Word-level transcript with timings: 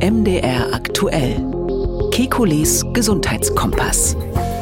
MDR 0.00 0.74
aktuell. 0.74 1.36
Kekules 2.10 2.84
Gesundheitskompass. 2.92 4.14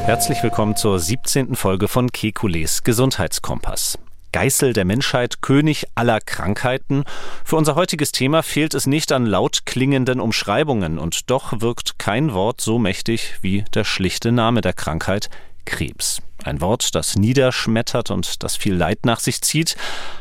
Herzlich 0.04 0.40
willkommen 0.44 0.76
zur 0.76 1.00
17. 1.00 1.56
Folge 1.56 1.88
von 1.88 2.12
Kekules 2.12 2.84
Gesundheitskompass. 2.84 3.98
Geißel 4.30 4.74
der 4.74 4.84
Menschheit, 4.84 5.42
König 5.42 5.86
aller 5.96 6.20
Krankheiten. 6.20 7.02
Für 7.44 7.56
unser 7.56 7.74
heutiges 7.74 8.12
Thema 8.12 8.44
fehlt 8.44 8.74
es 8.74 8.86
nicht 8.86 9.10
an 9.10 9.26
laut 9.26 9.66
klingenden 9.66 10.20
Umschreibungen 10.20 11.00
und 11.00 11.30
doch 11.30 11.60
wirkt 11.60 11.98
kein 11.98 12.32
Wort 12.32 12.60
so 12.60 12.78
mächtig 12.78 13.38
wie 13.42 13.64
der 13.74 13.82
schlichte 13.82 14.30
Name 14.30 14.60
der 14.60 14.72
Krankheit 14.72 15.30
Krebs. 15.64 16.22
Ein 16.44 16.60
Wort, 16.60 16.94
das 16.94 17.16
niederschmettert 17.16 18.10
und 18.10 18.42
das 18.42 18.54
viel 18.56 18.74
Leid 18.74 19.06
nach 19.06 19.18
sich 19.18 19.40
zieht, 19.40 19.76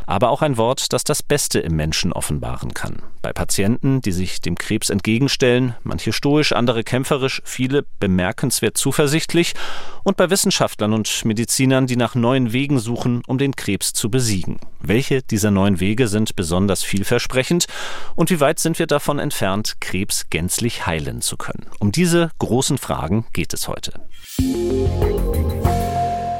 aber 0.05 0.29
auch 0.29 0.41
ein 0.41 0.55
Wort, 0.55 0.93
das 0.93 1.03
das 1.03 1.21
Beste 1.21 1.59
im 1.59 1.75
Menschen 1.75 2.13
offenbaren 2.13 2.73
kann. 2.73 3.01
Bei 3.21 3.33
Patienten, 3.33 4.01
die 4.01 4.13
sich 4.13 4.39
dem 4.39 4.57
Krebs 4.57 4.89
entgegenstellen, 4.89 5.75
manche 5.83 6.13
stoisch, 6.13 6.53
andere 6.53 6.85
kämpferisch, 6.85 7.41
viele 7.43 7.85
bemerkenswert 7.99 8.77
zuversichtlich, 8.77 9.53
und 10.03 10.17
bei 10.17 10.29
Wissenschaftlern 10.29 10.93
und 10.93 11.25
Medizinern, 11.25 11.87
die 11.87 11.95
nach 11.97 12.15
neuen 12.15 12.53
Wegen 12.53 12.79
suchen, 12.79 13.21
um 13.27 13.37
den 13.37 13.55
Krebs 13.55 13.91
zu 13.91 14.09
besiegen. 14.09 14.59
Welche 14.79 15.21
dieser 15.21 15.51
neuen 15.51 15.79
Wege 15.79 16.07
sind 16.07 16.35
besonders 16.35 16.83
vielversprechend 16.83 17.67
und 18.15 18.29
wie 18.29 18.39
weit 18.39 18.59
sind 18.59 18.79
wir 18.79 18.87
davon 18.87 19.19
entfernt, 19.19 19.75
Krebs 19.81 20.29
gänzlich 20.29 20.85
heilen 20.85 21.21
zu 21.21 21.37
können? 21.37 21.67
Um 21.79 21.91
diese 21.91 22.31
großen 22.39 22.77
Fragen 22.77 23.25
geht 23.33 23.53
es 23.53 23.67
heute. 23.67 23.93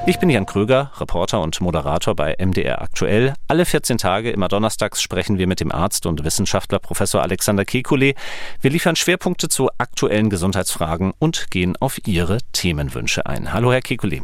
Ich 0.06 0.20
bin 0.20 0.30
Jan 0.30 0.46
Kröger, 0.46 0.92
Reporter 1.00 1.40
und 1.40 1.62
Moderator 1.62 2.14
bei 2.14 2.36
MDR 2.38 2.82
Aktuell. 2.82 3.36
Alle 3.48 3.64
14 3.64 3.98
Tage, 3.98 4.32
immer 4.32 4.50
donnerstags, 4.50 5.02
sprechen 5.02 5.38
wir 5.38 5.48
mit 5.48 5.62
dem 5.62 5.72
Arzt 5.72 6.06
und 6.06 6.26
Wissenschaftler 6.26 6.80
Professor 6.80 7.22
Alexander 7.22 7.64
Kekulé. 7.64 8.16
Wir 8.60 8.70
liefern 8.70 8.98
Schwerpunkte 8.98 9.48
zu 9.48 9.70
aktuellen 9.78 10.30
Gesundheitsfragen 10.30 11.14
und 11.20 11.50
gehen 11.52 11.78
auf 11.80 12.06
Ihre 12.06 12.40
Themenwünsche 12.52 13.26
ein. 13.28 13.54
Hallo, 13.54 13.72
Herr 13.72 13.80
Kekulé. 13.80 14.24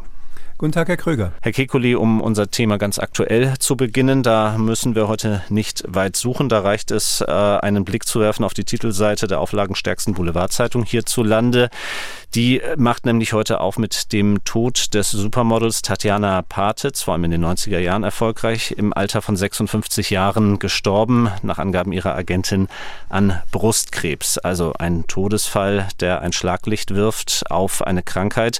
Guten 0.59 0.73
Tag, 0.73 0.89
Herr 0.89 0.97
Kröger. 0.97 1.31
Herr 1.41 1.53
Kekuli, 1.53 1.95
um 1.95 2.19
unser 2.19 2.51
Thema 2.51 2.77
ganz 2.77 2.99
aktuell 2.99 3.57
zu 3.59 3.77
beginnen, 3.77 4.23
da 4.23 4.57
müssen 4.57 4.93
wir 4.93 5.07
heute 5.07 5.41
nicht 5.47 5.85
weit 5.87 6.17
suchen. 6.17 6.49
Da 6.49 6.59
reicht 6.59 6.91
es, 6.91 7.21
äh, 7.21 7.31
einen 7.31 7.85
Blick 7.85 8.05
zu 8.05 8.19
werfen 8.19 8.43
auf 8.43 8.53
die 8.53 8.65
Titelseite 8.65 9.27
der 9.27 9.39
auflagenstärksten 9.39 10.15
Boulevardzeitung 10.15 10.83
hierzulande. 10.83 11.69
Die 12.35 12.61
macht 12.77 13.07
nämlich 13.07 13.33
heute 13.33 13.59
auf 13.59 13.79
mit 13.79 14.13
dem 14.13 14.43
Tod 14.43 14.93
des 14.93 15.09
Supermodels 15.09 15.81
Tatjana 15.81 16.43
Patitz, 16.43 17.01
vor 17.01 17.15
allem 17.15 17.23
in 17.23 17.31
den 17.31 17.43
90er 17.43 17.79
Jahren 17.79 18.03
erfolgreich, 18.03 18.75
im 18.77 18.93
Alter 18.93 19.23
von 19.23 19.35
56 19.35 20.11
Jahren 20.11 20.59
gestorben, 20.59 21.31
nach 21.41 21.57
Angaben 21.57 21.91
ihrer 21.91 22.13
Agentin 22.13 22.67
an 23.09 23.41
Brustkrebs. 23.51 24.37
Also 24.37 24.73
ein 24.77 25.07
Todesfall, 25.07 25.87
der 26.01 26.21
ein 26.21 26.31
Schlaglicht 26.31 26.93
wirft 26.93 27.45
auf 27.49 27.81
eine 27.81 28.03
Krankheit, 28.03 28.59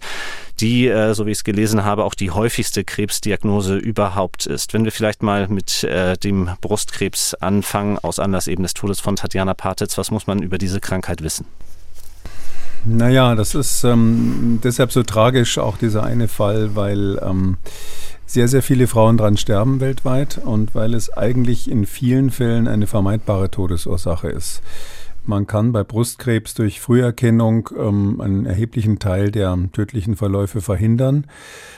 die, 0.59 0.87
äh, 0.87 1.13
so 1.13 1.27
wie 1.27 1.31
ich 1.31 1.37
es 1.37 1.43
gelesen 1.43 1.83
habe, 1.83 2.05
auch 2.05 2.15
die 2.15 2.31
häufigste 2.31 2.83
Krebsdiagnose 2.83 3.77
überhaupt 3.77 4.47
ist. 4.47 4.73
Wenn 4.73 4.83
wir 4.83 4.91
vielleicht 4.91 5.21
mal 5.21 5.47
mit 5.47 5.83
äh, 5.83 6.17
dem 6.17 6.49
Brustkrebs 6.61 7.35
anfangen, 7.35 7.99
aus 7.99 8.17
Anlass 8.17 8.47
eben 8.47 8.63
des 8.63 8.73
Todes 8.73 8.99
von 8.99 9.15
Tatjana 9.15 9.53
Patitz, 9.53 9.95
was 9.99 10.09
muss 10.09 10.25
man 10.25 10.41
über 10.41 10.57
diese 10.57 10.79
Krankheit 10.79 11.21
wissen? 11.21 11.45
Naja, 12.85 13.35
das 13.35 13.55
ist 13.55 13.83
ähm, 13.83 14.59
deshalb 14.63 14.91
so 14.91 15.03
tragisch, 15.03 15.57
auch 15.57 15.77
dieser 15.77 16.03
eine 16.03 16.27
Fall, 16.27 16.75
weil 16.75 17.19
ähm, 17.21 17.57
sehr, 18.25 18.47
sehr 18.47 18.61
viele 18.61 18.87
Frauen 18.87 19.17
dran 19.17 19.37
sterben 19.37 19.79
weltweit 19.79 20.39
und 20.43 20.75
weil 20.75 20.93
es 20.93 21.11
eigentlich 21.11 21.69
in 21.69 21.85
vielen 21.85 22.29
Fällen 22.29 22.67
eine 22.67 22.87
vermeidbare 22.87 23.49
Todesursache 23.49 24.29
ist. 24.29 24.61
Man 25.29 25.45
kann 25.45 25.73
bei 25.73 25.83
Brustkrebs 25.83 26.55
durch 26.55 26.81
Früherkennung 26.81 27.69
ähm, 27.77 28.19
einen 28.19 28.47
erheblichen 28.47 28.97
Teil 28.97 29.29
der 29.29 29.55
tödlichen 29.73 30.15
Verläufe 30.15 30.59
verhindern. 30.59 31.27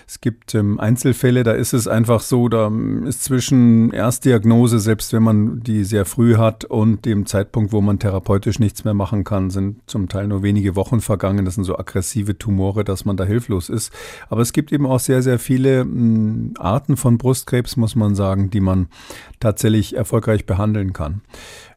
Es 0.08 0.22
gibt 0.22 0.56
ähm, 0.56 0.80
Einzelfälle, 0.80 1.44
da 1.44 1.52
ist 1.52 1.74
es 1.74 1.86
einfach 1.86 2.22
so, 2.22 2.48
da 2.48 2.72
ist 3.06 3.26
zwischen 3.26 3.92
Erstdiagnose, 3.92 4.80
selbst 4.80 5.12
wenn 5.12 5.24
man 5.24 5.60
die 5.60 5.84
sehr 5.84 6.06
früh 6.06 6.38
hat, 6.38 6.64
und 6.64 7.04
dem 7.04 7.26
Zeitpunkt, 7.26 7.74
wo 7.74 7.82
man 7.82 8.00
therapeutisch 8.00 8.58
nichts 8.60 8.86
mehr 8.86 8.94
machen 8.94 9.26
kann, 9.26 9.50
sind 9.50 9.82
zum 9.86 10.08
Teil 10.08 10.28
nur 10.28 10.44
wenige 10.44 10.78
Wochen 10.78 11.02
vergangen. 11.02 11.44
Das 11.44 11.56
sind 11.56 11.66
so 11.66 11.78
aggressive 11.78 12.38
Tumore, 12.38 12.86
dass 12.86 13.04
man 13.04 13.18
da 13.18 13.26
hilflos 13.26 13.68
ist. 13.68 13.92
Aber 14.30 14.42
es 14.42 14.54
gibt 14.54 14.72
eben 14.72 14.86
auch 14.86 15.02
sehr, 15.02 15.22
sehr 15.22 15.40
viele 15.40 15.84
mh, 15.84 16.58
Arten 16.58 16.96
von 16.96 17.18
Brustkrebs, 17.18 17.76
muss 17.76 17.98
man 17.98 18.16
sagen, 18.16 18.50
die 18.50 18.62
man 18.62 18.88
tatsächlich 19.42 19.98
erfolgreich 19.98 20.46
behandeln 20.46 20.94
kann. 20.94 21.20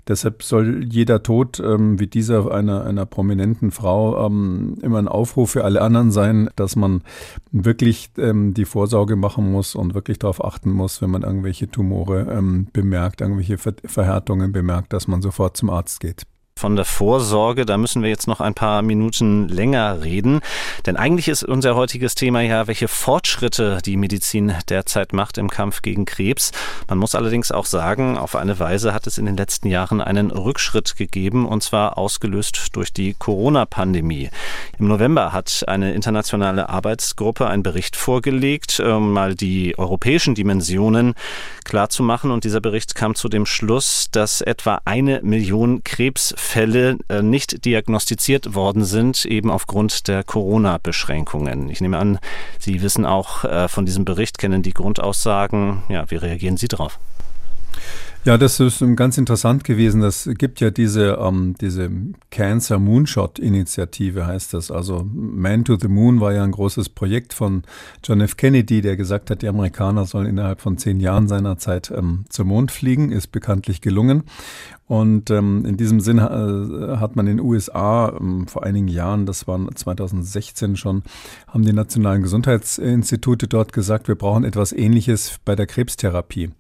Deshalb 0.09 0.42
soll 0.42 0.84
jeder 0.84 1.22
Tod 1.22 1.60
ähm, 1.60 1.98
wie 1.98 2.06
dieser 2.06 2.50
einer, 2.53 2.84
einer 2.84 3.06
prominenten 3.06 3.70
Frau 3.70 4.26
ähm, 4.26 4.76
immer 4.82 4.98
ein 4.98 5.09
Aufruf 5.09 5.53
für 5.53 5.65
alle 5.65 5.81
anderen 5.81 6.10
sein, 6.10 6.50
dass 6.56 6.76
man 6.76 7.03
wirklich 7.53 8.10
ähm, 8.19 8.53
die 8.54 8.66
Vorsorge 8.66 9.16
machen 9.16 9.50
muss 9.50 9.75
und 9.75 9.94
wirklich 9.94 10.19
darauf 10.19 10.44
achten 10.44 10.70
muss, 10.70 11.00
wenn 11.00 11.10
man 11.10 11.22
irgendwelche 11.22 11.70
Tumore 11.70 12.26
ähm, 12.31 12.66
bemerkt, 12.72 13.20
irgendwelche 13.20 13.59
Ver 13.59 13.75
Verhärtungen 13.84 14.53
bemerkt, 14.53 14.92
dass 14.92 15.09
man 15.09 15.22
sofort 15.22 15.56
zum 15.56 15.70
Arzt 15.70 16.00
geht 16.00 16.26
von 16.65 16.77
der 16.77 16.87
Vorsorge. 16.87 17.67
Da 17.67 17.77
müssen 17.77 18.03
wir 18.03 18.09
jetzt 18.09 18.27
noch 18.27 18.41
ein 18.41 18.55
paar 18.55 18.81
Minuten 18.81 19.51
länger 19.51 20.03
reden. 20.03 20.41
Denn 20.87 20.97
eigentlich 20.97 21.29
ist 21.29 21.45
unser 21.45 21.75
heutiges 21.75 22.15
Thema 22.15 22.41
ja, 22.41 22.67
welche 22.67 22.89
Fortschritte 22.89 23.81
die 23.85 23.99
Medizin 23.99 24.55
derzeit 24.71 25.13
macht 25.13 25.37
im 25.37 25.51
Kampf 25.51 25.83
gegen 25.83 26.07
Krebs. 26.07 26.53
Man 26.89 26.97
muss 26.97 27.15
allerdings 27.15 27.53
auch 27.53 27.67
sagen, 27.67 28.17
auf 28.17 28.35
eine 28.35 28.59
Weise 28.59 28.95
hat 28.95 29.07
es 29.07 29.19
in 29.19 29.27
den 29.27 29.37
letzten 29.37 29.69
Jahren 29.69 30.01
einen 30.01 30.31
Rückschritt 30.31 30.97
gegeben 30.97 31.47
und 31.47 31.63
zwar 31.63 31.99
ausgelöst 31.99 32.69
durch 32.73 32.95
die 32.95 33.13
Corona-Pandemie. 33.13 34.31
Im 34.79 34.89
November 34.89 35.35
hat 35.35 35.65
eine 35.69 35.93
internationale 35.93 36.71
Arbeitsgruppe 36.71 37.47
einen 37.47 37.63
Bericht 37.63 37.95
vorgelegt, 37.95 38.81
um 38.81 39.13
mal 39.13 39.35
die 39.35 39.79
europäischen 39.79 40.35
Dimensionen 40.35 41.13
klarzumachen. 41.65 42.31
Und 42.31 42.45
dieser 42.45 42.63
Bericht 42.63 42.95
kam 42.95 43.15
zu 43.15 43.29
dem 43.29 43.45
Schluss, 43.45 44.09
dass 44.13 44.41
etwa 44.41 44.81
eine 44.87 45.21
Million 45.23 45.85
Krebs 45.85 46.35
Fälle 46.54 46.98
äh, 47.09 47.20
nicht 47.20 47.65
diagnostiziert 47.65 48.54
worden 48.54 48.84
sind, 48.84 49.25
eben 49.25 49.50
aufgrund 49.50 50.06
der 50.06 50.22
Corona-Beschränkungen. 50.22 51.69
Ich 51.69 51.81
nehme 51.81 51.98
an, 51.98 52.20
Sie 52.60 52.81
wissen 52.81 53.04
auch 53.04 53.42
äh, 53.42 53.66
von 53.66 53.87
diesem 53.87 54.04
Bericht, 54.04 54.38
kennen 54.38 54.62
die 54.62 54.72
Grundaussagen. 54.72 55.82
Ja, 55.88 56.09
wie 56.12 56.15
reagieren 56.15 56.56
Sie 56.56 56.69
darauf? 56.69 57.00
Ja, 58.25 58.38
das 58.38 58.59
ist 58.59 58.82
ganz 58.97 59.19
interessant 59.19 59.65
gewesen. 59.65 60.00
Das 60.00 60.31
gibt 60.38 60.59
ja 60.60 60.70
diese, 60.70 61.19
ähm, 61.20 61.56
diese 61.60 61.91
Cancer 62.31 62.78
Moonshot 62.78 63.38
Initiative, 63.38 64.26
heißt 64.26 64.54
das. 64.54 64.71
Also 64.71 65.06
Man 65.12 65.66
to 65.66 65.76
the 65.78 65.88
Moon 65.88 66.21
war 66.21 66.32
ja 66.32 66.42
ein 66.42 66.53
großes 66.53 66.88
Projekt 66.88 67.34
von 67.34 67.65
John 68.03 68.22
F. 68.22 68.38
Kennedy, 68.38 68.81
der 68.81 68.97
gesagt 68.97 69.31
hat, 69.31 69.42
die 69.42 69.48
Amerikaner 69.48 70.06
sollen 70.06 70.26
innerhalb 70.26 70.62
von 70.62 70.78
zehn 70.78 71.00
Jahren 71.00 71.28
seiner 71.28 71.59
Zeit 71.59 71.92
ähm, 71.94 72.25
zum 72.31 72.48
Mond 72.48 72.72
fliegen. 72.72 73.12
Ist 73.12 73.31
bekanntlich 73.31 73.82
gelungen. 73.82 74.22
Und 74.87 75.31
ähm, 75.31 75.65
in 75.65 75.78
diesem 75.78 76.00
Sinn 76.00 76.19
äh, 76.19 76.97
hat 76.99 77.17
man 77.17 77.27
in 77.27 77.39
den 77.39 77.47
USA 77.47 78.15
ähm, 78.21 78.47
vor 78.47 78.65
einigen 78.65 78.89
Jahren, 78.89 79.25
das 79.25 79.49
war 79.49 79.59
2016 79.75 80.77
schon, 80.77 81.03
haben 81.49 81.65
die 81.65 81.72
nationalen 81.72 82.22
Gesundheitsinstitute 82.22 83.49
dort 83.49 83.72
gesagt, 83.72 84.09
wir 84.09 84.15
brauchen 84.15 84.45
etwas 84.45 84.72
Ähnliches 84.72 85.41
bei 85.45 85.56
der 85.56 85.67
Krebstherapie. 85.67 86.50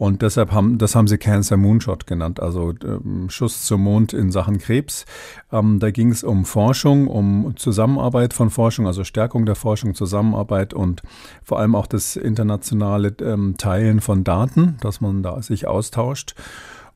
Und 0.00 0.22
deshalb 0.22 0.50
haben, 0.50 0.78
das 0.78 0.94
haben 0.94 1.06
sie 1.06 1.18
Cancer 1.18 1.58
Moonshot 1.58 2.06
genannt, 2.06 2.40
also 2.40 2.72
ähm, 2.82 3.28
Schuss 3.28 3.66
zum 3.66 3.82
Mond 3.82 4.14
in 4.14 4.32
Sachen 4.32 4.56
Krebs. 4.56 5.04
Ähm, 5.52 5.78
da 5.78 5.90
ging 5.90 6.10
es 6.10 6.24
um 6.24 6.46
Forschung, 6.46 7.06
um 7.06 7.52
Zusammenarbeit 7.56 8.32
von 8.32 8.48
Forschung, 8.48 8.86
also 8.86 9.04
Stärkung 9.04 9.44
der 9.44 9.56
Forschung, 9.56 9.94
Zusammenarbeit 9.94 10.72
und 10.72 11.02
vor 11.44 11.58
allem 11.58 11.74
auch 11.74 11.86
das 11.86 12.16
internationale 12.16 13.14
ähm, 13.20 13.56
Teilen 13.58 14.00
von 14.00 14.24
Daten, 14.24 14.78
dass 14.80 15.02
man 15.02 15.22
da 15.22 15.42
sich 15.42 15.66
austauscht. 15.66 16.34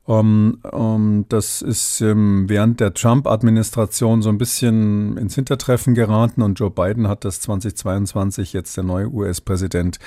Um, 0.07 0.59
um, 0.71 1.25
das 1.29 1.63
ist 1.63 1.99
ähm, 2.01 2.47
während 2.47 2.79
der 2.79 2.93
Trump-Administration 2.93 4.21
so 4.21 4.29
ein 4.29 4.37
bisschen 4.37 5.17
ins 5.17 5.33
Hintertreffen 5.33 5.95
geraten 5.95 6.43
und 6.43 6.59
Joe 6.59 6.69
Biden 6.69 7.07
hat 7.07 7.25
das 7.25 7.41
2022 7.41 8.53
jetzt 8.53 8.77
der 8.77 8.83
neue 8.83 9.11
US-Präsident 9.11 9.97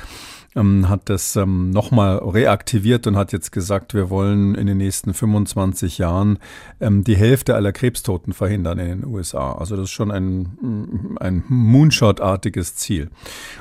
ähm, 0.59 0.89
hat 0.89 1.09
das 1.09 1.37
ähm, 1.37 1.71
nochmal 1.71 2.19
reaktiviert 2.19 3.07
und 3.07 3.17
hat 3.17 3.33
jetzt 3.33 3.53
gesagt, 3.53 3.95
wir 3.95 4.11
wollen 4.11 4.55
in 4.55 4.67
den 4.67 4.79
nächsten 4.79 5.15
25 5.15 5.99
Jahren 5.99 6.39
ähm, 6.81 7.05
die 7.05 7.17
Hälfte 7.17 7.55
aller 7.55 7.73
Krebstoten 7.73 8.33
verhindern 8.33 8.79
in 8.79 9.01
den 9.01 9.07
USA. 9.07 9.53
Also 9.53 9.77
das 9.77 9.85
ist 9.85 9.91
schon 9.91 10.11
ein, 10.11 10.57
mm, 10.61 11.19
ein 11.21 11.45
Moonshot-artiges 11.49 12.77
Ziel. 12.77 13.11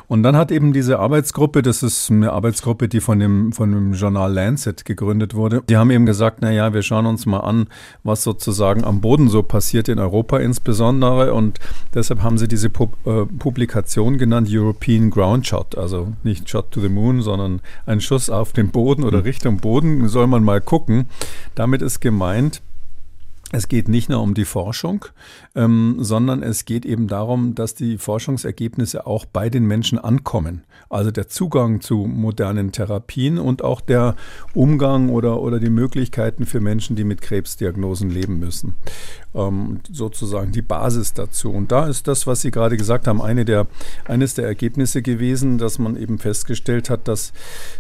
Und 0.07 0.23
dann 0.23 0.35
hat 0.35 0.51
eben 0.51 0.73
diese 0.73 0.99
Arbeitsgruppe, 0.99 1.61
das 1.61 1.83
ist 1.83 2.09
eine 2.09 2.31
Arbeitsgruppe, 2.31 2.87
die 2.87 3.01
von 3.01 3.19
dem, 3.19 3.51
von 3.51 3.71
dem 3.71 3.93
Journal 3.93 4.31
Lancet 4.33 4.85
gegründet 4.85 5.33
wurde, 5.33 5.63
die 5.69 5.77
haben 5.77 5.91
eben 5.91 6.05
gesagt, 6.05 6.26
na 6.41 6.51
ja, 6.51 6.73
wir 6.73 6.81
schauen 6.81 7.05
uns 7.05 7.25
mal 7.25 7.39
an, 7.39 7.67
was 8.03 8.23
sozusagen 8.23 8.83
am 8.83 9.01
Boden 9.01 9.29
so 9.29 9.43
passiert, 9.43 9.89
in 9.89 9.99
Europa 9.99 10.37
insbesondere. 10.37 11.33
Und 11.33 11.59
deshalb 11.93 12.21
haben 12.21 12.37
sie 12.37 12.47
diese 12.47 12.69
Pub 12.69 12.93
äh, 13.05 13.25
Publikation 13.25 14.17
genannt 14.17 14.47
European 14.51 15.09
Ground 15.09 15.47
Shot, 15.47 15.77
also 15.77 16.13
nicht 16.23 16.49
Shot 16.49 16.71
to 16.71 16.81
the 16.81 16.89
Moon, 16.89 17.21
sondern 17.21 17.61
ein 17.85 18.01
Schuss 18.01 18.29
auf 18.29 18.53
den 18.53 18.69
Boden 18.69 19.03
oder 19.03 19.19
mhm. 19.19 19.23
Richtung 19.23 19.57
Boden 19.57 20.07
soll 20.07 20.27
man 20.27 20.43
mal 20.43 20.61
gucken. 20.61 21.07
Damit 21.55 21.81
ist 21.81 21.99
gemeint, 21.99 22.61
es 23.51 23.69
geht 23.69 23.87
nicht 23.87 24.09
nur 24.09 24.21
um 24.21 24.33
die 24.33 24.45
Forschung, 24.45 25.05
ähm, 25.57 25.95
sondern 25.97 26.43
es 26.43 26.65
geht 26.65 26.85
eben 26.85 27.07
darum, 27.07 27.55
dass 27.55 27.73
die 27.73 27.97
Forschungsergebnisse 27.97 29.07
auch 29.07 29.25
bei 29.25 29.49
den 29.49 29.65
Menschen 29.65 29.97
ankommen. 29.97 30.63
Also 30.87 31.09
der 31.09 31.27
Zugang 31.27 31.81
zu 31.81 32.05
modernen 32.05 32.71
Therapien 32.71 33.39
und 33.39 33.63
auch 33.63 33.81
der 33.81 34.15
Umgang 34.53 35.09
oder, 35.09 35.41
oder 35.41 35.59
die 35.59 35.71
Möglichkeiten 35.71 36.45
für 36.45 36.59
Menschen, 36.59 36.95
die 36.95 37.03
mit 37.03 37.21
Krebsdiagnosen 37.21 38.11
leben 38.11 38.37
müssen. 38.37 38.75
Ähm, 39.33 39.79
sozusagen 39.91 40.51
die 40.51 40.61
Basis 40.61 41.13
dazu. 41.13 41.51
Und 41.51 41.71
da 41.71 41.87
ist 41.87 42.07
das, 42.07 42.27
was 42.27 42.41
Sie 42.41 42.51
gerade 42.51 42.77
gesagt 42.77 43.07
haben, 43.07 43.21
eine 43.21 43.43
der, 43.43 43.65
eines 44.05 44.35
der 44.35 44.45
Ergebnisse 44.45 45.01
gewesen, 45.01 45.57
dass 45.57 45.79
man 45.79 45.97
eben 45.97 46.19
festgestellt 46.19 46.91
hat, 46.91 47.07
dass 47.07 47.33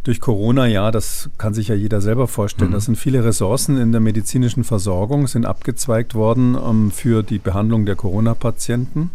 durch 0.03 0.19
Corona, 0.19 0.65
ja, 0.65 0.89
das 0.89 1.29
kann 1.37 1.53
sich 1.53 1.67
ja 1.67 1.75
jeder 1.75 2.01
selber 2.01 2.27
vorstellen, 2.27 2.71
mhm. 2.71 2.75
das 2.75 2.85
sind 2.85 2.97
viele 2.97 3.23
Ressourcen 3.23 3.77
in 3.77 3.91
der 3.91 4.01
medizinischen 4.01 4.63
Versorgung, 4.63 5.27
sind 5.27 5.45
abgezweigt 5.45 6.15
worden 6.15 6.57
ähm, 6.59 6.89
für 6.91 7.21
die 7.21 7.37
Behandlung 7.37 7.66
der 7.85 7.95
Corona-Patienten. 7.95 9.11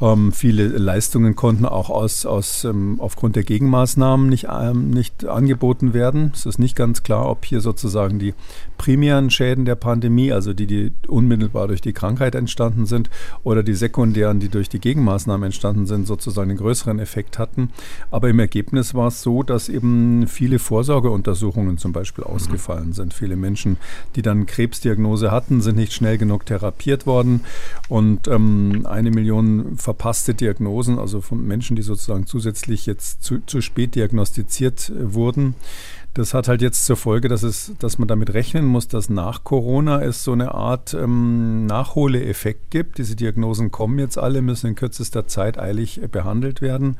Ähm, 0.00 0.32
viele 0.32 0.68
Leistungen 0.68 1.34
konnten 1.34 1.66
auch 1.66 1.90
aus, 1.90 2.24
aus, 2.24 2.64
ähm, 2.64 2.96
aufgrund 3.00 3.36
der 3.36 3.42
Gegenmaßnahmen 3.42 4.28
nicht, 4.28 4.46
ähm, 4.50 4.90
nicht 4.90 5.24
angeboten 5.24 5.92
werden. 5.92 6.30
Es 6.34 6.46
ist 6.46 6.58
nicht 6.58 6.76
ganz 6.76 7.02
klar, 7.02 7.28
ob 7.28 7.44
hier 7.44 7.60
sozusagen 7.60 8.18
die 8.18 8.34
primären 8.76 9.30
Schäden 9.30 9.64
der 9.64 9.74
Pandemie, 9.74 10.32
also 10.32 10.54
die, 10.54 10.66
die 10.66 10.92
unmittelbar 11.08 11.66
durch 11.66 11.80
die 11.80 11.92
Krankheit 11.92 12.36
entstanden 12.36 12.86
sind, 12.86 13.10
oder 13.42 13.62
die 13.62 13.74
sekundären, 13.74 14.38
die 14.38 14.48
durch 14.48 14.68
die 14.68 14.78
Gegenmaßnahmen 14.78 15.46
entstanden 15.46 15.86
sind, 15.86 16.06
sozusagen 16.06 16.50
einen 16.50 16.58
größeren 16.58 17.00
Effekt 17.00 17.38
hatten. 17.38 17.70
Aber 18.10 18.28
im 18.28 18.38
Ergebnis 18.38 18.94
war 18.94 19.08
es 19.08 19.22
so, 19.22 19.42
dass 19.42 19.68
eben 19.68 20.28
viele 20.28 20.60
Vorsorgeuntersuchungen 20.60 21.76
zum 21.76 21.92
Beispiel 21.92 22.24
mhm. 22.24 22.34
ausgefallen 22.34 22.92
sind. 22.92 23.14
Viele 23.14 23.34
Menschen, 23.34 23.78
die 24.14 24.22
dann 24.22 24.46
Krebsdiagnose 24.46 25.32
hatten, 25.32 25.60
sind 25.60 25.76
nicht 25.76 25.92
schnell 25.92 26.18
genug 26.18 26.46
therapiert 26.46 27.04
worden. 27.06 27.40
Und 27.88 28.28
ähm, 28.28 28.86
eine 28.88 29.10
Million 29.10 29.76
verpasste 29.88 30.34
Diagnosen, 30.34 30.98
also 30.98 31.22
von 31.22 31.46
Menschen, 31.46 31.74
die 31.74 31.80
sozusagen 31.80 32.26
zusätzlich 32.26 32.84
jetzt 32.84 33.22
zu, 33.22 33.38
zu 33.46 33.62
spät 33.62 33.94
diagnostiziert 33.94 34.90
äh, 34.90 35.14
wurden. 35.14 35.54
Das 36.12 36.34
hat 36.34 36.46
halt 36.46 36.60
jetzt 36.60 36.84
zur 36.84 36.96
Folge, 36.98 37.28
dass, 37.28 37.42
es, 37.42 37.72
dass 37.78 37.98
man 37.98 38.06
damit 38.06 38.34
rechnen 38.34 38.66
muss, 38.66 38.86
dass 38.88 39.08
nach 39.08 39.44
Corona 39.44 40.02
es 40.02 40.24
so 40.24 40.32
eine 40.32 40.52
Art 40.52 40.92
ähm, 40.92 41.64
Nachholeffekt 41.64 42.70
gibt. 42.70 42.98
Diese 42.98 43.16
Diagnosen 43.16 43.70
kommen 43.70 43.98
jetzt 43.98 44.18
alle, 44.18 44.42
müssen 44.42 44.66
in 44.66 44.74
kürzester 44.74 45.26
Zeit 45.26 45.58
eilig 45.58 46.02
äh, 46.02 46.06
behandelt 46.06 46.60
werden. 46.60 46.98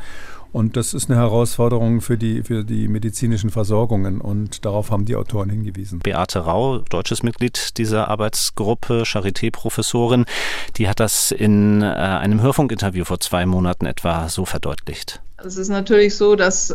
Und 0.50 0.77
das 0.77 0.95
ist 0.95 1.11
eine 1.11 1.19
Herausforderung 1.19 2.00
für 2.00 2.17
die, 2.17 2.43
für 2.43 2.65
die 2.65 2.89
medizinischen 2.89 3.50
Versorgungen 3.50 4.21
und 4.21 4.65
darauf 4.65 4.91
haben 4.91 5.05
die 5.05 5.17
Autoren 5.17 5.50
hingewiesen. 5.50 5.99
Beate 5.99 6.41
Rau, 6.41 6.79
deutsches 6.79 7.23
Mitglied 7.23 7.77
dieser 7.77 8.09
Arbeitsgruppe, 8.09 9.03
Charité-Professorin, 9.05 10.25
die 10.77 10.89
hat 10.89 11.00
das 11.00 11.33
in 11.33 11.83
äh, 11.83 11.87
einem 11.87 12.41
Hörfunkinterview 12.41 13.05
vor 13.05 13.21
zwei 13.21 13.45
Monaten 13.45 13.85
etwa 13.87 14.29
so 14.29 14.47
verdeutlicht. 14.47 15.21
Es 15.45 15.56
ist 15.56 15.69
natürlich 15.69 16.17
so, 16.17 16.35
dass 16.35 16.75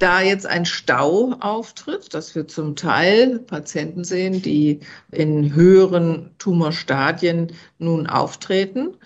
da 0.00 0.20
jetzt 0.20 0.44
ein 0.44 0.64
Stau 0.64 1.34
auftritt, 1.38 2.14
dass 2.14 2.34
wir 2.34 2.48
zum 2.48 2.74
Teil 2.74 3.38
Patienten 3.38 4.02
sehen, 4.02 4.42
die 4.42 4.80
in 5.12 5.54
höheren 5.54 6.30
Tumorstadien 6.38 7.52
nun 7.78 8.08
auftreten. 8.08 8.96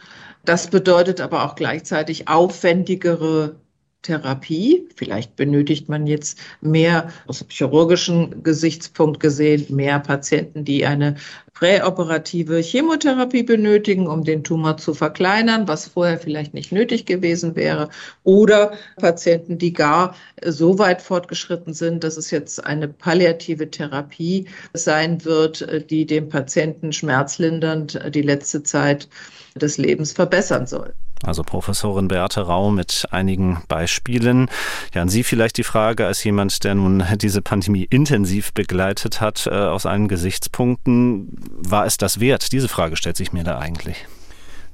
Das 0.47 0.69
bedeutet 0.69 1.21
aber 1.21 1.45
auch 1.45 1.57
gleichzeitig 1.57 2.29
aufwendigere 2.29 3.57
Therapie. 4.03 4.89
Vielleicht 4.97 5.37
benötigt 5.37 5.89
man 5.89 6.07
jetzt 6.07 6.39
mehr 6.61 7.11
aus 7.27 7.45
chirurgischen 7.49 8.43
Gesichtspunkt 8.43 9.21
gesehen, 9.21 9.67
mehr 9.69 9.99
Patienten, 10.01 10.65
die 10.65 10.87
eine 10.87 11.17
präoperative 11.53 12.59
Chemotherapie 12.61 13.43
benötigen, 13.43 14.07
um 14.07 14.25
den 14.25 14.43
Tumor 14.45 14.79
zu 14.79 14.95
verkleinern, 14.95 15.69
was 15.69 15.89
vorher 15.89 16.19
vielleicht 16.19 16.55
nicht 16.55 16.73
nötig 16.73 17.05
gewesen 17.05 17.57
wäre. 17.57 17.91
Oder 18.25 18.73
Patienten, 18.97 19.59
die 19.59 19.73
gar 19.73 20.15
so 20.43 20.79
weit 20.79 21.03
fortgeschritten 21.03 21.75
sind, 21.75 22.03
dass 22.03 22.17
es 22.17 22.31
jetzt 22.31 22.65
eine 22.65 22.89
palliative 22.89 23.71
Therapie 23.71 24.47
sein 24.73 25.25
wird, 25.25 25.91
die 25.91 26.07
dem 26.07 26.29
Patienten 26.29 26.93
schmerzlindernd 26.93 28.01
die 28.15 28.23
letzte 28.23 28.63
Zeit 28.63 29.09
des 29.55 29.77
Lebens 29.77 30.13
verbessern 30.13 30.67
soll. 30.67 30.95
Also 31.25 31.43
Professorin 31.43 32.09
Beate 32.09 32.43
Rau 32.43 32.71
mit 32.71 33.07
einigen 33.11 33.63
Beispielen. 33.69 34.49
Ja, 34.95 35.03
an 35.03 35.09
Sie 35.09 35.23
vielleicht 35.23 35.59
die 35.59 35.65
Frage 35.65 36.07
als 36.07 36.25
jemand, 36.25 36.65
der 36.65 36.75
nun 36.75 37.05
diese 37.17 37.43
Pandemie 37.43 37.87
intensiv 37.89 38.53
begleitet 38.53 39.21
hat, 39.21 39.47
äh, 39.47 39.51
aus 39.51 39.87
allen 39.87 40.09
Gesichtspunkten. 40.09 41.29
War 41.51 41.87
es 41.87 41.99
das 41.99 42.21
wert? 42.21 42.53
Diese 42.53 42.69
Frage 42.69 42.97
stellt 42.97 43.17
sich 43.17 43.33
mir 43.33 43.45
da 43.45 43.59
eigentlich. 43.59 44.07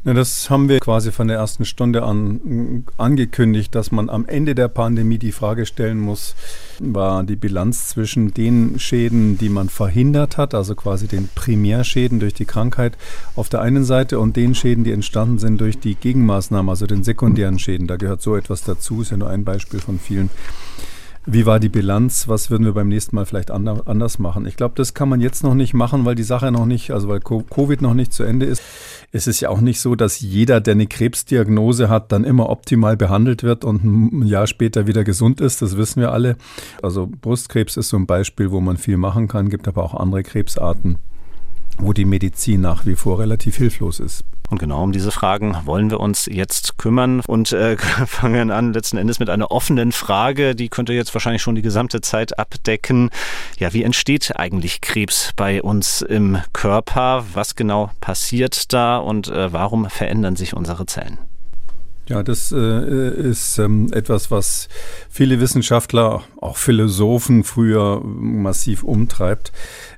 Ja, 0.06 0.14
das 0.14 0.50
haben 0.50 0.68
wir 0.68 0.78
quasi 0.78 1.10
von 1.10 1.26
der 1.26 1.38
ersten 1.38 1.64
Stunde 1.64 2.04
an 2.04 2.84
angekündigt, 2.96 3.74
dass 3.74 3.90
man 3.90 4.08
am 4.08 4.24
Ende 4.24 4.54
der 4.54 4.68
Pandemie 4.68 5.18
die 5.18 5.32
Frage 5.32 5.66
stellen 5.66 5.98
muss, 5.98 6.36
war 6.78 7.24
die 7.24 7.34
Bilanz 7.34 7.88
zwischen 7.88 8.32
den 8.32 8.78
Schäden, 8.78 9.36
die 9.36 9.48
man 9.48 9.68
verhindert 9.68 10.36
hat, 10.36 10.54
also 10.54 10.76
quasi 10.76 11.08
den 11.08 11.28
Primärschäden 11.34 12.20
durch 12.20 12.34
die 12.34 12.44
Krankheit 12.44 12.96
auf 13.34 13.48
der 13.48 13.62
einen 13.62 13.82
Seite 13.82 14.20
und 14.20 14.36
den 14.36 14.54
Schäden, 14.54 14.84
die 14.84 14.92
entstanden 14.92 15.40
sind 15.40 15.60
durch 15.60 15.80
die 15.80 15.96
Gegenmaßnahmen, 15.96 16.70
also 16.70 16.86
den 16.86 17.02
sekundären 17.02 17.58
Schäden. 17.58 17.88
Da 17.88 17.96
gehört 17.96 18.22
so 18.22 18.36
etwas 18.36 18.62
dazu, 18.62 19.02
ist 19.02 19.10
ja 19.10 19.16
nur 19.16 19.30
ein 19.30 19.44
Beispiel 19.44 19.80
von 19.80 19.98
vielen. 19.98 20.30
Wie 21.28 21.44
war 21.44 21.58
die 21.58 21.68
Bilanz? 21.68 22.28
Was 22.28 22.50
würden 22.50 22.64
wir 22.64 22.72
beim 22.72 22.86
nächsten 22.86 23.16
Mal 23.16 23.26
vielleicht 23.26 23.50
anders 23.50 24.20
machen? 24.20 24.46
Ich 24.46 24.54
glaube, 24.54 24.76
das 24.76 24.94
kann 24.94 25.08
man 25.08 25.20
jetzt 25.20 25.42
noch 25.42 25.54
nicht 25.54 25.74
machen, 25.74 26.04
weil 26.04 26.14
die 26.14 26.22
Sache 26.22 26.52
noch 26.52 26.66
nicht, 26.66 26.92
also 26.92 27.08
weil 27.08 27.18
Covid 27.18 27.82
noch 27.82 27.94
nicht 27.94 28.12
zu 28.12 28.22
Ende 28.22 28.46
ist. 28.46 28.62
Es 29.10 29.26
ist 29.26 29.40
ja 29.40 29.48
auch 29.48 29.60
nicht 29.60 29.80
so, 29.80 29.96
dass 29.96 30.20
jeder, 30.20 30.60
der 30.60 30.72
eine 30.72 30.86
Krebsdiagnose 30.86 31.88
hat, 31.88 32.12
dann 32.12 32.22
immer 32.22 32.48
optimal 32.48 32.96
behandelt 32.96 33.42
wird 33.42 33.64
und 33.64 33.82
ein 33.82 34.26
Jahr 34.26 34.46
später 34.46 34.86
wieder 34.86 35.02
gesund 35.02 35.40
ist. 35.40 35.62
Das 35.62 35.76
wissen 35.76 36.00
wir 36.00 36.12
alle. 36.12 36.36
Also 36.80 37.08
Brustkrebs 37.20 37.76
ist 37.76 37.88
so 37.88 37.96
ein 37.96 38.06
Beispiel, 38.06 38.52
wo 38.52 38.60
man 38.60 38.76
viel 38.76 38.96
machen 38.96 39.26
kann, 39.26 39.48
gibt 39.48 39.66
aber 39.66 39.82
auch 39.82 39.94
andere 39.94 40.22
Krebsarten 40.22 40.98
wo 41.78 41.92
die 41.92 42.04
Medizin 42.04 42.60
nach 42.60 42.86
wie 42.86 42.96
vor 42.96 43.18
relativ 43.18 43.56
hilflos 43.56 44.00
ist. 44.00 44.24
Und 44.48 44.58
genau 44.58 44.82
um 44.82 44.92
diese 44.92 45.10
Fragen 45.10 45.56
wollen 45.64 45.90
wir 45.90 45.98
uns 46.00 46.26
jetzt 46.26 46.78
kümmern 46.78 47.20
und 47.26 47.52
äh, 47.52 47.76
fangen 48.06 48.50
an 48.50 48.72
letzten 48.72 48.96
Endes 48.96 49.18
mit 49.18 49.28
einer 49.28 49.50
offenen 49.50 49.92
Frage, 49.92 50.54
die 50.54 50.68
könnte 50.68 50.92
jetzt 50.92 51.12
wahrscheinlich 51.14 51.42
schon 51.42 51.56
die 51.56 51.62
gesamte 51.62 52.00
Zeit 52.00 52.38
abdecken. 52.38 53.10
Ja, 53.58 53.72
wie 53.72 53.82
entsteht 53.82 54.36
eigentlich 54.36 54.80
Krebs 54.80 55.32
bei 55.36 55.62
uns 55.62 56.02
im 56.02 56.38
Körper? 56.52 57.24
Was 57.34 57.56
genau 57.56 57.90
passiert 58.00 58.72
da 58.72 58.98
und 58.98 59.28
äh, 59.28 59.52
warum 59.52 59.90
verändern 59.90 60.36
sich 60.36 60.54
unsere 60.54 60.86
Zellen? 60.86 61.18
Ja, 62.08 62.22
das 62.22 62.52
äh, 62.52 63.10
ist 63.10 63.58
ähm, 63.58 63.88
etwas, 63.92 64.30
was 64.30 64.68
viele 65.10 65.40
Wissenschaftler, 65.40 66.22
auch 66.40 66.56
Philosophen 66.56 67.42
früher 67.42 68.00
massiv 68.04 68.84
umtreibt. 68.84 69.50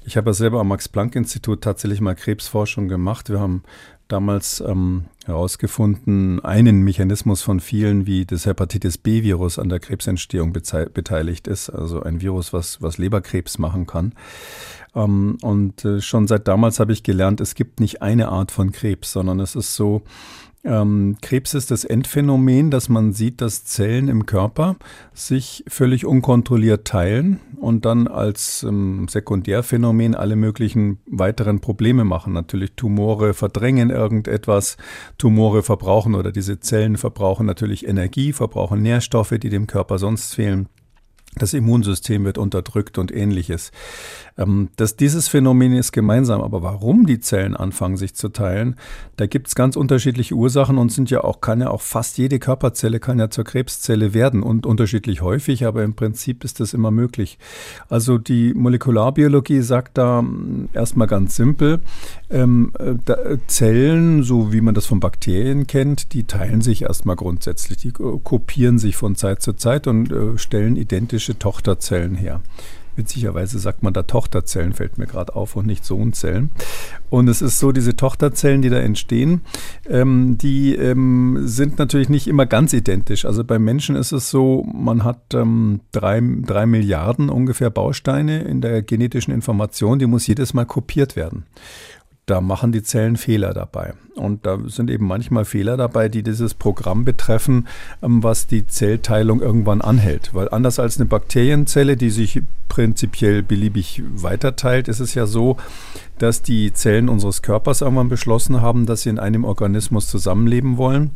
Ich 0.07 0.17
habe 0.17 0.31
ja 0.31 0.35
selber 0.35 0.61
am 0.61 0.69
Max-Planck-Institut 0.69 1.61
tatsächlich 1.61 2.01
mal 2.01 2.15
Krebsforschung 2.15 2.89
gemacht. 2.89 3.29
Wir 3.29 3.41
haben 3.41 3.63
damals 4.09 4.61
ähm, 4.67 5.05
herausgefunden, 5.27 6.43
einen 6.43 6.81
Mechanismus 6.81 7.43
von 7.43 7.61
vielen, 7.61 8.07
wie 8.07 8.25
das 8.25 8.47
Hepatitis 8.47 8.97
B-Virus 8.97 9.59
an 9.59 9.69
der 9.69 9.79
Krebsentstehung 9.79 10.55
beteiligt 10.55 11.47
ist. 11.47 11.69
Also 11.69 12.03
ein 12.03 12.23
Virus, 12.23 12.55
was, 12.55 12.81
was 12.81 12.97
Leberkrebs 12.97 13.59
machen 13.59 13.87
kann. 13.87 14.15
Ähm, 14.95 15.37
und 15.43 15.85
äh, 15.85 16.01
schon 16.01 16.27
seit 16.27 16.49
damals 16.49 16.81
habe 16.81 16.93
ich 16.93 17.03
gelernt, 17.03 17.43
es 17.43 17.55
gibt 17.55 17.81
nicht 17.81 18.01
eine 18.01 18.29
Art 18.29 18.51
von 18.51 18.73
Krebs, 18.73 19.13
sondern 19.13 19.41
es 19.41 19.55
ist 19.55 19.75
so, 19.75 20.03
ähm, 20.69 21.17
Krebs 21.23 21.55
ist 21.55 21.71
das 21.71 21.85
Endphänomen, 21.85 22.71
dass 22.71 22.89
man 22.89 23.13
sieht, 23.13 23.41
dass 23.41 23.65
Zellen 23.65 24.09
im 24.09 24.27
Körper 24.27 24.77
sich 25.15 25.65
völlig 25.67 26.05
unkontrolliert 26.05 26.87
teilen 26.87 27.41
und 27.57 27.85
dann 27.85 28.07
als 28.07 28.63
ähm, 28.63 29.09
Sekundärphänomen 29.09 30.15
alle 30.15 30.37
möglichen 30.37 30.99
weiteren 31.07 31.61
Probleme 31.61 32.05
machen. 32.05 32.35
Natürlich 32.35 32.73
Tumore 32.77 33.35
verdrängen 33.35 33.91
irgendetwas, 33.91 34.77
Tumore 35.17 35.63
verbrauchen 35.63 36.15
oder 36.15 36.33
diese 36.33 36.61
Zellen 36.61 36.99
verbrauchen 36.99 37.47
natürlich 37.47 37.87
Energie, 37.87 38.33
verbrauchen 38.33 38.83
Nährstoffe, 38.83 39.35
die 39.41 39.49
dem 39.49 39.67
Körper 39.67 39.99
sonst 39.99 40.35
fehlen. 40.35 40.69
Das 41.39 41.55
Immunsystem 41.55 42.25
wird 42.25 42.39
unterdrückt 42.39 42.99
und 42.99 43.15
ähnliches. 43.15 43.71
Ähm, 44.37 44.69
das, 44.77 44.97
dieses 44.97 45.29
Phänomen 45.29 45.73
ist 45.73 45.93
gemeinsam, 45.93 46.41
aber 46.41 46.63
warum 46.63 47.07
die 47.07 47.21
Zellen 47.21 47.57
anfangen, 47.57 47.97
sich 47.97 48.15
zu 48.15 48.29
teilen, 48.29 48.77
da 49.17 49.27
gibt 49.27 49.49
es 49.49 49.55
ganz 49.55 49.77
unterschiedliche 49.77 50.35
Ursachen 50.35 50.79
und 50.79 50.93
sind 50.93 51.11
ja 51.11 51.25
auch, 51.25 51.41
kann 51.41 51.61
ja 51.61 51.71
auch 51.71 51.81
fast 51.81 52.19
jede 52.19 52.39
Körperzelle 52.39 53.01
kann 53.01 53.19
ja 53.19 53.31
zur 53.31 53.45
Krebszelle 53.45 54.15
werden 54.15 54.43
und 54.43 54.67
unterschiedlich 54.67 55.23
häufig, 55.23 55.67
aber 55.67 55.83
im 55.83 55.95
Prinzip 55.95 56.45
ist 56.45 56.61
das 56.61 56.75
immer 56.75 56.91
möglich. 56.91 57.39
Also 57.89 58.19
die 58.19 58.55
Molekularbiologie 58.55 59.61
sagt 59.61 59.99
da 59.99 60.21
hm, 60.21 60.69
erstmal 60.73 61.07
ganz 61.07 61.37
simpel, 61.37 61.81
ähm, 62.31 62.73
da, 63.05 63.17
Zellen, 63.47 64.23
so 64.23 64.53
wie 64.53 64.61
man 64.61 64.75
das 64.75 64.87
von 64.87 65.01
Bakterien 65.01 65.67
kennt, 65.67 66.13
die 66.13 66.25
teilen 66.25 66.61
sich 66.61 66.83
erstmal 66.83 67.17
grundsätzlich, 67.17 67.79
die 67.79 67.93
kopieren 67.93 68.79
sich 68.79 68.97
von 68.97 69.17
Zeit 69.17 69.43
zu 69.43 69.55
Zeit 69.55 69.87
und 69.87 70.13
äh, 70.13 70.39
stellen 70.39 70.77
identische 70.77 71.39
Tochterzellen 71.39 72.15
her. 72.15 72.41
Witzigerweise 72.99 73.61
sagt 73.61 73.85
man 73.85 73.93
da 73.93 74.03
Tochterzellen, 74.03 74.73
fällt 74.73 74.99
mir 74.99 75.07
gerade 75.07 75.37
auf, 75.37 75.55
und 75.55 75.69
nicht 75.69 75.85
Sohnzellen. 75.85 76.51
Und 77.11 77.29
es 77.29 77.43
ist 77.43 77.61
so, 77.61 77.71
diese 77.71 77.95
Tochterzellen, 77.95 78.61
die 78.61 78.71
da 78.71 78.81
entstehen, 78.81 79.43
ähm, 79.89 80.37
die 80.37 80.75
ähm, 80.75 81.39
sind 81.45 81.79
natürlich 81.79 82.09
nicht 82.09 82.27
immer 82.27 82.45
ganz 82.45 82.73
identisch. 82.73 83.25
Also 83.25 83.45
beim 83.45 83.63
Menschen 83.63 83.95
ist 83.95 84.11
es 84.11 84.31
so, 84.31 84.67
man 84.75 85.05
hat 85.05 85.33
ähm, 85.33 85.79
drei, 85.93 86.21
drei 86.45 86.67
Milliarden 86.67 87.31
ungefähr 87.31 87.71
Bausteine 87.71 88.43
in 88.43 88.61
der 88.61 88.83
genetischen 88.83 89.33
Information, 89.33 90.01
die 90.01 90.07
muss 90.07 90.27
jedes 90.27 90.53
Mal 90.53 90.67
kopiert 90.67 91.15
werden 91.15 91.45
da 92.29 92.41
machen 92.41 92.73
die 92.73 92.83
Zellen 92.83 93.17
Fehler 93.17 93.55
dabei. 93.55 93.95
Und 94.15 94.45
da 94.45 94.59
sind 94.67 94.91
eben 94.91 95.07
manchmal 95.07 95.45
Fehler 95.45 95.77
dabei, 95.77 96.09
die 96.09 96.23
dieses 96.23 96.55
Programm 96.55 97.05
betreffen, 97.05 97.67
ähm, 98.03 98.23
was 98.23 98.47
die 98.47 98.67
Zellteilung 98.67 99.41
irgendwann 99.41 99.81
anhält. 99.81 100.35
Weil 100.35 100.49
anders 100.51 100.79
als 100.79 100.99
eine 100.99 101.07
Bakterienzelle, 101.07 101.97
die 101.97 102.11
sich 102.11 102.43
prinzipiell 102.69 103.43
beliebig 103.43 104.03
weiterteilt, 104.15 104.89
ist 104.89 105.01
es 105.01 105.15
ja 105.15 105.27
so, 105.27 105.57
dass 106.19 106.43
die 106.43 106.73
Zellen 106.73 107.09
unseres 107.09 107.43
Körpers 107.43 107.81
irgendwann 107.81 108.09
beschlossen 108.09 108.61
haben, 108.61 108.87
dass 108.87 109.03
sie 109.03 109.11
in 109.11 109.19
einem 109.19 109.45
Organismus 109.45 110.09
zusammenleben 110.09 110.77
wollen. 110.77 111.13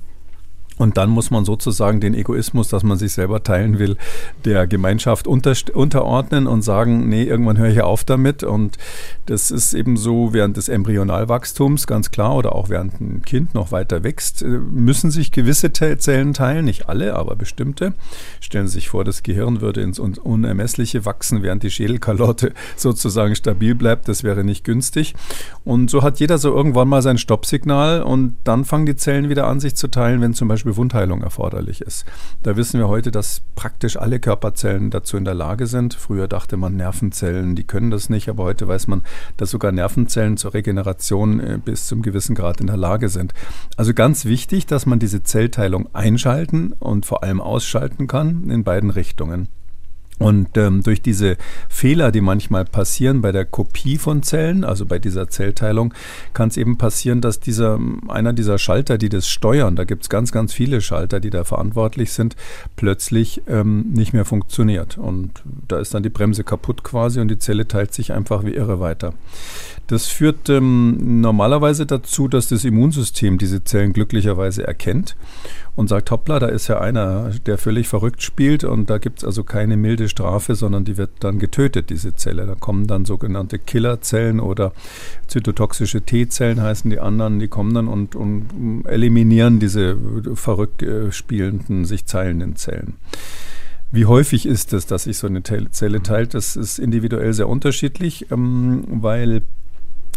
Und 0.82 0.96
dann 0.96 1.10
muss 1.10 1.30
man 1.30 1.44
sozusagen 1.44 2.00
den 2.00 2.12
Egoismus, 2.12 2.66
dass 2.66 2.82
man 2.82 2.98
sich 2.98 3.12
selber 3.12 3.44
teilen 3.44 3.78
will, 3.78 3.96
der 4.44 4.66
Gemeinschaft 4.66 5.28
unter, 5.28 5.54
unterordnen 5.74 6.48
und 6.48 6.62
sagen, 6.62 7.08
nee, 7.08 7.22
irgendwann 7.22 7.56
höre 7.56 7.68
ich 7.68 7.80
auf 7.82 8.02
damit. 8.02 8.42
Und 8.42 8.78
das 9.26 9.52
ist 9.52 9.74
eben 9.74 9.96
so 9.96 10.32
während 10.32 10.56
des 10.56 10.68
Embryonalwachstums 10.68 11.86
ganz 11.86 12.10
klar 12.10 12.34
oder 12.34 12.56
auch 12.56 12.68
während 12.68 13.00
ein 13.00 13.22
Kind 13.22 13.54
noch 13.54 13.70
weiter 13.70 14.02
wächst, 14.02 14.42
äh, 14.42 14.46
müssen 14.46 15.12
sich 15.12 15.30
gewisse 15.30 15.72
Zellen 15.72 16.34
teilen, 16.34 16.64
nicht 16.64 16.88
alle, 16.88 17.14
aber 17.14 17.36
bestimmte. 17.36 17.92
Stellen 18.40 18.66
Sie 18.66 18.74
sich 18.74 18.88
vor, 18.88 19.04
das 19.04 19.22
Gehirn 19.22 19.60
würde 19.60 19.82
ins 19.82 20.00
Unermessliche 20.00 21.04
wachsen, 21.04 21.44
während 21.44 21.62
die 21.62 21.70
Schädelkalotte 21.70 22.54
sozusagen 22.76 23.36
stabil 23.36 23.76
bleibt. 23.76 24.08
Das 24.08 24.24
wäre 24.24 24.42
nicht 24.42 24.64
günstig. 24.64 25.14
Und 25.64 25.90
so 25.90 26.02
hat 26.02 26.18
jeder 26.18 26.38
so 26.38 26.52
irgendwann 26.52 26.88
mal 26.88 27.02
sein 27.02 27.18
Stoppsignal 27.18 28.02
und 28.02 28.34
dann 28.42 28.64
fangen 28.64 28.86
die 28.86 28.96
Zellen 28.96 29.28
wieder 29.28 29.46
an, 29.46 29.60
sich 29.60 29.76
zu 29.76 29.86
teilen, 29.86 30.20
wenn 30.20 30.34
zum 30.34 30.48
Beispiel 30.48 30.71
Beispiel 30.72 30.76
Wundheilung 30.76 31.22
erforderlich 31.22 31.80
ist. 31.80 32.04
Da 32.42 32.56
wissen 32.56 32.80
wir 32.80 32.88
heute, 32.88 33.10
dass 33.10 33.42
praktisch 33.54 33.96
alle 33.96 34.18
Körperzellen 34.18 34.90
dazu 34.90 35.16
in 35.16 35.24
der 35.24 35.34
Lage 35.34 35.66
sind. 35.66 35.94
Früher 35.94 36.28
dachte 36.28 36.56
man, 36.56 36.76
Nervenzellen, 36.76 37.54
die 37.54 37.64
können 37.64 37.90
das 37.90 38.08
nicht, 38.08 38.28
aber 38.28 38.44
heute 38.44 38.66
weiß 38.66 38.88
man, 38.88 39.02
dass 39.36 39.50
sogar 39.50 39.72
Nervenzellen 39.72 40.36
zur 40.36 40.54
Regeneration 40.54 41.40
äh, 41.40 41.58
bis 41.62 41.86
zum 41.86 42.02
gewissen 42.02 42.34
Grad 42.34 42.60
in 42.60 42.66
der 42.66 42.76
Lage 42.76 43.08
sind. 43.08 43.32
Also 43.76 43.94
ganz 43.94 44.24
wichtig, 44.24 44.66
dass 44.66 44.86
man 44.86 44.98
diese 44.98 45.22
Zellteilung 45.22 45.88
einschalten 45.94 46.72
und 46.78 47.06
vor 47.06 47.22
allem 47.22 47.40
ausschalten 47.40 48.06
kann 48.06 48.50
in 48.50 48.64
beiden 48.64 48.90
Richtungen. 48.90 49.48
Und 50.22 50.56
ähm, 50.56 50.82
durch 50.82 51.02
diese 51.02 51.36
Fehler, 51.68 52.12
die 52.12 52.20
manchmal 52.20 52.64
passieren 52.64 53.20
bei 53.22 53.32
der 53.32 53.44
Kopie 53.44 53.98
von 53.98 54.22
Zellen, 54.22 54.64
also 54.64 54.86
bei 54.86 54.98
dieser 54.98 55.28
Zellteilung, 55.28 55.94
kann 56.32 56.48
es 56.48 56.56
eben 56.56 56.78
passieren, 56.78 57.20
dass 57.20 57.40
dieser 57.40 57.78
einer 58.08 58.32
dieser 58.32 58.58
Schalter, 58.58 58.98
die 58.98 59.08
das 59.08 59.28
steuern, 59.28 59.76
da 59.76 59.84
gibt 59.84 60.02
es 60.02 60.08
ganz, 60.08 60.32
ganz 60.32 60.52
viele 60.52 60.80
Schalter, 60.80 61.20
die 61.20 61.30
da 61.30 61.44
verantwortlich 61.44 62.12
sind, 62.12 62.36
plötzlich 62.76 63.42
ähm, 63.48 63.86
nicht 63.92 64.12
mehr 64.12 64.24
funktioniert. 64.24 64.98
Und 64.98 65.42
da 65.68 65.78
ist 65.78 65.94
dann 65.94 66.02
die 66.02 66.10
Bremse 66.10 66.44
kaputt 66.44 66.84
quasi 66.84 67.20
und 67.20 67.28
die 67.28 67.38
Zelle 67.38 67.66
teilt 67.66 67.92
sich 67.92 68.12
einfach 68.12 68.44
wie 68.44 68.54
irre 68.54 68.80
weiter. 68.80 69.14
Das 69.88 70.06
führt 70.06 70.48
ähm, 70.48 71.20
normalerweise 71.20 71.86
dazu, 71.86 72.28
dass 72.28 72.48
das 72.48 72.64
Immunsystem 72.64 73.38
diese 73.38 73.64
Zellen 73.64 73.92
glücklicherweise 73.92 74.66
erkennt 74.66 75.16
und 75.74 75.88
sagt, 75.88 76.10
hoppla, 76.10 76.38
da 76.38 76.46
ist 76.46 76.68
ja 76.68 76.80
einer, 76.80 77.30
der 77.46 77.58
völlig 77.58 77.88
verrückt 77.88 78.22
spielt 78.22 78.64
und 78.64 78.90
da 78.90 78.98
gibt 78.98 79.18
es 79.18 79.24
also 79.24 79.42
keine 79.42 79.76
milde 79.76 80.08
Strafe, 80.12 80.54
sondern 80.54 80.84
die 80.84 80.96
wird 80.96 81.10
dann 81.20 81.38
getötet, 81.38 81.90
diese 81.90 82.14
Zelle. 82.14 82.46
Da 82.46 82.54
kommen 82.54 82.86
dann 82.86 83.04
sogenannte 83.04 83.58
Killerzellen 83.58 84.38
oder 84.38 84.72
zytotoxische 85.26 86.02
T-Zellen 86.02 86.60
heißen 86.60 86.90
die 86.90 87.00
anderen, 87.00 87.38
die 87.38 87.48
kommen 87.48 87.74
dann 87.74 87.88
und, 87.88 88.14
und 88.14 88.84
eliminieren 88.86 89.58
diese 89.58 89.96
verrückt 90.34 90.82
äh, 90.82 91.10
spielenden, 91.10 91.84
sich 91.84 92.04
teilenden 92.04 92.56
Zellen. 92.56 92.94
Wie 93.90 94.06
häufig 94.06 94.46
ist 94.46 94.72
es, 94.72 94.86
dass 94.86 95.04
sich 95.04 95.18
so 95.18 95.26
eine 95.26 95.42
Zelle 95.42 96.02
teilt? 96.02 96.34
Das 96.34 96.56
ist 96.56 96.78
individuell 96.78 97.32
sehr 97.34 97.48
unterschiedlich, 97.48 98.30
ähm, 98.30 98.84
weil 98.88 99.42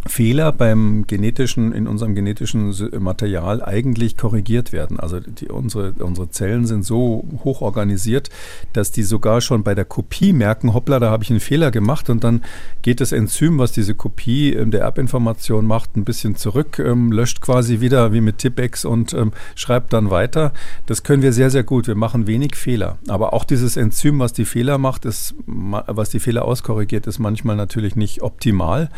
Fehler 0.07 0.51
beim 0.51 1.07
genetischen, 1.07 1.71
in 1.71 1.87
unserem 1.87 2.13
genetischen 2.13 2.73
Material 2.99 3.63
eigentlich 3.63 4.17
korrigiert 4.17 4.71
werden. 4.71 4.99
Also 4.99 5.19
die, 5.19 5.47
unsere, 5.47 5.93
unsere 5.93 6.29
Zellen 6.29 6.67
sind 6.67 6.85
so 6.85 7.25
hoch 7.43 7.61
organisiert, 7.61 8.29
dass 8.73 8.91
die 8.91 9.03
sogar 9.03 9.41
schon 9.41 9.63
bei 9.63 9.73
der 9.73 9.85
Kopie 9.85 10.31
merken, 10.31 10.73
hoppla, 10.73 10.99
da 10.99 11.09
habe 11.09 11.23
ich 11.23 11.31
einen 11.31 11.39
Fehler 11.39 11.71
gemacht 11.71 12.09
und 12.09 12.23
dann 12.23 12.43
geht 12.83 13.01
das 13.01 13.11
Enzym, 13.11 13.57
was 13.57 13.71
diese 13.71 13.95
Kopie 13.95 14.53
ähm, 14.53 14.69
der 14.69 14.81
Erbinformation 14.81 15.65
macht, 15.65 15.95
ein 15.97 16.05
bisschen 16.05 16.35
zurück, 16.35 16.77
ähm, 16.77 17.11
löscht 17.11 17.41
quasi 17.41 17.81
wieder 17.81 18.13
wie 18.13 18.21
mit 18.21 18.37
Tipex 18.37 18.85
und 18.85 19.13
ähm, 19.13 19.31
schreibt 19.55 19.91
dann 19.93 20.11
weiter. 20.11 20.53
Das 20.85 21.01
können 21.01 21.23
wir 21.23 21.33
sehr, 21.33 21.49
sehr 21.49 21.63
gut. 21.63 21.87
Wir 21.87 21.95
machen 21.95 22.27
wenig 22.27 22.55
Fehler. 22.55 22.99
Aber 23.07 23.33
auch 23.33 23.43
dieses 23.43 23.75
Enzym, 23.75 24.19
was 24.19 24.33
die 24.33 24.45
Fehler 24.45 24.77
macht, 24.77 25.05
ist, 25.05 25.33
was 25.47 26.09
die 26.11 26.19
Fehler 26.19 26.45
auskorrigiert, 26.45 27.07
ist 27.07 27.17
manchmal 27.17 27.55
natürlich 27.55 27.95
nicht 27.95 28.21
optimal. 28.21 28.89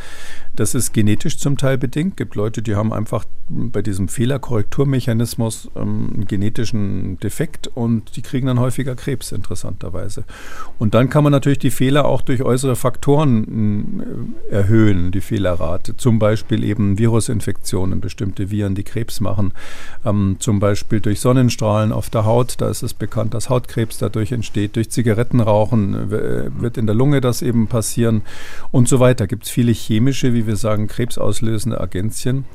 Das 0.55 0.75
ist 0.75 0.91
genetisch 0.97 1.37
zum 1.37 1.57
Teil 1.57 1.77
bedingt. 1.77 2.13
Es 2.13 2.15
gibt 2.15 2.33
Leute, 2.33 2.63
die 2.63 2.75
haben 2.75 2.91
einfach 2.91 3.23
bei 3.49 3.83
diesem 3.83 4.07
Fehlerkorrekturmechanismus 4.07 5.69
ähm, 5.75 6.09
einen 6.11 6.25
genetischen 6.25 7.19
Defekt 7.19 7.67
und 7.67 8.15
die 8.15 8.23
kriegen 8.23 8.47
dann 8.47 8.59
häufiger 8.59 8.95
Krebs, 8.95 9.31
interessanterweise. 9.31 10.23
Und 10.79 10.95
dann 10.95 11.11
kann 11.11 11.23
man 11.23 11.31
natürlich 11.31 11.59
die 11.59 11.69
Fehler 11.69 12.05
auch 12.05 12.23
durch 12.23 12.41
äußere 12.41 12.75
Faktoren 12.75 14.39
äh, 14.49 14.53
erhöhen, 14.55 15.11
die 15.11 15.21
Fehlerrate. 15.21 15.95
Zum 15.97 16.17
Beispiel 16.17 16.63
eben 16.63 16.97
Virusinfektionen, 16.97 18.01
bestimmte 18.01 18.49
Viren, 18.49 18.73
die 18.73 18.83
Krebs 18.83 19.19
machen. 19.19 19.53
Ähm, 20.03 20.37
zum 20.39 20.59
Beispiel 20.59 20.99
durch 20.99 21.19
Sonnenstrahlen 21.19 21.91
auf 21.91 22.09
der 22.09 22.25
Haut, 22.25 22.55
da 22.57 22.69
ist 22.69 22.81
es 22.81 22.95
bekannt, 22.95 23.35
dass 23.35 23.49
Hautkrebs 23.49 23.99
dadurch 23.99 24.31
entsteht. 24.31 24.75
Durch 24.75 24.89
Zigarettenrauchen 24.89 26.11
äh, 26.11 26.49
wird 26.59 26.75
in 26.79 26.87
der 26.87 26.95
Lunge 26.95 27.21
das 27.21 27.43
eben 27.43 27.67
passieren 27.67 28.23
und 28.71 28.89
so 28.89 28.99
weiter. 28.99 29.27
Gibt 29.27 29.43
es 29.43 29.51
viele 29.51 29.71
chemische, 29.71 30.33
wie 30.33 30.47
wir 30.47 30.55
sagen, 30.55 30.86
krebsauslösende 30.87 31.79
Agenzien. 31.79 32.45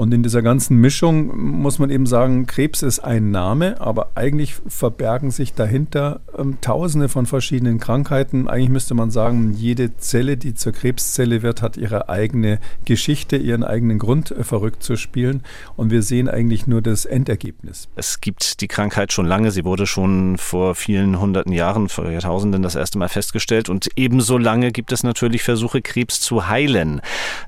Und 0.00 0.14
in 0.14 0.22
dieser 0.22 0.40
ganzen 0.40 0.78
Mischung 0.78 1.60
muss 1.60 1.78
man 1.78 1.90
eben 1.90 2.06
sagen, 2.06 2.46
Krebs 2.46 2.80
ist 2.80 3.00
ein 3.00 3.30
Name, 3.30 3.82
aber 3.82 4.12
eigentlich 4.14 4.54
verbergen 4.66 5.30
sich 5.30 5.52
dahinter 5.52 6.22
ähm, 6.38 6.56
Tausende 6.62 7.10
von 7.10 7.26
verschiedenen 7.26 7.78
Krankheiten. 7.78 8.48
Eigentlich 8.48 8.70
müsste 8.70 8.94
man 8.94 9.10
sagen, 9.10 9.52
jede 9.52 9.98
Zelle, 9.98 10.38
die 10.38 10.54
zur 10.54 10.72
Krebszelle 10.72 11.42
wird, 11.42 11.60
hat 11.60 11.76
ihre 11.76 12.08
eigene 12.08 12.60
Geschichte, 12.86 13.36
ihren 13.36 13.62
eigenen 13.62 13.98
Grund, 13.98 14.30
äh, 14.30 14.42
verrückt 14.42 14.82
zu 14.82 14.96
spielen. 14.96 15.42
Und 15.76 15.90
wir 15.90 16.02
sehen 16.02 16.30
eigentlich 16.30 16.66
nur 16.66 16.80
das 16.80 17.04
Endergebnis. 17.04 17.90
Es 17.94 18.22
gibt 18.22 18.62
die 18.62 18.68
Krankheit 18.68 19.12
schon 19.12 19.26
lange. 19.26 19.50
Sie 19.50 19.66
wurde 19.66 19.86
schon 19.86 20.38
vor 20.38 20.76
vielen 20.76 21.20
hunderten 21.20 21.52
Jahren, 21.52 21.90
vor 21.90 22.10
Jahrtausenden 22.10 22.62
das 22.62 22.74
erste 22.74 22.96
Mal 22.96 23.10
festgestellt. 23.10 23.68
Und 23.68 23.90
ebenso 23.96 24.38
lange 24.38 24.72
gibt 24.72 24.92
es 24.92 25.02
natürlich 25.02 25.42
Versuche, 25.42 25.82
Krebs 25.82 26.22
zu 26.22 26.48
heilen. 26.48 27.02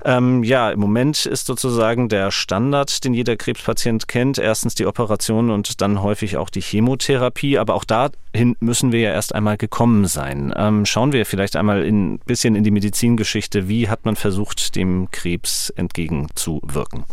Ähm, 0.05 0.43
ja, 0.43 0.69
im 0.69 0.79
Moment 0.79 1.25
ist 1.25 1.47
sozusagen 1.47 2.09
der 2.09 2.29
Standard, 2.43 3.03
den 3.03 3.13
jeder 3.13 3.35
Krebspatient 3.37 4.07
kennt. 4.07 4.37
Erstens 4.37 4.75
die 4.75 4.85
Operation 4.85 5.49
und 5.49 5.81
dann 5.81 6.03
häufig 6.03 6.37
auch 6.37 6.49
die 6.49 6.61
Chemotherapie. 6.61 7.57
Aber 7.57 7.73
auch 7.73 7.85
dahin 7.85 8.55
müssen 8.59 8.91
wir 8.91 8.99
ja 8.99 9.11
erst 9.11 9.33
einmal 9.33 9.57
gekommen 9.57 10.05
sein. 10.05 10.53
Ähm, 10.55 10.85
schauen 10.85 11.13
wir 11.13 11.25
vielleicht 11.25 11.55
einmal 11.55 11.83
ein 11.83 12.19
bisschen 12.19 12.55
in 12.55 12.63
die 12.63 12.71
Medizingeschichte. 12.71 13.67
Wie 13.67 13.89
hat 13.89 14.05
man 14.05 14.15
versucht, 14.15 14.75
dem 14.75 15.09
Krebs 15.09 15.71
entgegenzuwirken? 15.71 17.05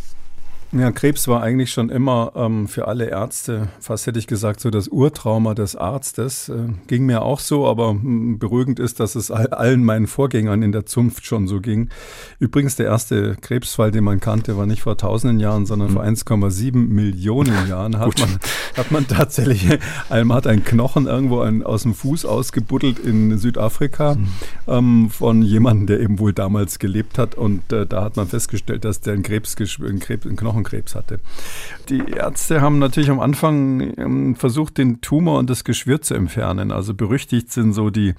Ja, 0.73 0.93
Krebs 0.93 1.27
war 1.27 1.43
eigentlich 1.43 1.73
schon 1.73 1.91
immer 1.91 2.31
ähm, 2.37 2.69
für 2.69 2.87
alle 2.87 3.07
Ärzte, 3.07 3.69
fast 3.81 4.07
hätte 4.07 4.21
ich 4.21 4.29
gesagt, 4.29 4.61
so 4.61 4.71
das 4.71 4.87
Urtrauma 4.87 5.55
des 5.55 5.75
Arztes. 5.75 6.49
Äh, 6.49 6.69
ging 6.87 7.07
mir 7.07 7.23
auch 7.23 7.41
so, 7.41 7.67
aber 7.67 7.93
mh, 7.95 8.03
hm, 8.03 8.39
beruhigend 8.39 8.79
ist, 8.79 9.01
dass 9.01 9.17
es 9.17 9.33
all, 9.33 9.49
allen 9.49 9.85
meinen 9.85 10.07
Vorgängern 10.07 10.63
in 10.63 10.71
der 10.71 10.87
Zunft 10.87 11.27
schon 11.27 11.49
so 11.49 11.61
ging. 11.61 11.89
Übrigens, 12.39 12.77
der 12.77 12.87
erste 12.87 13.35
Krebsfall, 13.41 13.91
den 13.91 14.05
man 14.05 14.21
kannte, 14.21 14.57
war 14.57 14.67
nicht 14.67 14.83
vor 14.83 14.97
tausenden 14.97 15.41
Jahren, 15.41 15.67
sondern 15.67 15.91
mhm. 15.91 15.95
vor 15.95 16.05
1,7 16.05 16.77
Millionen 16.77 17.69
Jahren 17.69 17.99
hat 17.99 18.21
man, 18.21 18.39
hat 18.77 18.91
man 18.93 19.09
tatsächlich, 19.09 19.67
man 20.09 20.33
hat 20.33 20.47
einen 20.47 20.65
Knochen 20.65 21.09
irgendwo 21.09 21.41
ein, 21.41 21.65
aus 21.65 21.83
dem 21.83 21.95
Fuß 21.95 22.25
ausgebuddelt 22.25 23.01
in 23.01 23.37
Südafrika 23.39 24.15
mhm. 24.15 24.29
ähm, 24.69 25.11
von 25.11 25.43
jemandem, 25.43 25.89
der 25.89 26.01
eben 26.01 26.21
wohl 26.21 26.33
damals 26.33 26.79
gelebt 26.79 27.19
hat. 27.19 27.35
Und 27.35 27.73
äh, 27.73 27.87
da 27.87 28.05
hat 28.05 28.17
man 28.17 28.29
festgestellt, 28.29 28.85
dass 28.85 29.01
der 29.01 29.15
einen 29.15 29.25
Krebs, 29.25 29.57
einen 29.81 29.99
Krebs, 29.99 30.27
einen 30.27 30.37
Knochen 30.37 30.60
Knochenkrebs 30.61 30.95
hatte. 30.95 31.21
Die 31.89 32.03
Ärzte 32.11 32.61
haben 32.61 32.79
natürlich 32.79 33.11
am 33.11 33.21
Anfang 33.21 33.95
ähm, 33.99 34.37
versucht, 34.37 34.79
den 34.79 35.01
Tumor 35.01 35.39
und 35.39 35.51
das 35.51 35.65
Geschwür 35.65 36.01
zu 36.01 36.15
entfernen. 36.15 36.73
Also 36.73 36.95
berüchtigt 36.95 37.51
sind 37.51 37.73
so 37.73 37.91
die, 37.91 38.15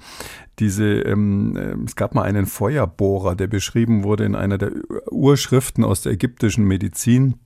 diese, 0.58 0.84
ähm, 0.84 1.56
äh, 1.56 1.74
es 1.84 1.96
gab 1.96 2.14
mal 2.14 2.22
einen 2.22 2.46
Feuerbohrer, 2.46 3.34
der 3.34 3.46
beschrieben 3.46 4.04
wurde 4.04 4.24
in 4.24 4.34
einer 4.34 4.58
der 4.58 4.72
Urschriften 5.10 5.84
aus 5.84 6.02
der 6.02 6.12
ägyptischen 6.12 6.64
Medizin 6.64 7.36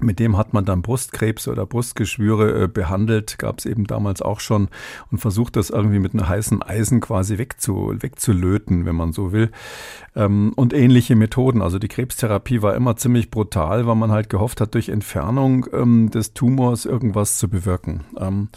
Mit 0.00 0.20
dem 0.20 0.36
hat 0.36 0.52
man 0.52 0.64
dann 0.64 0.82
Brustkrebs 0.82 1.48
oder 1.48 1.66
Brustgeschwüre 1.66 2.64
äh, 2.64 2.68
behandelt, 2.68 3.36
gab 3.38 3.58
es 3.58 3.66
eben 3.66 3.84
damals 3.84 4.22
auch 4.22 4.38
schon 4.38 4.68
und 5.10 5.18
versucht 5.18 5.56
das 5.56 5.70
irgendwie 5.70 5.98
mit 5.98 6.14
einem 6.14 6.28
heißen 6.28 6.62
Eisen 6.62 7.00
quasi 7.00 7.36
wegzu, 7.38 7.92
wegzulöten, 7.98 8.86
wenn 8.86 8.94
man 8.94 9.12
so 9.12 9.32
will. 9.32 9.50
Ähm, 10.14 10.52
und 10.54 10.72
ähnliche 10.72 11.16
Methoden. 11.16 11.62
Also 11.62 11.80
die 11.80 11.88
Krebstherapie 11.88 12.62
war 12.62 12.76
immer 12.76 12.96
ziemlich 12.96 13.30
brutal, 13.30 13.88
weil 13.88 13.96
man 13.96 14.12
halt 14.12 14.30
gehofft 14.30 14.60
hat, 14.60 14.74
durch 14.74 14.88
Entfernung 14.88 15.66
ähm, 15.72 16.10
des 16.10 16.32
Tumors 16.32 16.84
irgendwas 16.84 17.38
zu 17.38 17.48
bewirken. 17.48 18.04
Ähm, 18.18 18.50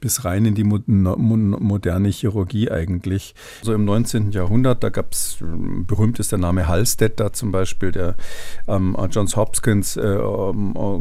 bis 0.00 0.24
rein 0.24 0.46
in 0.46 0.54
die 0.54 0.64
mo 0.64 0.78
moderne 0.86 2.08
Chirurgie 2.08 2.70
eigentlich. 2.70 3.34
So 3.62 3.72
im 3.72 3.84
19. 3.84 4.32
Jahrhundert, 4.32 4.82
da 4.82 4.88
gab 4.88 5.12
es, 5.12 5.38
berühmt 5.40 6.18
ist 6.18 6.32
der 6.32 6.38
Name 6.38 6.66
Halstead 6.66 7.20
zum 7.32 7.52
Beispiel, 7.52 7.92
der 7.92 8.16
Johns 8.66 9.36
Hopkins 9.36 9.96
äh, 9.96 10.18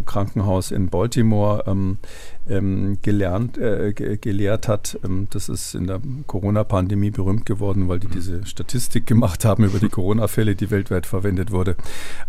Krankenhaus 0.06 0.72
in 0.72 0.88
Baltimore. 0.90 1.64
Ähm, 1.68 2.00
ähm, 2.50 2.98
gelernt, 3.02 3.58
äh, 3.58 3.94
gelehrt 3.94 4.68
hat. 4.68 4.98
Ähm, 5.04 5.28
das 5.32 5.50
ist 5.50 5.76
in 5.76 5.88
der 5.88 6.00
Corona-Pandemie 6.28 7.12
berühmt 7.12 7.46
geworden, 7.46 7.88
weil 7.90 8.00
die 8.00 8.08
diese 8.08 8.46
Statistik 8.46 9.06
gemacht 9.06 9.46
haben 9.46 9.64
über 9.64 9.80
die 9.80 9.90
Corona-Fälle, 9.98 10.56
die 10.56 10.72
weltweit 10.72 11.06
verwendet 11.06 11.52
wurde. 11.52 11.76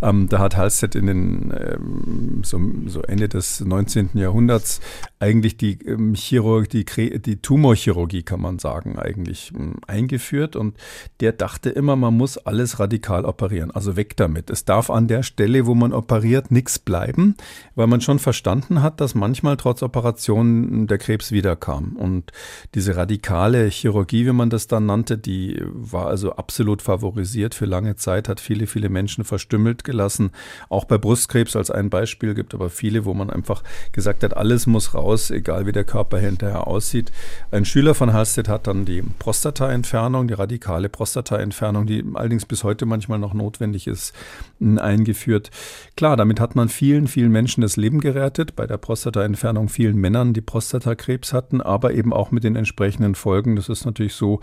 Ähm, 0.03 0.29
da 0.29 0.39
hat 0.39 0.57
Halstead 0.57 0.95
in 0.95 1.07
den 1.07 1.53
ähm, 1.57 2.43
so, 2.43 2.61
so, 2.87 3.03
Ende 3.03 3.29
des 3.29 3.61
19. 3.61 4.11
Jahrhunderts 4.15 4.81
eigentlich 5.21 5.57
die 5.57 5.79
ähm, 5.87 6.15
Chirurg, 6.15 6.69
die, 6.69 6.85
die 6.85 7.37
Tumorchirurgie, 7.37 8.23
kann 8.23 8.41
man 8.41 8.59
sagen, 8.59 8.99
eigentlich 8.99 9.53
ähm, 9.55 9.75
eingeführt. 9.87 10.57
Und 10.57 10.77
der 11.21 11.33
dachte 11.33 11.71
immer, 11.71 11.97
man 11.97 12.17
muss 12.17 12.39
alles 12.39 12.81
radikal 12.81 13.25
operieren. 13.25 13.71
Also 13.71 13.97
weg 13.97 14.17
damit. 14.17 14.51
Es 14.51 14.65
darf 14.65 14.91
an 14.91 15.07
der 15.07 15.23
Stelle, 15.23 15.67
wo 15.67 15.75
man 15.75 15.93
operiert, 15.93 16.51
nichts 16.51 16.79
bleiben, 16.79 17.37
weil 17.75 17.87
man 17.87 18.01
schon 18.01 18.19
verstanden 18.19 18.83
hat, 18.83 19.01
dass 19.01 19.15
manchmal 19.15 19.57
trotz 19.57 19.83
Operation 19.83 20.08
Operation 20.09 20.87
der 20.87 20.99
Krebs 20.99 21.33
wiederkam. 21.33 21.97
Und 21.97 22.33
diese 22.75 22.97
radikale 22.97 23.69
Chirurgie, 23.69 24.27
wie 24.27 24.33
man 24.33 24.51
das 24.51 24.67
dann 24.67 24.87
nannte, 24.87 25.19
die 25.19 25.61
war 25.65 26.07
also 26.07 26.33
absolut 26.33 26.83
favorisiert 26.83 27.55
für 27.55 27.67
lange 27.67 27.97
Zeit, 27.97 28.29
hat 28.29 28.41
viele, 28.41 28.67
viele 28.67 28.89
Menschen 28.89 29.25
verstümmelt 29.25 29.85
gelassen. 29.85 30.31
Auch 30.69 30.85
bei 30.85 30.99
Brustkrebs 30.99 31.57
als 31.57 31.71
ein 31.71 31.91
Beispiel 31.91 32.35
gibt 32.35 32.55
aber 32.55 32.71
viele, 32.71 33.05
wo 33.05 33.15
man 33.15 33.31
einfach 33.31 33.63
gesagt 33.93 34.23
hat, 34.23 34.37
alles 34.37 34.67
muss 34.67 34.95
raus, 34.95 35.31
egal 35.31 35.67
wie 35.67 35.73
der 35.73 35.85
Körper 35.85 36.19
hinterher 36.19 36.67
aussieht. 36.67 37.13
Ein 37.51 37.65
Schüler 37.65 37.95
von 37.95 38.13
Halstead 38.13 38.49
hat 38.49 38.67
dann 38.67 38.85
die 38.85 39.03
Prostataentfernung, 39.19 40.29
die 40.29 40.35
radikale 40.35 40.89
Prostataentfernung, 40.89 41.87
die 41.87 42.05
allerdings 42.15 42.47
bis 42.47 42.65
heute 42.65 42.87
manchmal 42.87 43.19
noch 43.19 43.35
notwendig 43.35 43.87
ist, 43.87 44.15
eingeführt. 44.61 45.51
Klar, 45.97 46.17
damit 46.17 46.41
hat 46.41 46.57
man 46.57 46.69
vielen, 46.69 47.07
vielen 47.07 47.31
Menschen 47.31 47.61
das 47.61 47.77
Leben 47.77 48.01
gerettet. 48.01 48.57
Bei 48.57 48.67
der 48.67 48.79
Prostataentfernung 48.79 49.69
vielen 49.69 49.98
Männern, 50.01 50.33
die 50.33 50.41
Prostatakrebs 50.41 51.33
hatten, 51.33 51.61
aber 51.61 51.93
eben 51.93 52.13
auch 52.13 52.31
mit 52.31 52.45
den 52.45 52.57
entsprechenden 52.57 53.15
Folgen. 53.15 53.57
Das 53.57 53.69
ist 53.69 53.85
natürlich 53.85 54.15
so, 54.15 54.41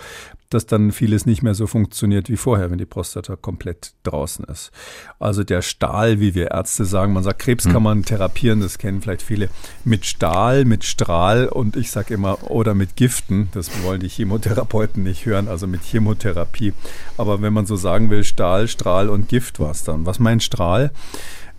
dass 0.49 0.65
dann 0.65 0.91
vieles 0.91 1.25
nicht 1.25 1.41
mehr 1.41 1.55
so 1.55 1.67
funktioniert 1.67 2.29
wie 2.29 2.37
vorher, 2.37 2.71
wenn 2.71 2.77
die 2.77 2.85
Prostata 2.85 3.35
komplett 3.35 3.93
draußen 4.03 4.45
ist. 4.45 4.71
Also 5.19 5.43
der 5.43 5.61
Stahl, 5.61 6.19
wie 6.19 6.35
wir 6.35 6.51
Ärzte 6.51 6.85
sagen, 6.85 7.13
man 7.13 7.23
sagt, 7.23 7.39
Krebs 7.39 7.65
kann 7.65 7.75
hm. 7.75 7.83
man 7.83 8.03
therapieren, 8.03 8.61
das 8.61 8.77
kennen 8.77 9.01
vielleicht 9.01 9.21
viele, 9.21 9.49
mit 9.83 10.05
Stahl, 10.05 10.65
mit 10.65 10.83
Strahl 10.83 11.47
und 11.47 11.75
ich 11.75 11.91
sage 11.91 12.13
immer, 12.13 12.51
oder 12.51 12.73
mit 12.73 12.95
Giften, 12.95 13.49
das 13.53 13.83
wollen 13.83 13.99
die 13.99 14.09
Chemotherapeuten 14.09 15.03
nicht 15.03 15.25
hören, 15.25 15.47
also 15.47 15.67
mit 15.67 15.83
Chemotherapie. 15.83 16.73
Aber 17.17 17.41
wenn 17.41 17.53
man 17.53 17.65
so 17.65 17.75
sagen 17.75 18.09
will, 18.09 18.23
Stahl, 18.23 18.67
Strahl 18.67 19.09
und 19.09 19.27
Gift 19.27 19.59
war 19.59 19.71
es 19.71 19.83
dann. 19.83 20.05
Was 20.05 20.19
meint 20.19 20.43
Strahl? 20.43 20.91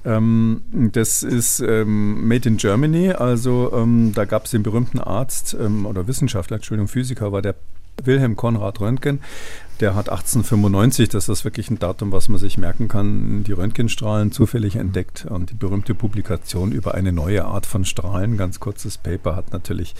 Ähm, 0.06 0.62
das 0.92 1.24
ist 1.24 1.60
ähm, 1.60 2.28
Made 2.28 2.48
in 2.48 2.56
Germany, 2.58 3.10
also 3.10 3.72
ähm, 3.74 4.12
da 4.14 4.24
gab 4.24 4.44
es 4.44 4.52
den 4.52 4.62
berühmten 4.62 5.00
Arzt 5.00 5.56
ähm, 5.58 5.84
oder 5.84 6.06
Wissenschaftler, 6.06 6.56
Entschuldigung, 6.56 6.86
Physiker 6.86 7.32
war 7.32 7.42
der 7.42 7.56
Wilhelm 8.04 8.36
Konrad 8.36 8.80
Röntgen, 8.80 9.20
der 9.80 9.94
hat 9.94 10.08
1895, 10.08 11.08
das 11.10 11.28
ist 11.28 11.44
wirklich 11.44 11.70
ein 11.70 11.78
Datum, 11.78 12.12
was 12.12 12.28
man 12.28 12.38
sich 12.38 12.56
merken 12.56 12.88
kann, 12.88 13.44
die 13.44 13.52
Röntgenstrahlen 13.52 14.32
zufällig 14.32 14.76
entdeckt. 14.76 15.26
Und 15.28 15.50
die 15.50 15.54
berühmte 15.54 15.94
Publikation 15.94 16.72
über 16.72 16.94
eine 16.94 17.12
neue 17.12 17.44
Art 17.44 17.66
von 17.66 17.84
Strahlen, 17.84 18.36
ganz 18.36 18.58
kurzes 18.58 18.96
Paper, 18.96 19.36
hat 19.36 19.52
natürlich 19.52 19.94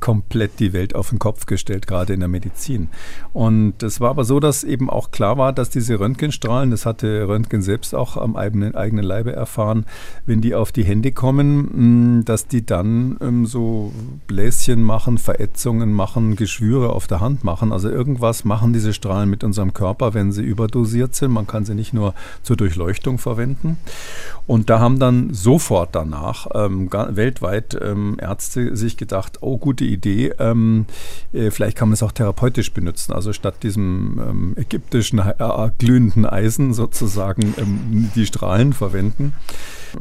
komplett 0.00 0.58
die 0.58 0.72
Welt 0.72 0.94
auf 0.94 1.10
den 1.10 1.18
Kopf 1.18 1.46
gestellt, 1.46 1.86
gerade 1.86 2.12
in 2.12 2.20
der 2.20 2.28
Medizin. 2.28 2.88
Und 3.32 3.82
es 3.82 4.00
war 4.00 4.10
aber 4.10 4.24
so, 4.24 4.40
dass 4.40 4.64
eben 4.64 4.90
auch 4.90 5.10
klar 5.10 5.38
war, 5.38 5.52
dass 5.52 5.70
diese 5.70 6.00
Röntgenstrahlen, 6.00 6.70
das 6.70 6.84
hatte 6.84 7.28
Röntgen 7.28 7.62
selbst 7.62 7.94
auch 7.94 8.16
am 8.16 8.34
eigenen, 8.36 8.74
eigenen 8.74 9.04
Leibe 9.04 9.32
erfahren, 9.32 9.86
wenn 10.26 10.40
die 10.40 10.54
auf 10.54 10.72
die 10.72 10.84
Hände 10.84 11.12
kommen, 11.12 12.18
mm, 12.18 12.24
dass 12.24 12.48
die 12.48 12.66
dann 12.66 13.16
ähm, 13.20 13.46
so 13.46 13.92
Bläschen 14.26 14.82
machen, 14.82 15.18
Verätzungen 15.18 15.92
machen, 15.92 16.34
Geschwüre 16.34 16.90
auf 16.90 17.06
der 17.06 17.20
Hand 17.20 17.44
machen. 17.44 17.72
Also 17.72 17.88
irgendwas 17.88 18.44
machen 18.44 18.72
diese 18.72 18.92
Strahlen 18.92 19.19
Strahlen 19.20 19.30
mit 19.30 19.44
unserem 19.44 19.74
Körper, 19.74 20.14
wenn 20.14 20.32
sie 20.32 20.42
überdosiert 20.42 21.14
sind. 21.14 21.32
Man 21.32 21.46
kann 21.46 21.64
sie 21.64 21.74
nicht 21.74 21.92
nur 21.92 22.14
zur 22.42 22.56
Durchleuchtung 22.56 23.18
verwenden. 23.18 23.76
Und 24.46 24.70
da 24.70 24.80
haben 24.80 24.98
dann 24.98 25.32
sofort 25.32 25.94
danach 25.94 26.46
ähm, 26.54 26.90
weltweit 26.90 27.78
ähm, 27.80 28.16
Ärzte 28.20 28.76
sich 28.76 28.96
gedacht, 28.96 29.38
oh, 29.42 29.58
gute 29.58 29.84
Idee, 29.84 30.32
ähm, 30.38 30.86
äh, 31.32 31.50
vielleicht 31.50 31.76
kann 31.76 31.88
man 31.88 31.94
es 31.94 32.02
auch 32.02 32.12
therapeutisch 32.12 32.72
benutzen. 32.72 33.12
Also 33.12 33.32
statt 33.32 33.62
diesem 33.62 34.20
ähm, 34.20 34.54
ägyptischen 34.56 35.18
äh, 35.18 35.70
glühenden 35.78 36.26
Eisen 36.26 36.72
sozusagen 36.74 37.54
ähm, 37.58 38.10
die 38.14 38.26
Strahlen 38.26 38.72
verwenden. 38.72 39.34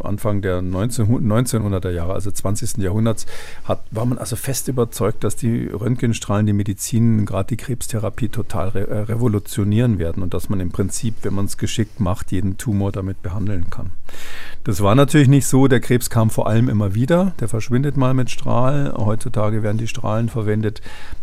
Anfang 0.04 0.42
der 0.42 0.62
19, 0.62 1.08
1900er 1.08 1.90
Jahre, 1.90 2.14
also 2.14 2.32
20. 2.32 2.78
Jahrhunderts, 2.78 3.26
hat, 3.64 3.82
war 3.92 4.06
man 4.06 4.18
also 4.18 4.36
fest 4.36 4.68
überzeugt, 4.68 5.24
dass 5.24 5.36
die 5.36 5.68
Röntgenstrahlen 5.68 6.46
die 6.46 6.54
Medizin, 6.54 7.26
gerade 7.26 7.48
die 7.48 7.58
Krebstherapie, 7.58 8.30
total 8.30 8.70
re 8.70 8.88
äh, 8.88 9.00
revolutionieren 9.10 10.00
werden 10.00 10.24
und 10.24 10.34
dass 10.34 10.50
man 10.50 10.60
im 10.60 10.72
Prinzip, 10.72 11.16
wenn 11.24 11.34
man 11.34 11.46
es 11.46 11.58
geschickt 11.58 12.00
macht, 12.00 12.32
jeden 12.32 12.58
Tumor 12.58 12.92
damit 12.92 13.22
behandeln 13.22 13.70
kann. 13.70 13.92
Das 14.64 14.82
war 14.82 14.96
natürlich 14.96 15.28
nicht 15.28 15.48
so. 15.48 15.68
Der 15.68 15.80
Krebs 15.80 16.10
kam 16.10 16.30
vor 16.30 16.48
allem 16.48 16.70
immer 16.70 16.94
wieder. 16.94 17.34
Der 17.40 17.48
verschwindet 17.48 17.98
mal 17.98 18.14
mit 18.14 18.30
Strahl. 18.30 18.94
Heutzutage 18.96 19.64
werden 19.64 19.78
die 19.78 19.88
Strahlen 19.88 20.30
verwendet 20.30 20.82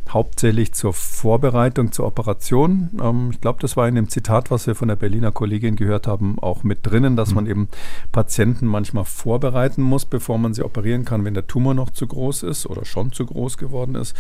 hauptsächlich 0.09 0.73
zur 0.73 0.93
Vorbereitung 0.93 1.91
zur 1.93 2.07
Operation. 2.07 2.91
Ähm, 3.03 3.31
ich 3.33 3.41
glaube, 3.41 3.59
das 3.61 3.77
war 3.77 3.89
in 3.89 3.97
dem 3.97 4.09
Zitat, 4.09 4.51
was 4.51 4.67
wir 4.67 4.75
von 4.75 4.89
der 4.89 4.97
Berliner 4.97 5.33
Kollegin 5.33 5.77
gehört 5.77 6.07
haben, 6.07 6.39
auch 6.39 6.63
mit 6.63 6.87
drinnen, 6.87 7.17
dass 7.17 7.31
mhm. 7.31 7.35
man 7.35 7.47
eben 7.47 7.69
Patienten 8.13 8.67
manchmal 8.67 9.05
vorbereiten 9.05 9.83
muss, 9.83 10.05
bevor 10.05 10.39
man 10.39 10.55
sie 10.55 10.63
operieren 10.63 11.05
kann, 11.05 11.25
wenn 11.25 11.35
der 11.35 11.47
Tumor 11.47 11.75
noch 11.75 11.91
zu 11.91 12.07
groß 12.07 12.45
ist 12.45 12.67
oder 12.67 12.85
schon 12.85 13.13
zu 13.13 13.27
groß 13.27 13.59
geworden 13.59 13.95
ist. 13.97 14.17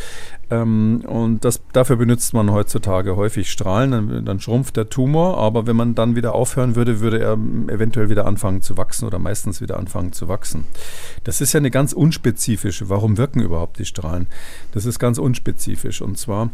Ähm, 0.50 1.04
und 1.06 1.44
das, 1.44 1.62
dafür 1.72 1.96
benutzt 1.96 2.34
man 2.34 2.50
heutzutage 2.50 3.16
häufig 3.16 3.50
Strahlen, 3.56 3.90
dann, 3.90 4.24
dann 4.24 4.40
schrumpft 4.40 4.76
der 4.76 4.88
Tumor, 4.88 5.38
aber 5.38 5.66
wenn 5.66 5.76
man 5.76 5.94
dann 5.94 6.16
wieder 6.16 6.34
aufhören 6.34 6.76
würde, 6.76 7.00
würde 7.00 7.18
er 7.18 7.32
eventuell 7.32 8.08
wieder 8.08 8.26
anfangen 8.26 8.62
zu 8.62 8.76
wachsen 8.76 9.06
oder 9.06 9.18
meistens 9.18 9.60
wieder 9.60 9.78
anfangen 9.78 10.12
zu 10.12 10.28
wachsen. 10.28 10.64
Das 11.24 11.40
ist 11.40 11.52
ja 11.52 11.58
eine 11.58 11.70
ganz 11.70 11.92
unspezifische. 11.92 12.88
Warum 12.88 13.18
wirken 13.18 13.40
überhaupt 13.40 13.78
die 13.78 13.84
Strahlen? 13.84 14.26
Das 14.72 14.84
ist 14.84 14.98
ganz 14.98 15.18
unspezifisch 15.18 15.56
spezifisch. 15.56 16.02
Und 16.02 16.18
zwar, 16.18 16.50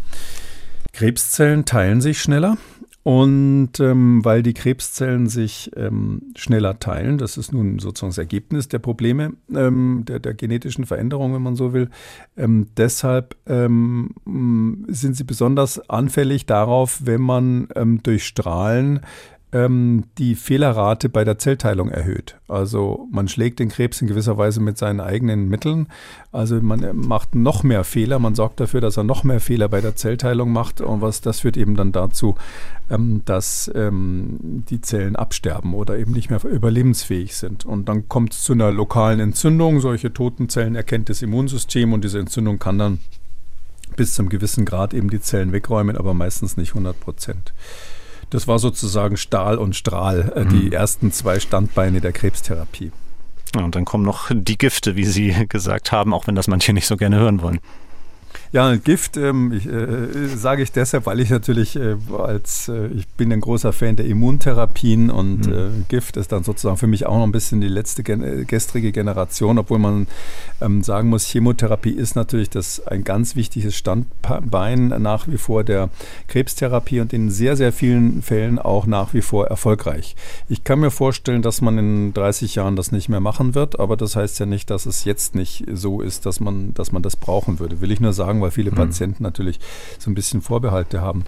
Krebszellen 0.93 1.65
teilen 1.65 2.01
sich 2.01 2.21
schneller. 2.21 2.57
Und 3.05 3.81
ähm, 3.81 4.25
weil 4.25 4.45
die 4.45 4.55
Krebszellen 4.55 5.27
sich 5.27 5.73
ähm, 5.75 6.23
schneller 6.37 6.79
teilen, 6.79 7.19
das 7.19 7.37
ist 7.37 7.53
nun 7.53 7.81
sozusagen 7.81 8.11
das 8.11 8.19
Ergebnis 8.19 8.69
der 8.69 8.79
Probleme 8.79 9.33
ähm, 9.53 10.05
der, 10.07 10.21
der, 10.21 10.35
genetischen 10.35 10.87
Veränderung, 10.87 11.35
wenn 11.35 11.43
man 11.43 11.57
so 11.57 11.73
will, 11.73 11.91
ähm, 12.37 12.69
deshalb 12.77 13.35
ähm, 13.47 14.15
sind 14.87 15.17
sie 15.17 15.25
besonders 15.25 15.91
anfällig 15.91 16.47
darauf, 16.47 17.01
wenn 17.05 17.23
man 17.23 17.69
ähm, 17.75 18.05
durch 18.05 18.25
Strahlen 18.25 19.01
ähm, 19.53 20.05
die 20.17 20.35
Fehlerrate 20.35 21.11
bei 21.11 21.25
der 21.25 21.39
Zellteilung 21.39 21.91
erhöht. 21.91 22.39
Also 22.49 23.07
man 23.11 23.29
schlägt 23.29 23.59
den 23.59 23.69
Krebs 23.69 24.01
in 24.01 24.09
gewisser 24.09 24.39
Weise 24.39 24.61
mit 24.61 24.79
seinen 24.79 25.01
eigenen 25.01 25.49
Mitteln. 25.49 25.89
Also 26.33 26.61
man 26.63 26.83
äh, 26.83 26.93
macht 26.95 27.35
noch 27.35 27.63
mehr 27.63 27.85
Fehler. 27.85 28.19
Man 28.19 28.35
sorgt 28.35 28.61
dafür, 28.61 28.81
dass 28.81 28.97
er 28.97 29.05
noch 29.05 29.25
mehr 29.25 29.41
Fehler 29.41 29.69
bei 29.69 29.83
der 29.83 29.95
Zellteilung 29.95 30.53
macht. 30.53 30.81
Und 30.81 31.03
was 31.03 31.21
das 31.21 31.41
führt 31.41 31.59
eben 31.59 31.77
dann 31.77 31.93
dazu, 31.93 32.35
ähm, 32.91 33.23
dass 33.27 33.71
ähm, 33.75 34.65
die 34.71 34.81
Zellen 34.81 35.17
absterben 35.17 35.75
oder 35.75 35.99
eben 35.99 36.13
nicht 36.13 36.31
mehr 36.31 36.43
überlebensfähig 36.43 37.37
sind. 37.37 37.67
Und 37.67 37.91
dann 37.91 38.09
kommt 38.09 38.33
es 38.33 38.43
zu 38.43 38.55
einer 38.55 38.73
lokalen 38.73 39.21
Entzündung. 39.21 39.81
Solche 39.81 40.15
toten 40.15 40.49
Zellen 40.49 40.77
erkennt 40.77 41.11
das 41.11 41.21
Immunsystem 41.21 41.93
und 41.93 42.05
diese 42.05 42.19
Entzündung 42.19 42.59
kann 42.59 42.79
dann 42.79 42.99
bis 43.97 44.15
zum 44.15 44.31
gewissen 44.31 44.65
Grad 44.65 44.95
eben 44.95 45.11
die 45.11 45.21
Zellen 45.21 45.53
wegräumen, 45.53 45.99
aber 45.99 46.15
meistens 46.15 46.57
nicht 46.57 46.71
100 46.71 46.99
Prozent. 46.99 47.53
Das 48.33 48.49
war 48.49 48.59
sozusagen 48.59 49.19
Stahl 49.19 49.59
und 49.59 49.77
Strahl, 49.77 50.33
äh, 50.35 50.47
die 50.47 50.67
mhm. 50.67 50.73
ersten 50.73 51.13
zwei 51.13 51.39
Standbeine 51.39 52.01
der 52.01 52.13
Krebstherapie. 52.13 52.91
Ja, 53.55 53.63
und 53.63 53.77
dann 53.77 53.85
kommen 53.85 54.05
noch 54.05 54.31
die 54.33 54.57
Gifte, 54.57 54.97
wie 54.97 55.05
Sie 55.05 55.47
gesagt 55.51 55.93
haben, 55.93 56.15
auch 56.15 56.27
wenn 56.27 56.35
das 56.35 56.49
manche 56.49 56.73
nicht 56.73 56.87
so 56.87 56.97
gerne 56.97 57.17
hören 57.17 57.43
wollen. 57.43 57.61
Ja, 58.53 58.77
Gift 58.77 59.17
ähm, 59.17 59.51
ich, 59.51 59.67
äh, 59.67 60.29
sage 60.37 60.63
ich 60.63 60.73
deshalb, 60.73 61.07
weil 61.07 61.21
ich 61.21 61.31
natürlich 61.31 61.75
äh, 61.75 61.97
als 62.19 62.69
äh, 62.69 62.89
ich 62.89 63.09
bin 63.09 63.33
ein 63.33 63.41
großer 63.41 63.73
Fan 63.73 63.97
der 63.97 64.05
Immuntherapien 64.05 65.11
und 65.11 65.47
mhm. 65.47 65.53
Äh, 65.53 65.69
Gift 65.89 66.19
ist 66.19 66.33
dann 66.33 66.45
sozusagen 66.45 66.77
für 66.77 66.87
mich 66.87 67.07
auch 67.07 67.17
noch 67.17 67.25
ein 67.25 67.33
bisschen 67.33 67.63
die 67.63 67.69
letzte 67.69 68.03
gen 68.03 68.23
äh, 68.23 68.45
gestrige 68.45 68.93
Generation, 68.93 69.59
obwohl 69.59 69.79
man 69.79 70.07
ähm, 70.61 70.83
sagen 70.83 71.09
muss, 71.09 71.25
Chemotherapie 71.25 71.93
ist 71.93 72.15
natürlich 72.15 72.51
das 72.51 72.87
ein 72.87 73.05
ganz 73.05 73.37
wichtiges 73.37 73.75
Standbein 73.75 74.89
nach 74.89 75.29
wie 75.29 75.39
vor 75.39 75.65
der 75.65 75.89
Krebstherapie 76.29 77.01
und 77.01 77.15
in 77.15 77.31
sehr, 77.31 77.57
sehr 77.57 77.73
vielen 77.73 78.21
Fällen 78.21 78.59
auch 78.59 78.85
nach 78.85 79.15
wie 79.15 79.23
vor 79.23 79.47
erfolgreich. 79.47 80.15
Ich 80.51 80.63
kann 80.63 80.81
mir 80.81 80.91
vorstellen, 80.91 81.41
dass 81.41 81.63
man 81.63 81.79
in 81.79 82.13
30 82.13 82.57
Jahren 82.57 82.77
das 82.77 82.93
nicht 82.93 83.09
mehr 83.09 83.21
machen 83.21 83.55
wird, 83.55 83.81
aber 83.81 83.97
das 83.97 84.15
heißt 84.15 84.39
ja 84.41 84.45
nicht, 84.45 84.69
dass 84.69 84.85
es 84.85 85.07
jetzt 85.07 85.35
nicht 85.35 85.65
so 85.73 86.03
ist, 86.03 86.27
dass 86.27 86.39
man, 86.39 86.75
dass 86.75 86.93
man 86.93 87.03
das 87.03 87.17
brauchen 87.17 87.59
würde. 87.59 87.81
Will 87.81 87.91
ich 87.91 88.01
nur 88.01 88.13
sagen, 88.13 88.42
weil 88.43 88.51
viele 88.51 88.71
mhm. 88.71 88.77
Patienten 88.77 89.23
natürlich 89.23 89.61
so 89.99 90.11
ein 90.11 90.15
bisschen 90.15 90.43
Vorbehalte 90.43 91.01
haben. 91.01 91.25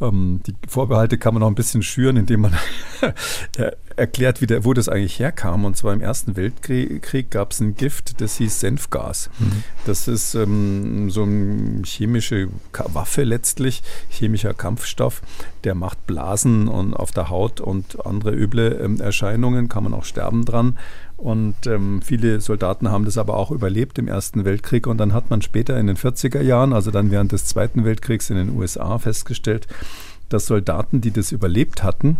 Ähm, 0.00 0.40
die 0.46 0.54
Vorbehalte 0.68 1.18
kann 1.18 1.34
man 1.34 1.40
noch 1.40 1.48
ein 1.48 1.54
bisschen 1.54 1.82
schüren, 1.82 2.16
indem 2.16 2.42
man 2.42 2.56
erklärt, 3.96 4.40
wie 4.40 4.46
der, 4.46 4.64
wo 4.64 4.72
das 4.72 4.88
eigentlich 4.88 5.18
herkam. 5.18 5.64
Und 5.64 5.76
zwar 5.76 5.92
im 5.92 6.00
Ersten 6.00 6.36
Weltkrieg 6.36 7.30
gab 7.30 7.52
es 7.52 7.60
ein 7.60 7.74
Gift, 7.74 8.20
das 8.20 8.36
hieß 8.36 8.60
Senfgas. 8.60 9.30
Mhm. 9.38 9.64
Das 9.86 10.08
ist 10.08 10.34
ähm, 10.34 11.10
so 11.10 11.22
eine 11.24 11.82
chemische 11.84 12.48
Waffe 12.72 13.24
letztlich, 13.24 13.82
chemischer 14.08 14.54
Kampfstoff, 14.54 15.22
der 15.64 15.74
macht 15.74 16.06
Blasen 16.06 16.68
und 16.68 16.94
auf 16.94 17.10
der 17.10 17.28
Haut 17.28 17.60
und 17.60 18.06
andere 18.06 18.32
üble 18.32 18.80
ähm, 18.80 19.00
Erscheinungen, 19.00 19.68
kann 19.68 19.84
man 19.84 19.94
auch 19.94 20.04
sterben 20.04 20.44
dran. 20.44 20.78
Und 21.18 21.66
ähm, 21.66 22.00
viele 22.00 22.40
Soldaten 22.40 22.90
haben 22.90 23.04
das 23.04 23.18
aber 23.18 23.36
auch 23.36 23.50
überlebt 23.50 23.98
im 23.98 24.06
Ersten 24.06 24.44
Weltkrieg. 24.44 24.86
Und 24.86 24.98
dann 24.98 25.12
hat 25.12 25.30
man 25.30 25.42
später 25.42 25.76
in 25.78 25.88
den 25.88 25.96
40er 25.96 26.40
Jahren, 26.40 26.72
also 26.72 26.92
dann 26.92 27.10
während 27.10 27.32
des 27.32 27.44
Zweiten 27.44 27.84
Weltkriegs 27.84 28.30
in 28.30 28.36
den 28.36 28.56
USA, 28.56 28.98
festgestellt, 28.98 29.66
dass 30.28 30.46
Soldaten, 30.46 31.00
die 31.00 31.10
das 31.10 31.32
überlebt 31.32 31.82
hatten, 31.82 32.18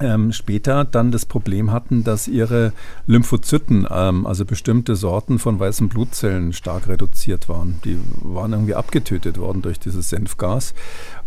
ähm, 0.00 0.32
später 0.32 0.84
dann 0.84 1.10
das 1.10 1.24
Problem 1.24 1.72
hatten, 1.72 2.04
dass 2.04 2.28
ihre 2.28 2.72
Lymphozyten, 3.06 3.86
ähm, 3.90 4.26
also 4.26 4.44
bestimmte 4.44 4.94
Sorten 4.94 5.38
von 5.38 5.58
weißen 5.58 5.88
Blutzellen, 5.88 6.52
stark 6.52 6.88
reduziert 6.88 7.48
waren. 7.48 7.80
Die 7.84 7.98
waren 8.22 8.52
irgendwie 8.52 8.74
abgetötet 8.74 9.38
worden 9.38 9.62
durch 9.62 9.80
dieses 9.80 10.10
Senfgas. 10.10 10.74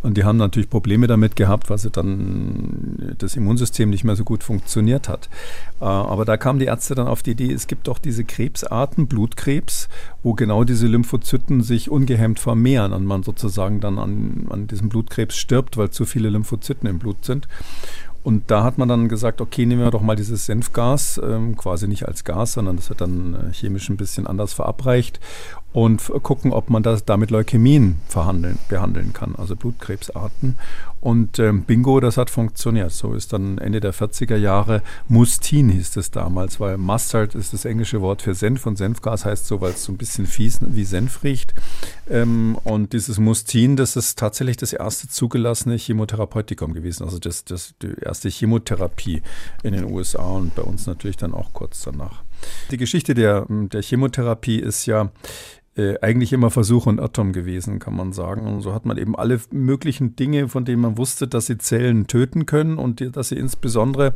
Und 0.02 0.18
die 0.18 0.24
haben 0.24 0.38
natürlich 0.38 0.70
Probleme 0.70 1.08
damit 1.08 1.36
gehabt, 1.36 1.70
weil 1.70 1.78
sie 1.78 1.90
dann 1.90 3.16
das 3.18 3.36
Immunsystem 3.36 3.90
nicht 3.90 4.04
mehr 4.04 4.16
so 4.16 4.24
gut 4.24 4.44
funktioniert 4.44 5.10
hat. 5.10 5.30
Äh, 5.82 5.86
aber 5.86 6.26
da 6.26 6.38
kamen 6.38 6.60
die 6.60 6.66
Ärzte 6.66 6.96
dann 6.96 7.08
auf 7.08 7.24
die 7.24 7.32
Idee, 7.32 7.52
es 7.52 7.68
gibt 7.68 7.90
auch 7.90 8.00
diese 8.00 8.24
Krebsarten, 8.24 9.08
Blutkrebs, 9.08 9.90
wo 10.24 10.34
genau 10.34 10.64
diese 10.64 10.88
Lymphozyten 10.88 11.64
sich 11.64 11.90
ungehemmt 11.90 12.40
vermehren 12.40 12.94
und 12.94 13.06
man 13.06 13.24
sozusagen 13.24 13.80
dann 13.80 13.98
an, 13.98 14.48
an 14.50 14.68
diesem 14.68 14.90
Blutkrebs 14.90 15.36
stirbt, 15.36 15.78
weil 15.78 15.90
zu 15.90 16.06
viele 16.06 16.30
Lymphozyten 16.30 16.88
im 16.88 17.00
Blut 17.00 17.26
sind. 17.26 17.48
Und 18.30 18.52
da 18.52 18.64
hat 18.64 18.78
man 18.78 18.88
dann 18.88 19.10
gesagt, 19.10 19.42
okay, 19.42 19.66
nehmen 19.66 19.82
wir 19.82 19.90
doch 19.90 20.04
mal 20.04 20.16
dieses 20.16 20.46
Senfgas, 20.46 21.20
ähm, 21.24 21.58
quasi 21.58 21.88
nicht 21.88 22.08
als 22.08 22.24
Gas, 22.24 22.54
sondern 22.54 22.76
das 22.76 22.88
wird 22.90 23.02
dann 23.02 23.34
äh, 23.34 23.54
chemisch 23.54 23.90
ein 23.90 23.98
bisschen 23.98 24.28
anders 24.28 24.54
verabreicht 24.54 25.20
und 25.74 26.12
gucken, 26.22 26.54
ob 26.54 26.70
man 26.70 26.84
das 26.84 27.06
damit 27.06 27.32
Leukämien 27.32 28.00
verhandeln, 28.08 28.60
behandeln 28.70 29.14
kann, 29.14 29.34
also 29.36 29.56
Blutkrebsarten. 29.56 30.60
Und 31.02 31.40
ähm, 31.40 31.64
bingo, 31.64 32.00
das 32.00 32.18
hat 32.18 32.30
funktioniert. 32.30 32.92
So 32.92 33.14
ist 33.14 33.32
dann 33.32 33.58
Ende 33.58 33.80
der 33.80 33.94
40er 33.94 34.36
Jahre 34.36 34.82
Mustin 35.08 35.70
hieß 35.70 35.96
es 35.98 36.12
damals, 36.12 36.60
weil 36.60 36.78
Mustard 36.78 37.36
ist 37.36 37.54
das 37.54 37.66
englische 37.66 38.02
Wort 38.02 38.22
für 38.22 38.34
Senf 38.34 38.66
und 38.66 38.78
Senfgas 38.78 39.26
heißt 39.26 39.48
so, 39.48 39.62
weil 39.62 39.72
es 39.72 39.84
so 39.84 39.94
ein 39.94 39.98
bisschen 39.98 40.26
fies 40.26 40.60
wie 40.62 40.84
Senf 40.84 41.24
riecht. 41.24 41.54
Ähm, 42.10 42.58
und 42.64 42.94
dieses 42.94 43.18
Mustin, 43.20 43.76
das 43.76 43.96
ist 43.96 44.20
tatsächlich 44.20 44.58
das 44.58 44.74
erste 44.74 45.08
zugelassene 45.08 45.78
Chemotherapeutikum 45.78 46.74
gewesen, 46.74 47.04
also 47.04 47.20
das, 47.20 47.46
das 47.46 47.76
die 47.82 47.94
erste 48.02 48.30
Chemotherapie 48.30 49.22
in 49.64 49.74
den 49.74 49.86
USA 49.86 50.24
und 50.24 50.56
bei 50.56 50.64
uns 50.64 50.86
natürlich 50.88 51.18
dann 51.18 51.34
auch 51.34 51.54
kurz 51.54 51.84
danach. 51.84 52.24
Die 52.72 52.78
Geschichte 52.78 53.14
der, 53.14 53.46
der 53.50 53.82
Chemotherapie 53.82 54.60
ist 54.60 54.86
ja 54.86 55.12
äh, 55.80 55.98
eigentlich 56.02 56.34
immer 56.34 56.50
Versuch 56.50 56.88
und 56.88 57.00
Irrtum 57.00 57.32
gewesen, 57.32 57.80
kann 57.80 57.96
man 57.96 58.12
sagen. 58.12 58.46
Und 58.46 58.62
so 58.62 58.74
hat 58.74 58.86
man 58.86 58.98
eben 58.98 59.16
alle 59.16 59.40
möglichen 59.52 60.16
Dinge, 60.16 60.50
von 60.50 60.66
denen 60.66 60.82
man 60.82 60.98
wusste, 60.98 61.28
dass 61.28 61.46
sie 61.46 61.58
Zellen 61.58 62.08
töten 62.08 62.46
können 62.46 62.78
und 62.78 63.00
die, 63.00 63.10
dass 63.12 63.30
sie 63.30 63.38
insbesondere 63.38 64.14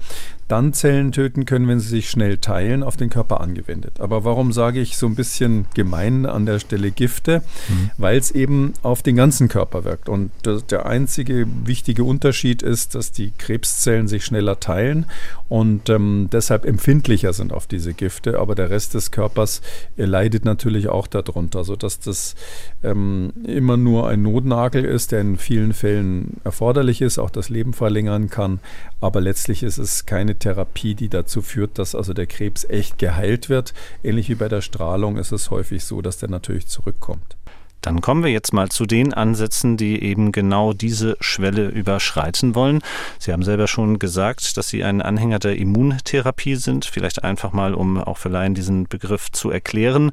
dann 0.49 0.73
Zellen 0.73 1.13
töten 1.13 1.45
können, 1.45 1.67
wenn 1.67 1.79
sie 1.79 1.87
sich 1.87 2.09
schnell 2.09 2.37
teilen, 2.37 2.83
auf 2.83 2.97
den 2.97 3.09
Körper 3.09 3.39
angewendet. 3.39 4.01
Aber 4.01 4.25
warum 4.25 4.51
sage 4.51 4.81
ich 4.81 4.97
so 4.97 5.07
ein 5.07 5.15
bisschen 5.15 5.65
gemein 5.73 6.25
an 6.25 6.45
der 6.45 6.59
Stelle 6.59 6.91
Gifte? 6.91 7.43
Mhm. 7.69 7.91
Weil 7.97 8.17
es 8.17 8.31
eben 8.31 8.73
auf 8.81 9.01
den 9.01 9.15
ganzen 9.15 9.47
Körper 9.47 9.85
wirkt. 9.85 10.09
Und 10.09 10.31
der 10.69 10.85
einzige 10.85 11.47
wichtige 11.63 12.03
Unterschied 12.03 12.61
ist, 12.61 12.93
dass 12.93 13.11
die 13.13 13.31
Krebszellen 13.37 14.07
sich 14.09 14.25
schneller 14.25 14.59
teilen 14.59 15.05
und 15.53 15.87
ähm, 15.89 16.29
deshalb 16.31 16.65
empfindlicher 16.65 17.31
sind 17.31 17.53
auf 17.53 17.67
diese 17.67 17.93
Gifte. 17.93 18.39
Aber 18.39 18.55
der 18.55 18.71
Rest 18.71 18.95
des 18.95 19.11
Körpers 19.11 19.61
leidet 19.95 20.45
natürlich 20.45 20.89
auch 20.89 21.05
darunter 21.05 21.52
runter, 21.53 21.63
sodass 21.63 21.99
das 21.99 22.35
ähm, 22.83 23.33
immer 23.45 23.77
nur 23.77 24.07
ein 24.07 24.21
Notnagel 24.21 24.83
ist, 24.85 25.11
der 25.11 25.21
in 25.21 25.37
vielen 25.37 25.73
Fällen 25.73 26.37
erforderlich 26.43 27.01
ist, 27.01 27.19
auch 27.19 27.29
das 27.29 27.49
Leben 27.49 27.73
verlängern 27.73 28.29
kann. 28.29 28.59
Aber 29.01 29.21
letztlich 29.21 29.63
ist 29.63 29.77
es 29.77 30.05
keine 30.05 30.37
Therapie, 30.37 30.95
die 30.95 31.09
dazu 31.09 31.41
führt, 31.41 31.77
dass 31.77 31.95
also 31.95 32.13
der 32.13 32.27
Krebs 32.27 32.63
echt 32.65 32.97
geheilt 32.97 33.49
wird. 33.49 33.73
Ähnlich 34.03 34.29
wie 34.29 34.35
bei 34.35 34.49
der 34.49 34.61
Strahlung 34.61 35.17
ist 35.17 35.31
es 35.31 35.51
häufig 35.51 35.83
so, 35.83 36.01
dass 36.01 36.17
der 36.17 36.29
natürlich 36.29 36.67
zurückkommt. 36.67 37.37
Dann 37.83 37.99
kommen 37.99 38.23
wir 38.23 38.31
jetzt 38.31 38.53
mal 38.53 38.69
zu 38.69 38.85
den 38.85 39.13
Ansätzen, 39.13 39.75
die 39.75 40.01
eben 40.01 40.31
genau 40.31 40.71
diese 40.71 41.17
Schwelle 41.19 41.67
überschreiten 41.67 42.55
wollen. 42.55 42.79
Sie 43.19 43.33
haben 43.33 43.43
selber 43.43 43.67
schon 43.67 43.99
gesagt, 43.99 44.55
dass 44.55 44.69
Sie 44.69 44.85
ein 44.85 45.01
Anhänger 45.01 45.37
der 45.37 45.57
Immuntherapie 45.57 46.55
sind. 46.55 46.85
Vielleicht 46.85 47.25
einfach 47.25 47.51
mal, 47.51 47.73
um 47.73 47.97
auch 47.97 48.17
für 48.17 48.29
Laien 48.29 48.55
diesen 48.55 48.87
Begriff 48.87 49.31
zu 49.33 49.51
erklären. 49.51 50.11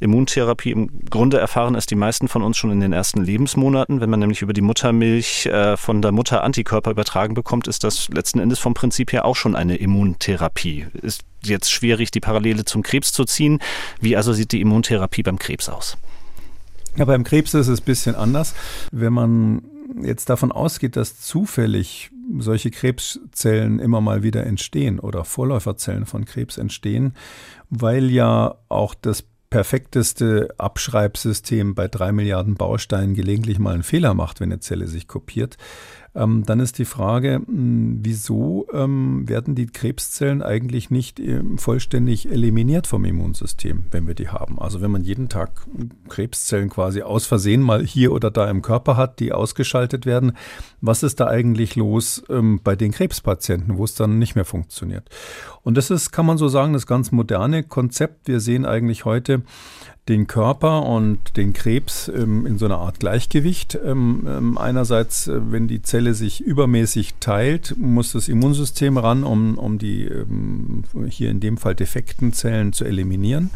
Immuntherapie 0.00 0.72
im 0.72 0.90
Grunde 1.08 1.38
erfahren 1.38 1.76
es 1.76 1.86
die 1.86 1.94
meisten 1.94 2.26
von 2.26 2.42
uns 2.42 2.56
schon 2.56 2.72
in 2.72 2.80
den 2.80 2.92
ersten 2.92 3.22
Lebensmonaten. 3.22 4.00
Wenn 4.00 4.10
man 4.10 4.18
nämlich 4.18 4.42
über 4.42 4.52
die 4.52 4.60
Muttermilch 4.60 5.46
äh, 5.46 5.76
von 5.76 6.02
der 6.02 6.10
Mutter 6.10 6.42
Antikörper 6.42 6.90
übertragen 6.90 7.34
bekommt, 7.34 7.68
ist 7.68 7.84
das 7.84 8.08
letzten 8.08 8.40
Endes 8.40 8.58
vom 8.58 8.74
Prinzip 8.74 9.12
her 9.12 9.24
auch 9.24 9.36
schon 9.36 9.54
eine 9.54 9.76
Immuntherapie. 9.76 10.86
Ist 11.00 11.22
jetzt 11.44 11.70
schwierig, 11.70 12.10
die 12.10 12.20
Parallele 12.20 12.64
zum 12.64 12.82
Krebs 12.82 13.12
zu 13.12 13.24
ziehen. 13.24 13.60
Wie 14.00 14.16
also 14.16 14.32
sieht 14.32 14.50
die 14.50 14.60
Immuntherapie 14.60 15.22
beim 15.22 15.38
Krebs 15.38 15.68
aus? 15.68 15.96
Ja, 16.96 17.04
beim 17.04 17.24
Krebs 17.24 17.54
ist 17.54 17.68
es 17.68 17.80
ein 17.80 17.84
bisschen 17.84 18.14
anders. 18.14 18.54
Wenn 18.92 19.12
man 19.12 19.62
jetzt 20.02 20.30
davon 20.30 20.52
ausgeht, 20.52 20.96
dass 20.96 21.20
zufällig 21.20 22.10
solche 22.38 22.70
Krebszellen 22.70 23.78
immer 23.80 24.00
mal 24.00 24.22
wieder 24.22 24.46
entstehen 24.46 24.98
oder 24.98 25.24
Vorläuferzellen 25.24 26.06
von 26.06 26.24
Krebs 26.24 26.56
entstehen, 26.56 27.14
weil 27.68 28.10
ja 28.10 28.54
auch 28.68 28.94
das 28.94 29.24
perfekteste 29.50 30.48
Abschreibsystem 30.58 31.74
bei 31.74 31.86
drei 31.86 32.12
Milliarden 32.12 32.54
Bausteinen 32.54 33.14
gelegentlich 33.14 33.58
mal 33.58 33.74
einen 33.74 33.82
Fehler 33.82 34.14
macht, 34.14 34.40
wenn 34.40 34.50
eine 34.50 34.60
Zelle 34.60 34.88
sich 34.88 35.06
kopiert, 35.06 35.58
ähm, 36.14 36.44
dann 36.46 36.60
ist 36.60 36.78
die 36.78 36.84
Frage, 36.84 37.42
hm, 37.44 37.98
wieso 38.02 38.66
ähm, 38.72 39.28
werden 39.28 39.54
die 39.54 39.66
Krebszellen 39.66 40.42
eigentlich 40.42 40.90
nicht 40.90 41.18
ähm, 41.18 41.58
vollständig 41.58 42.30
eliminiert 42.30 42.86
vom 42.86 43.04
Immunsystem, 43.04 43.86
wenn 43.90 44.06
wir 44.06 44.14
die 44.14 44.28
haben? 44.28 44.58
Also 44.58 44.80
wenn 44.80 44.90
man 44.90 45.02
jeden 45.02 45.28
Tag 45.28 45.66
Krebszellen 46.08 46.70
quasi 46.70 47.02
aus 47.02 47.26
Versehen 47.26 47.62
mal 47.62 47.84
hier 47.84 48.12
oder 48.12 48.30
da 48.30 48.48
im 48.48 48.62
Körper 48.62 48.96
hat, 48.96 49.18
die 49.18 49.32
ausgeschaltet 49.32 50.06
werden, 50.06 50.32
was 50.80 51.02
ist 51.02 51.18
da 51.18 51.26
eigentlich 51.26 51.74
los 51.74 52.22
ähm, 52.28 52.60
bei 52.62 52.76
den 52.76 52.92
Krebspatienten, 52.92 53.76
wo 53.76 53.84
es 53.84 53.94
dann 53.94 54.18
nicht 54.18 54.36
mehr 54.36 54.44
funktioniert? 54.44 55.08
Und 55.62 55.76
das 55.76 55.90
ist, 55.90 56.12
kann 56.12 56.26
man 56.26 56.38
so 56.38 56.48
sagen, 56.48 56.74
das 56.74 56.86
ganz 56.86 57.10
moderne 57.10 57.64
Konzept. 57.64 58.28
Wir 58.28 58.38
sehen 58.38 58.66
eigentlich 58.66 59.04
heute, 59.04 59.42
den 60.08 60.26
Körper 60.26 60.84
und 60.84 61.36
den 61.38 61.54
Krebs 61.54 62.08
ähm, 62.08 62.44
in 62.44 62.58
so 62.58 62.66
einer 62.66 62.78
Art 62.78 63.00
Gleichgewicht. 63.00 63.78
Ähm, 63.82 64.26
ähm, 64.28 64.58
einerseits, 64.58 65.28
äh, 65.28 65.40
wenn 65.50 65.66
die 65.66 65.80
Zelle 65.80 66.12
sich 66.12 66.42
übermäßig 66.42 67.14
teilt, 67.20 67.74
muss 67.78 68.12
das 68.12 68.28
Immunsystem 68.28 68.98
ran, 68.98 69.24
um, 69.24 69.56
um 69.56 69.78
die 69.78 70.04
ähm, 70.04 70.84
hier 71.08 71.30
in 71.30 71.40
dem 71.40 71.56
Fall 71.56 71.74
defekten 71.74 72.34
Zellen 72.34 72.74
zu 72.74 72.84
eliminieren. 72.84 73.50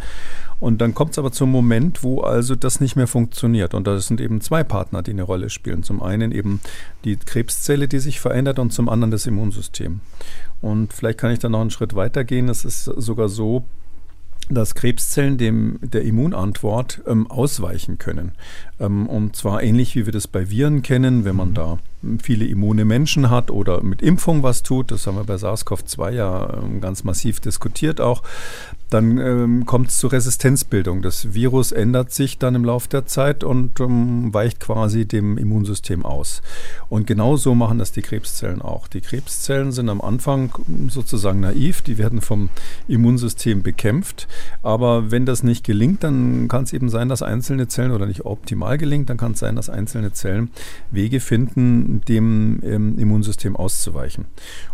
Und 0.61 0.81
dann 0.81 0.95
kommt 0.95 1.13
es 1.13 1.19
aber 1.19 1.33
zum 1.33 1.53
Moment, 1.53 2.03
wo 2.03 2.23
also 2.23 2.57
das 2.57 2.81
nicht 2.81 2.97
mehr 2.97 3.07
funktioniert. 3.07 3.75
Und 3.75 3.87
da 3.87 3.99
sind 4.01 4.21
eben 4.21 4.41
zwei 4.41 4.65
Partner, 4.65 5.03
die 5.03 5.13
eine 5.13 5.23
Rolle 5.23 5.51
spielen. 5.51 5.83
Zum 5.83 6.03
einen 6.03 6.33
eben 6.33 6.61
die 7.05 7.17
Krebszelle, 7.17 7.87
die 7.89 8.01
sich 8.01 8.19
verändert, 8.21 8.59
und 8.59 8.73
zum 8.73 8.89
anderen 8.89 9.11
das 9.11 9.27
Immunsystem. 9.27 10.01
Und 10.61 10.93
vielleicht 10.93 11.19
kann 11.19 11.31
ich 11.31 11.39
da 11.39 11.49
noch 11.49 11.61
einen 11.61 11.71
Schritt 11.71 11.95
weiter 11.95 12.25
gehen. 12.25 12.49
Es 12.49 12.65
ist 12.65 12.85
sogar 12.85 13.29
so, 13.29 13.65
dass 14.51 14.75
Krebszellen 14.75 15.39
dem, 15.39 15.79
der 15.83 16.03
Immunantwort 16.03 17.03
ähm, 17.07 17.31
ausweichen 17.31 17.99
können. 17.99 18.33
Ähm, 18.81 19.07
und 19.07 19.37
zwar 19.37 19.63
ähnlich 19.63 19.95
wie 19.95 20.07
wir 20.07 20.13
das 20.13 20.27
bei 20.27 20.51
Viren 20.51 20.83
kennen, 20.83 21.25
wenn 21.25 21.37
man 21.37 21.55
da 21.55 21.79
viele 22.23 22.47
immune 22.47 22.85
Menschen 22.85 23.31
hat 23.31 23.51
oder 23.51 23.83
mit 23.83 24.03
Impfung 24.03 24.43
was 24.43 24.63
tut. 24.63 24.91
Das 24.91 25.07
haben 25.07 25.17
wir 25.17 25.25
bei 25.25 25.35
SARS-CoV-2 25.35 26.11
ja 26.11 26.59
ähm, 26.63 26.81
ganz 26.81 27.05
massiv 27.05 27.41
diskutiert 27.41 28.01
auch. 28.01 28.23
Dann 28.91 29.19
ähm, 29.19 29.67
kommt 29.67 29.89
es 29.89 29.99
zur 29.99 30.13
Resistenzbildung. 30.13 31.03
Das 31.03 31.35
Virus 31.35 31.73
ändert 31.73 32.13
sich 32.13 32.39
dann 32.39 32.55
im 32.55 32.65
Laufe 32.65 32.89
der 32.89 33.07
Zeit 33.07 33.45
und 33.45 33.81
ähm, 33.81 34.33
weicht 34.33 34.61
quasi 34.61 35.07
dem 35.07 35.37
Immunsystem 35.37 36.05
aus. 36.05 36.43
Und 36.89 37.07
genau 37.07 37.37
so 37.37 37.55
machen 37.55 37.79
das 37.79 37.93
die 37.93 38.03
Krebszellen 38.03 38.63
auch. 38.63 38.89
Die 38.89 39.01
Krebszellen 39.01 39.73
sind 39.73 39.89
am 39.89 40.01
Anfang 40.01 40.53
sozusagen 40.89 41.41
naiv, 41.41 41.83
die 41.83 41.99
werden 41.99 42.21
vom 42.21 42.49
Immunsystem 42.87 43.63
bekämpft. 43.63 44.27
Aber 44.63 45.11
wenn 45.11 45.27
das 45.27 45.43
nicht 45.43 45.65
gelingt, 45.65 46.03
dann 46.03 46.49
kann 46.49 46.65
es 46.65 46.73
eben 46.73 46.89
sein, 46.89 47.09
dass 47.09 47.23
einzelne 47.23 47.69
Zellen 47.69 47.93
oder 47.93 48.07
nicht 48.07 48.25
optimal 48.25 48.79
gelingt, 48.79 49.11
dann 49.11 49.17
kann 49.19 49.33
es 49.33 49.39
sein, 49.41 49.57
dass 49.57 49.69
einzelne 49.69 50.13
Zellen 50.13 50.51
Wege 50.91 51.21
finden, 51.21 52.01
dem 52.09 52.61
ähm, 52.63 52.99
Immunsystem 52.99 53.55
auszuweichen. 53.57 54.27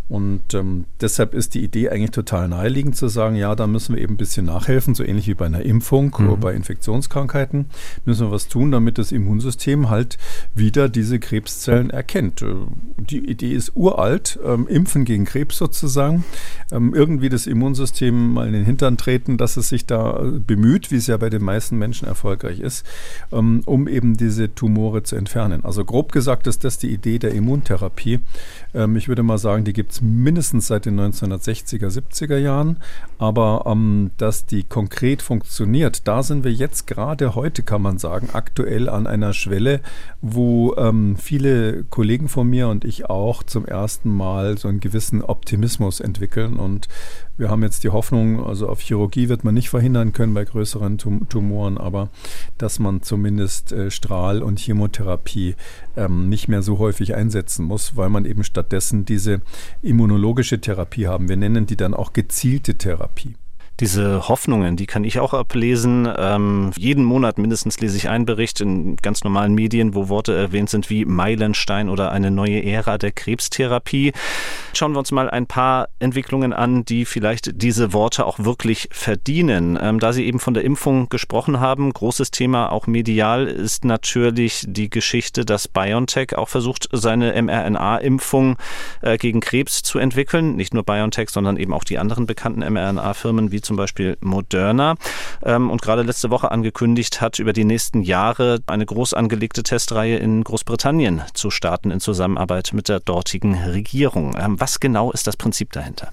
Und 0.08 0.52
ähm, 0.52 0.84
deshalb 1.00 1.32
ist 1.32 1.54
die 1.54 1.64
Idee 1.64 1.88
eigentlich 1.88 2.10
total 2.10 2.48
naheliegend 2.48 2.94
zu 2.94 3.08
sagen, 3.08 3.36
ja, 3.36 3.54
da 3.54 3.66
müssen 3.66 3.94
wir 3.94 4.02
eben 4.02 4.14
ein 4.14 4.18
bisschen 4.18 4.44
nachhelfen, 4.44 4.94
so 4.94 5.02
ähnlich 5.02 5.28
wie 5.28 5.34
bei 5.34 5.46
einer 5.46 5.62
Impfung 5.62 6.14
mhm. 6.18 6.28
oder 6.28 6.36
bei 6.36 6.54
Infektionskrankheiten, 6.54 7.66
müssen 8.04 8.26
wir 8.26 8.30
was 8.30 8.48
tun, 8.48 8.70
damit 8.70 8.98
das 8.98 9.12
Immunsystem 9.12 9.88
halt 9.88 10.18
wieder 10.54 10.90
diese 10.90 11.18
Krebszellen 11.18 11.88
erkennt. 11.88 12.42
Äh, 12.42 12.54
die 12.98 13.30
Idee 13.30 13.52
ist 13.52 13.72
uralt, 13.76 14.38
ähm, 14.44 14.68
Impfen 14.68 15.06
gegen 15.06 15.24
Krebs 15.24 15.56
sozusagen, 15.56 16.24
ähm, 16.70 16.92
irgendwie 16.94 17.30
das 17.30 17.46
Immunsystem 17.46 18.34
mal 18.34 18.46
in 18.46 18.52
den 18.52 18.64
Hintern 18.64 18.98
treten, 18.98 19.38
dass 19.38 19.56
es 19.56 19.70
sich 19.70 19.86
da 19.86 20.22
äh, 20.22 20.38
bemüht, 20.38 20.90
wie 20.90 20.96
es 20.96 21.06
ja 21.06 21.16
bei 21.16 21.30
den 21.30 21.42
meisten 21.42 21.78
Menschen 21.78 22.06
erfolgreich 22.06 22.60
ist, 22.60 22.84
ähm, 23.32 23.62
um 23.64 23.88
eben 23.88 24.18
diese 24.18 24.54
Tumore 24.54 25.02
zu 25.02 25.16
entfernen. 25.16 25.64
Also 25.64 25.82
grob 25.82 26.12
gesagt 26.12 26.46
ist 26.46 26.62
das 26.62 26.76
die 26.76 26.92
Idee 26.92 27.18
der 27.18 27.32
Immuntherapie. 27.32 28.20
Ähm, 28.74 28.96
ich 28.96 29.08
würde 29.08 29.22
mal 29.22 29.38
sagen, 29.38 29.64
die 29.64 29.72
gibt 29.72 29.93
es 29.94 30.00
mindestens 30.02 30.66
seit 30.66 30.86
den 30.86 30.98
1960er, 30.98 31.88
70er 31.88 32.36
Jahren. 32.36 32.78
Aber 33.18 33.64
ähm, 33.66 34.10
dass 34.16 34.46
die 34.46 34.64
konkret 34.64 35.22
funktioniert, 35.22 36.06
da 36.06 36.22
sind 36.22 36.44
wir 36.44 36.52
jetzt 36.52 36.86
gerade 36.86 37.34
heute, 37.34 37.62
kann 37.62 37.82
man 37.82 37.98
sagen, 37.98 38.28
aktuell 38.32 38.88
an 38.88 39.06
einer 39.06 39.32
Schwelle, 39.32 39.80
wo 40.20 40.74
ähm, 40.76 41.16
viele 41.16 41.84
Kollegen 41.84 42.28
von 42.28 42.48
mir 42.48 42.68
und 42.68 42.84
ich 42.84 43.08
auch 43.08 43.42
zum 43.42 43.66
ersten 43.66 44.10
Mal 44.10 44.58
so 44.58 44.68
einen 44.68 44.80
gewissen 44.80 45.22
Optimismus 45.22 46.00
entwickeln. 46.00 46.56
Und 46.56 46.88
wir 47.36 47.50
haben 47.50 47.62
jetzt 47.62 47.84
die 47.84 47.88
Hoffnung, 47.88 48.44
also 48.44 48.68
auf 48.68 48.80
Chirurgie 48.80 49.28
wird 49.28 49.44
man 49.44 49.54
nicht 49.54 49.70
verhindern 49.70 50.12
können 50.12 50.34
bei 50.34 50.44
größeren 50.44 50.98
Tum 50.98 51.28
Tumoren, 51.28 51.78
aber 51.78 52.10
dass 52.58 52.78
man 52.78 53.02
zumindest 53.02 53.72
äh, 53.72 53.90
Strahl- 53.90 54.42
und 54.42 54.58
Chemotherapie 54.58 55.56
ähm, 55.96 56.28
nicht 56.28 56.48
mehr 56.48 56.62
so 56.62 56.78
häufig 56.78 57.14
einsetzen 57.14 57.64
muss, 57.64 57.96
weil 57.96 58.08
man 58.08 58.24
eben 58.24 58.44
stattdessen 58.44 59.04
diese 59.04 59.40
immunologische 59.82 60.60
Therapie 60.60 61.06
haben. 61.06 61.28
Wir 61.28 61.36
nennen 61.36 61.66
die 61.66 61.76
dann 61.76 61.94
auch 61.94 62.12
gezielte 62.12 62.76
Therapie 62.76 63.34
diese 63.80 64.28
Hoffnungen, 64.28 64.76
die 64.76 64.86
kann 64.86 65.04
ich 65.04 65.18
auch 65.18 65.34
ablesen. 65.34 66.08
Ähm, 66.16 66.70
jeden 66.76 67.04
Monat 67.04 67.38
mindestens 67.38 67.80
lese 67.80 67.96
ich 67.96 68.08
einen 68.08 68.24
Bericht 68.24 68.60
in 68.60 68.96
ganz 68.96 69.24
normalen 69.24 69.54
Medien, 69.54 69.94
wo 69.94 70.08
Worte 70.08 70.34
erwähnt 70.34 70.70
sind 70.70 70.90
wie 70.90 71.04
Meilenstein 71.04 71.88
oder 71.88 72.12
eine 72.12 72.30
neue 72.30 72.62
Ära 72.64 72.98
der 72.98 73.12
Krebstherapie. 73.12 74.12
Schauen 74.74 74.92
wir 74.92 74.98
uns 75.00 75.10
mal 75.10 75.28
ein 75.28 75.46
paar 75.46 75.88
Entwicklungen 75.98 76.52
an, 76.52 76.84
die 76.84 77.04
vielleicht 77.04 77.62
diese 77.62 77.92
Worte 77.92 78.26
auch 78.26 78.38
wirklich 78.38 78.88
verdienen. 78.92 79.78
Ähm, 79.80 79.98
da 79.98 80.12
Sie 80.12 80.24
eben 80.24 80.38
von 80.38 80.54
der 80.54 80.64
Impfung 80.64 81.08
gesprochen 81.08 81.58
haben, 81.58 81.92
großes 81.92 82.30
Thema 82.30 82.70
auch 82.70 82.86
medial 82.86 83.46
ist 83.46 83.84
natürlich 83.84 84.64
die 84.68 84.90
Geschichte, 84.90 85.44
dass 85.44 85.66
BioNTech 85.66 86.36
auch 86.36 86.48
versucht, 86.48 86.88
seine 86.92 87.40
mRNA-Impfung 87.42 88.56
äh, 89.02 89.18
gegen 89.18 89.40
Krebs 89.40 89.82
zu 89.82 89.98
entwickeln. 89.98 90.54
Nicht 90.56 90.74
nur 90.74 90.84
BioNTech, 90.84 91.30
sondern 91.30 91.56
eben 91.56 91.72
auch 91.72 91.84
die 91.84 91.98
anderen 91.98 92.26
bekannten 92.26 92.60
mRNA-Firmen 92.60 93.50
wie 93.50 93.63
zum 93.64 93.76
Beispiel 93.76 94.16
Moderna 94.20 94.94
ähm, 95.42 95.70
und 95.70 95.82
gerade 95.82 96.02
letzte 96.02 96.30
Woche 96.30 96.50
angekündigt 96.50 97.20
hat, 97.20 97.38
über 97.38 97.52
die 97.52 97.64
nächsten 97.64 98.02
Jahre 98.02 98.60
eine 98.66 98.86
groß 98.86 99.14
angelegte 99.14 99.62
Testreihe 99.62 100.16
in 100.16 100.44
Großbritannien 100.44 101.22
zu 101.34 101.50
starten 101.50 101.90
in 101.90 102.00
Zusammenarbeit 102.00 102.72
mit 102.72 102.88
der 102.88 103.00
dortigen 103.00 103.54
Regierung. 103.54 104.36
Ähm, 104.38 104.60
was 104.60 104.80
genau 104.80 105.10
ist 105.12 105.26
das 105.26 105.36
Prinzip 105.36 105.72
dahinter? 105.72 106.12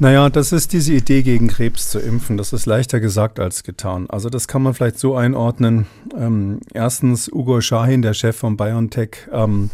Naja, 0.00 0.28
das 0.28 0.50
ist 0.50 0.72
diese 0.72 0.92
Idee, 0.92 1.22
gegen 1.22 1.46
Krebs 1.46 1.88
zu 1.88 2.00
impfen. 2.00 2.36
Das 2.36 2.52
ist 2.52 2.66
leichter 2.66 2.98
gesagt 2.98 3.38
als 3.38 3.62
getan. 3.62 4.10
Also 4.10 4.28
das 4.28 4.48
kann 4.48 4.60
man 4.60 4.74
vielleicht 4.74 4.98
so 4.98 5.14
einordnen. 5.14 5.86
Ähm, 6.16 6.60
erstens, 6.72 7.30
Ugo 7.30 7.60
Shahin, 7.60 8.02
der 8.02 8.12
Chef 8.12 8.36
von 8.36 8.56
BioNTech, 8.56 9.28
ähm, 9.30 9.70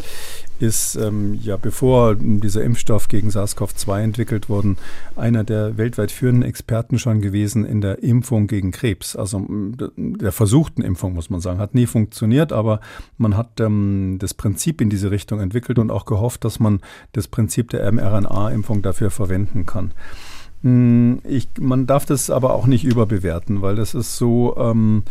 ist 0.61 0.96
ähm, 0.96 1.38
ja 1.42 1.57
bevor 1.57 2.14
dieser 2.16 2.62
Impfstoff 2.62 3.09
gegen 3.09 3.31
SARS-CoV-2 3.31 4.01
entwickelt 4.01 4.49
wurde, 4.49 4.77
einer 5.16 5.44
der 5.44 5.77
weltweit 5.77 6.12
führenden 6.12 6.49
Experten 6.49 6.99
schon 6.99 7.20
gewesen 7.20 7.64
in 7.64 7.81
der 7.81 8.03
Impfung 8.03 8.46
gegen 8.46 8.70
Krebs. 8.70 9.16
Also 9.16 9.46
der 9.96 10.33
versuchten 10.33 10.83
Impfung, 10.83 11.14
muss 11.14 11.31
man 11.31 11.40
sagen. 11.40 11.59
Hat 11.59 11.75
nie 11.75 11.87
funktioniert, 11.87 12.53
aber 12.53 12.81
man 13.18 13.37
hat 13.37 13.61
ähm, 13.61 14.16
das 14.18 14.35
Prinzip 14.35 14.81
in 14.81 14.90
diese 14.90 15.11
Richtung 15.11 15.40
entwickelt 15.40 15.79
und 15.79 15.90
auch 15.90 16.05
gehofft, 16.05 16.44
dass 16.44 16.61
man 16.61 16.81
das 17.12 17.29
Prinzip 17.29 17.70
der 17.70 17.90
mRNA-Impfung 17.90 18.83
dafür 18.83 19.11
verwenden 19.11 19.66
kann. 19.66 19.92
Ich, 20.62 21.49
man 21.59 21.87
darf 21.87 22.05
das 22.05 22.29
aber 22.29 22.53
auch 22.53 22.66
nicht 22.66 22.85
überbewerten, 22.85 23.62
weil 23.62 23.77
das 23.77 23.94
ist 23.94 24.18
so, 24.18 24.55
ähm, 24.59 25.05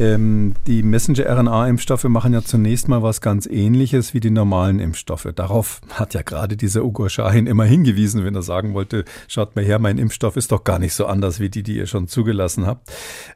ähm, 0.00 0.54
die 0.66 0.82
Messenger-RNA-Impfstoffe 0.82 2.04
machen 2.04 2.32
ja 2.32 2.42
zunächst 2.42 2.88
mal 2.88 3.02
was 3.02 3.20
ganz 3.20 3.46
ähnliches 3.46 4.14
wie 4.14 4.20
die 4.20 4.30
normalen 4.30 4.80
Impfstoffe. 4.80 5.28
Darauf 5.34 5.82
hat 5.90 6.14
ja 6.14 6.22
gerade 6.22 6.56
dieser 6.56 6.84
Ugo 6.84 7.10
Shahin 7.10 7.46
immer 7.46 7.64
hingewiesen, 7.64 8.24
wenn 8.24 8.34
er 8.34 8.42
sagen 8.42 8.72
wollte, 8.72 9.04
schaut 9.28 9.54
mal 9.56 9.64
her, 9.64 9.78
mein 9.78 9.98
Impfstoff 9.98 10.38
ist 10.38 10.52
doch 10.52 10.64
gar 10.64 10.78
nicht 10.78 10.94
so 10.94 11.04
anders 11.04 11.38
wie 11.38 11.50
die, 11.50 11.62
die 11.62 11.76
ihr 11.76 11.86
schon 11.86 12.08
zugelassen 12.08 12.66
habt. 12.66 12.90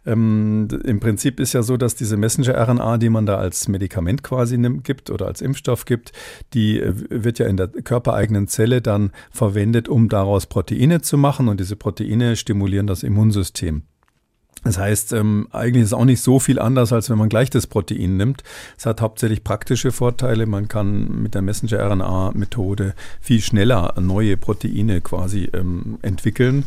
Ähm, 0.06 0.68
Im 0.84 1.00
Prinzip 1.00 1.38
ist 1.38 1.52
ja 1.52 1.62
so, 1.62 1.76
dass 1.76 1.96
diese 1.96 2.16
Messenger-RNA, 2.16 2.96
die 2.96 3.10
man 3.10 3.26
da 3.26 3.36
als 3.36 3.68
Medikament 3.68 4.22
quasi 4.22 4.56
nimmt, 4.56 4.84
gibt 4.84 5.10
oder 5.10 5.26
als 5.26 5.42
Impfstoff 5.42 5.84
gibt, 5.84 6.12
die 6.54 6.80
äh, 6.80 6.94
wird 7.10 7.38
ja 7.38 7.46
in 7.46 7.58
der 7.58 7.68
körpereigenen 7.68 8.48
Zelle 8.48 8.80
dann 8.80 9.12
verwendet, 9.30 9.90
um 9.90 10.08
daraus 10.08 10.46
Proteine 10.46 11.02
zu 11.02 11.18
machen 11.18 11.48
und 11.48 11.60
diese 11.60 11.76
Proteine 11.76 12.36
stimulieren 12.36 12.86
das 12.86 13.02
Immunsystem. 13.02 13.82
Das 14.64 14.78
heißt, 14.78 15.12
ähm, 15.12 15.46
eigentlich 15.52 15.82
ist 15.82 15.88
es 15.88 15.92
auch 15.92 16.06
nicht 16.06 16.22
so 16.22 16.38
viel 16.38 16.58
anders, 16.58 16.92
als 16.92 17.10
wenn 17.10 17.18
man 17.18 17.28
gleich 17.28 17.50
das 17.50 17.66
Protein 17.66 18.16
nimmt. 18.16 18.42
Es 18.78 18.86
hat 18.86 19.02
hauptsächlich 19.02 19.44
praktische 19.44 19.92
Vorteile. 19.92 20.46
Man 20.46 20.68
kann 20.68 21.22
mit 21.22 21.34
der 21.34 21.42
Messenger-RNA-Methode 21.42 22.94
viel 23.20 23.42
schneller 23.42 23.94
neue 24.00 24.36
Proteine 24.38 25.02
quasi 25.02 25.50
ähm, 25.52 25.98
entwickeln 26.00 26.64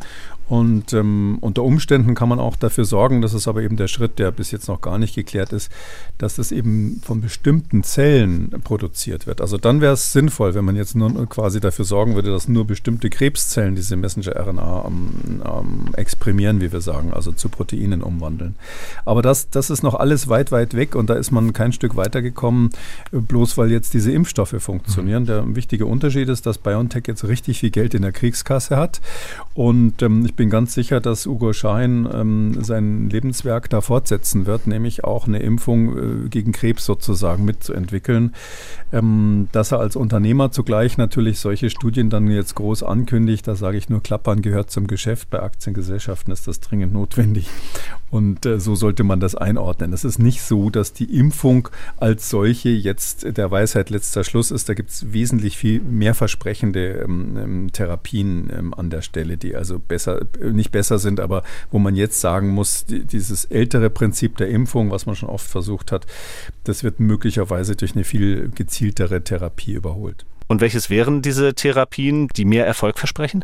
und 0.50 0.94
ähm, 0.94 1.38
unter 1.42 1.64
Umständen 1.64 2.16
kann 2.16 2.30
man 2.30 2.40
auch 2.40 2.56
dafür 2.56 2.86
sorgen, 2.86 3.22
das 3.22 3.34
ist 3.34 3.48
aber 3.48 3.62
eben 3.64 3.76
der 3.76 3.90
Schritt, 3.90 4.18
der 4.18 4.32
bis 4.32 4.52
jetzt 4.52 4.70
noch 4.70 4.80
gar 4.80 4.98
nicht 4.98 5.14
geklärt 5.14 5.52
ist, 5.52 5.70
dass 6.18 6.38
das 6.38 6.54
eben 6.54 7.02
von 7.04 7.20
bestimmten 7.20 7.84
Zellen 7.84 8.50
produziert 8.64 9.28
wird. 9.28 9.42
Also 9.42 9.58
dann 9.58 9.82
wäre 9.82 9.94
es 9.94 10.14
sinnvoll, 10.14 10.56
wenn 10.56 10.64
man 10.64 10.78
jetzt 10.78 10.96
nur 10.96 11.28
quasi 11.28 11.60
dafür 11.60 11.84
sorgen 11.84 12.16
würde, 12.16 12.32
dass 12.32 12.48
nur 12.48 12.66
bestimmte 12.66 13.10
Krebszellen 13.10 13.76
diese 13.76 13.98
Messenger-RNA 13.98 14.86
ähm, 14.88 15.42
ähm, 15.44 15.96
exprimieren, 15.96 16.62
wie 16.62 16.72
wir 16.72 16.82
sagen, 16.82 17.12
also 17.12 17.34
zu 17.34 17.50
Proteinen 17.50 18.02
umwandeln. 18.02 18.56
Aber 19.04 19.22
das, 19.22 19.50
das 19.50 19.70
ist 19.70 19.84
noch 19.84 19.96
alles 19.96 20.30
weit, 20.30 20.54
weit 20.54 20.76
weg 20.76 20.96
und 20.96 21.10
da 21.10 21.16
ist 21.16 21.32
man 21.32 21.52
kein 21.52 21.74
Stück 21.74 21.98
weitergekommen, 21.98 22.70
bloß 23.12 23.58
weil 23.58 23.70
jetzt 23.70 23.94
diese 23.94 24.14
Impfstoffe 24.14 24.56
funktionieren. 24.60 25.24
Mhm. 25.24 25.28
Der 25.28 25.56
wichtige 25.56 25.86
Unterschied 25.86 26.30
ist, 26.30 26.46
dass 26.46 26.58
BioNTech 26.58 27.04
jetzt 27.08 27.26
richtig 27.26 27.60
viel 27.60 27.72
Geld 27.72 27.94
in 27.94 28.04
der 28.04 28.14
Kriegskasse 28.14 28.78
hat 28.78 29.02
und 29.54 30.02
ähm, 30.02 30.26
ich 30.26 30.37
bin 30.38 30.50
ganz 30.50 30.74
sicher, 30.74 31.02
dass 31.02 31.28
Ugo 31.28 31.52
Schein 31.52 32.08
ähm, 32.12 32.64
sein 32.64 33.10
Lebenswerk 33.10 33.70
da 33.70 33.82
fortsetzen 33.82 34.46
wird, 34.46 34.68
nämlich 34.68 35.04
auch 35.04 35.28
eine 35.28 35.40
Impfung 35.40 36.26
äh, 36.26 36.30
gegen 36.30 36.54
Krebs 36.54 36.86
sozusagen 36.86 37.44
mitzuentwickeln. 37.44 38.34
Ähm, 38.94 39.50
dass 39.52 39.74
er 39.74 39.80
als 39.80 39.98
Unternehmer 39.98 40.52
zugleich 40.52 40.98
natürlich 40.98 41.40
solche 41.40 41.70
Studien 41.70 42.10
dann 42.10 42.32
jetzt 42.32 42.56
groß 42.56 42.84
ankündigt, 42.84 43.46
da 43.46 43.56
sage 43.56 43.78
ich 43.78 43.90
nur, 43.90 44.02
Klappern 44.02 44.42
gehört 44.42 44.72
zum 44.72 44.88
Geschäft. 44.88 45.30
Bei 45.30 45.42
Aktiengesellschaften 45.42 46.32
ist 46.32 46.48
das 46.48 46.62
dringend 46.62 46.94
notwendig. 46.94 47.50
Und 48.10 48.46
äh, 48.46 48.60
so 48.60 48.76
sollte 48.76 49.04
man 49.04 49.20
das 49.20 49.36
einordnen. 49.36 49.92
Es 49.92 50.06
ist 50.06 50.20
nicht 50.20 50.42
so, 50.42 50.70
dass 50.70 50.94
die 50.94 51.18
Impfung 51.18 51.68
als 51.98 52.30
solche 52.30 52.70
jetzt 52.70 53.38
der 53.38 53.52
Weisheit 53.52 53.90
letzter 53.90 54.24
Schluss 54.24 54.52
ist. 54.52 54.70
Da 54.70 54.74
gibt 54.74 54.92
es 54.92 55.12
wesentlich 55.12 55.58
viel 55.58 55.82
mehr 55.82 56.14
versprechende 56.14 57.00
ähm, 57.04 57.38
ähm, 57.38 57.72
Therapien 57.74 58.50
ähm, 58.56 58.74
an 58.74 58.90
der 58.90 59.02
Stelle, 59.02 59.36
die 59.36 59.56
also 59.56 59.80
besser, 59.80 60.24
nicht 60.40 60.72
besser 60.72 61.00
sind, 61.00 61.20
aber 61.20 61.44
wo 61.72 61.80
man 61.80 61.96
jetzt 61.96 62.22
sagen 62.22 62.50
muss, 62.50 62.86
die, 62.86 63.04
dieses 63.06 63.46
ältere 63.46 63.90
Prinzip 63.90 64.38
der 64.38 64.50
Impfung, 64.50 64.92
was 64.92 65.06
man 65.06 65.16
schon 65.16 65.30
oft 65.30 65.48
versucht 65.48 65.92
hat, 65.92 66.06
das 66.64 66.84
wird 66.84 67.00
möglicherweise 67.00 67.76
durch 67.76 67.96
eine 67.96 68.04
viel 68.04 68.50
gezieltere 68.54 69.24
Therapie 69.24 69.74
überholt. 69.74 70.26
Und 70.48 70.62
welches 70.62 70.90
wären 70.90 71.22
diese 71.22 71.54
Therapien, 71.54 72.30
die 72.36 72.46
mehr 72.46 72.66
Erfolg 72.66 72.98
versprechen? 72.98 73.44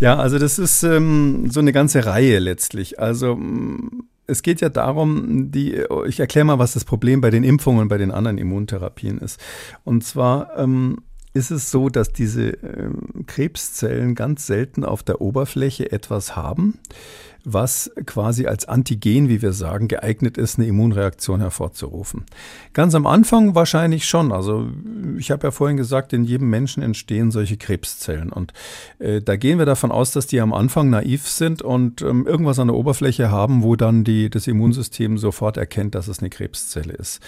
Ja, 0.00 0.16
also 0.16 0.38
das 0.38 0.58
ist 0.58 0.82
ähm, 0.82 1.50
so 1.50 1.60
eine 1.60 1.72
ganze 1.72 2.04
Reihe 2.04 2.38
letztlich. 2.38 2.98
Also 2.98 3.36
mm, 3.36 4.04
es 4.26 4.42
geht 4.42 4.60
ja 4.60 4.68
darum, 4.68 5.50
die, 5.50 5.84
ich 6.06 6.20
erkläre 6.20 6.44
mal, 6.44 6.58
was 6.58 6.72
das 6.72 6.84
Problem 6.84 7.20
bei 7.20 7.30
den 7.30 7.44
Impfungen 7.44 7.82
und 7.82 7.88
bei 7.88 7.98
den 7.98 8.10
anderen 8.10 8.38
Immuntherapien 8.38 9.18
ist. 9.18 9.40
Und 9.84 10.04
zwar 10.04 10.58
ähm, 10.58 10.98
ist 11.34 11.50
es 11.50 11.70
so, 11.70 11.88
dass 11.88 12.12
diese 12.12 12.50
äh, 12.62 12.90
Krebszellen 13.26 14.14
ganz 14.14 14.46
selten 14.46 14.84
auf 14.84 15.02
der 15.02 15.20
Oberfläche 15.20 15.90
etwas 15.92 16.36
haben, 16.36 16.78
was 17.44 17.90
quasi 18.06 18.46
als 18.46 18.66
Antigen, 18.66 19.28
wie 19.28 19.42
wir 19.42 19.52
sagen, 19.52 19.86
geeignet 19.88 20.38
ist, 20.38 20.58
eine 20.58 20.66
Immunreaktion 20.66 21.40
hervorzurufen. 21.40 22.24
Ganz 22.72 22.94
am 22.94 23.06
Anfang 23.06 23.54
wahrscheinlich 23.54 24.06
schon. 24.06 24.32
Also 24.32 24.68
ich 25.18 25.30
habe 25.30 25.46
ja 25.46 25.50
vorhin 25.50 25.76
gesagt, 25.76 26.12
in 26.12 26.24
jedem 26.24 26.50
Menschen 26.50 26.82
entstehen 26.82 27.30
solche 27.30 27.56
Krebszellen. 27.56 28.32
Und 28.32 28.52
äh, 28.98 29.20
da 29.20 29.36
gehen 29.36 29.58
wir 29.58 29.66
davon 29.66 29.92
aus, 29.92 30.12
dass 30.12 30.26
die 30.26 30.40
am 30.40 30.52
Anfang 30.52 30.90
naiv 30.90 31.28
sind 31.28 31.62
und 31.62 32.02
ähm, 32.02 32.26
irgendwas 32.26 32.58
an 32.58 32.68
der 32.68 32.76
Oberfläche 32.76 33.30
haben, 33.30 33.62
wo 33.62 33.76
dann 33.76 34.04
die, 34.04 34.30
das 34.30 34.46
Immunsystem 34.46 35.18
sofort 35.18 35.56
erkennt, 35.56 35.94
dass 35.94 36.08
es 36.08 36.20
eine 36.20 36.30
Krebszelle 36.30 36.94
ist. 36.94 37.20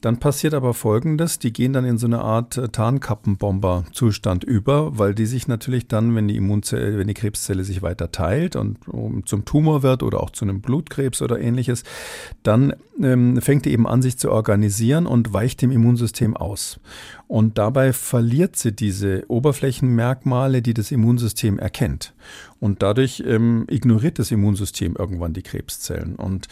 Dann 0.00 0.18
passiert 0.18 0.54
aber 0.54 0.74
Folgendes, 0.74 1.38
die 1.38 1.52
gehen 1.52 1.72
dann 1.72 1.84
in 1.84 1.96
so 1.96 2.06
eine 2.06 2.20
Art 2.20 2.56
äh, 2.56 2.68
Tarnkappenbomber-Zustand 2.68 4.42
über, 4.44 4.98
weil 4.98 5.14
die 5.14 5.26
sich 5.26 5.46
natürlich 5.46 5.86
dann, 5.86 6.14
wenn 6.16 6.26
die 6.26 6.36
Immunzelle, 6.36 6.98
wenn 6.98 7.08
die 7.08 7.14
Krebszelle 7.14 7.62
sich 7.62 7.82
weiter 7.82 8.10
teilt 8.10 8.56
und 8.56 8.88
um, 8.88 9.24
zum 9.26 9.44
Tumor 9.44 9.59
Tumor 9.60 9.82
wird 9.82 10.02
oder 10.02 10.22
auch 10.22 10.30
zu 10.30 10.46
einem 10.46 10.62
Blutkrebs 10.62 11.20
oder 11.20 11.38
ähnliches, 11.38 11.84
dann 12.42 12.72
ähm, 13.02 13.40
fängt 13.42 13.66
die 13.66 13.72
eben 13.72 13.86
an, 13.86 14.00
sich 14.00 14.16
zu 14.16 14.30
organisieren 14.30 15.06
und 15.06 15.34
weicht 15.34 15.60
dem 15.60 15.70
Immunsystem 15.70 16.34
aus. 16.34 16.80
Und 17.28 17.58
dabei 17.58 17.92
verliert 17.92 18.56
sie 18.56 18.72
diese 18.72 19.24
Oberflächenmerkmale, 19.28 20.62
die 20.62 20.72
das 20.72 20.90
Immunsystem 20.90 21.58
erkennt. 21.58 22.14
Und 22.58 22.82
dadurch 22.82 23.22
ähm, 23.26 23.66
ignoriert 23.68 24.18
das 24.18 24.30
Immunsystem 24.30 24.96
irgendwann 24.98 25.34
die 25.34 25.42
Krebszellen. 25.42 26.16
Und 26.16 26.48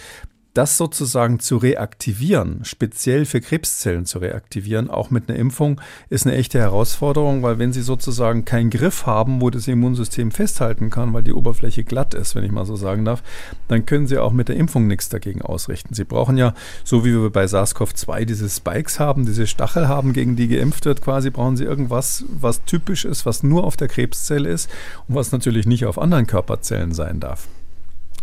das 0.59 0.77
sozusagen 0.77 1.39
zu 1.39 1.57
reaktivieren, 1.57 2.65
speziell 2.65 3.27
für 3.27 3.41
Krebszellen 3.41 4.07
zu 4.07 4.19
reaktivieren, 4.19 4.91
auch 4.91 5.09
mit 5.09 5.29
einer 5.29 5.39
Impfung, 5.39 5.81
ist 6.11 6.27
eine 6.27 6.35
echte 6.35 6.59
Herausforderung, 6.59 7.45
weil 7.45 7.61
wenn 7.61 7.73
Sie 7.73 7.81
sozusagen 7.81 8.45
keinen 8.45 8.71
Griff 8.71 9.07
haben, 9.07 9.41
wo 9.41 9.51
das 9.51 9.69
Immunsystem 9.69 10.33
festhalten 10.33 10.91
kann, 10.91 11.13
weil 11.13 11.23
die 11.23 11.33
Oberfläche 11.33 11.85
glatt 11.85 12.13
ist, 12.13 12.35
wenn 12.35 12.43
ich 12.43 12.51
mal 12.51 12.67
so 12.67 12.75
sagen 12.75 13.05
darf, 13.05 13.23
dann 13.69 13.87
können 13.87 14.09
Sie 14.09 14.19
auch 14.19 14.33
mit 14.33 14.49
der 14.49 14.57
Impfung 14.57 14.89
nichts 14.89 15.09
dagegen 15.09 15.43
ausrichten. 15.43 15.95
Sie 15.95 16.03
brauchen 16.03 16.37
ja, 16.37 16.55
so 16.83 17.05
wie 17.05 17.13
wir 17.13 17.31
bei 17.31 17.45
SARS-CoV-2 17.45 18.25
diese 18.25 18.51
Spikes 18.51 18.99
haben, 18.99 19.27
diese 19.27 19.47
Stachel 19.47 19.87
haben, 19.87 20.13
gegen 20.13 20.35
die 20.35 20.49
geimpft 20.49 20.87
wird, 20.87 21.03
quasi 21.03 21.31
brauchen 21.31 21.57
Sie 21.57 21.65
irgendwas, 21.65 22.25
was 22.29 22.65
typisch 22.65 23.05
ist, 23.05 23.27
was 23.27 23.45
nur 23.45 23.63
auf 23.63 23.77
der 23.77 23.87
Krebszelle 23.87 24.49
ist 24.49 24.69
und 25.07 25.15
was 25.15 25.31
natürlich 25.31 25.67
nicht 25.67 25.87
auf 25.87 26.01
anderen 26.01 26.27
Körperzellen 26.27 26.95
sein 26.95 27.21
darf. 27.21 27.47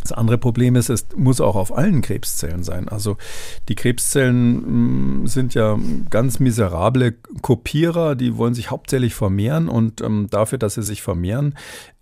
Das 0.06 0.12
andere 0.12 0.38
Problem 0.38 0.76
ist, 0.76 0.90
es 0.90 1.08
muss 1.16 1.42
auch 1.42 1.56
auf 1.56 1.76
allen 1.76 2.04
Krebszellen 2.04 2.64
sein. 2.64 2.88
Also 2.90 3.18
die 3.70 3.74
Krebszellen 3.74 5.24
mm, 5.24 5.28
sind 5.28 5.56
ja 5.56 5.80
ganz 6.12 6.40
miserable 6.40 7.16
Kopierer, 7.42 8.16
die 8.16 8.38
wollen 8.38 8.54
sich 8.54 8.70
hauptsächlich 8.70 9.16
vermehren 9.16 9.68
und 9.68 10.02
ähm, 10.02 10.28
dafür, 10.30 10.60
dass 10.60 10.76
sie 10.76 10.84
sich 10.84 11.02
vermehren, 11.02 11.56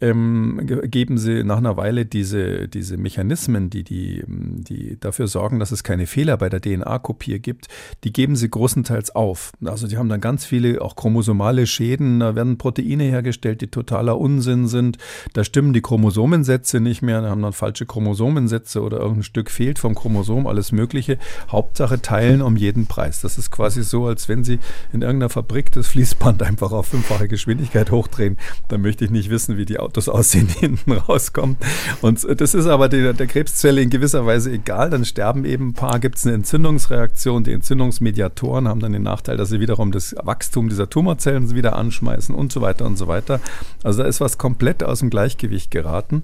ähm, 0.03 0.59
geben 0.65 1.17
sie 1.17 1.43
nach 1.43 1.57
einer 1.57 1.77
Weile 1.77 2.05
diese, 2.05 2.67
diese 2.67 2.97
Mechanismen, 2.97 3.69
die, 3.69 3.83
die, 3.83 4.23
die 4.27 4.99
dafür 4.99 5.27
sorgen, 5.27 5.59
dass 5.59 5.71
es 5.71 5.83
keine 5.83 6.07
Fehler 6.07 6.37
bei 6.37 6.49
der 6.49 6.59
DNA-Kopie 6.59 7.39
gibt, 7.39 7.67
die 8.03 8.11
geben 8.11 8.35
sie 8.35 8.49
großenteils 8.49 9.15
auf. 9.15 9.53
Also 9.63 9.87
die 9.87 9.97
haben 9.97 10.09
dann 10.09 10.19
ganz 10.19 10.45
viele 10.45 10.81
auch 10.81 10.95
chromosomale 10.95 11.65
Schäden, 11.67 12.19
da 12.19 12.35
werden 12.35 12.57
Proteine 12.57 13.05
hergestellt, 13.05 13.61
die 13.61 13.67
totaler 13.67 14.17
Unsinn 14.17 14.67
sind, 14.67 14.97
da 15.31 15.43
stimmen 15.43 15.71
die 15.71 15.81
Chromosomensätze 15.81 16.81
nicht 16.81 17.01
mehr, 17.01 17.21
da 17.21 17.29
haben 17.29 17.41
dann 17.41 17.53
falsche 17.53 17.85
Chromosomensätze 17.85 18.81
oder 18.81 18.97
irgendein 18.97 19.23
Stück 19.23 19.49
fehlt 19.49 19.79
vom 19.79 19.95
Chromosom, 19.95 20.47
alles 20.47 20.71
Mögliche. 20.73 21.17
Hauptsache 21.49 22.01
teilen 22.01 22.41
um 22.41 22.57
jeden 22.57 22.87
Preis. 22.87 23.21
Das 23.21 23.37
ist 23.37 23.51
quasi 23.51 23.83
so, 23.83 24.07
als 24.07 24.27
wenn 24.27 24.43
Sie 24.43 24.59
in 24.91 25.01
irgendeiner 25.01 25.29
Fabrik 25.29 25.71
das 25.71 25.87
Fließband 25.87 26.43
einfach 26.43 26.71
auf 26.71 26.87
fünffache 26.87 27.27
Geschwindigkeit 27.27 27.91
hochdrehen. 27.91 28.37
Dann 28.67 28.81
möchte 28.81 29.05
ich 29.05 29.11
nicht 29.11 29.29
wissen, 29.29 29.57
wie 29.57 29.65
die 29.65 29.79
Autos 29.93 30.09
aussehen, 30.09 30.47
die 30.47 30.59
hinten 30.61 30.91
rauskommen. 30.93 31.55
Und 32.01 32.25
das 32.41 32.55
ist 32.55 32.65
aber 32.65 32.89
der, 32.89 33.13
der 33.13 33.27
Krebszelle 33.27 33.79
in 33.79 33.91
gewisser 33.91 34.25
Weise 34.25 34.51
egal. 34.51 34.89
Dann 34.89 35.05
sterben 35.05 35.45
eben 35.45 35.69
ein 35.69 35.73
paar, 35.73 35.99
gibt 35.99 36.17
es 36.17 36.25
eine 36.25 36.33
Entzündungsreaktion. 36.33 37.43
Die 37.43 37.51
Entzündungsmediatoren 37.51 38.67
haben 38.67 38.79
dann 38.79 38.93
den 38.93 39.03
Nachteil, 39.03 39.37
dass 39.37 39.49
sie 39.49 39.59
wiederum 39.59 39.91
das 39.91 40.15
Wachstum 40.23 40.67
dieser 40.67 40.89
Tumorzellen 40.89 41.53
wieder 41.53 41.75
anschmeißen 41.75 42.33
und 42.33 42.51
so 42.51 42.61
weiter 42.61 42.87
und 42.87 42.97
so 42.97 43.07
weiter. 43.07 43.39
Also 43.83 44.01
da 44.01 44.09
ist 44.09 44.19
was 44.19 44.39
komplett 44.39 44.83
aus 44.83 44.99
dem 44.99 45.11
Gleichgewicht 45.11 45.69
geraten. 45.69 46.23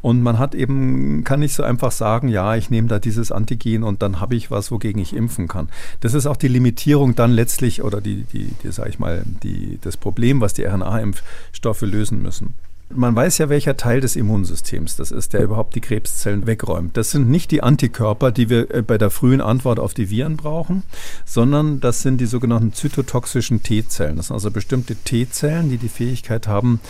Und 0.00 0.22
man 0.22 0.38
hat 0.38 0.54
eben, 0.54 1.22
kann 1.24 1.40
nicht 1.40 1.52
so 1.52 1.62
einfach 1.62 1.92
sagen, 1.92 2.28
ja, 2.28 2.56
ich 2.56 2.70
nehme 2.70 2.88
da 2.88 2.98
dieses 2.98 3.32
Antigen 3.32 3.82
und 3.82 4.00
dann 4.00 4.18
habe 4.18 4.34
ich 4.34 4.50
was, 4.50 4.70
wogegen 4.70 5.02
ich 5.02 5.14
impfen 5.14 5.46
kann. 5.46 5.68
Das 6.00 6.14
ist 6.14 6.24
auch 6.24 6.38
die 6.38 6.48
Limitierung 6.48 7.16
dann 7.16 7.32
letztlich 7.32 7.82
oder 7.82 8.00
die, 8.00 8.22
die, 8.32 8.54
die 8.62 8.72
sage 8.72 8.88
ich 8.88 8.98
mal, 8.98 9.24
die, 9.42 9.78
das 9.82 9.98
Problem, 9.98 10.40
was 10.40 10.54
die 10.54 10.64
RNA-Impfstoffe 10.64 11.82
lösen 11.82 12.22
müssen. 12.22 12.54
Man 12.92 13.14
weiß 13.14 13.38
ja, 13.38 13.48
welcher 13.48 13.76
Teil 13.76 14.00
des 14.00 14.16
Immunsystems 14.16 14.96
das 14.96 15.12
ist, 15.12 15.32
der 15.32 15.44
überhaupt 15.44 15.76
die 15.76 15.80
Krebszellen 15.80 16.48
wegräumt. 16.48 16.96
Das 16.96 17.12
sind 17.12 17.30
nicht 17.30 17.52
die 17.52 17.62
Antikörper, 17.62 18.32
die 18.32 18.50
wir 18.50 18.68
äh, 18.74 18.82
bei 18.82 18.98
der 18.98 19.10
frühen 19.10 19.40
Antwort 19.40 19.78
auf 19.78 19.94
die 19.94 20.10
Viren 20.10 20.36
brauchen, 20.36 20.82
sondern 21.24 21.78
das 21.78 22.02
sind 22.02 22.20
die 22.20 22.26
sogenannten 22.26 22.72
zytotoxischen 22.72 23.62
T-Zellen. 23.62 24.16
Das 24.16 24.26
sind 24.26 24.34
also 24.34 24.50
bestimmte 24.50 24.96
T-Zellen, 24.96 25.70
die 25.70 25.78
die 25.78 25.88
Fähigkeit 25.88 26.48
haben, 26.48 26.80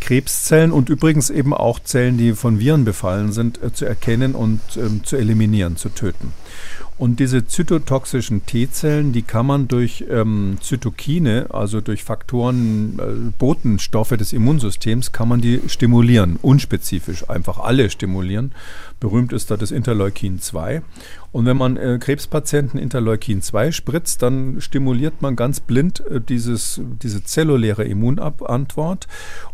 Krebszellen 0.00 0.70
und 0.70 0.90
übrigens 0.90 1.28
eben 1.28 1.52
auch 1.52 1.80
Zellen, 1.80 2.18
die 2.18 2.34
von 2.34 2.60
Viren 2.60 2.84
befallen 2.84 3.32
sind, 3.32 3.60
äh, 3.60 3.72
zu 3.72 3.84
erkennen 3.84 4.36
und 4.36 4.60
ähm, 4.76 5.02
zu 5.02 5.16
eliminieren, 5.16 5.76
zu 5.76 5.88
töten. 5.88 6.32
Und 6.98 7.20
diese 7.20 7.46
zytotoxischen 7.46 8.44
T-Zellen, 8.44 9.12
die 9.12 9.22
kann 9.22 9.46
man 9.46 9.68
durch 9.68 10.04
ähm, 10.10 10.58
Zytokine, 10.60 11.46
also 11.50 11.80
durch 11.80 12.02
Faktoren, 12.02 12.98
äh, 12.98 13.30
Botenstoffe 13.38 14.16
des 14.16 14.32
Immunsystems, 14.32 15.12
kann 15.12 15.28
man 15.28 15.40
die 15.40 15.60
stimulieren, 15.68 16.40
unspezifisch 16.42 17.30
einfach 17.30 17.60
alle 17.60 17.88
stimulieren. 17.90 18.50
Berühmt 19.00 19.32
ist 19.32 19.50
da 19.50 19.56
das 19.56 19.70
Interleukin 19.70 20.40
2. 20.40 20.82
Und 21.30 21.44
wenn 21.44 21.58
man 21.58 21.76
äh, 21.76 21.98
Krebspatienten 22.00 22.80
Interleukin 22.80 23.42
2 23.42 23.70
spritzt, 23.70 24.22
dann 24.22 24.60
stimuliert 24.60 25.20
man 25.20 25.36
ganz 25.36 25.60
blind 25.60 26.02
äh, 26.06 26.20
dieses, 26.20 26.80
diese 27.02 27.22
zelluläre 27.22 27.84
Immunantwort. 27.84 29.06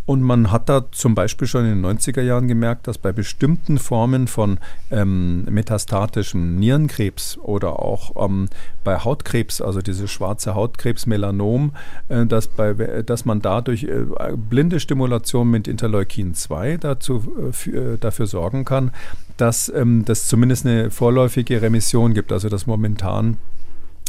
Und 0.07 0.23
man 0.23 0.53
hat 0.53 0.69
da 0.69 0.85
zum 0.93 1.15
Beispiel 1.15 1.49
schon 1.49 1.65
in 1.65 1.83
den 1.83 1.99
90er 1.99 2.23
Jahren 2.23 2.47
gemerkt, 2.47 2.87
dass 2.87 2.99
bei 2.99 3.11
bestimmten 3.11 3.79
Formen 3.79 4.29
von 4.29 4.59
ähm, 4.91 5.45
metastatischem 5.45 6.57
Nierenkrebs 6.57 7.39
oder 7.39 7.81
auch 7.81 8.25
ähm, 8.25 8.49
bei 8.85 8.99
Hautkrebs, 8.99 9.61
also 9.61 9.81
diese 9.81 10.07
schwarze 10.07 10.55
Hautkrebs, 10.55 11.07
Melanom, 11.07 11.73
äh, 12.09 12.25
dass, 12.27 12.47
bei, 12.49 12.73
dass 12.75 13.25
man 13.25 13.43
dadurch 13.43 13.85
äh, 13.85 14.05
blinde 14.37 14.79
Stimulation 14.79 15.51
mit 15.51 15.67
Interleukin 15.67 16.35
2 16.35 16.77
dazu, 16.77 17.25
äh, 17.67 17.99
dafür 17.99 18.27
sorgen 18.27 18.65
kann, 18.65 18.93
dass 19.37 19.68
ähm, 19.75 20.05
das 20.05 20.27
zumindest 20.27 20.66
eine 20.66 20.90
vorläufige 20.90 21.61
Remission 21.62 22.14
gibt, 22.14 22.33
also 22.33 22.49
dass 22.49 22.66
momentan 22.66 23.37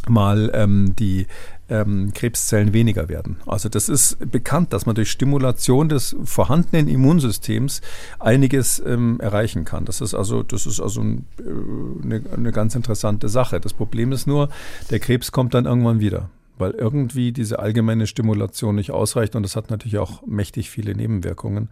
mal 0.07 0.51
ähm, 0.53 0.95
die 0.95 1.27
ähm, 1.69 2.13
Krebszellen 2.13 2.73
weniger 2.73 3.09
werden. 3.09 3.38
Also 3.47 3.69
das 3.69 3.89
ist 3.89 4.17
bekannt, 4.31 4.71
dass 4.71 4.85
man 4.85 4.95
durch 4.95 5.09
Stimulation 5.09 5.89
des 5.89 6.15
vorhandenen 6.23 6.88
Immunsystems 6.88 7.81
einiges 8.19 8.81
ähm, 8.85 9.19
erreichen 9.19 9.65
kann. 9.65 9.85
Das 9.85 10.01
ist 10.01 10.13
also, 10.13 10.43
das 10.43 10.67
ist 10.67 10.79
also 10.79 11.01
ein, 11.01 11.25
äh, 11.39 12.03
eine, 12.03 12.21
eine 12.35 12.51
ganz 12.51 12.75
interessante 12.75 13.29
Sache. 13.29 13.59
Das 13.59 13.73
Problem 13.73 14.11
ist 14.11 14.27
nur, 14.27 14.49
der 14.91 14.99
Krebs 14.99 15.31
kommt 15.31 15.53
dann 15.53 15.65
irgendwann 15.65 15.99
wieder 15.99 16.29
weil 16.57 16.71
irgendwie 16.71 17.31
diese 17.31 17.59
allgemeine 17.59 18.07
Stimulation 18.07 18.75
nicht 18.75 18.91
ausreicht 18.91 19.35
und 19.35 19.43
das 19.43 19.55
hat 19.55 19.69
natürlich 19.69 19.97
auch 19.97 20.25
mächtig 20.25 20.69
viele 20.69 20.95
Nebenwirkungen. 20.95 21.69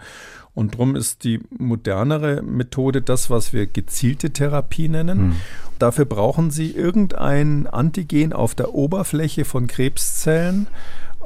Und 0.55 0.75
darum 0.75 0.95
ist 0.95 1.23
die 1.23 1.39
modernere 1.57 2.41
Methode 2.43 3.01
das, 3.01 3.29
was 3.29 3.53
wir 3.53 3.65
gezielte 3.65 4.31
Therapie 4.31 4.87
nennen. 4.87 5.19
Hm. 5.19 5.35
Dafür 5.79 6.05
brauchen 6.05 6.51
Sie 6.51 6.71
irgendein 6.71 7.67
Antigen 7.67 8.33
auf 8.33 8.53
der 8.53 8.73
Oberfläche 8.73 9.45
von 9.45 9.67
Krebszellen, 9.67 10.67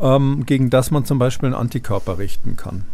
ähm, 0.01 0.45
gegen 0.45 0.69
das 0.69 0.91
man 0.91 1.05
zum 1.05 1.19
Beispiel 1.19 1.47
einen 1.47 1.55
Antikörper 1.55 2.17
richten 2.17 2.55
kann. 2.55 2.85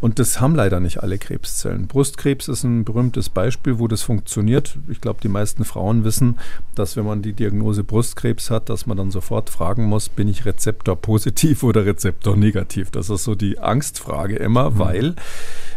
Und 0.00 0.18
das 0.18 0.40
haben 0.40 0.54
leider 0.54 0.78
nicht 0.78 1.02
alle 1.02 1.18
Krebszellen. 1.18 1.86
Brustkrebs 1.86 2.48
ist 2.48 2.64
ein 2.64 2.84
berühmtes 2.84 3.28
Beispiel, 3.28 3.78
wo 3.78 3.88
das 3.88 4.02
funktioniert. 4.02 4.78
Ich 4.88 5.00
glaube, 5.00 5.20
die 5.22 5.28
meisten 5.28 5.64
Frauen 5.64 6.04
wissen, 6.04 6.38
dass 6.74 6.96
wenn 6.96 7.06
man 7.06 7.22
die 7.22 7.32
Diagnose 7.32 7.82
Brustkrebs 7.82 8.50
hat, 8.50 8.68
dass 8.68 8.86
man 8.86 8.98
dann 8.98 9.10
sofort 9.10 9.48
fragen 9.48 9.84
muss, 9.84 10.08
bin 10.08 10.28
ich 10.28 10.44
Rezeptor 10.44 10.96
positiv 10.96 11.62
oder 11.62 11.86
Rezeptor 11.86 12.36
negativ? 12.36 12.90
Das 12.90 13.08
ist 13.08 13.24
so 13.24 13.34
die 13.34 13.58
Angstfrage 13.58 14.36
immer, 14.36 14.70
mhm. 14.70 14.78
weil 14.78 15.14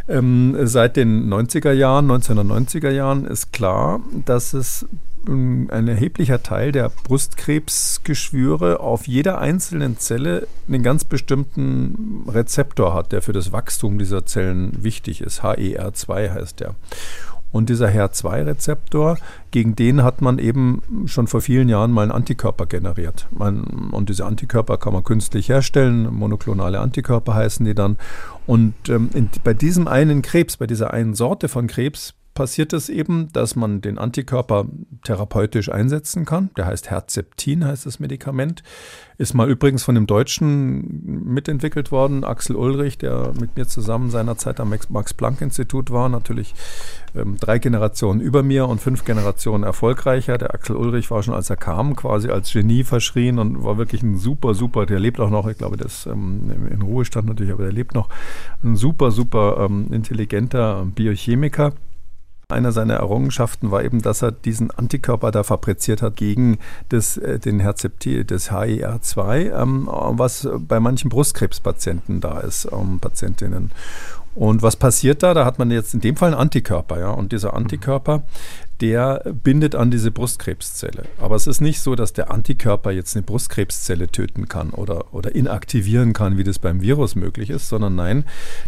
ähm, 0.10 0.58
seit 0.63 0.97
den 0.97 1.32
90er 1.32 1.71
Jahren, 1.71 2.12
1990er 2.12 2.89
Jahren 2.89 3.25
ist 3.25 3.53
klar, 3.53 4.01
dass 4.25 4.53
es 4.53 4.86
ein 5.27 5.88
erheblicher 5.88 6.41
Teil 6.43 6.71
der 6.71 6.89
Brustkrebsgeschwüre 7.03 8.80
auf 8.80 9.07
jeder 9.07 9.39
einzelnen 9.39 9.97
Zelle 9.97 10.47
einen 10.67 10.84
ganz 10.84 11.03
bestimmten 11.03 12.26
Rezeptor 12.28 12.93
hat, 12.93 13.11
der 13.11 13.22
für 13.22 13.34
das 13.34 13.51
Wachstum 13.51 13.99
dieser 13.99 14.26
Zellen 14.26 14.84
wichtig 14.84 15.22
ist. 15.22 15.41
HER2 15.43 16.34
heißt 16.34 16.59
der. 16.59 16.76
Und 17.51 17.70
dieser 17.70 17.88
HER2-Rezeptor, 17.88 19.17
gegen 19.49 19.76
den 19.76 20.03
hat 20.03 20.22
man 20.22 20.38
eben 20.38 20.84
schon 21.05 21.28
vor 21.28 21.41
vielen 21.41 21.67
Jahren 21.67 21.91
mal 21.91 22.03
einen 22.03 22.11
Antikörper 22.11 22.67
generiert. 22.67 23.28
Man, 23.32 23.63
und 23.91 24.09
diese 24.09 24.26
Antikörper 24.26 24.78
kann 24.78 24.93
man 24.93 25.03
künstlich 25.03 25.49
herstellen, 25.49 26.13
monoklonale 26.13 26.80
Antikörper 26.80 27.34
heißen 27.34 27.65
die 27.65 27.74
dann. 27.74 27.97
Und 28.45 28.76
ähm, 28.89 29.09
in, 29.13 29.30
bei 29.43 29.55
diesem 29.55 29.88
einen 29.88 30.22
Krebs, 30.22 30.57
bei 30.57 30.67
dieser 30.67 30.93
einen 30.93 31.15
Sorte 31.15 31.47
von 31.47 31.65
Krebs, 31.65 32.13
passiert 32.39 32.71
es 32.71 32.87
eben, 32.87 33.27
dass 33.33 33.57
man 33.57 33.81
den 33.81 33.97
Antikörper 33.97 34.65
therapeutisch 35.03 35.69
einsetzen 35.69 36.23
kann. 36.23 36.51
Der 36.55 36.67
heißt 36.67 36.89
Herzeptin, 36.89 37.65
heißt 37.65 37.85
das 37.85 37.99
Medikament. 37.99 38.63
Ist 39.17 39.33
mal 39.33 39.49
übrigens 39.49 39.83
von 39.83 39.93
dem 39.93 40.07
Deutschen 40.07 41.25
mitentwickelt 41.25 41.91
worden, 41.91 42.23
Axel 42.23 42.55
Ulrich, 42.55 42.97
der 42.97 43.33
mit 43.37 43.57
mir 43.57 43.67
zusammen 43.67 44.09
seinerzeit 44.09 44.61
am 44.61 44.73
Max-Planck-Institut 44.87 45.91
war. 45.91 46.07
Natürlich 46.07 46.55
ähm, 47.13 47.35
drei 47.37 47.59
Generationen 47.59 48.21
über 48.21 48.41
mir 48.41 48.69
und 48.69 48.79
fünf 48.79 49.03
Generationen 49.03 49.65
erfolgreicher. 49.65 50.37
Der 50.37 50.53
Axel 50.53 50.77
Ulrich 50.77 51.11
war 51.11 51.21
schon, 51.21 51.33
als 51.33 51.49
er 51.49 51.57
kam, 51.57 51.97
quasi 51.97 52.29
als 52.29 52.53
Genie 52.53 52.85
verschrien 52.85 53.37
und 53.37 53.65
war 53.65 53.77
wirklich 53.77 54.01
ein 54.01 54.17
super, 54.17 54.53
super, 54.53 54.85
der 54.85 54.99
lebt 55.01 55.19
auch 55.19 55.29
noch, 55.29 55.45
ich 55.49 55.57
glaube, 55.57 55.75
der 55.75 55.87
ist 55.87 56.05
ähm, 56.05 56.69
in 56.71 56.81
Ruhestand 56.83 57.27
natürlich, 57.27 57.51
aber 57.51 57.63
der 57.63 57.73
lebt 57.73 57.95
noch. 57.95 58.07
Ein 58.63 58.77
super, 58.77 59.11
super 59.11 59.67
ähm, 59.69 59.87
intelligenter 59.91 60.87
Biochemiker. 60.95 61.73
Einer 62.52 62.72
seiner 62.72 62.95
Errungenschaften 62.95 63.70
war 63.70 63.84
eben, 63.84 64.02
dass 64.02 64.24
er 64.24 64.32
diesen 64.32 64.72
Antikörper 64.72 65.30
da 65.30 65.43
fabriziert 65.43 66.02
hat 66.02 66.16
gegen 66.16 66.58
das, 66.89 67.16
äh, 67.16 67.38
den 67.38 67.60
Herzeptil, 67.60 68.26
das 68.26 68.50
HER2, 68.50 69.52
ähm, 69.62 69.88
was 69.88 70.50
bei 70.58 70.80
manchen 70.80 71.10
Brustkrebspatienten 71.10 72.22
da 72.22 72.39
ist, 72.39 72.68
ähm, 72.72 73.00
Patientinnen. 73.00 73.70
Und 74.34 74.64
was 74.64 74.78
passiert 74.78 75.22
da? 75.22 75.36
Da 75.36 75.45
hat 75.45 75.60
man 75.60 75.70
jetzt 75.70 75.93
in 75.93 76.02
dem 76.02 76.18
Fall 76.18 76.32
einen 76.32 76.41
Antikörper, 76.41 77.00
ja. 77.00 77.12
Und 77.12 77.34
dieser 77.34 77.54
Antikörper, 77.54 78.24
der 78.82 79.23
bindet 79.43 79.75
an 79.75 79.91
diese 79.91 80.11
Brustkrebszelle. 80.11 81.03
Aber 81.19 81.36
es 81.36 81.47
ist 81.47 81.59
nicht 81.61 81.82
so, 81.82 81.95
dass 81.95 82.13
der 82.13 82.32
Antikörper 82.32 82.91
jetzt 82.91 83.15
eine 83.15 83.23
Brustkrebszelle 83.23 84.07
töten 84.07 84.47
kann 84.47 84.69
oder, 84.69 85.13
oder 85.13 85.36
inaktivieren 85.36 86.13
kann, 86.13 86.38
wie 86.38 86.43
das 86.43 86.59
beim 86.59 86.82
Virus 86.82 87.15
möglich 87.15 87.49
ist, 87.49 87.67
sondern 87.69 87.95
nein, 87.95 88.25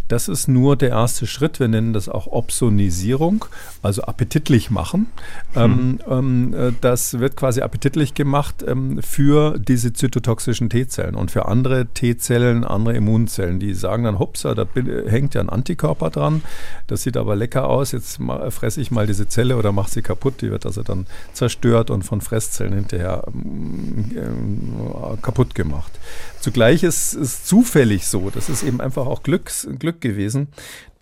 das 0.07 0.27
ist 0.27 0.47
nur 0.47 0.75
der 0.75 0.89
erste 0.89 1.27
Schritt. 1.27 1.59
Wir 1.59 1.67
nennen 1.67 1.93
das 1.93 2.09
auch 2.09 2.27
Opsonisierung, 2.27 3.45
also 3.81 4.03
appetitlich 4.03 4.69
machen. 4.69 5.07
Hm. 5.53 5.99
Ähm, 6.07 6.53
äh, 6.53 6.71
das 6.81 7.19
wird 7.19 7.37
quasi 7.37 7.61
appetitlich 7.61 8.13
gemacht 8.13 8.63
ähm, 8.67 9.01
für 9.01 9.57
diese 9.57 9.93
zytotoxischen 9.93 10.69
T-Zellen 10.69 11.15
und 11.15 11.31
für 11.31 11.45
andere 11.45 11.87
T-Zellen, 11.87 12.63
andere 12.63 12.95
Immunzellen. 12.95 13.59
Die 13.59 13.73
sagen 13.73 14.03
dann, 14.03 14.19
hupsa, 14.19 14.55
da 14.55 14.65
hängt 15.07 15.35
ja 15.35 15.41
ein 15.41 15.49
Antikörper 15.49 16.09
dran, 16.09 16.43
das 16.87 17.03
sieht 17.03 17.17
aber 17.17 17.35
lecker 17.35 17.67
aus, 17.67 17.91
jetzt 17.91 18.19
fresse 18.49 18.81
ich 18.81 18.91
mal 18.91 19.07
diese 19.07 19.27
Zelle 19.27 19.57
oder 19.57 19.71
mache 19.71 19.89
sie 19.89 20.00
sie 20.01 20.07
kaputt, 20.07 20.41
die 20.41 20.51
wird 20.51 20.65
also 20.65 20.83
dann 20.83 21.05
zerstört 21.33 21.89
und 21.89 22.03
von 22.03 22.21
Fresszellen 22.21 22.73
hinterher 22.73 23.23
äh, 24.15 25.17
kaputt 25.21 25.55
gemacht. 25.55 25.91
Zugleich 26.41 26.81
ist 26.81 27.13
es 27.13 27.45
zufällig 27.45 28.07
so, 28.07 28.31
das 28.31 28.49
ist 28.49 28.63
eben 28.63 28.81
einfach 28.81 29.05
auch 29.05 29.21
Glücks, 29.21 29.67
Glück 29.77 30.01
gewesen, 30.01 30.47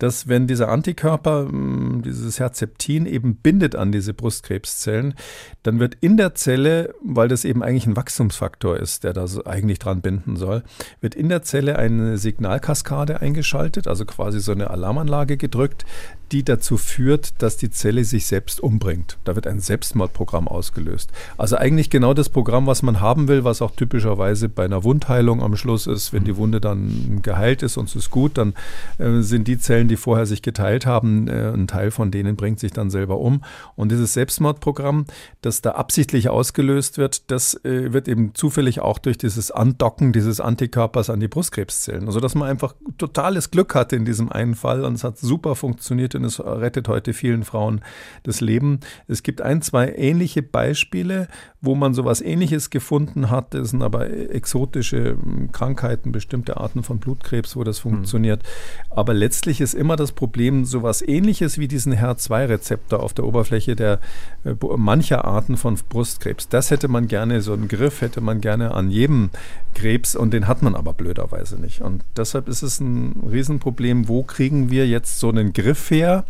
dass 0.00 0.28
wenn 0.28 0.46
dieser 0.46 0.68
Antikörper, 0.68 1.46
hm, 1.48 2.02
dieses 2.02 2.40
Herzeptin 2.40 3.06
eben 3.06 3.36
bindet 3.36 3.76
an 3.76 3.92
diese 3.92 4.14
Brustkrebszellen, 4.14 5.14
dann 5.62 5.78
wird 5.78 5.96
in 6.00 6.16
der 6.16 6.34
Zelle, 6.34 6.94
weil 7.02 7.28
das 7.28 7.44
eben 7.44 7.62
eigentlich 7.62 7.86
ein 7.86 7.96
Wachstumsfaktor 7.96 8.76
ist, 8.76 9.04
der 9.04 9.12
da 9.12 9.26
eigentlich 9.44 9.78
dran 9.78 10.00
binden 10.00 10.36
soll, 10.36 10.62
wird 11.00 11.14
in 11.14 11.28
der 11.28 11.42
Zelle 11.42 11.78
eine 11.78 12.18
Signalkaskade 12.18 13.20
eingeschaltet, 13.20 13.86
also 13.86 14.04
quasi 14.04 14.40
so 14.40 14.52
eine 14.52 14.70
Alarmanlage 14.70 15.36
gedrückt, 15.36 15.84
die 16.32 16.44
dazu 16.44 16.76
führt, 16.76 17.42
dass 17.42 17.56
die 17.56 17.70
Zelle 17.70 18.04
sich 18.04 18.26
selbst 18.26 18.60
umbringt. 18.60 19.18
Da 19.24 19.34
wird 19.34 19.46
ein 19.46 19.60
Selbstmordprogramm 19.60 20.48
ausgelöst. 20.48 21.10
Also 21.36 21.56
eigentlich 21.56 21.90
genau 21.90 22.14
das 22.14 22.28
Programm, 22.28 22.66
was 22.66 22.82
man 22.82 23.00
haben 23.00 23.28
will, 23.28 23.44
was 23.44 23.62
auch 23.62 23.72
typischerweise 23.72 24.48
bei 24.48 24.64
einer 24.64 24.84
Wundheilung 24.84 25.29
am 25.38 25.54
Schluss 25.56 25.86
ist. 25.86 26.12
Wenn 26.12 26.24
die 26.24 26.36
Wunde 26.36 26.60
dann 26.60 27.20
geheilt 27.22 27.62
ist 27.62 27.76
und 27.76 27.88
es 27.88 27.94
ist 27.94 28.10
gut, 28.10 28.36
dann 28.36 28.54
äh, 28.98 29.20
sind 29.20 29.46
die 29.46 29.58
Zellen, 29.58 29.86
die 29.86 29.96
vorher 29.96 30.26
sich 30.26 30.42
geteilt 30.42 30.86
haben, 30.86 31.28
äh, 31.28 31.52
ein 31.52 31.68
Teil 31.68 31.92
von 31.92 32.10
denen 32.10 32.34
bringt 32.34 32.58
sich 32.58 32.72
dann 32.72 32.90
selber 32.90 33.18
um. 33.18 33.44
Und 33.76 33.92
dieses 33.92 34.14
Selbstmordprogramm, 34.14 35.04
das 35.42 35.62
da 35.62 35.72
absichtlich 35.72 36.28
ausgelöst 36.28 36.98
wird, 36.98 37.30
das 37.30 37.54
äh, 37.64 37.92
wird 37.92 38.08
eben 38.08 38.34
zufällig 38.34 38.80
auch 38.80 38.98
durch 38.98 39.18
dieses 39.18 39.52
Andocken 39.52 40.12
dieses 40.12 40.40
Antikörpers 40.40 41.10
an 41.10 41.20
die 41.20 41.28
Brustkrebszellen. 41.28 42.06
Also 42.06 42.18
dass 42.18 42.34
man 42.34 42.48
einfach 42.48 42.74
totales 42.98 43.50
Glück 43.50 43.74
hatte 43.74 43.96
in 43.96 44.04
diesem 44.04 44.32
einen 44.32 44.54
Fall 44.54 44.84
und 44.84 44.94
es 44.94 45.04
hat 45.04 45.18
super 45.18 45.54
funktioniert 45.54 46.14
und 46.14 46.24
es 46.24 46.40
rettet 46.40 46.88
heute 46.88 47.12
vielen 47.12 47.44
Frauen 47.44 47.82
das 48.22 48.40
Leben. 48.40 48.80
Es 49.06 49.22
gibt 49.22 49.42
ein, 49.42 49.62
zwei 49.62 49.92
ähnliche 49.94 50.42
Beispiele, 50.42 51.28
wo 51.60 51.74
man 51.74 51.94
sowas 51.94 52.20
ähnliches 52.20 52.70
gefunden 52.70 53.30
hat. 53.30 53.54
Das 53.54 53.70
sind 53.70 53.82
aber 53.82 54.10
exotische 54.10 55.16
Krankheiten, 55.52 56.12
bestimmte 56.12 56.56
Arten 56.56 56.82
von 56.82 56.98
Blutkrebs, 56.98 57.56
wo 57.56 57.64
das 57.64 57.84
hm. 57.84 57.90
funktioniert. 57.90 58.42
Mhm. 58.42 58.92
Aber 58.96 59.14
letztlich 59.14 59.60
ist 59.60 59.74
immer 59.74 59.96
das 59.96 60.12
Problem, 60.12 60.64
sowas 60.64 61.02
ähnliches 61.02 61.58
wie 61.58 61.68
diesen 61.68 61.94
HER2-Rezeptor 61.94 63.00
auf 63.00 63.14
der 63.14 63.24
Oberfläche 63.24 63.76
der 63.76 64.00
äh, 64.44 64.54
mancher 64.76 65.24
Arten 65.24 65.56
von 65.56 65.78
Brustkrebs. 65.88 66.48
Das 66.48 66.70
hätte 66.70 66.88
man 66.88 67.08
gerne, 67.08 67.40
so 67.42 67.52
einen 67.52 67.68
Griff 67.68 68.00
hätte 68.00 68.20
man 68.20 68.40
gerne 68.40 68.74
an 68.74 68.90
jedem 68.90 69.30
Krebs 69.74 70.16
und 70.16 70.32
den 70.32 70.48
hat 70.48 70.62
man 70.62 70.74
aber 70.74 70.92
blöderweise 70.92 71.60
nicht. 71.60 71.80
Und 71.80 72.02
deshalb 72.16 72.48
ist 72.48 72.62
es 72.62 72.80
ein 72.80 73.28
Riesenproblem, 73.30 74.08
wo 74.08 74.22
kriegen 74.22 74.70
wir 74.70 74.86
jetzt 74.86 75.20
so 75.20 75.28
einen 75.28 75.52
Griff 75.52 75.90
her, 75.90 76.24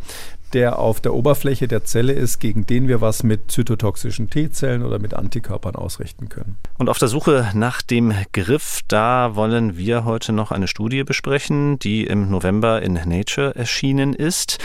der 0.53 0.79
auf 0.79 1.01
der 1.01 1.15
Oberfläche 1.15 1.69
der 1.69 1.85
Zelle 1.85 2.13
ist, 2.13 2.39
gegen 2.39 2.67
den 2.67 2.89
wir 2.89 3.01
was 3.01 3.23
mit 3.23 3.51
zytotoxischen 3.51 4.31
T-Zellen 4.31 4.85
oder 4.85 4.99
mit 4.99 5.15
Antikörpern 5.15 5.77
ausrichten 5.77 6.29
können. 6.29 6.57
Und 6.79 6.89
auf 6.89 6.99
der 6.99 7.09
Suche 7.09 7.51
nach 7.55 7.83
dem 7.83 8.13
Griff, 8.33 8.81
da 8.89 9.35
wollen 9.35 9.77
wir 9.77 10.05
heute 10.05 10.33
noch 10.33 10.51
eine 10.51 10.69
Studie 10.69 11.05
besprechen, 11.05 11.79
die 11.79 12.05
im 12.05 12.31
November 12.31 12.83
in 12.83 12.95
Nature 12.95 13.55
erschienen 13.55 14.15
ist. 14.15 14.59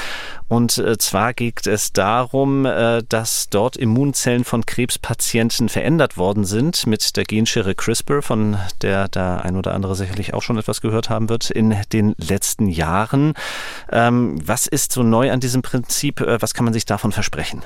Und 0.47 0.77
äh, 0.77 0.97
zwar 0.97 1.33
geht 1.33 1.65
es 1.65 1.91
darum, 1.91 2.65
äh, 2.65 3.01
dass 3.07 3.49
dort 3.49 3.77
Immunzellen 3.77 4.43
von 4.43 4.65
Krebspatienten 4.65 5.69
verändert 5.69 6.17
worden 6.17 6.45
sind 6.45 6.85
mit 6.85 7.17
der 7.17 7.23
Genschere 7.23 7.73
CRISPR, 7.73 8.21
von 8.21 8.57
der 8.81 9.07
der 9.07 9.43
ein 9.43 9.55
oder 9.55 9.73
andere 9.73 9.95
sicherlich 9.95 10.33
auch 10.33 10.43
schon 10.43 10.57
etwas 10.57 10.81
gehört 10.81 11.09
haben 11.09 11.29
wird 11.29 11.49
in 11.49 11.75
den 11.91 12.13
letzten 12.17 12.67
Jahren. 12.67 13.33
Ähm, 13.91 14.39
was 14.45 14.67
ist 14.67 14.91
so 14.91 15.01
neu 15.01 15.31
an 15.31 15.39
diesem 15.39 15.61
Prinzip? 15.63 16.21
Äh, 16.21 16.41
was 16.41 16.53
kann 16.53 16.65
man 16.65 16.73
sich 16.73 16.85
davon 16.85 17.11
versprechen? 17.11 17.63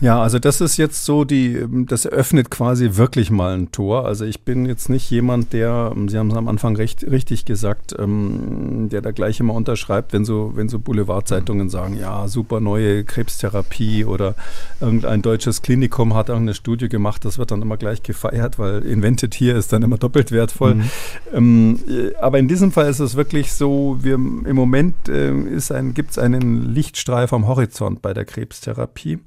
Ja, 0.00 0.22
also 0.22 0.38
das 0.38 0.60
ist 0.60 0.76
jetzt 0.76 1.04
so 1.04 1.24
die, 1.24 1.64
das 1.86 2.04
eröffnet 2.04 2.50
quasi 2.50 2.90
wirklich 2.96 3.30
mal 3.30 3.54
ein 3.54 3.72
Tor. 3.72 4.06
Also 4.06 4.24
ich 4.24 4.42
bin 4.42 4.66
jetzt 4.66 4.88
nicht 4.88 5.10
jemand, 5.10 5.52
der, 5.52 5.92
Sie 6.06 6.18
haben 6.18 6.30
es 6.30 6.36
am 6.36 6.48
Anfang 6.48 6.76
recht, 6.76 7.04
richtig 7.10 7.44
gesagt, 7.44 7.94
ähm, 7.98 8.88
der 8.90 9.00
da 9.00 9.10
gleich 9.10 9.40
immer 9.40 9.54
unterschreibt, 9.54 10.12
wenn 10.12 10.24
so, 10.24 10.52
wenn 10.54 10.68
so 10.68 10.78
Boulevardzeitungen 10.78 11.68
sagen, 11.68 11.98
ja, 11.98 12.28
super 12.28 12.60
neue 12.60 13.04
Krebstherapie 13.04 14.04
oder 14.04 14.34
irgendein 14.80 15.22
deutsches 15.22 15.62
Klinikum 15.62 16.14
hat 16.14 16.28
irgendeine 16.28 16.54
Studie 16.54 16.88
gemacht, 16.88 17.24
das 17.24 17.38
wird 17.38 17.50
dann 17.50 17.62
immer 17.62 17.76
gleich 17.76 18.02
gefeiert, 18.02 18.58
weil 18.58 18.82
Invented 18.82 19.34
hier 19.34 19.56
ist 19.56 19.72
dann 19.72 19.82
immer 19.82 19.98
doppelt 19.98 20.30
wertvoll. 20.30 20.76
Mhm. 20.76 20.90
Ähm, 21.34 21.78
aber 22.20 22.38
in 22.38 22.46
diesem 22.46 22.70
Fall 22.70 22.88
ist 22.88 23.00
es 23.00 23.16
wirklich 23.16 23.52
so, 23.52 23.98
wir 24.00 24.14
im 24.14 24.54
Moment 24.54 25.08
äh, 25.08 25.32
ein, 25.70 25.94
gibt 25.94 26.12
es 26.12 26.18
einen 26.18 26.72
Lichtstreif 26.72 27.32
am 27.32 27.48
Horizont 27.48 28.02
bei 28.02 28.14
der 28.14 28.24
Krebstherapie. 28.24 29.18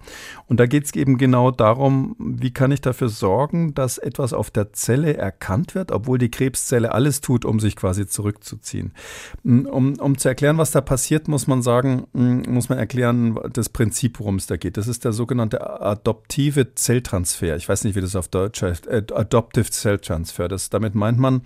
Und 0.47 0.60
da 0.61 0.67
geht 0.67 0.85
es 0.85 0.93
eben 0.93 1.17
genau 1.17 1.49
darum, 1.49 2.15
wie 2.19 2.51
kann 2.51 2.71
ich 2.71 2.81
dafür 2.81 3.09
sorgen, 3.09 3.73
dass 3.73 3.97
etwas 3.97 4.31
auf 4.31 4.51
der 4.51 4.73
Zelle 4.73 5.17
erkannt 5.17 5.73
wird, 5.73 5.91
obwohl 5.91 6.19
die 6.19 6.29
Krebszelle 6.29 6.91
alles 6.91 7.19
tut, 7.19 7.45
um 7.45 7.59
sich 7.59 7.75
quasi 7.75 8.05
zurückzuziehen. 8.05 8.93
Mm, 9.41 9.65
um, 9.65 9.95
um 9.95 10.19
zu 10.19 10.27
erklären, 10.27 10.59
was 10.59 10.69
da 10.69 10.81
passiert, 10.81 11.27
muss 11.27 11.47
man 11.47 11.63
sagen, 11.63 12.05
mm, 12.13 12.43
muss 12.47 12.69
man 12.69 12.77
erklären, 12.77 13.39
das 13.51 13.69
Prinzip, 13.69 14.19
worum 14.19 14.35
es 14.35 14.45
da 14.45 14.55
geht. 14.55 14.77
Das 14.77 14.87
ist 14.87 15.03
der 15.03 15.13
sogenannte 15.13 15.81
adoptive 15.81 16.75
Zelltransfer. 16.75 17.55
Ich 17.55 17.67
weiß 17.67 17.83
nicht, 17.83 17.95
wie 17.95 18.01
das 18.01 18.15
auf 18.15 18.27
Deutsch 18.27 18.61
heißt. 18.61 18.87
Adoptive 18.87 19.71
Cell 19.71 19.97
Transfer. 19.97 20.47
Das, 20.47 20.69
damit 20.69 20.93
meint 20.93 21.17
man, 21.17 21.41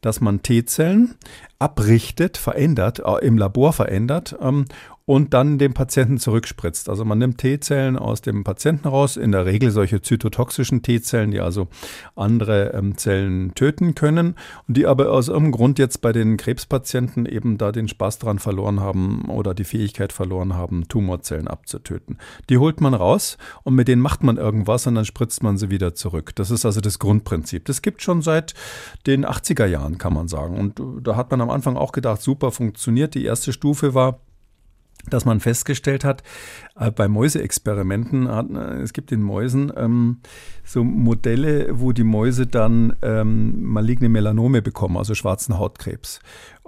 dass 0.00 0.22
man 0.22 0.40
T-Zellen 0.40 1.16
abrichtet, 1.58 2.38
verändert, 2.38 3.00
äh, 3.00 3.26
im 3.26 3.36
Labor 3.36 3.74
verändert 3.74 4.34
ähm, 4.40 4.64
und 5.06 5.34
dann 5.34 5.58
dem 5.58 5.72
Patienten 5.72 6.18
zurückspritzt. 6.18 6.88
Also 6.88 7.04
man 7.04 7.18
nimmt 7.18 7.38
T-Zellen 7.38 7.96
aus 7.96 8.20
dem 8.22 8.42
Patienten 8.42 8.88
raus, 8.88 9.16
in 9.16 9.30
der 9.30 9.46
Regel 9.46 9.70
solche 9.70 10.02
zytotoxischen 10.02 10.82
T-Zellen, 10.82 11.30
die 11.30 11.40
also 11.40 11.68
andere 12.16 12.72
ähm, 12.74 12.98
Zellen 12.98 13.54
töten 13.54 13.94
können 13.94 14.34
und 14.66 14.76
die 14.76 14.84
aber 14.84 15.12
aus 15.12 15.28
irgendeinem 15.28 15.52
Grund 15.52 15.78
jetzt 15.78 16.00
bei 16.00 16.12
den 16.12 16.36
Krebspatienten 16.36 17.24
eben 17.24 17.56
da 17.56 17.70
den 17.70 17.86
Spaß 17.86 18.18
dran 18.18 18.40
verloren 18.40 18.80
haben 18.80 19.26
oder 19.30 19.54
die 19.54 19.64
Fähigkeit 19.64 20.12
verloren 20.12 20.54
haben, 20.54 20.88
Tumorzellen 20.88 21.46
abzutöten. 21.46 22.18
Die 22.50 22.58
holt 22.58 22.80
man 22.80 22.92
raus 22.92 23.38
und 23.62 23.76
mit 23.76 23.86
denen 23.86 24.02
macht 24.02 24.24
man 24.24 24.36
irgendwas 24.36 24.88
und 24.88 24.96
dann 24.96 25.04
spritzt 25.04 25.40
man 25.40 25.56
sie 25.56 25.70
wieder 25.70 25.94
zurück. 25.94 26.32
Das 26.34 26.50
ist 26.50 26.66
also 26.66 26.80
das 26.80 26.98
Grundprinzip. 26.98 27.64
Das 27.66 27.80
gibt 27.80 28.02
schon 28.02 28.22
seit 28.22 28.54
den 29.06 29.24
80er 29.24 29.66
Jahren, 29.66 29.98
kann 29.98 30.14
man 30.14 30.26
sagen. 30.26 30.58
Und 30.58 30.82
da 31.06 31.14
hat 31.14 31.30
man 31.30 31.40
am 31.40 31.50
Anfang 31.50 31.76
auch 31.76 31.92
gedacht, 31.92 32.20
super 32.20 32.50
funktioniert. 32.50 33.14
Die 33.14 33.24
erste 33.24 33.52
Stufe 33.52 33.94
war, 33.94 34.18
dass 35.08 35.24
man 35.24 35.40
festgestellt 35.40 36.04
hat, 36.04 36.22
äh, 36.78 36.90
bei 36.90 37.08
Mäuseexperimenten, 37.08 38.26
äh, 38.26 38.82
es 38.82 38.92
gibt 38.92 39.12
in 39.12 39.22
Mäusen 39.22 39.72
ähm, 39.76 40.18
so 40.64 40.82
Modelle, 40.82 41.68
wo 41.78 41.92
die 41.92 42.04
Mäuse 42.04 42.46
dann 42.46 42.96
ähm, 43.02 43.62
maligne 43.62 44.08
Melanome 44.08 44.62
bekommen, 44.62 44.96
also 44.96 45.14
schwarzen 45.14 45.58
Hautkrebs. 45.58 46.20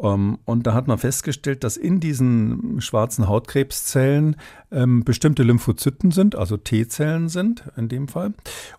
Ähm, 0.03 0.39
und 0.45 0.67
da 0.67 0.75
hat 0.75 0.89
man 0.89 0.99
festgestellt, 0.99 1.65
dass 1.65 1.77
in 1.77 2.01
diesen 2.01 2.81
schwarzen 2.81 3.29
Hautkrebszellen 3.29 4.37
ähm, 4.71 5.05
bestimmte 5.05 5.43
Lymphozyten 5.43 6.11
sind, 6.11 6.37
also 6.37 6.57
T-Zellen 6.57 7.29
sind 7.29 7.65
in 7.77 7.89
dem 7.89 8.09
Fall. 8.09 8.35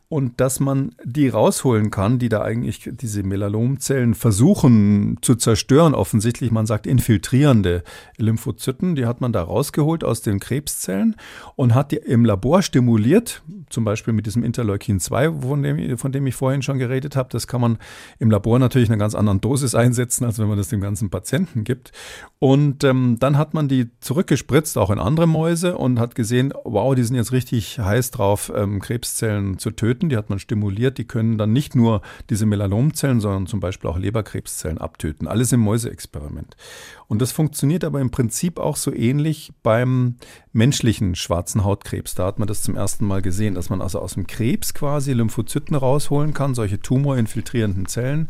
Und 0.08 0.40
dass 0.40 0.60
man 0.60 0.96
die 1.04 1.30
rausholen 1.30 1.92
kann, 1.92 2.20
die 2.20 2.30
da 2.30 2.42
eigentlich 2.42 2.90
diese 2.92 3.24
Melanomzellen 3.24 4.16
versuchen 4.16 5.18
zu 5.22 5.36
zerstören, 5.36 5.94
offensichtlich, 5.94 6.52
man 6.52 6.66
sagt 6.66 6.88
infiltrierende 6.88 7.84
Lymphozyten, 8.18 8.96
die 8.96 9.06
hat 9.06 9.22
man 9.22 9.34
da 9.34 9.44
rausgeholt 9.44 10.04
aus 10.04 10.22
den 10.22 10.40
Krebszellen 10.40 11.16
und 11.56 11.76
hat 11.76 11.92
die 11.92 11.98
im 11.98 12.26
Labor 12.26 12.62
stimuliert, 12.62 13.44
zum 13.70 13.84
Beispiel 13.84 14.14
mit 14.14 14.26
diesem 14.26 14.44
Interleukin 14.44 15.00
2, 15.00 15.32
von 15.42 15.64
dem, 15.64 15.98
von 15.98 16.12
dem 16.12 16.28
ich 16.28 16.36
vorhin 16.36 16.62
schon 16.62 16.80
geredet 16.80 17.16
habe. 17.16 17.30
Das 17.32 17.48
kann 17.48 17.62
man 17.62 17.78
im 18.20 18.32
Labor 18.32 18.60
natürlich 18.60 18.88
in 18.88 18.94
einer 18.94 19.00
ganz 19.00 19.16
anderen 19.16 19.42
Dosis 19.42 19.76
einsetzen, 19.76 20.26
als 20.26 20.40
wenn 20.40 20.48
man 20.48 20.58
das 20.58 20.70
dem 20.70 20.82
ganzen 20.82 21.10
Patienten 21.10 21.64
gibt. 21.64 21.92
Und 22.40 22.84
ähm, 22.84 23.18
dann 23.20 23.38
hat 23.38 23.54
man 23.54 23.68
die 23.68 23.90
zurückgespritzt, 24.00 24.78
auch 24.78 24.90
in 24.90 25.00
andere 25.00 25.28
Mäuse, 25.28 25.78
und 25.78 26.00
hat 26.00 26.16
gesehen, 26.16 26.54
wow, 26.64 26.96
die 26.96 27.04
sind 27.04 27.16
jetzt 27.16 27.32
richtig 27.32 27.80
heiß 27.80 28.12
drauf, 28.12 28.52
ähm, 28.56 28.80
Krebszellen 28.80 29.60
zu 29.60 29.72
töten. 29.72 30.10
Die 30.10 30.18
hat 30.18 30.30
man 30.30 30.40
stimuliert, 30.40 30.98
die 30.98 31.06
können 31.06 31.38
dann 31.38 31.54
nicht 31.54 31.76
nur 31.76 32.02
diese 32.30 32.46
Melanomzellen, 32.46 33.20
sondern 33.20 33.48
zum 33.48 33.60
Beispiel 33.60 33.90
auch 33.90 33.98
Leberkrebszellen 33.98 34.78
abtöten. 34.78 35.28
Alles 35.28 35.52
im 35.52 35.60
Mäuseexperiment. 35.60 36.56
Und 37.10 37.24
das 37.24 37.32
funktioniert 37.32 37.84
aber 37.84 38.02
im 38.02 38.12
Prinzip 38.12 38.60
auch 38.60 38.76
so 38.76 38.94
ähnlich 38.94 39.52
beim 39.64 40.16
menschlichen 40.54 41.16
schwarzen 41.16 41.64
Hautkrebs. 41.64 42.14
Da 42.14 42.28
hat 42.28 42.38
man 42.38 42.48
das 42.48 42.62
zum 42.62 42.76
ersten 42.76 43.06
Mal 43.06 43.24
gesehen, 43.24 43.56
dass 43.56 43.72
man 43.72 43.82
also 43.82 44.00
aus 44.00 44.14
dem 44.14 44.28
Krebs 44.28 44.76
quasi 44.76 45.14
Lymphozyten 45.14 45.76
rausholen 45.76 46.36
kann, 46.36 46.54
solche 46.54 46.80
tumorinfiltrierenden 46.80 47.88
Zellen, 47.88 48.30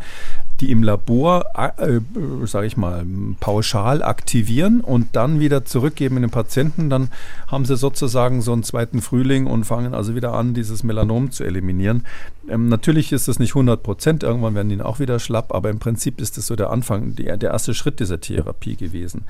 die 0.61 0.71
im 0.71 0.82
Labor, 0.82 1.45
äh, 1.77 1.99
sage 2.45 2.67
ich 2.67 2.77
mal, 2.77 3.05
pauschal 3.41 4.01
aktivieren 4.01 4.80
und 4.80 5.13
dann 5.13 5.41
wieder 5.41 5.65
zurückgeben 5.65 6.15
in 6.15 6.23
den 6.23 6.32
Patienten. 6.32 6.89
Dann 6.89 7.09
haben 7.47 7.65
sie 7.65 7.75
sozusagen 7.75 8.41
so 8.41 8.53
einen 8.53 8.63
zweiten 8.63 9.01
Frühling 9.01 9.45
und 9.45 9.65
fangen 9.65 9.93
also 9.93 10.15
wieder 10.15 10.34
an, 10.34 10.53
dieses 10.53 10.84
Melanom 10.84 11.32
zu 11.32 11.43
eliminieren. 11.43 12.05
Ähm, 12.49 12.69
natürlich 12.69 13.11
ist 13.11 13.27
das 13.27 13.39
nicht 13.39 13.51
100 13.51 13.84
Prozent, 13.84 14.23
irgendwann 14.23 14.55
werden 14.55 14.69
die 14.69 14.82
auch 14.82 14.99
wieder 14.99 15.19
schlapp, 15.19 15.53
aber 15.53 15.69
im 15.69 15.80
Prinzip 15.80 16.21
ist 16.21 16.38
das 16.38 16.47
so 16.47 16.55
der 16.55 16.69
Anfang, 16.69 17.15
die, 17.15 17.25
der 17.25 17.51
erste 17.51 17.73
Schritt 17.73 17.99
dieser 17.99 18.19
Therapie 18.19 18.68
gewesen. 18.76 19.24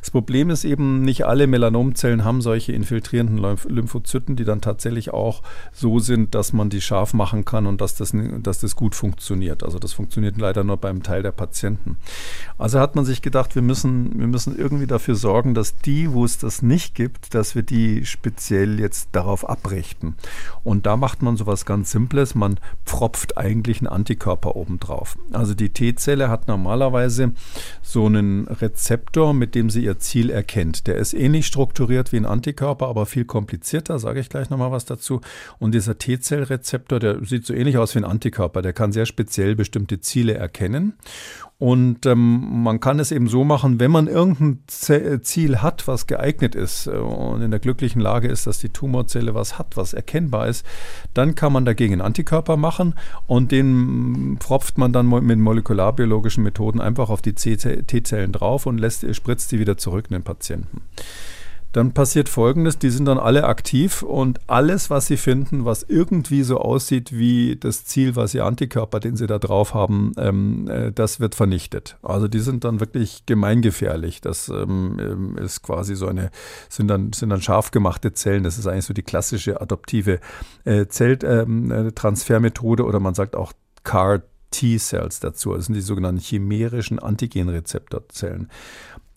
Das 0.00 0.10
Problem 0.10 0.50
ist 0.50 0.64
eben, 0.64 1.02
nicht 1.02 1.26
alle 1.26 1.46
Melanomzellen 1.46 2.24
haben 2.24 2.40
solche 2.40 2.72
infiltrierenden 2.72 3.56
Lymphozyten, 3.68 4.36
die 4.36 4.44
dann 4.44 4.60
tatsächlich 4.60 5.12
auch 5.12 5.42
so 5.72 5.98
sind, 5.98 6.34
dass 6.34 6.52
man 6.52 6.70
die 6.70 6.80
scharf 6.80 7.14
machen 7.14 7.44
kann 7.44 7.66
und 7.66 7.80
dass 7.80 7.94
das, 7.94 8.12
dass 8.42 8.60
das 8.60 8.76
gut 8.76 8.94
funktioniert. 8.94 9.62
Also 9.62 9.78
das 9.78 9.92
funktioniert 9.92 10.38
leider 10.38 10.64
nur 10.64 10.76
beim 10.76 11.02
Teil 11.02 11.22
der 11.22 11.32
Patienten. 11.32 11.96
Also 12.58 12.80
hat 12.80 12.96
man 12.96 13.04
sich 13.04 13.22
gedacht, 13.22 13.54
wir 13.54 13.62
müssen, 13.62 14.18
wir 14.18 14.26
müssen 14.26 14.56
irgendwie 14.56 14.86
dafür 14.86 15.14
sorgen, 15.14 15.54
dass 15.54 15.76
die, 15.78 16.12
wo 16.12 16.24
es 16.24 16.38
das 16.38 16.62
nicht 16.62 16.94
gibt, 16.94 17.34
dass 17.34 17.54
wir 17.54 17.62
die 17.62 18.04
speziell 18.04 18.80
jetzt 18.80 19.10
darauf 19.12 19.48
abrichten. 19.48 20.14
Und 20.64 20.86
da 20.86 20.96
macht 20.96 21.22
man 21.22 21.36
sowas 21.36 21.66
ganz 21.66 21.90
Simples. 21.90 22.34
Man 22.34 22.58
pfropft 22.84 23.36
eigentlich 23.36 23.80
einen 23.80 23.88
Antikörper 23.88 24.56
obendrauf. 24.56 25.16
Also 25.32 25.54
die 25.54 25.70
T-Zelle 25.70 26.28
hat 26.28 26.48
normalerweise 26.48 27.32
so 27.82 28.06
einen 28.06 28.46
Rezeptor, 28.86 29.34
mit 29.34 29.56
dem 29.56 29.68
sie 29.68 29.82
ihr 29.82 29.98
Ziel 29.98 30.30
erkennt. 30.30 30.86
Der 30.86 30.94
ist 30.94 31.12
ähnlich 31.12 31.48
strukturiert 31.48 32.12
wie 32.12 32.18
ein 32.18 32.24
Antikörper, 32.24 32.86
aber 32.86 33.04
viel 33.04 33.24
komplizierter, 33.24 33.98
sage 33.98 34.20
ich 34.20 34.28
gleich 34.28 34.48
nochmal 34.48 34.70
was 34.70 34.84
dazu. 34.84 35.22
Und 35.58 35.74
dieser 35.74 35.98
T-Zellrezeptor, 35.98 37.00
der 37.00 37.24
sieht 37.24 37.46
so 37.46 37.52
ähnlich 37.52 37.78
aus 37.78 37.96
wie 37.96 37.98
ein 37.98 38.04
Antikörper, 38.04 38.62
der 38.62 38.72
kann 38.72 38.92
sehr 38.92 39.06
speziell 39.06 39.56
bestimmte 39.56 40.00
Ziele 40.00 40.34
erkennen. 40.34 40.94
Und 41.58 42.04
ähm, 42.04 42.62
man 42.64 42.80
kann 42.80 43.00
es 43.00 43.12
eben 43.12 43.28
so 43.28 43.42
machen, 43.42 43.80
wenn 43.80 43.90
man 43.90 44.08
irgendein 44.08 44.60
Ziel 45.22 45.62
hat, 45.62 45.88
was 45.88 46.06
geeignet 46.06 46.54
ist 46.54 46.86
äh, 46.86 46.90
und 46.90 47.40
in 47.40 47.50
der 47.50 47.60
glücklichen 47.60 48.00
Lage 48.00 48.28
ist, 48.28 48.46
dass 48.46 48.58
die 48.58 48.68
Tumorzelle 48.68 49.34
was 49.34 49.58
hat, 49.58 49.74
was 49.76 49.94
erkennbar 49.94 50.48
ist, 50.48 50.66
dann 51.14 51.34
kann 51.34 51.54
man 51.54 51.64
dagegen 51.64 51.94
einen 51.94 52.02
Antikörper 52.02 52.58
machen 52.58 52.94
und 53.26 53.52
den 53.52 54.36
pfropft 54.38 54.76
man 54.76 54.92
dann 54.92 55.08
mit 55.08 55.38
molekularbiologischen 55.38 56.44
Methoden 56.44 56.80
einfach 56.80 57.08
auf 57.08 57.22
die 57.22 57.34
T-Zellen 57.34 58.32
drauf 58.32 58.66
und 58.66 58.76
lässt, 58.76 59.14
spritzt 59.14 59.50
die 59.50 59.58
wieder 59.58 59.78
zurück 59.78 60.06
in 60.10 60.14
den 60.14 60.24
Patienten 60.24 60.82
dann 61.76 61.92
passiert 61.92 62.28
Folgendes, 62.30 62.78
die 62.78 62.88
sind 62.88 63.04
dann 63.04 63.18
alle 63.18 63.44
aktiv 63.44 64.02
und 64.02 64.40
alles, 64.46 64.88
was 64.88 65.06
sie 65.06 65.18
finden, 65.18 65.66
was 65.66 65.82
irgendwie 65.82 66.42
so 66.42 66.58
aussieht 66.58 67.12
wie 67.12 67.56
das 67.56 67.84
Ziel, 67.84 68.16
was 68.16 68.32
ihr 68.32 68.46
Antikörper, 68.46 68.98
den 68.98 69.16
sie 69.16 69.26
da 69.26 69.38
drauf 69.38 69.74
haben, 69.74 70.12
ähm, 70.16 70.68
äh, 70.68 70.90
das 70.90 71.20
wird 71.20 71.34
vernichtet. 71.34 71.98
Also 72.02 72.28
die 72.28 72.38
sind 72.40 72.64
dann 72.64 72.80
wirklich 72.80 73.26
gemeingefährlich. 73.26 74.22
Das 74.22 74.48
ähm, 74.48 74.96
ähm 74.98 75.36
ist 75.36 75.62
quasi 75.62 75.96
so 75.96 76.06
eine, 76.06 76.30
sind 76.70 76.88
dann, 76.88 77.12
sind 77.12 77.28
dann 77.28 77.42
scharf 77.42 77.72
gemachte 77.72 78.14
Zellen. 78.14 78.42
Das 78.42 78.56
ist 78.56 78.66
eigentlich 78.66 78.86
so 78.86 78.94
die 78.94 79.02
klassische 79.02 79.60
adoptive 79.60 80.20
äh, 80.64 80.86
Zelltransfermethode 80.86 82.82
ähm, 82.82 82.86
äh, 82.86 82.88
oder 82.88 83.00
man 83.00 83.14
sagt 83.14 83.36
auch 83.36 83.52
CAR 83.84 84.22
T-Cells 84.50 85.20
dazu. 85.20 85.52
Das 85.54 85.66
sind 85.66 85.74
die 85.74 85.82
sogenannten 85.82 86.20
chimärischen 86.20 86.98
Antigenrezeptorzellen. 86.98 88.48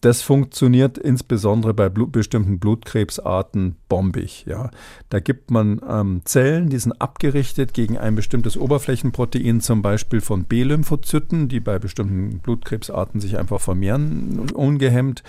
Das 0.01 0.21
funktioniert 0.21 0.97
insbesondere 0.97 1.73
bei 1.73 1.89
Blut, 1.89 2.13
bestimmten 2.13 2.57
Blutkrebsarten 2.59 3.75
bombig. 3.89 4.45
Ja. 4.47 4.71
Da 5.09 5.19
gibt 5.19 5.51
man 5.51 5.81
ähm, 5.87 6.21
Zellen, 6.23 6.69
die 6.69 6.79
sind 6.79 6.93
abgerichtet 7.01 7.73
gegen 7.73 7.97
ein 7.97 8.15
bestimmtes 8.15 8.55
Oberflächenprotein, 8.55 9.59
zum 9.59 9.81
Beispiel 9.81 10.21
von 10.21 10.45
B-Lymphozyten, 10.45 11.49
die 11.49 11.59
bei 11.59 11.79
bestimmten 11.79 12.39
Blutkrebsarten 12.39 13.19
sich 13.19 13.37
einfach 13.37 13.59
vermehren, 13.59 14.49
ungehemmt 14.53 15.23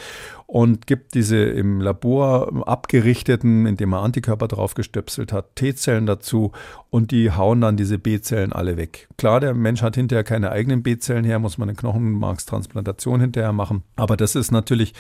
und 0.51 0.89
gibt 0.89 1.15
diese 1.15 1.37
im 1.37 1.81
Labor 1.81 2.67
abgerichteten, 2.67 3.67
indem 3.67 3.91
man 3.91 4.03
Antikörper 4.03 4.49
draufgestöpselt 4.49 5.33
hat, 5.33 5.55
T-Zellen 5.55 6.07
dazu 6.07 6.51
und 6.91 7.13
die 7.13 7.31
hauen 7.31 7.61
dann 7.61 7.77
diese 7.77 8.01
B-Zellen 8.01 8.53
alle 8.53 8.77
weg. 8.77 9.07
Klar, 9.17 9.39
der 9.39 9.55
Mensch 9.55 9.81
hat 9.81 9.95
hinterher 9.95 10.25
keine 10.25 10.51
eigenen 10.51 10.83
B-Zellen 10.83 11.25
her, 11.25 11.39
muss 11.39 11.57
man 11.57 11.69
eine 11.69 11.77
Knochenmarkstransplantation 11.77 13.21
hinterher 13.21 13.53
machen, 13.53 13.85
aber 13.95 14.17
das 14.17 14.35
ist 14.35 14.51
natürlich 14.51 14.93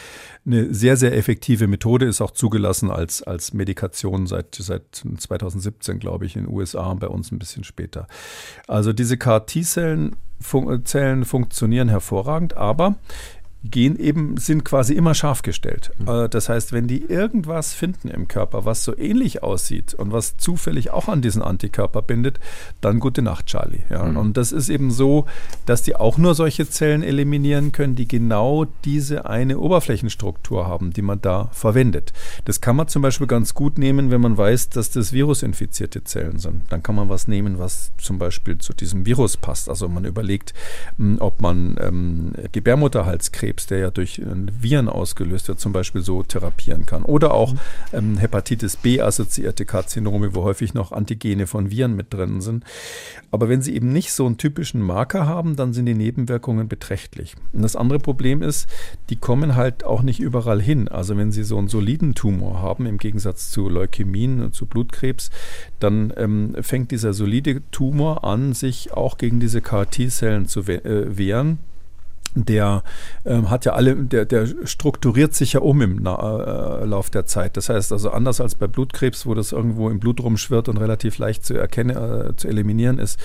eine 0.46 0.72
sehr, 0.72 0.96
sehr 0.96 1.16
effektive 1.16 1.66
Methode, 1.66 2.06
ist 2.06 2.20
auch 2.20 2.30
zugelassen 2.30 2.88
als, 2.88 3.20
als 3.20 3.52
Medikation 3.52 4.28
seit, 4.28 4.54
seit 4.54 4.84
2017, 4.94 5.98
glaube 5.98 6.26
ich, 6.26 6.36
in 6.36 6.44
den 6.44 6.54
USA 6.54 6.92
und 6.92 7.00
bei 7.00 7.08
uns 7.08 7.32
ein 7.32 7.40
bisschen 7.40 7.64
später. 7.64 8.06
Also 8.68 8.92
diese 8.92 9.16
CAR-T-Zellen 9.16 10.14
fun 10.40 10.84
Zellen 10.84 11.24
funktionieren 11.24 11.88
hervorragend, 11.88 12.56
aber 12.56 12.96
gehen 13.62 13.98
eben, 13.98 14.36
sind 14.38 14.64
quasi 14.64 14.94
immer 14.94 15.14
scharf 15.14 15.42
gestellt. 15.42 15.90
Mhm. 15.98 16.28
Das 16.30 16.48
heißt, 16.48 16.72
wenn 16.72 16.86
die 16.86 17.02
irgendwas 17.04 17.74
finden 17.74 18.08
im 18.08 18.26
Körper, 18.26 18.64
was 18.64 18.84
so 18.84 18.96
ähnlich 18.96 19.42
aussieht 19.42 19.92
und 19.92 20.12
was 20.12 20.38
zufällig 20.38 20.90
auch 20.90 21.08
an 21.08 21.20
diesen 21.20 21.42
Antikörper 21.42 22.00
bindet, 22.00 22.40
dann 22.80 23.00
gute 23.00 23.20
Nacht, 23.20 23.46
Charlie. 23.46 23.80
Ja, 23.90 24.04
mhm. 24.04 24.16
Und 24.16 24.36
das 24.36 24.52
ist 24.52 24.70
eben 24.70 24.90
so, 24.90 25.26
dass 25.66 25.82
die 25.82 25.94
auch 25.94 26.16
nur 26.16 26.34
solche 26.34 26.68
Zellen 26.68 27.02
eliminieren 27.02 27.72
können, 27.72 27.96
die 27.96 28.08
genau 28.08 28.66
diese 28.84 29.26
eine 29.26 29.58
Oberflächenstruktur 29.58 30.66
haben, 30.66 30.92
die 30.92 31.02
man 31.02 31.20
da 31.20 31.50
verwendet. 31.52 32.14
Das 32.46 32.62
kann 32.62 32.76
man 32.76 32.88
zum 32.88 33.02
Beispiel 33.02 33.26
ganz 33.26 33.52
gut 33.52 33.76
nehmen, 33.76 34.10
wenn 34.10 34.22
man 34.22 34.38
weiß, 34.38 34.70
dass 34.70 34.90
das 34.90 35.12
virusinfizierte 35.12 36.02
Zellen 36.04 36.38
sind. 36.38 36.62
Dann 36.70 36.82
kann 36.82 36.94
man 36.94 37.10
was 37.10 37.28
nehmen, 37.28 37.58
was 37.58 37.92
zum 37.98 38.18
Beispiel 38.18 38.56
zu 38.56 38.72
diesem 38.72 39.04
Virus 39.04 39.36
passt. 39.36 39.68
Also 39.68 39.86
man 39.88 40.06
überlegt, 40.06 40.54
hm, 40.96 41.18
ob 41.20 41.42
man 41.42 41.76
ähm, 41.78 42.32
Gebärmutterhalskrebs 42.52 43.49
Krebs, 43.50 43.66
der 43.66 43.78
ja 43.78 43.90
durch 43.90 44.20
äh, 44.20 44.24
Viren 44.60 44.88
ausgelöst 44.88 45.48
wird, 45.48 45.58
zum 45.58 45.72
Beispiel 45.72 46.02
so 46.02 46.22
therapieren 46.22 46.86
kann. 46.86 47.02
Oder 47.02 47.34
auch 47.34 47.54
ähm, 47.92 48.16
Hepatitis 48.16 48.76
B-assoziierte 48.76 49.64
Karzinome, 49.64 50.36
wo 50.36 50.44
häufig 50.44 50.72
noch 50.72 50.92
Antigene 50.92 51.48
von 51.48 51.70
Viren 51.70 51.96
mit 51.96 52.14
drin 52.14 52.40
sind. 52.40 52.64
Aber 53.32 53.48
wenn 53.48 53.60
sie 53.60 53.74
eben 53.74 53.92
nicht 53.92 54.12
so 54.12 54.26
einen 54.26 54.36
typischen 54.36 54.80
Marker 54.80 55.26
haben, 55.26 55.56
dann 55.56 55.72
sind 55.72 55.86
die 55.86 55.94
Nebenwirkungen 55.94 56.68
beträchtlich. 56.68 57.34
Und 57.52 57.62
das 57.62 57.74
andere 57.74 57.98
Problem 57.98 58.40
ist, 58.40 58.68
die 59.08 59.16
kommen 59.16 59.56
halt 59.56 59.82
auch 59.82 60.02
nicht 60.02 60.20
überall 60.20 60.62
hin. 60.62 60.86
Also 60.86 61.16
wenn 61.16 61.32
sie 61.32 61.42
so 61.42 61.58
einen 61.58 61.68
soliden 61.68 62.14
Tumor 62.14 62.62
haben, 62.62 62.86
im 62.86 62.98
Gegensatz 62.98 63.50
zu 63.50 63.68
Leukämien 63.68 64.42
und 64.42 64.54
zu 64.54 64.66
Blutkrebs, 64.66 65.30
dann 65.80 66.12
ähm, 66.16 66.54
fängt 66.60 66.92
dieser 66.92 67.14
solide 67.14 67.62
Tumor 67.72 68.22
an, 68.22 68.52
sich 68.52 68.92
auch 68.92 69.18
gegen 69.18 69.40
diese 69.40 69.60
CAR-T-Zellen 69.60 70.46
zu 70.46 70.60
äh, 70.60 71.18
wehren 71.18 71.58
der 72.34 72.84
ähm, 73.24 73.50
hat 73.50 73.64
ja 73.64 73.72
alle, 73.72 73.96
der, 73.96 74.24
der 74.24 74.46
strukturiert 74.64 75.34
sich 75.34 75.54
ja 75.54 75.60
um 75.60 75.82
im 75.82 75.98
Na 76.00 76.80
äh, 76.80 76.84
Lauf 76.84 77.10
der 77.10 77.26
Zeit. 77.26 77.56
Das 77.56 77.68
heißt 77.68 77.92
also 77.92 78.10
anders 78.10 78.40
als 78.40 78.54
bei 78.54 78.68
Blutkrebs, 78.68 79.26
wo 79.26 79.34
das 79.34 79.52
irgendwo 79.52 79.90
im 79.90 79.98
Blut 79.98 80.20
rumschwirrt 80.20 80.68
und 80.68 80.76
relativ 80.76 81.18
leicht 81.18 81.44
zu 81.44 81.54
erkennen, 81.54 81.96
äh, 81.96 82.36
zu 82.36 82.48
eliminieren 82.48 82.98
ist, 82.98 83.18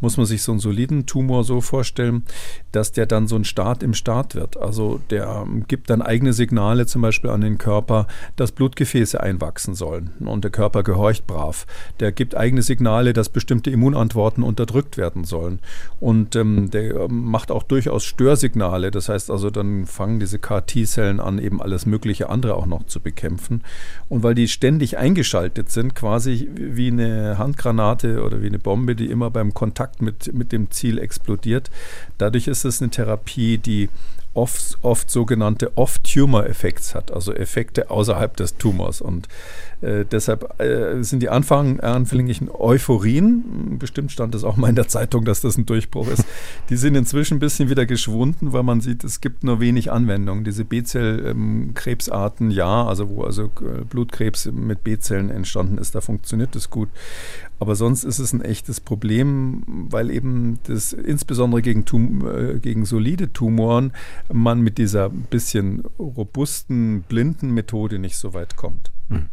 muss 0.00 0.16
man 0.16 0.26
sich 0.26 0.42
so 0.42 0.52
einen 0.52 0.60
soliden 0.60 1.06
Tumor 1.06 1.42
so 1.44 1.60
vorstellen, 1.60 2.22
dass 2.70 2.92
der 2.92 3.06
dann 3.06 3.26
so 3.26 3.36
ein 3.36 3.44
Start 3.44 3.82
im 3.82 3.94
Start 3.94 4.34
wird. 4.34 4.56
Also 4.56 5.00
der 5.10 5.44
ähm, 5.44 5.64
gibt 5.66 5.90
dann 5.90 6.00
eigene 6.00 6.32
Signale 6.32 6.86
zum 6.86 7.02
Beispiel 7.02 7.30
an 7.30 7.40
den 7.40 7.58
Körper, 7.58 8.06
dass 8.36 8.52
Blutgefäße 8.52 9.20
einwachsen 9.20 9.74
sollen 9.74 10.10
und 10.20 10.44
der 10.44 10.52
Körper 10.52 10.84
gehorcht 10.84 11.26
brav. 11.26 11.66
Der 11.98 12.12
gibt 12.12 12.36
eigene 12.36 12.62
Signale, 12.62 13.12
dass 13.12 13.28
bestimmte 13.28 13.70
Immunantworten 13.70 14.44
unterdrückt 14.44 14.96
werden 14.96 15.24
sollen 15.24 15.58
und 15.98 16.36
ähm, 16.36 16.70
der 16.70 16.94
ähm, 16.94 17.24
macht 17.24 17.50
auch 17.50 17.64
durchaus 17.64 18.04
Störsignale 18.04 18.51
Signale. 18.52 18.90
Das 18.90 19.08
heißt 19.08 19.30
also, 19.30 19.50
dann 19.50 19.86
fangen 19.86 20.20
diese 20.20 20.38
KT-Zellen 20.38 21.20
an, 21.20 21.38
eben 21.38 21.62
alles 21.62 21.86
mögliche 21.86 22.28
andere 22.28 22.54
auch 22.54 22.66
noch 22.66 22.84
zu 22.84 23.00
bekämpfen. 23.00 23.62
Und 24.08 24.22
weil 24.22 24.34
die 24.34 24.48
ständig 24.48 24.98
eingeschaltet 24.98 25.70
sind, 25.70 25.94
quasi 25.94 26.48
wie 26.54 26.88
eine 26.88 27.38
Handgranate 27.38 28.22
oder 28.22 28.42
wie 28.42 28.46
eine 28.46 28.58
Bombe, 28.58 28.94
die 28.94 29.10
immer 29.10 29.30
beim 29.30 29.54
Kontakt 29.54 30.02
mit, 30.02 30.34
mit 30.34 30.52
dem 30.52 30.70
Ziel 30.70 30.98
explodiert, 30.98 31.70
dadurch 32.18 32.46
ist 32.46 32.64
es 32.64 32.82
eine 32.82 32.90
Therapie, 32.90 33.58
die 33.58 33.88
oft, 34.34 34.78
oft 34.82 35.10
sogenannte 35.10 35.76
Off-Tumor-Effekte 35.76 36.94
hat, 36.94 37.12
also 37.12 37.32
Effekte 37.32 37.90
außerhalb 37.90 38.36
des 38.36 38.56
Tumors. 38.56 39.00
Und 39.00 39.28
äh, 39.82 40.04
deshalb 40.04 40.60
äh, 40.60 41.02
sind 41.02 41.22
die 41.22 41.28
Anfang, 41.28 41.80
anfänglichen 41.80 42.48
Euphorien, 42.50 43.78
bestimmt 43.78 44.12
stand 44.12 44.34
es 44.34 44.44
auch 44.44 44.56
mal 44.56 44.68
in 44.68 44.76
der 44.76 44.88
Zeitung, 44.88 45.24
dass 45.24 45.40
das 45.40 45.58
ein 45.58 45.66
Durchbruch 45.66 46.08
ist, 46.08 46.24
die 46.70 46.76
sind 46.76 46.94
inzwischen 46.94 47.36
ein 47.36 47.40
bisschen 47.40 47.68
wieder 47.68 47.84
geschwunden, 47.84 48.52
weil 48.52 48.62
man 48.62 48.80
sieht, 48.80 49.04
es 49.04 49.20
gibt 49.20 49.44
nur 49.44 49.60
wenig 49.60 49.90
Anwendung. 49.90 50.44
Diese 50.44 50.64
B-Zell-Krebsarten, 50.64 52.50
ja, 52.50 52.86
also 52.86 53.08
wo 53.10 53.24
also 53.24 53.44
äh, 53.44 53.84
Blutkrebs 53.88 54.46
mit 54.46 54.84
B-Zellen 54.84 55.30
entstanden 55.30 55.78
ist, 55.78 55.94
da 55.94 56.00
funktioniert 56.00 56.54
das 56.54 56.70
gut. 56.70 56.88
Aber 57.62 57.76
sonst 57.76 58.02
ist 58.02 58.18
es 58.18 58.32
ein 58.32 58.42
echtes 58.42 58.80
Problem, 58.80 59.62
weil 59.88 60.10
eben 60.10 60.58
das 60.64 60.92
insbesondere 60.92 61.62
gegen, 61.62 61.84
Tum 61.84 62.26
äh, 62.26 62.58
gegen 62.58 62.84
solide 62.84 63.32
Tumoren 63.32 63.92
man 64.32 64.62
mit 64.62 64.78
dieser 64.78 65.08
bisschen 65.08 65.84
robusten, 65.96 67.02
blinden 67.02 67.50
Methode 67.54 68.00
nicht 68.00 68.16
so 68.16 68.34
weit 68.34 68.56
kommt. 68.56 68.90
Hm. 69.10 69.26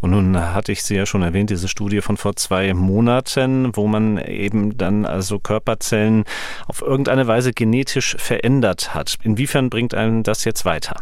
Und 0.00 0.12
nun 0.12 0.34
hatte 0.34 0.72
ich 0.72 0.82
Sie 0.82 0.94
ja 0.94 1.04
schon 1.04 1.20
erwähnt, 1.20 1.50
diese 1.50 1.68
Studie 1.68 2.00
von 2.00 2.16
vor 2.16 2.36
zwei 2.36 2.72
Monaten, 2.72 3.76
wo 3.76 3.86
man 3.86 4.16
eben 4.16 4.78
dann 4.78 5.04
also 5.04 5.38
Körperzellen 5.38 6.24
auf 6.66 6.80
irgendeine 6.80 7.26
Weise 7.26 7.52
genetisch 7.52 8.16
verändert 8.18 8.94
hat. 8.94 9.18
Inwiefern 9.22 9.68
bringt 9.68 9.92
einen 9.92 10.22
das 10.22 10.46
jetzt 10.46 10.64
weiter? 10.64 10.96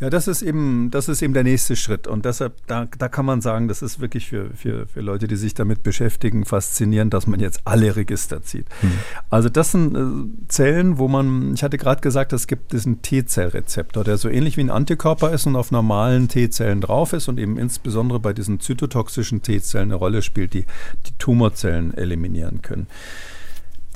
Ja, 0.00 0.10
das 0.10 0.28
ist 0.28 0.42
eben, 0.42 0.90
das 0.90 1.08
ist 1.08 1.22
eben 1.22 1.34
der 1.34 1.44
nächste 1.44 1.76
Schritt. 1.76 2.06
Und 2.06 2.24
deshalb, 2.24 2.54
da, 2.66 2.86
da 2.98 3.08
kann 3.08 3.26
man 3.26 3.40
sagen, 3.40 3.68
das 3.68 3.82
ist 3.82 4.00
wirklich 4.00 4.28
für, 4.28 4.50
für, 4.54 4.86
für 4.86 5.00
Leute, 5.00 5.26
die 5.26 5.36
sich 5.36 5.54
damit 5.54 5.82
beschäftigen, 5.82 6.44
faszinierend, 6.44 7.12
dass 7.14 7.26
man 7.26 7.40
jetzt 7.40 7.60
alle 7.64 7.96
Register 7.96 8.42
zieht. 8.42 8.66
Mhm. 8.82 8.92
Also 9.30 9.48
das 9.48 9.72
sind 9.72 9.96
äh, 9.96 10.48
Zellen, 10.48 10.98
wo 10.98 11.08
man, 11.08 11.54
ich 11.54 11.62
hatte 11.62 11.78
gerade 11.78 12.00
gesagt, 12.00 12.32
es 12.32 12.46
gibt 12.46 12.72
diesen 12.72 13.02
T-Zellrezeptor, 13.02 14.04
der 14.04 14.18
so 14.18 14.28
ähnlich 14.28 14.56
wie 14.56 14.62
ein 14.62 14.70
Antikörper 14.70 15.32
ist 15.32 15.46
und 15.46 15.56
auf 15.56 15.70
normalen 15.70 16.28
T-Zellen 16.28 16.80
drauf 16.80 17.12
ist 17.12 17.28
und 17.28 17.38
eben 17.38 17.58
insbesondere 17.58 18.20
bei 18.20 18.32
diesen 18.32 18.60
zytotoxischen 18.60 19.42
T-Zellen 19.42 19.88
eine 19.88 19.96
Rolle 19.96 20.22
spielt, 20.22 20.54
die 20.54 20.64
die 21.06 21.18
Tumorzellen 21.18 21.94
eliminieren 21.94 22.62
können. 22.62 22.86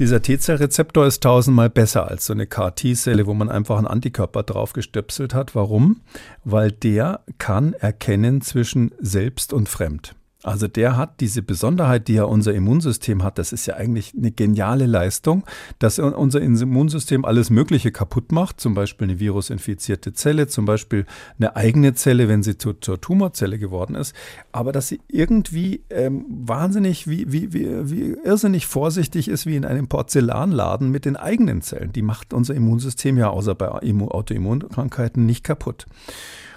Dieser 0.03 0.21
T-Zell-Rezeptor 0.21 1.07
ist 1.07 1.23
tausendmal 1.23 1.71
besser 1.71 2.09
als 2.09 2.27
so 2.27 2.33
eine 2.33 2.49
CAR-T-Zelle, 2.49 3.25
wo 3.25 3.35
man 3.35 3.49
einfach 3.49 3.79
einen 3.79 3.87
Antikörper 3.87 4.43
drauf 4.43 4.73
gestöpselt 4.73 5.33
hat. 5.33 5.55
Warum? 5.55 6.01
Weil 6.43 6.73
der 6.73 7.21
kann 7.39 7.73
erkennen 7.75 8.41
zwischen 8.41 8.91
selbst 8.99 9.53
und 9.53 9.69
fremd. 9.69 10.17
Also 10.43 10.67
der 10.67 10.97
hat 10.97 11.21
diese 11.21 11.43
Besonderheit, 11.43 12.09
die 12.09 12.15
ja 12.15 12.25
unser 12.25 12.53
Immunsystem 12.53 13.23
hat. 13.23 13.39
Das 13.39 13.53
ist 13.53 13.67
ja 13.67 13.75
eigentlich 13.75 14.13
eine 14.17 14.33
geniale 14.33 14.87
Leistung, 14.87 15.45
dass 15.79 15.99
unser 15.99 16.41
Immunsystem 16.41 17.25
alles 17.25 17.51
Mögliche 17.51 17.93
kaputt 17.93 18.33
macht. 18.33 18.61
Zum 18.61 18.75
Beispiel 18.75 19.09
eine 19.09 19.21
virusinfizierte 19.21 20.13
Zelle, 20.13 20.49
zum 20.49 20.65
Beispiel 20.65 21.07
eine 21.39 21.55
eigene 21.55 21.95
Zelle, 21.95 22.29
wenn 22.29 22.43
sie 22.43 22.59
zu, 22.59 22.73
zur 22.73 23.01
Tumorzelle 23.01 23.59
geworden 23.59 23.95
ist. 23.95 24.15
Aber 24.51 24.73
dass 24.73 24.89
sie 24.89 25.01
irgendwie 25.09 25.83
ähm, 25.91 26.25
wahnsinnig, 26.29 27.07
wie, 27.07 27.33
wie, 27.33 27.53
wie, 27.53 27.91
wie 27.91 28.17
irrsinnig 28.25 28.67
vorsichtig 28.67 29.29
ist, 29.29 29.47
wie 29.47 29.57
in 29.57 29.65
einem 29.65 29.87
Porzellanladen 29.87 30.91
mit 30.91 31.05
den 31.05 31.17
eigenen 31.17 31.63
Zellen. 31.63 31.93
Die 31.93 32.03
macht 32.03 32.35
unser 32.35 32.55
Immunsystem 32.55 33.17
ja 33.17 33.31
außer 33.31 33.55
bei 33.55 33.69
Autoimmunkrankheiten 33.69 35.25
nicht 35.25 35.45
kaputt. 35.45 35.87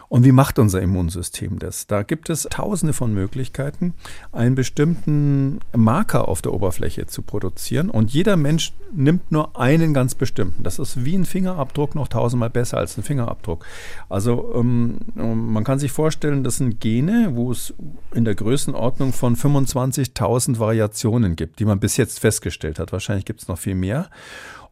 Und 0.10 0.24
wie 0.24 0.32
macht 0.32 0.60
unser 0.60 0.82
Immunsystem 0.82 1.60
das? 1.60 1.88
Da 1.88 2.04
gibt 2.04 2.30
es 2.30 2.44
tausende 2.50 2.94
von 2.94 3.14
Möglichkeiten, 3.14 3.94
einen 4.32 4.56
bestimmten 4.56 5.60
Marker 5.76 6.28
auf 6.28 6.42
der 6.42 6.54
Oberfläche 6.54 7.08
zu 7.08 7.22
produzieren. 7.22 7.90
Und 7.90 8.12
jeder 8.12 8.38
Mensch 8.38 8.74
nimmt 8.94 9.32
nur 9.32 9.60
einen 9.60 9.94
ganz 9.94 10.16
bestimmten. 10.16 10.64
Das 10.64 10.80
ist 10.80 11.04
wie 11.06 11.16
ein 11.16 11.26
Fingerabdruck 11.26 11.96
noch 11.96 12.08
tausendmal 12.08 12.50
besser 12.50 12.78
als 12.78 12.98
ein 12.98 13.04
Fingerabdruck. 13.04 13.66
Also 14.10 14.54
ähm, 14.56 15.00
man 15.16 15.64
kann 15.64 15.80
sich 15.80 15.92
vorstellen, 15.92 16.44
das 16.44 16.58
sind 16.58 16.80
Gene, 16.80 17.32
wo 17.34 17.52
es 17.52 17.74
in 18.14 18.26
der 18.26 18.36
Größenordnung 18.36 19.14
von 19.14 19.36
25.000 19.36 20.60
Variationen 20.60 21.36
gibt, 21.36 21.60
die 21.60 21.66
man 21.66 21.80
bis 21.80 21.98
jetzt 21.98 22.20
festgestellt 22.20 22.80
hat. 22.80 22.92
Wahrscheinlich 22.92 23.26
gibt 23.26 23.42
es 23.42 23.48
noch 23.48 23.58
viel 23.58 23.76
mehr. 23.76 24.10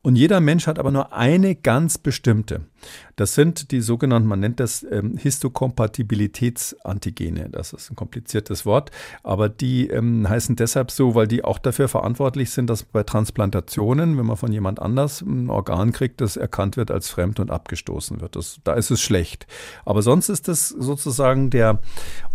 Und 0.05 0.17
jeder 0.17 0.41
Mensch 0.41 0.67
hat 0.67 0.79
aber 0.79 0.91
nur 0.91 1.13
eine 1.13 1.55
ganz 1.55 1.97
bestimmte. 1.97 2.65
Das 3.15 3.35
sind 3.35 3.71
die 3.71 3.79
sogenannten, 3.79 4.27
man 4.27 4.41
nennt 4.41 4.59
das 4.59 4.83
ähm, 4.83 5.15
Histokompatibilitätsantigene. 5.15 7.47
Das 7.49 7.71
ist 7.71 7.89
ein 7.89 7.95
kompliziertes 7.95 8.65
Wort, 8.65 8.91
aber 9.23 9.47
die 9.47 9.87
ähm, 9.87 10.27
heißen 10.27 10.57
deshalb 10.57 10.91
so, 10.91 11.15
weil 11.15 11.27
die 11.27 11.45
auch 11.45 11.57
dafür 11.57 11.87
verantwortlich 11.87 12.51
sind, 12.51 12.69
dass 12.69 12.83
bei 12.83 13.03
Transplantationen, 13.03 14.17
wenn 14.17 14.25
man 14.25 14.35
von 14.35 14.51
jemand 14.51 14.81
anders 14.81 15.21
ein 15.21 15.49
Organ 15.49 15.93
kriegt, 15.93 16.19
das 16.19 16.35
erkannt 16.35 16.75
wird 16.75 16.91
als 16.91 17.09
fremd 17.09 17.39
und 17.39 17.49
abgestoßen 17.49 18.19
wird. 18.19 18.35
Das, 18.35 18.59
da 18.65 18.73
ist 18.73 18.91
es 18.91 18.99
schlecht. 18.99 19.47
Aber 19.85 20.01
sonst 20.01 20.27
ist 20.27 20.49
das 20.49 20.67
sozusagen 20.67 21.49
der 21.49 21.79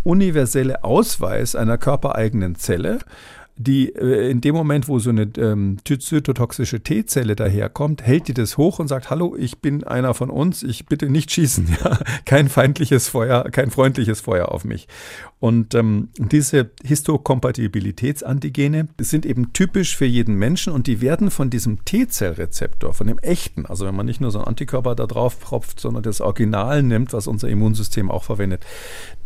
universelle 0.03 0.83
Ausweis 0.83 1.55
einer 1.55 1.77
körpereigenen 1.77 2.55
Zelle 2.55 2.97
die 3.61 3.93
äh, 3.93 4.31
in 4.31 4.39
dem 4.39 4.55
Moment, 4.55 4.87
wo 4.87 4.99
so 4.99 5.09
eine 5.09 5.29
ähm, 5.37 5.79
zytotoxische 5.83 6.79
T-Zelle 6.79 7.35
daherkommt, 7.35 8.01
hält 8.01 8.29
die 8.29 8.33
das 8.33 8.55
hoch 8.55 8.79
und 8.79 8.87
sagt, 8.87 9.09
hallo, 9.09 9.35
ich 9.37 9.59
bin 9.59 9.83
einer 9.83 10.13
von 10.13 10.29
uns, 10.29 10.63
ich 10.63 10.85
bitte 10.85 11.09
nicht 11.09 11.29
schießen, 11.29 11.67
ja? 11.83 11.99
kein 12.23 12.47
feindliches 12.47 13.09
Feuer, 13.09 13.43
kein 13.51 13.69
freundliches 13.69 14.21
Feuer 14.21 14.49
auf 14.49 14.63
mich. 14.63 14.87
Und 15.39 15.75
ähm, 15.75 16.07
diese 16.17 16.71
Histokompatibilitätsantigene 16.85 18.87
sind 19.01 19.25
eben 19.25 19.51
typisch 19.51 19.97
für 19.97 20.05
jeden 20.05 20.35
Menschen 20.35 20.71
und 20.71 20.87
die 20.87 21.01
werden 21.01 21.29
von 21.29 21.49
diesem 21.49 21.83
T-Zellrezeptor, 21.83 22.93
von 22.93 23.07
dem 23.07 23.19
echten, 23.19 23.65
also 23.65 23.85
wenn 23.85 23.95
man 23.95 24.05
nicht 24.05 24.21
nur 24.21 24.31
so 24.31 24.39
einen 24.39 24.47
Antikörper 24.47 24.95
da 24.95 25.05
drauf 25.05 25.37
propft, 25.37 25.81
sondern 25.81 26.03
das 26.03 26.21
Original 26.21 26.81
nimmt, 26.81 27.11
was 27.11 27.27
unser 27.27 27.49
Immunsystem 27.49 28.09
auch 28.09 28.23
verwendet, 28.23 28.65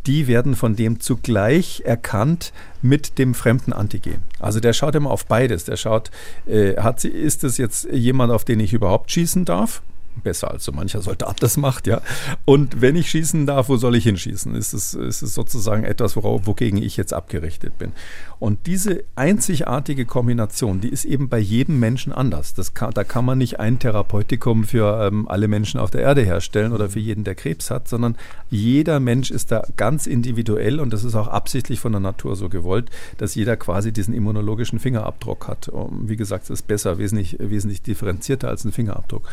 die 0.07 0.27
werden 0.27 0.55
von 0.55 0.75
dem 0.75 0.99
zugleich 0.99 1.83
erkannt 1.85 2.51
mit 2.83 3.17
dem 3.17 3.33
fremden 3.33 3.73
Antigen. 3.73 4.21
Also 4.39 4.59
der 4.59 4.73
schaut 4.73 4.93
immer 4.93 5.09
auf 5.09 5.25
beides. 5.25 5.63
Der 5.63 5.77
schaut, 5.77 6.11
äh, 6.45 6.75
hat 6.75 7.03
ist 7.03 7.43
es 7.43 7.57
jetzt 7.57 7.87
jemand, 7.91 8.31
auf 8.31 8.45
den 8.45 8.59
ich 8.59 8.73
überhaupt 8.73 9.11
schießen 9.11 9.45
darf? 9.45 9.81
Besser 10.21 10.51
als 10.51 10.63
so 10.65 10.71
mancher 10.71 11.01
Soldat 11.01 11.41
das 11.41 11.57
macht, 11.57 11.87
ja. 11.87 12.01
Und 12.45 12.81
wenn 12.81 12.95
ich 12.95 13.09
schießen 13.09 13.45
darf, 13.45 13.69
wo 13.69 13.77
soll 13.77 13.95
ich 13.95 14.03
hinschießen? 14.03 14.55
Ist 14.55 14.73
es, 14.73 14.93
ist 14.93 15.21
es 15.21 15.33
sozusagen 15.33 15.83
etwas, 15.83 16.15
worauf, 16.15 16.45
wogegen 16.45 16.81
ich 16.81 16.97
jetzt 16.97 17.13
abgerichtet 17.13 17.77
bin. 17.77 17.91
Und 18.39 18.67
diese 18.67 19.03
einzigartige 19.15 20.05
Kombination, 20.05 20.81
die 20.81 20.89
ist 20.89 21.05
eben 21.05 21.29
bei 21.29 21.39
jedem 21.39 21.79
Menschen 21.79 22.11
anders. 22.11 22.53
Das 22.53 22.73
kann, 22.73 22.91
da 22.93 23.03
kann 23.03 23.25
man 23.25 23.37
nicht 23.37 23.59
ein 23.59 23.79
Therapeutikum 23.79 24.65
für 24.65 25.07
ähm, 25.07 25.27
alle 25.27 25.47
Menschen 25.47 25.79
auf 25.79 25.91
der 25.91 26.01
Erde 26.01 26.21
herstellen 26.23 26.73
oder 26.73 26.89
für 26.89 26.99
jeden, 26.99 27.23
der 27.23 27.35
Krebs 27.35 27.71
hat, 27.71 27.87
sondern 27.87 28.15
jeder 28.49 28.99
Mensch 28.99 29.31
ist 29.31 29.51
da 29.51 29.63
ganz 29.77 30.07
individuell 30.07 30.79
und 30.79 30.91
das 30.93 31.03
ist 31.03 31.15
auch 31.15 31.27
absichtlich 31.27 31.79
von 31.79 31.93
der 31.93 32.01
Natur 32.01 32.35
so 32.35 32.49
gewollt, 32.49 32.89
dass 33.17 33.35
jeder 33.35 33.55
quasi 33.55 33.91
diesen 33.91 34.13
immunologischen 34.13 34.79
Fingerabdruck 34.79 35.47
hat. 35.47 35.69
Und 35.69 36.09
wie 36.09 36.17
gesagt, 36.17 36.45
es 36.45 36.49
ist 36.49 36.67
besser, 36.67 36.97
wesentlich, 36.97 37.37
wesentlich 37.39 37.81
differenzierter 37.81 38.49
als 38.49 38.65
ein 38.65 38.71
Fingerabdruck. 38.71 39.27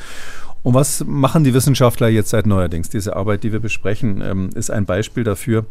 Und 0.62 0.74
was 0.74 1.04
machen 1.06 1.44
die 1.44 1.54
Wissenschaftler 1.54 2.08
jetzt 2.08 2.30
seit 2.30 2.46
neuerdings? 2.46 2.90
Diese 2.90 3.16
Arbeit, 3.16 3.44
die 3.44 3.52
wir 3.52 3.60
besprechen, 3.60 4.20
ähm, 4.20 4.50
ist 4.54 4.70
ein 4.70 4.84
Beispiel 4.84 5.24
dafür. 5.24 5.66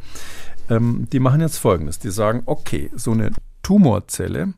Ähm, 0.69 1.07
die 1.11 1.19
machen 1.19 1.41
jetzt 1.41 1.57
Folgendes. 1.57 1.99
Die 1.99 2.09
sagen, 2.09 2.43
okay, 2.45 2.89
so 2.95 3.11
eine 3.11 3.31
Tumorzelle, 3.61 4.53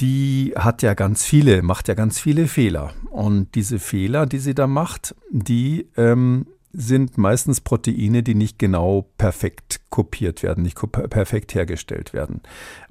die 0.00 0.54
hat 0.56 0.82
ja 0.82 0.94
ganz 0.94 1.24
viele, 1.24 1.62
macht 1.62 1.88
ja 1.88 1.94
ganz 1.94 2.20
viele 2.20 2.46
Fehler. 2.46 2.92
Und 3.10 3.54
diese 3.54 3.78
Fehler, 3.78 4.26
die 4.26 4.38
sie 4.38 4.54
da 4.54 4.66
macht, 4.66 5.14
die 5.30 5.86
ähm, 5.96 6.46
sind 6.72 7.18
meistens 7.18 7.60
Proteine, 7.60 8.22
die 8.22 8.34
nicht 8.34 8.58
genau 8.58 9.08
perfekt 9.18 9.80
kopiert 9.90 10.42
werden, 10.42 10.62
nicht 10.62 10.78
perfekt 10.90 11.54
hergestellt 11.54 12.12
werden. 12.12 12.42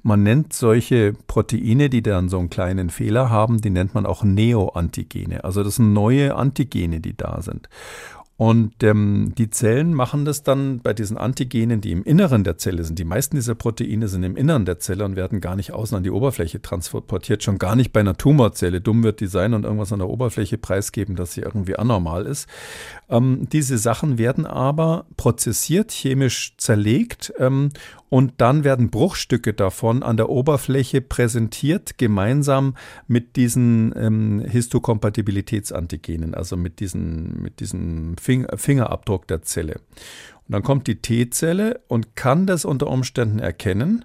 Man 0.02 0.22
nennt 0.22 0.52
solche 0.52 1.14
Proteine, 1.26 1.88
die 1.88 2.02
dann 2.02 2.28
so 2.28 2.38
einen 2.38 2.50
kleinen 2.50 2.90
Fehler 2.90 3.30
haben, 3.30 3.60
die 3.60 3.70
nennt 3.70 3.94
man 3.94 4.04
auch 4.04 4.22
Neoantigene. 4.22 5.44
Also 5.44 5.64
das 5.64 5.76
sind 5.76 5.92
neue 5.92 6.34
Antigene, 6.34 7.00
die 7.00 7.16
da 7.16 7.40
sind. 7.40 7.68
Und 8.40 8.82
ähm, 8.84 9.34
die 9.36 9.50
Zellen 9.50 9.92
machen 9.92 10.24
das 10.24 10.42
dann 10.42 10.80
bei 10.80 10.94
diesen 10.94 11.18
Antigenen, 11.18 11.82
die 11.82 11.92
im 11.92 12.02
Inneren 12.04 12.42
der 12.42 12.56
Zelle 12.56 12.84
sind. 12.84 12.98
Die 12.98 13.04
meisten 13.04 13.36
dieser 13.36 13.54
Proteine 13.54 14.08
sind 14.08 14.22
im 14.22 14.34
Inneren 14.34 14.64
der 14.64 14.78
Zelle 14.78 15.04
und 15.04 15.14
werden 15.14 15.42
gar 15.42 15.56
nicht 15.56 15.72
außen 15.72 15.94
an 15.94 16.04
die 16.04 16.10
Oberfläche 16.10 16.62
transportiert, 16.62 17.42
schon 17.42 17.58
gar 17.58 17.76
nicht 17.76 17.92
bei 17.92 18.00
einer 18.00 18.16
Tumorzelle. 18.16 18.80
Dumm 18.80 19.02
wird 19.02 19.20
die 19.20 19.26
sein 19.26 19.52
und 19.52 19.64
irgendwas 19.64 19.92
an 19.92 19.98
der 19.98 20.08
Oberfläche 20.08 20.56
preisgeben, 20.56 21.16
dass 21.16 21.34
sie 21.34 21.42
irgendwie 21.42 21.76
anormal 21.76 22.24
ist. 22.24 22.48
Ähm, 23.10 23.46
diese 23.52 23.76
Sachen 23.76 24.16
werden 24.16 24.46
aber 24.46 25.04
prozessiert, 25.18 25.92
chemisch 25.92 26.54
zerlegt 26.56 27.34
ähm, 27.38 27.72
und 28.10 28.34
dann 28.38 28.64
werden 28.64 28.90
Bruchstücke 28.90 29.54
davon 29.54 30.02
an 30.02 30.16
der 30.16 30.28
Oberfläche 30.28 31.00
präsentiert, 31.00 31.96
gemeinsam 31.96 32.74
mit 33.06 33.36
diesen 33.36 33.94
ähm, 33.96 34.40
Histokompatibilitätsantigenen, 34.40 36.34
also 36.34 36.56
mit, 36.56 36.80
diesen, 36.80 37.40
mit 37.40 37.60
diesem 37.60 38.16
Finger, 38.18 38.58
Fingerabdruck 38.58 39.28
der 39.28 39.42
Zelle. 39.42 39.74
Und 39.74 40.52
dann 40.52 40.64
kommt 40.64 40.88
die 40.88 41.00
T-Zelle 41.00 41.80
und 41.86 42.16
kann 42.16 42.46
das 42.46 42.64
unter 42.64 42.88
Umständen 42.88 43.38
erkennen. 43.38 44.04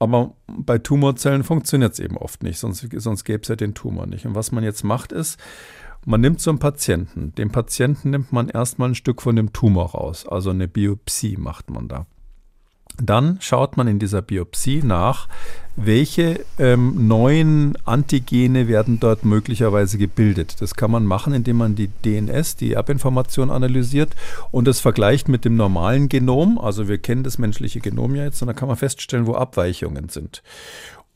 Aber 0.00 0.34
bei 0.48 0.78
Tumorzellen 0.78 1.44
funktioniert 1.44 1.92
es 1.92 2.00
eben 2.00 2.18
oft 2.18 2.42
nicht, 2.42 2.58
sonst, 2.58 2.86
sonst 2.96 3.24
gäbe 3.24 3.42
es 3.42 3.48
ja 3.48 3.56
den 3.56 3.74
Tumor 3.74 4.06
nicht. 4.06 4.26
Und 4.26 4.34
was 4.34 4.50
man 4.50 4.64
jetzt 4.64 4.82
macht, 4.82 5.12
ist, 5.12 5.38
man 6.04 6.20
nimmt 6.20 6.40
so 6.40 6.50
einen 6.50 6.58
Patienten. 6.58 7.32
Dem 7.36 7.52
Patienten 7.52 8.10
nimmt 8.10 8.32
man 8.32 8.48
erstmal 8.48 8.90
ein 8.90 8.94
Stück 8.96 9.22
von 9.22 9.36
dem 9.36 9.52
Tumor 9.52 9.92
raus, 9.92 10.26
also 10.26 10.50
eine 10.50 10.66
Biopsie 10.66 11.36
macht 11.36 11.70
man 11.70 11.86
da. 11.86 12.06
Dann 13.02 13.38
schaut 13.40 13.76
man 13.76 13.88
in 13.88 13.98
dieser 13.98 14.22
Biopsie 14.22 14.82
nach, 14.82 15.28
welche 15.76 16.40
ähm, 16.58 17.06
neuen 17.06 17.76
Antigene 17.84 18.66
werden 18.66 18.98
dort 18.98 19.26
möglicherweise 19.26 19.98
gebildet. 19.98 20.56
Das 20.60 20.74
kann 20.74 20.90
man 20.90 21.04
machen, 21.04 21.34
indem 21.34 21.58
man 21.58 21.74
die 21.74 21.88
DNS, 21.88 22.56
die 22.56 22.72
Erbinformation 22.72 23.50
analysiert 23.50 24.16
und 24.50 24.66
das 24.66 24.80
vergleicht 24.80 25.28
mit 25.28 25.44
dem 25.44 25.56
normalen 25.56 26.08
Genom. 26.08 26.58
Also 26.58 26.88
wir 26.88 26.96
kennen 26.96 27.22
das 27.22 27.36
menschliche 27.36 27.80
Genom 27.80 28.14
ja 28.14 28.24
jetzt 28.24 28.40
und 28.40 28.46
dann 28.46 28.56
kann 28.56 28.68
man 28.68 28.78
feststellen, 28.78 29.26
wo 29.26 29.34
Abweichungen 29.34 30.08
sind. 30.08 30.42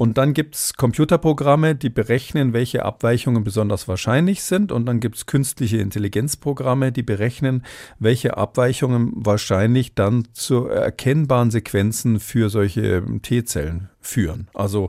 Und 0.00 0.16
dann 0.16 0.32
gibt 0.32 0.54
es 0.54 0.72
Computerprogramme, 0.72 1.74
die 1.74 1.90
berechnen, 1.90 2.54
welche 2.54 2.86
Abweichungen 2.86 3.44
besonders 3.44 3.86
wahrscheinlich 3.86 4.42
sind. 4.42 4.72
Und 4.72 4.86
dann 4.86 4.98
gibt 4.98 5.16
es 5.16 5.26
künstliche 5.26 5.76
Intelligenzprogramme, 5.76 6.90
die 6.90 7.02
berechnen, 7.02 7.66
welche 7.98 8.38
Abweichungen 8.38 9.12
wahrscheinlich 9.14 9.94
dann 9.94 10.26
zu 10.32 10.68
erkennbaren 10.68 11.50
Sequenzen 11.50 12.18
für 12.18 12.48
solche 12.48 13.04
T-Zellen 13.20 13.90
führen. 14.00 14.48
Also 14.54 14.88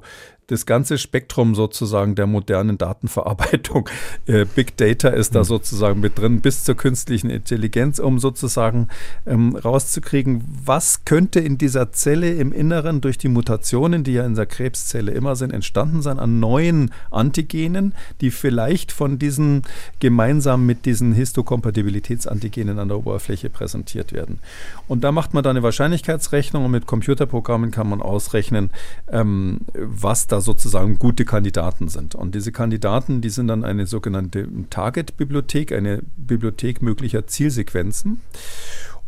das 0.52 0.66
ganze 0.66 0.98
Spektrum 0.98 1.56
sozusagen 1.56 2.16
der 2.16 2.28
modernen 2.28 2.78
Datenverarbeitung. 2.78 3.90
Äh, 4.28 4.46
Big 4.46 4.78
Data 4.78 5.10
ist 5.10 5.34
da 5.34 5.40
mhm. 5.40 5.46
sozusagen 5.46 6.00
mit 6.00 6.18
drin, 6.18 6.42
bis 6.42 6.64
zur 6.64 6.76
künstlichen 6.76 7.30
Intelligenz, 7.30 7.98
um 7.98 8.20
sozusagen 8.20 8.88
ähm, 9.26 9.56
rauszukriegen, 9.56 10.44
was 10.64 11.06
könnte 11.06 11.40
in 11.40 11.58
dieser 11.58 11.92
Zelle 11.92 12.34
im 12.34 12.52
Inneren 12.52 13.02
durch 13.02 13.18
die 13.18 13.30
Mutationen, 13.30 14.04
die 14.04 14.14
ja 14.14 14.26
in 14.26 14.36
der 14.36 14.46
Krebszelle 14.46 15.12
immer 15.12 15.36
sind, 15.36 15.54
entstanden 15.54 16.02
sein 16.02 16.20
an 16.20 16.40
neuen 16.40 16.92
Antigenen, 17.10 17.94
die 18.22 18.32
vielleicht 18.32 18.92
von 18.92 19.18
diesen 19.18 19.64
gemeinsam 20.00 20.66
mit 20.66 20.86
diesen 20.86 21.14
Histokompatibilitätsantigenen 21.14 22.80
an 22.80 22.90
der 22.90 22.98
Oberfläche 22.98 23.50
präsentiert 23.50 24.14
werden. 24.14 24.40
Und 24.88 25.04
da 25.04 25.12
macht 25.12 25.34
man 25.34 25.44
dann 25.44 25.56
eine 25.56 25.64
Wahrscheinlichkeitsrechnung 25.64 26.66
und 26.66 26.72
mit 26.72 26.86
Computerprogrammen 26.86 27.72
kann 27.72 27.90
man 27.90 28.02
ausrechnen, 28.02 28.70
ähm, 29.10 29.62
was 29.74 30.28
da 30.28 30.41
sozusagen 30.42 31.00
gute 31.00 31.26
Kandidaten 31.26 31.88
sind. 31.88 32.16
Und 32.16 32.36
diese 32.36 32.52
Kandidaten, 32.52 33.22
die 33.22 33.30
sind 33.30 33.48
dann 33.48 33.64
eine 33.64 33.86
sogenannte 33.86 34.48
Target-Bibliothek, 34.70 35.72
eine 35.72 36.02
Bibliothek 36.18 36.82
möglicher 36.82 37.28
Zielsequenzen. 37.28 38.22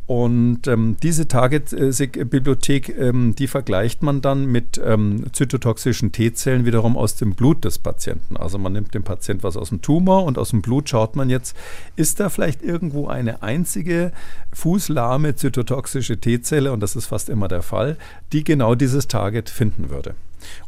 Und 0.05 0.67
ähm, 0.67 0.97
diese 1.01 1.29
Target-Bibliothek, 1.29 2.89
ähm, 2.97 3.35
die 3.35 3.47
vergleicht 3.47 4.03
man 4.03 4.19
dann 4.19 4.45
mit 4.47 4.79
ähm, 4.83 5.27
zytotoxischen 5.31 6.11
T-Zellen 6.11 6.65
wiederum 6.65 6.97
aus 6.97 7.15
dem 7.15 7.35
Blut 7.35 7.63
des 7.63 7.79
Patienten. 7.79 8.35
Also 8.35 8.57
man 8.57 8.73
nimmt 8.73 8.93
dem 8.93 9.03
Patient 9.03 9.43
was 9.43 9.55
aus 9.55 9.69
dem 9.69 9.81
Tumor 9.81 10.25
und 10.25 10.37
aus 10.37 10.49
dem 10.49 10.61
Blut 10.61 10.89
schaut 10.89 11.15
man 11.15 11.29
jetzt, 11.29 11.55
ist 11.95 12.19
da 12.19 12.27
vielleicht 12.27 12.61
irgendwo 12.61 13.07
eine 13.07 13.43
einzige 13.43 14.11
fußlahme 14.51 15.35
zytotoxische 15.35 16.19
T-Zelle, 16.19 16.73
und 16.73 16.81
das 16.81 16.97
ist 16.97 17.05
fast 17.05 17.29
immer 17.29 17.47
der 17.47 17.61
Fall, 17.61 17.95
die 18.33 18.43
genau 18.43 18.75
dieses 18.75 19.07
Target 19.07 19.49
finden 19.49 19.89
würde. 19.89 20.15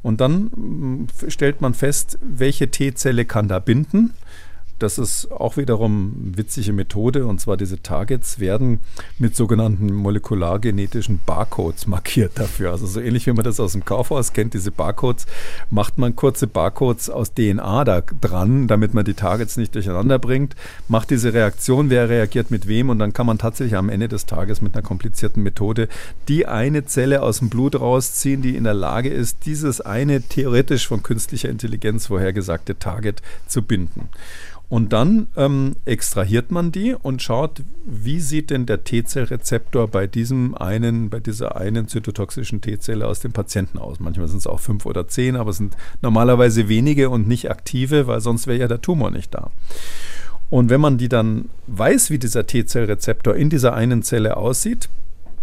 Und 0.02 0.22
dann 0.22 0.46
mm, 0.46 1.08
stellt 1.28 1.62
man 1.62 1.74
fest, 1.74 2.18
welche 2.22 2.70
T-Zelle 2.70 3.26
kann 3.26 3.48
da 3.48 3.60
binden 3.60 4.14
das 4.80 4.98
ist 4.98 5.32
auch 5.32 5.58
wiederum 5.58 6.14
witzige 6.36 6.74
Methode 6.74 7.26
und 7.26 7.40
zwar 7.40 7.56
diese 7.56 7.82
Targets 7.82 8.40
werden 8.40 8.80
mit 9.20 9.36
sogenannten 9.36 9.94
molekulargenetischen 9.94 11.20
Barcodes 11.26 11.88
markiert 11.88 12.34
dafür. 12.36 12.72
Also 12.72 12.86
so 12.86 13.00
ähnlich 13.00 13.26
wie 13.26 13.32
man 13.32 13.46
das 13.46 13.60
aus 13.60 13.72
dem 13.72 13.86
Kaufhaus 13.86 14.34
kennt, 14.34 14.54
diese 14.54 14.72
Barcodes, 14.72 15.26
macht 15.70 15.98
man 15.98 16.16
kurze 16.16 16.48
Barcodes 16.48 17.10
aus 17.10 17.34
DNA 17.34 17.86
da 17.86 18.02
dran, 18.02 18.68
damit 18.68 18.94
man 18.94 19.06
die 19.06 19.14
Targets 19.14 19.56
nicht 19.56 19.76
durcheinander 19.76 20.20
bringt, 20.20 20.56
macht 20.88 21.10
diese 21.10 21.34
Reaktion, 21.34 21.90
wer 21.90 22.10
reagiert 22.10 22.52
mit 22.52 22.68
wem 22.68 22.90
und 22.90 23.00
dann 23.00 23.14
kann 23.14 23.26
man 23.26 23.38
tatsächlich 23.38 23.78
am 23.78 23.90
Ende 23.90 24.10
des 24.10 24.26
Tages 24.26 24.62
mit 24.62 24.76
einer 24.76 24.84
komplizierten 24.84 25.42
Methode 25.42 25.88
die 26.28 26.48
eine 26.48 26.86
Zelle 26.86 27.22
aus 27.22 27.40
dem 27.40 27.50
Blut 27.50 27.80
rausziehen, 27.80 28.42
die 28.42 28.56
in 28.56 28.66
der 28.66 28.74
Lage 28.74 29.10
ist, 29.10 29.46
dieses 29.46 29.80
eine 29.82 30.22
theoretisch 30.22 30.88
von 30.88 31.04
künstlicher 31.04 31.50
Intelligenz 31.50 32.08
vorhergesagte 32.08 32.78
Target 32.78 33.22
zu 33.48 33.62
binden. 33.62 34.10
Und 34.68 34.94
dann 34.94 35.28
ähm, 35.36 35.76
extrahiert 35.86 36.52
man 36.52 36.72
die 36.72 36.96
und 36.96 37.22
schaut, 37.22 37.64
wie 37.86 38.20
sieht 38.20 38.50
denn 38.50 38.66
der 38.66 38.84
T-Zellrezeptor 38.84 39.88
bei 39.88 40.08
diesem 40.08 40.56
einen, 40.56 41.10
bei 41.10 41.20
dieser 41.20 41.56
einen 41.56 41.88
zytotoxischen 41.88 42.62
T-Zelle 42.62 43.08
aus 43.08 43.20
dem 43.20 43.32
Patienten 43.32 43.78
aus. 43.78 44.00
Manchmal 44.00 44.28
sind 44.28 44.40
es 44.40 44.48
auch 44.48 44.60
fünf 44.60 44.86
oder 44.86 45.08
zehn, 45.08 45.36
aber 45.36 45.52
es 45.52 45.58
sind 45.58 45.78
normalerweise 46.02 46.68
wenige 46.68 47.10
und 47.10 47.28
nicht 47.28 47.52
aktive, 47.52 48.08
weil 48.08 48.22
sonst 48.22 48.48
wäre 48.48 48.58
ja 48.58 48.68
der 48.68 48.82
Tumor 48.82 49.12
nicht 49.12 49.34
da. 49.36 49.52
Und 50.50 50.70
wenn 50.70 50.82
man 50.82 50.98
die 50.98 51.10
dann 51.10 51.50
weiß, 51.68 52.10
wie 52.10 52.20
dieser 52.20 52.48
T-Zellrezeptor 52.48 53.36
in 53.36 53.50
dieser 53.50 53.74
einen 53.74 54.04
Zelle 54.04 54.38
aussieht, 54.38 54.90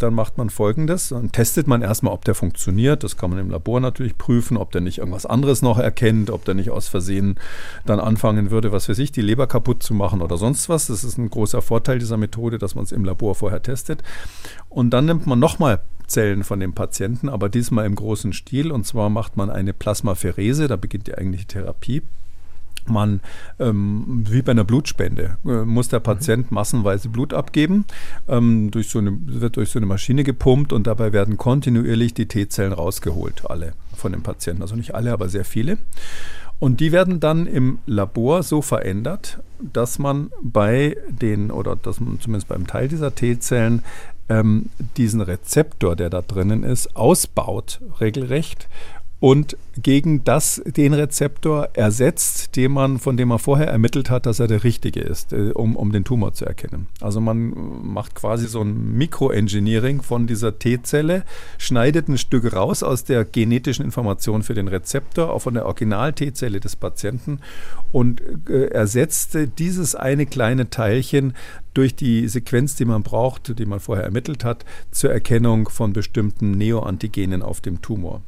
dann 0.03 0.15
macht 0.15 0.39
man 0.39 0.51
folgendes. 0.51 1.11
Dann 1.11 1.33
testet 1.33 1.67
man 1.67 1.83
erstmal, 1.83 2.13
ob 2.13 2.25
der 2.25 2.35
funktioniert. 2.35 3.05
Das 3.05 3.17
kann 3.17 3.31
man 3.31 3.39
im 3.39 3.51
Labor 3.51 3.81
natürlich 3.81 4.19
prüfen, 4.19 4.57
ob 4.57 4.73
der 4.73 4.81
nicht 4.81 4.99
irgendwas 4.99 5.27
anderes 5.27 5.63
noch 5.63 5.79
erkennt, 5.79 6.31
ob 6.31 6.45
der 6.45 6.55
nicht 6.55 6.71
aus 6.71 6.89
Versehen 6.89 7.37
dann 7.87 8.01
anfangen 8.01 8.51
würde, 8.51 8.73
was 8.73 8.87
für 8.87 8.95
sich, 8.95 9.13
die 9.13 9.23
Leber 9.23 9.47
kaputt 9.47 9.83
zu 9.83 9.95
machen 9.95 10.23
oder 10.23 10.37
sonst 10.37 10.69
was. 10.69 10.89
Das 10.89 11.05
ist 11.05 11.19
ein 11.19 11.31
großer 11.31 11.63
Vorteil 11.63 11.99
dieser 11.99 12.17
Methode, 12.17 12.59
dass 12.59 12.75
man 12.75 12.85
es 12.85 12.93
im 12.93 13.05
Labor 13.05 13.35
vorher 13.35 13.63
testet. 13.63 14.03
Und 14.69 14.91
dann 14.91 15.07
nimmt 15.07 15.27
man 15.27 15.39
nochmal 15.39 15.81
Zellen 16.07 16.45
von 16.45 16.61
dem 16.61 16.75
Patienten, 16.75 17.29
aber 17.29 17.49
diesmal 17.49 17.87
im 17.87 17.95
großen 17.95 18.33
Stil. 18.33 18.73
Und 18.73 18.87
zwar 18.87 19.11
macht 19.11 19.37
man 19.37 19.51
eine 19.51 19.73
Plasmapherese, 19.73 20.69
da 20.69 20.77
beginnt 20.77 21.07
die 21.07 21.17
eigentliche 21.17 21.47
Therapie 21.47 22.03
man, 22.87 23.21
ähm, 23.59 24.25
wie 24.29 24.43
bei 24.43 24.53
einer 24.53 24.65
Blutspende, 24.65 25.37
äh, 25.45 25.65
muss 25.65 25.89
der 25.89 26.01
Patient 26.01 26.51
massenweise 26.51 27.09
Blut 27.09 27.33
abgeben, 27.33 27.85
ähm, 28.29 28.71
durch 28.71 28.89
so 28.89 28.99
eine, 28.99 29.17
wird 29.25 29.57
durch 29.57 29.71
so 29.71 29.79
eine 29.79 29.87
Maschine 29.87 30.25
gepumpt 30.25 30.73
und 30.73 30.87
dabei 30.87 31.13
werden 31.13 31.37
kontinuierlich 31.37 32.15
die 32.15 32.27
T-Zellen 32.27 32.73
rausgeholt, 32.73 33.51
alle 33.51 33.75
von 33.95 34.13
dem 34.13 34.23
Patienten, 34.23 34.63
also 34.63 34.75
nicht 34.75 34.95
alle, 34.95 35.13
aber 35.13 35.29
sehr 35.29 35.45
viele. 35.45 35.79
Und 36.59 36.79
die 36.79 36.93
werden 36.93 37.19
dann 37.19 37.47
im 37.47 37.79
Labor 37.87 38.45
so 38.45 38.63
verändert, 38.63 39.41
dass 39.61 39.99
man 39.99 40.31
bei 40.43 40.97
den, 41.09 41.51
oder 41.51 41.75
dass 41.75 41.99
man 41.99 42.21
zumindest 42.21 42.49
beim 42.49 42.67
Teil 42.67 42.87
dieser 42.87 43.15
T-Zellen 43.15 43.83
ähm, 44.29 44.71
diesen 44.97 45.21
Rezeptor, 45.21 45.97
der 45.97 46.09
da 46.09 46.23
drinnen 46.23 46.63
ist, 46.63 46.97
ausbaut, 46.97 47.81
regelrecht 48.01 48.69
und 49.23 49.57
gegen 49.81 50.25
das 50.25 50.61
den 50.67 50.95
Rezeptor 50.95 51.69
ersetzt, 51.75 52.57
den 52.57 52.73
man, 52.73 52.99
von 52.99 53.17
dem 53.17 53.29
man 53.29 53.39
vorher 53.39 53.69
ermittelt 53.69 54.11
hat, 54.11 54.27
dass 54.27 54.41
er 54.41 54.49
der 54.49 54.65
richtige 54.65 54.99
ist, 54.99 55.33
äh, 55.33 55.53
um, 55.55 55.77
um 55.77 55.93
den 55.93 56.03
Tumor 56.03 56.33
zu 56.33 56.45
erkennen. 56.45 56.89
Also 57.01 57.21
man 57.21 57.55
macht 57.85 58.17
quasi 58.17 58.49
so 58.49 58.63
ein 58.63 58.97
Mikroengineering 58.97 60.03
von 60.03 60.27
dieser 60.27 60.59
T-Zelle, 60.59 61.23
schneidet 61.57 62.09
ein 62.09 62.19
Stück 62.19 62.53
raus 62.53 62.83
aus 62.83 63.05
der 63.05 63.25
genetischen 63.25 63.85
Information 63.85 64.43
für 64.43 64.55
den 64.55 64.67
Rezeptor, 64.67 65.33
auch 65.33 65.39
von 65.39 65.55
der 65.55 65.67
Original-T-Zelle 65.67 66.59
des 66.59 66.75
Patienten 66.75 67.39
und 67.93 68.21
äh, 68.49 68.71
ersetzt 68.71 69.39
dieses 69.57 69.95
eine 69.95 70.27
kleine 70.27 70.69
Teilchen 70.69 71.35
durch 71.75 71.95
die 71.95 72.27
Sequenz, 72.27 72.75
die 72.75 72.85
man 72.85 73.05
braucht, 73.05 73.57
die 73.57 73.67
man 73.67 73.79
vorher 73.79 74.05
ermittelt 74.05 74.45
hat, 74.45 74.65
zur 74.91 75.13
Erkennung 75.13 75.69
von 75.69 75.93
bestimmten 75.93 76.51
Neoantigenen 76.51 77.43
auf 77.43 77.61
dem 77.61 77.81
Tumor. 77.83 78.21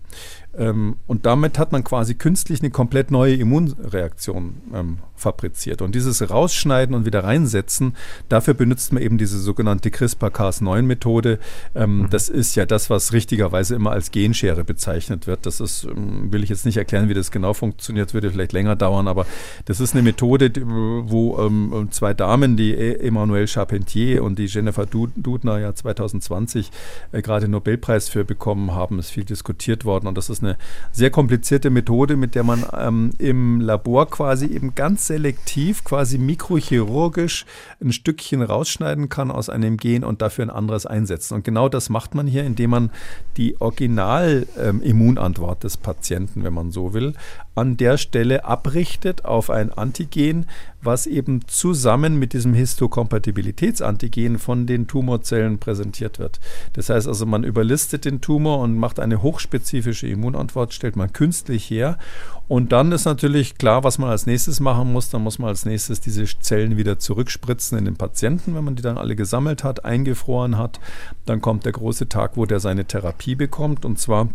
Ähm, 0.56 0.96
und 1.06 1.26
damit 1.26 1.58
hat 1.58 1.72
man 1.72 1.84
quasi 1.84 2.14
künstlich 2.14 2.60
eine 2.60 2.70
komplett 2.70 3.10
neue 3.10 3.34
Immunreaktion 3.34 4.62
ähm, 4.72 4.98
fabriziert. 5.16 5.82
Und 5.82 5.94
dieses 5.94 6.28
Rausschneiden 6.28 6.94
und 6.94 7.06
wieder 7.06 7.24
reinsetzen, 7.24 7.96
dafür 8.28 8.54
benutzt 8.54 8.92
man 8.92 9.02
eben 9.02 9.18
diese 9.18 9.38
sogenannte 9.38 9.90
CRISPR-Cas9-Methode. 9.90 11.38
Ähm, 11.74 11.98
mhm. 11.98 12.10
Das 12.10 12.28
ist 12.28 12.54
ja 12.56 12.66
das, 12.66 12.90
was 12.90 13.12
richtigerweise 13.12 13.74
immer 13.74 13.92
als 13.92 14.10
Genschere 14.10 14.64
bezeichnet 14.64 15.26
wird. 15.26 15.46
Das 15.46 15.60
ist, 15.60 15.84
ähm, 15.84 16.32
will 16.32 16.42
ich 16.42 16.50
jetzt 16.50 16.66
nicht 16.66 16.76
erklären, 16.76 17.08
wie 17.08 17.14
das 17.14 17.30
genau 17.30 17.54
funktioniert, 17.54 18.14
würde 18.14 18.30
vielleicht 18.30 18.52
länger 18.52 18.76
dauern, 18.76 19.08
aber 19.08 19.26
das 19.64 19.80
ist 19.80 19.94
eine 19.94 20.02
Methode, 20.02 20.50
wo 20.64 21.38
ähm, 21.38 21.88
zwei 21.90 22.14
Damen, 22.14 22.56
die 22.56 22.72
e-, 22.72 23.06
Emmanuelle 23.06 23.46
Charpentier 23.46 24.22
und 24.22 24.38
die 24.38 24.46
Jennifer 24.46 24.86
Dudner 24.86 25.58
ja 25.58 25.74
2020 25.74 26.70
äh, 27.12 27.22
gerade 27.22 27.48
Nobelpreis 27.48 28.08
für 28.08 28.24
bekommen 28.24 28.74
haben, 28.74 28.98
ist 28.98 29.10
viel 29.10 29.24
diskutiert 29.24 29.84
worden. 29.84 30.06
Und 30.06 30.18
das 30.18 30.30
ist 30.30 30.42
eine 30.42 30.56
sehr 30.92 31.10
komplizierte 31.10 31.70
Methode, 31.70 32.16
mit 32.16 32.34
der 32.34 32.42
man 32.42 32.64
ähm, 32.76 33.10
im 33.18 33.60
Labor 33.60 34.10
quasi 34.10 34.46
eben 34.46 34.74
ganz 34.74 35.03
selektiv, 35.06 35.84
quasi 35.84 36.18
mikrochirurgisch 36.18 37.46
ein 37.80 37.92
Stückchen 37.92 38.42
rausschneiden 38.42 39.08
kann 39.08 39.30
aus 39.30 39.48
einem 39.48 39.76
Gen 39.76 40.04
und 40.04 40.22
dafür 40.22 40.46
ein 40.46 40.50
anderes 40.50 40.86
einsetzen. 40.86 41.34
Und 41.34 41.44
genau 41.44 41.68
das 41.68 41.88
macht 41.90 42.14
man 42.14 42.26
hier, 42.26 42.44
indem 42.44 42.70
man 42.70 42.90
die 43.36 43.60
Original-Immunantwort 43.60 45.56
ähm, 45.56 45.60
des 45.60 45.76
Patienten, 45.76 46.44
wenn 46.44 46.54
man 46.54 46.70
so 46.70 46.94
will, 46.94 47.14
an 47.54 47.76
der 47.76 47.98
Stelle 47.98 48.44
abrichtet 48.44 49.24
auf 49.24 49.50
ein 49.50 49.72
Antigen, 49.72 50.46
was 50.82 51.06
eben 51.06 51.46
zusammen 51.46 52.18
mit 52.18 52.32
diesem 52.32 52.52
Histokompatibilitätsantigen 52.52 54.38
von 54.38 54.66
den 54.66 54.86
Tumorzellen 54.86 55.58
präsentiert 55.58 56.18
wird. 56.18 56.40
Das 56.74 56.90
heißt 56.90 57.08
also, 57.08 57.26
man 57.26 57.44
überlistet 57.44 58.04
den 58.04 58.20
Tumor 58.20 58.58
und 58.58 58.76
macht 58.76 59.00
eine 59.00 59.22
hochspezifische 59.22 60.06
Immunantwort, 60.08 60.74
stellt 60.74 60.96
man 60.96 61.12
künstlich 61.12 61.70
her. 61.70 61.98
Und 62.46 62.72
dann 62.72 62.92
ist 62.92 63.06
natürlich 63.06 63.56
klar, 63.56 63.84
was 63.84 63.98
man 63.98 64.10
als 64.10 64.26
nächstes 64.26 64.60
machen 64.60 64.92
muss. 64.92 65.08
Dann 65.08 65.22
muss 65.22 65.38
man 65.38 65.48
als 65.48 65.64
nächstes 65.64 66.00
diese 66.00 66.24
Zellen 66.24 66.76
wieder 66.76 66.98
zurückspritzen 66.98 67.78
in 67.78 67.86
den 67.86 67.96
Patienten, 67.96 68.54
wenn 68.54 68.64
man 68.64 68.76
die 68.76 68.82
dann 68.82 68.98
alle 68.98 69.16
gesammelt 69.16 69.64
hat, 69.64 69.84
eingefroren 69.84 70.58
hat. 70.58 70.78
Dann 71.24 71.40
kommt 71.40 71.64
der 71.64 71.72
große 71.72 72.08
Tag, 72.08 72.32
wo 72.36 72.44
der 72.44 72.60
seine 72.60 72.84
Therapie 72.84 73.34
bekommt. 73.34 73.86
Und 73.86 73.98
zwar 73.98 74.28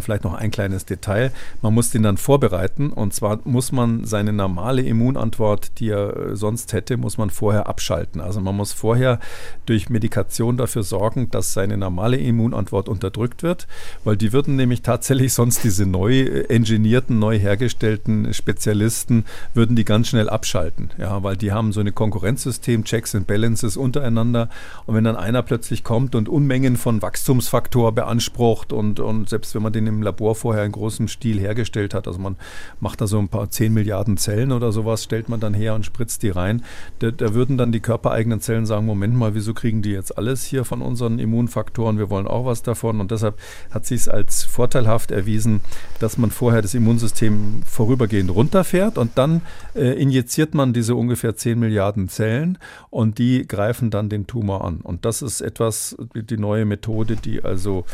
vielleicht 0.00 0.24
noch 0.24 0.34
ein 0.34 0.50
kleines 0.50 0.84
Detail. 0.84 1.32
Man 1.62 1.74
muss 1.74 1.90
den 1.90 2.02
dann 2.02 2.16
vorbereiten 2.16 2.90
und 2.90 3.14
zwar 3.14 3.40
muss 3.44 3.72
man 3.72 4.04
seine 4.04 4.32
normale 4.32 4.82
Immunantwort, 4.82 5.78
die 5.78 5.90
er 5.90 6.16
äh, 6.16 6.36
sonst 6.36 6.72
hätte, 6.72 6.96
muss 6.96 7.18
man 7.18 7.30
vorher 7.30 7.66
abschalten. 7.66 8.20
Also 8.20 8.40
man 8.40 8.56
muss 8.56 8.72
vorher 8.72 9.20
durch 9.66 9.88
Medikation 9.88 10.56
dafür 10.56 10.82
sorgen, 10.82 11.30
dass 11.30 11.52
seine 11.52 11.76
normale 11.76 12.16
Immunantwort 12.16 12.88
unterdrückt 12.88 13.42
wird, 13.42 13.66
weil 14.04 14.16
die 14.16 14.32
würden 14.32 14.56
nämlich 14.56 14.82
tatsächlich 14.82 15.32
sonst 15.32 15.64
diese 15.64 15.86
neu 15.86 16.22
engineerten, 16.48 17.18
neu 17.18 17.38
hergestellten 17.38 18.32
Spezialisten 18.34 19.24
würden 19.54 19.76
die 19.76 19.84
ganz 19.84 20.08
schnell 20.08 20.28
abschalten. 20.28 20.90
Ja, 20.98 21.22
weil 21.22 21.36
die 21.36 21.52
haben 21.52 21.72
so 21.72 21.80
ein 21.80 21.94
Konkurrenzsystem, 21.94 22.84
Checks 22.84 23.14
and 23.14 23.26
Balances 23.26 23.76
untereinander 23.76 24.48
und 24.86 24.94
wenn 24.94 25.04
dann 25.04 25.16
einer 25.16 25.42
plötzlich 25.42 25.84
kommt 25.84 26.14
und 26.14 26.28
Unmengen 26.28 26.76
von 26.76 27.02
Wachstumsfaktor 27.02 27.92
beansprucht 27.92 28.72
und, 28.72 29.00
und 29.00 29.28
selbst 29.28 29.54
wenn 29.54 29.62
man 29.62 29.69
man 29.70 29.72
den 29.72 29.86
im 29.86 30.02
Labor 30.02 30.34
vorher 30.34 30.64
in 30.64 30.72
großem 30.72 31.08
Stil 31.08 31.38
hergestellt 31.38 31.94
hat. 31.94 32.06
Also 32.06 32.18
man 32.18 32.36
macht 32.80 33.00
da 33.00 33.06
so 33.06 33.18
ein 33.18 33.28
paar 33.28 33.50
10 33.50 33.72
Milliarden 33.72 34.16
Zellen 34.16 34.52
oder 34.52 34.72
sowas, 34.72 35.04
stellt 35.04 35.28
man 35.28 35.40
dann 35.40 35.54
her 35.54 35.74
und 35.74 35.86
spritzt 35.86 36.22
die 36.22 36.30
rein. 36.30 36.64
Da, 36.98 37.10
da 37.10 37.34
würden 37.34 37.56
dann 37.56 37.72
die 37.72 37.80
körpereigenen 37.80 38.40
Zellen 38.40 38.66
sagen, 38.66 38.86
Moment 38.86 39.14
mal, 39.14 39.34
wieso 39.34 39.54
kriegen 39.54 39.82
die 39.82 39.90
jetzt 39.90 40.16
alles 40.18 40.44
hier 40.44 40.64
von 40.64 40.82
unseren 40.82 41.18
Immunfaktoren? 41.18 41.98
Wir 41.98 42.10
wollen 42.10 42.26
auch 42.26 42.44
was 42.44 42.62
davon. 42.62 43.00
Und 43.00 43.10
deshalb 43.10 43.38
hat 43.70 43.86
sich 43.86 44.02
es 44.02 44.08
als 44.08 44.44
vorteilhaft 44.44 45.10
erwiesen, 45.10 45.60
dass 46.00 46.18
man 46.18 46.30
vorher 46.30 46.62
das 46.62 46.74
Immunsystem 46.74 47.62
vorübergehend 47.66 48.34
runterfährt 48.34 48.98
und 48.98 49.16
dann 49.16 49.42
äh, 49.74 50.00
injiziert 50.00 50.54
man 50.54 50.72
diese 50.72 50.94
ungefähr 50.94 51.36
10 51.36 51.58
Milliarden 51.58 52.08
Zellen 52.08 52.58
und 52.90 53.18
die 53.18 53.46
greifen 53.46 53.90
dann 53.90 54.08
den 54.08 54.26
Tumor 54.26 54.64
an. 54.64 54.80
Und 54.80 55.04
das 55.04 55.22
ist 55.22 55.40
etwas, 55.40 55.96
die 56.14 56.36
neue 56.36 56.64
Methode, 56.64 57.16
die 57.16 57.44
also 57.44 57.84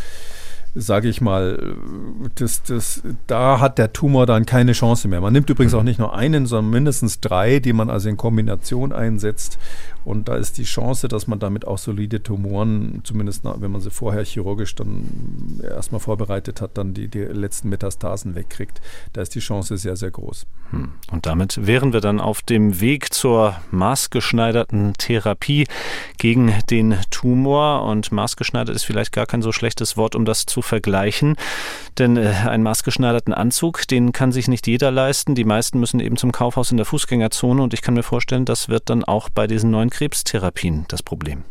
sage 0.76 1.08
ich 1.08 1.20
mal, 1.20 1.76
das, 2.34 2.62
das, 2.62 3.02
da 3.26 3.60
hat 3.60 3.78
der 3.78 3.92
Tumor 3.92 4.26
dann 4.26 4.44
keine 4.44 4.72
Chance 4.72 5.08
mehr. 5.08 5.20
Man 5.20 5.32
nimmt 5.32 5.48
übrigens 5.48 5.72
auch 5.74 5.82
nicht 5.82 5.98
nur 5.98 6.14
einen, 6.14 6.46
sondern 6.46 6.70
mindestens 6.70 7.20
drei, 7.20 7.60
die 7.60 7.72
man 7.72 7.88
also 7.88 8.08
in 8.08 8.16
Kombination 8.16 8.92
einsetzt. 8.92 9.58
Und 10.04 10.28
da 10.28 10.36
ist 10.36 10.58
die 10.58 10.64
Chance, 10.64 11.08
dass 11.08 11.26
man 11.26 11.40
damit 11.40 11.66
auch 11.66 11.78
solide 11.78 12.22
Tumoren, 12.22 13.00
zumindest 13.02 13.42
wenn 13.44 13.72
man 13.72 13.80
sie 13.80 13.90
vorher 13.90 14.24
chirurgisch 14.24 14.76
dann 14.76 15.60
erstmal 15.62 16.00
vorbereitet 16.00 16.60
hat, 16.60 16.78
dann 16.78 16.94
die, 16.94 17.08
die 17.08 17.22
letzten 17.22 17.70
Metastasen 17.70 18.36
wegkriegt. 18.36 18.80
Da 19.14 19.22
ist 19.22 19.34
die 19.34 19.40
Chance 19.40 19.76
sehr, 19.78 19.96
sehr 19.96 20.12
groß. 20.12 20.46
Hm. 20.70 20.90
Und 21.10 21.26
damit 21.26 21.66
wären 21.66 21.92
wir 21.92 22.00
dann 22.00 22.20
auf 22.20 22.42
dem 22.42 22.80
Weg 22.80 23.12
zur 23.12 23.56
maßgeschneiderten 23.72 24.92
Therapie 24.94 25.66
gegen 26.18 26.54
den 26.70 26.96
Tumor. 27.10 27.82
Und 27.82 28.12
maßgeschneidert 28.12 28.76
ist 28.76 28.84
vielleicht 28.84 29.10
gar 29.10 29.26
kein 29.26 29.42
so 29.42 29.50
schlechtes 29.50 29.96
Wort, 29.96 30.14
um 30.14 30.24
das 30.24 30.46
zu 30.46 30.62
vergleichen. 30.66 31.36
Denn 31.98 32.16
äh, 32.16 32.34
einen 32.46 32.62
maßgeschneiderten 32.62 33.32
Anzug, 33.32 33.88
den 33.88 34.12
kann 34.12 34.32
sich 34.32 34.48
nicht 34.48 34.66
jeder 34.66 34.90
leisten. 34.90 35.34
Die 35.34 35.44
meisten 35.44 35.80
müssen 35.80 36.00
eben 36.00 36.16
zum 36.16 36.32
Kaufhaus 36.32 36.70
in 36.70 36.76
der 36.76 36.86
Fußgängerzone. 36.86 37.62
Und 37.62 37.74
ich 37.74 37.82
kann 37.82 37.94
mir 37.94 38.02
vorstellen, 38.02 38.44
das 38.44 38.68
wird 38.68 38.90
dann 38.90 39.04
auch 39.04 39.28
bei 39.28 39.46
diesen 39.46 39.70
neuen 39.70 39.90
Krebstherapien 39.90 40.84
das 40.88 41.02
Problem. 41.02 41.44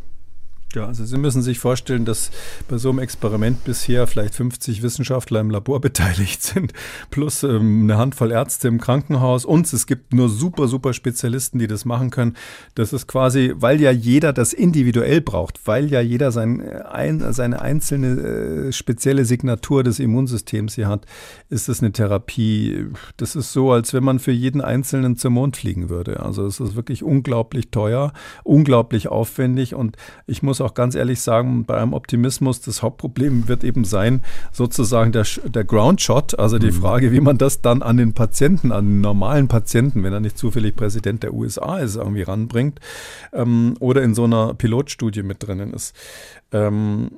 Ja, 0.75 0.87
also 0.87 1.05
Sie 1.05 1.17
müssen 1.17 1.41
sich 1.41 1.57
vorstellen, 1.57 2.03
dass 2.03 2.31
bei 2.67 2.77
so 2.77 2.89
einem 2.89 2.99
Experiment 2.99 3.63
bisher 3.63 4.07
vielleicht 4.07 4.35
50 4.35 4.83
Wissenschaftler 4.83 5.39
im 5.39 5.49
Labor 5.49 5.79
beteiligt 5.85 6.43
sind, 6.43 6.73
plus 7.09 7.43
ähm, 7.43 7.83
eine 7.83 7.97
Handvoll 7.97 8.33
Ärzte 8.33 8.67
im 8.67 8.81
Krankenhaus 8.81 9.45
und 9.45 9.71
es 9.71 9.87
gibt 9.87 10.13
nur 10.13 10.27
super, 10.27 10.67
super 10.67 10.93
Spezialisten, 10.93 11.59
die 11.59 11.67
das 11.67 11.85
machen 11.85 12.09
können. 12.09 12.35
Das 12.75 12.91
ist 12.91 13.07
quasi, 13.07 13.53
weil 13.55 13.79
ja 13.79 13.91
jeder 13.91 14.33
das 14.33 14.51
individuell 14.51 15.21
braucht, 15.21 15.65
weil 15.65 15.89
ja 15.89 16.01
jeder 16.01 16.33
sein, 16.33 16.61
ein, 16.61 17.23
seine 17.31 17.61
einzelne 17.61 18.67
äh, 18.67 18.71
spezielle 18.73 19.23
Signatur 19.23 19.81
des 19.81 19.99
Immunsystems 19.99 20.75
hier 20.75 20.89
hat, 20.89 21.05
ist 21.49 21.69
das 21.69 21.81
eine 21.81 21.93
Therapie. 21.93 22.87
Das 23.15 23.37
ist 23.37 23.53
so, 23.53 23.71
als 23.71 23.93
wenn 23.93 24.03
man 24.03 24.19
für 24.19 24.33
jeden 24.33 24.59
Einzelnen 24.59 25.15
zum 25.15 25.33
Mond 25.33 25.55
fliegen 25.55 25.87
würde. 25.87 26.19
Also 26.19 26.45
es 26.45 26.59
ist 26.59 26.75
wirklich 26.75 27.01
unglaublich 27.01 27.71
teuer, 27.71 28.11
unglaublich 28.43 29.07
aufwendig 29.07 29.73
und 29.73 29.95
ich 30.27 30.43
muss 30.43 30.59
auch 30.64 30.64
ganz 30.73 30.95
ehrlich 30.95 31.21
sagen, 31.21 31.65
bei 31.65 31.77
einem 31.77 31.93
Optimismus, 31.93 32.61
das 32.61 32.81
Hauptproblem 32.81 33.47
wird 33.47 33.63
eben 33.63 33.85
sein, 33.85 34.21
sozusagen 34.51 35.11
der, 35.11 35.25
der 35.45 35.63
Groundshot, 35.63 36.37
also 36.39 36.57
die 36.57 36.71
mhm. 36.71 36.81
Frage, 36.81 37.11
wie 37.11 37.21
man 37.21 37.37
das 37.37 37.61
dann 37.61 37.81
an 37.81 37.97
den 37.97 38.13
Patienten, 38.13 38.71
an 38.71 38.85
den 38.85 39.01
normalen 39.01 39.47
Patienten, 39.47 40.03
wenn 40.03 40.13
er 40.13 40.19
nicht 40.19 40.37
zufällig 40.37 40.75
Präsident 40.75 41.23
der 41.23 41.33
USA 41.33 41.77
ist, 41.77 41.95
irgendwie 41.95 42.23
ranbringt 42.23 42.79
ähm, 43.33 43.75
oder 43.79 44.01
in 44.01 44.15
so 44.15 44.23
einer 44.23 44.53
Pilotstudie 44.53 45.23
mit 45.23 45.45
drinnen 45.45 45.73
ist. 45.73 45.95
Ähm, 46.51 47.11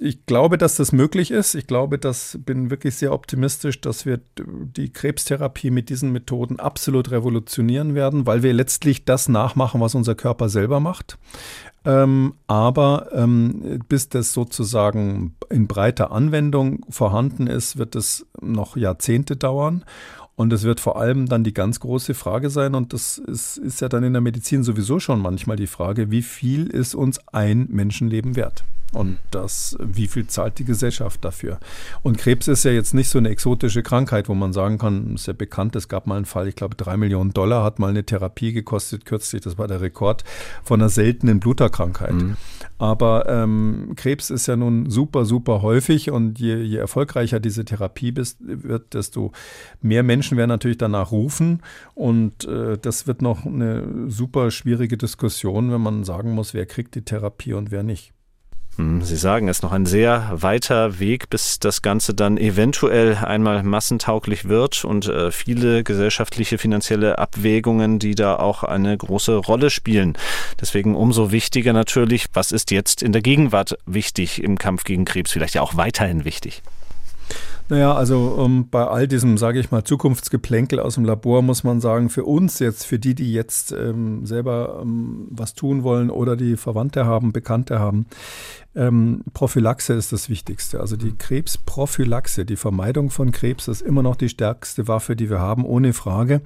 ich 0.00 0.26
glaube, 0.26 0.58
dass 0.58 0.76
das 0.76 0.92
möglich 0.92 1.30
ist. 1.30 1.54
Ich 1.54 1.66
glaube, 1.66 1.98
das 1.98 2.38
bin 2.44 2.70
wirklich 2.70 2.96
sehr 2.96 3.12
optimistisch, 3.12 3.80
dass 3.80 4.06
wir 4.06 4.20
die 4.38 4.92
Krebstherapie 4.92 5.70
mit 5.70 5.88
diesen 5.88 6.12
Methoden 6.12 6.58
absolut 6.58 7.10
revolutionieren 7.10 7.94
werden, 7.94 8.26
weil 8.26 8.42
wir 8.42 8.52
letztlich 8.52 9.04
das 9.04 9.28
nachmachen, 9.28 9.80
was 9.80 9.94
unser 9.94 10.14
Körper 10.14 10.48
selber 10.48 10.80
macht. 10.80 11.18
Ähm, 11.84 12.34
aber 12.46 13.08
ähm, 13.12 13.80
bis 13.88 14.08
das 14.08 14.32
sozusagen 14.32 15.36
in 15.50 15.66
breiter 15.66 16.12
Anwendung 16.12 16.84
vorhanden 16.88 17.46
ist, 17.46 17.76
wird 17.76 17.94
es 17.94 18.26
noch 18.40 18.76
Jahrzehnte 18.76 19.36
dauern. 19.36 19.84
Und 20.36 20.52
es 20.52 20.64
wird 20.64 20.80
vor 20.80 20.98
allem 21.00 21.26
dann 21.26 21.44
die 21.44 21.54
ganz 21.54 21.78
große 21.78 22.14
Frage 22.14 22.50
sein, 22.50 22.74
und 22.74 22.92
das 22.92 23.18
ist, 23.18 23.56
ist 23.58 23.80
ja 23.80 23.88
dann 23.88 24.02
in 24.02 24.14
der 24.14 24.22
Medizin 24.22 24.64
sowieso 24.64 24.98
schon 24.98 25.20
manchmal 25.20 25.56
die 25.56 25.68
Frage, 25.68 26.10
wie 26.10 26.22
viel 26.22 26.66
ist 26.66 26.96
uns 26.96 27.20
ein 27.28 27.68
Menschenleben 27.70 28.34
wert? 28.34 28.64
Und 28.94 29.18
das, 29.30 29.76
wie 29.80 30.06
viel 30.06 30.26
zahlt 30.26 30.58
die 30.58 30.64
Gesellschaft 30.64 31.24
dafür? 31.24 31.58
Und 32.02 32.18
Krebs 32.18 32.48
ist 32.48 32.64
ja 32.64 32.70
jetzt 32.70 32.94
nicht 32.94 33.08
so 33.08 33.18
eine 33.18 33.28
exotische 33.28 33.82
Krankheit, 33.82 34.28
wo 34.28 34.34
man 34.34 34.52
sagen 34.52 34.78
kann, 34.78 35.14
ist 35.14 35.26
ja 35.26 35.32
bekannt, 35.32 35.76
es 35.76 35.88
gab 35.88 36.06
mal 36.06 36.16
einen 36.16 36.24
Fall, 36.24 36.48
ich 36.48 36.56
glaube, 36.56 36.76
drei 36.76 36.96
Millionen 36.96 37.32
Dollar 37.32 37.64
hat 37.64 37.78
mal 37.78 37.90
eine 37.90 38.04
Therapie 38.04 38.52
gekostet, 38.52 39.04
kürzlich, 39.04 39.42
das 39.42 39.58
war 39.58 39.68
der 39.68 39.80
Rekord 39.80 40.24
von 40.62 40.80
einer 40.80 40.88
seltenen 40.88 41.40
Bluterkrankheit. 41.40 42.14
Mhm. 42.14 42.36
Aber 42.78 43.28
ähm, 43.28 43.92
Krebs 43.96 44.30
ist 44.30 44.46
ja 44.46 44.56
nun 44.56 44.90
super, 44.90 45.24
super 45.24 45.62
häufig 45.62 46.10
und 46.10 46.38
je, 46.38 46.56
je 46.56 46.76
erfolgreicher 46.76 47.40
diese 47.40 47.64
Therapie 47.64 48.12
bist, 48.12 48.38
wird, 48.40 48.94
desto 48.94 49.32
mehr 49.80 50.02
Menschen 50.02 50.36
werden 50.36 50.50
natürlich 50.50 50.78
danach 50.78 51.12
rufen. 51.12 51.62
Und 51.94 52.44
äh, 52.44 52.76
das 52.78 53.06
wird 53.06 53.22
noch 53.22 53.46
eine 53.46 54.10
super 54.10 54.50
schwierige 54.50 54.96
Diskussion, 54.96 55.72
wenn 55.72 55.80
man 55.80 56.04
sagen 56.04 56.32
muss, 56.32 56.54
wer 56.54 56.66
kriegt 56.66 56.94
die 56.94 57.02
Therapie 57.02 57.54
und 57.54 57.70
wer 57.70 57.82
nicht. 57.82 58.12
Hm, 58.76 59.02
Sie 59.02 59.16
sagen, 59.16 59.48
es 59.48 59.58
ist 59.58 59.62
noch 59.62 59.72
ein 59.72 59.86
sehr 59.86 60.30
weiter 60.32 60.98
Weg, 60.98 61.30
bis 61.30 61.60
das 61.60 61.80
Ganze 61.80 62.12
dann 62.12 62.36
eventuell 62.36 63.16
einmal 63.16 63.62
massentauglich 63.62 64.48
wird 64.48 64.84
und 64.84 65.06
äh, 65.06 65.30
viele 65.30 65.84
gesellschaftliche 65.84 66.58
finanzielle 66.58 67.18
Abwägungen, 67.18 68.00
die 68.00 68.16
da 68.16 68.36
auch 68.36 68.64
eine 68.64 68.96
große 68.96 69.36
Rolle 69.36 69.70
spielen. 69.70 70.18
Deswegen 70.60 70.96
umso 70.96 71.30
wichtiger 71.30 71.72
natürlich, 71.72 72.26
was 72.32 72.50
ist 72.50 72.72
jetzt 72.72 73.02
in 73.02 73.12
der 73.12 73.22
Gegenwart 73.22 73.78
wichtig 73.86 74.42
im 74.42 74.58
Kampf 74.58 74.82
gegen 74.82 75.04
Krebs, 75.04 75.30
vielleicht 75.30 75.54
ja 75.54 75.62
auch 75.62 75.76
weiterhin 75.76 76.24
wichtig. 76.24 76.62
Naja, 77.70 77.94
also 77.94 78.36
ähm, 78.44 78.68
bei 78.70 78.86
all 78.86 79.08
diesem, 79.08 79.38
sage 79.38 79.58
ich 79.58 79.70
mal, 79.70 79.84
Zukunftsgeplänkel 79.84 80.80
aus 80.80 80.96
dem 80.96 81.04
Labor 81.06 81.40
muss 81.40 81.64
man 81.64 81.80
sagen, 81.80 82.10
für 82.10 82.24
uns 82.24 82.58
jetzt, 82.58 82.84
für 82.84 82.98
die, 82.98 83.14
die 83.14 83.32
jetzt 83.32 83.72
ähm, 83.72 84.26
selber 84.26 84.80
ähm, 84.82 85.28
was 85.30 85.54
tun 85.54 85.82
wollen 85.82 86.10
oder 86.10 86.36
die 86.36 86.56
Verwandte 86.56 87.06
haben, 87.06 87.32
Bekannte 87.32 87.78
haben, 87.78 88.06
ähm, 88.76 89.22
Prophylaxe 89.32 89.92
ist 89.92 90.12
das 90.12 90.28
Wichtigste. 90.28 90.80
Also 90.80 90.96
die 90.96 91.16
Krebsprophylaxe, 91.16 92.44
die 92.44 92.56
Vermeidung 92.56 93.10
von 93.10 93.30
Krebs 93.30 93.68
ist 93.68 93.82
immer 93.82 94.02
noch 94.02 94.16
die 94.16 94.28
stärkste 94.28 94.88
Waffe, 94.88 95.14
die 95.14 95.30
wir 95.30 95.38
haben, 95.38 95.64
ohne 95.64 95.92
Frage. 95.92 96.40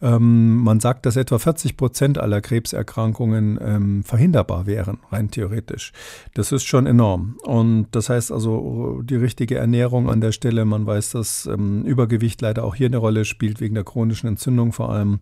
Ähm, 0.00 0.56
man 0.58 0.78
sagt, 0.78 1.04
dass 1.04 1.16
etwa 1.16 1.38
40 1.38 1.76
Prozent 1.76 2.18
aller 2.18 2.40
Krebserkrankungen 2.40 3.58
ähm, 3.60 4.04
verhinderbar 4.04 4.66
wären, 4.66 4.98
rein 5.10 5.30
theoretisch. 5.30 5.92
Das 6.34 6.52
ist 6.52 6.64
schon 6.64 6.86
enorm. 6.86 7.36
Und 7.42 7.88
das 7.90 8.08
heißt 8.08 8.30
also, 8.30 9.02
die 9.02 9.16
richtige 9.16 9.56
Ernährung 9.56 10.08
an 10.08 10.20
der 10.20 10.32
Stelle, 10.32 10.53
man 10.64 10.86
weiß, 10.86 11.10
dass 11.10 11.46
ähm, 11.46 11.82
Übergewicht 11.82 12.40
leider 12.40 12.64
auch 12.64 12.74
hier 12.74 12.86
eine 12.86 12.98
Rolle 12.98 13.24
spielt, 13.24 13.60
wegen 13.60 13.74
der 13.74 13.84
chronischen 13.84 14.28
Entzündung 14.28 14.72
vor 14.72 14.90
allem, 14.90 15.20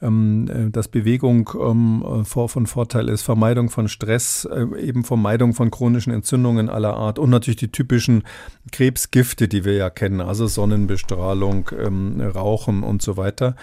ähm, 0.00 0.48
äh, 0.48 0.70
dass 0.70 0.88
Bewegung 0.88 1.50
ähm, 1.60 2.24
vor, 2.24 2.48
von 2.48 2.66
Vorteil 2.66 3.08
ist, 3.08 3.22
Vermeidung 3.22 3.70
von 3.70 3.88
Stress, 3.88 4.44
äh, 4.44 4.66
eben 4.80 5.04
Vermeidung 5.04 5.54
von 5.54 5.70
chronischen 5.70 5.92
chronischen 5.92 6.12
Entzündungen 6.12 6.68
aller 6.68 6.94
Art. 6.94 7.18
Und 7.18 7.30
natürlich 7.30 7.56
die 7.56 7.72
typischen 7.72 8.22
Krebsgifte, 8.70 9.48
die 9.48 9.64
wir 9.64 9.74
ja 9.74 9.90
kennen, 9.90 10.20
also 10.20 10.46
Sonnenbestrahlung, 10.46 11.70
ähm, 11.78 12.20
Rauchen 12.20 12.82
und 12.82 13.02
so 13.02 13.16
weiter. 13.16 13.56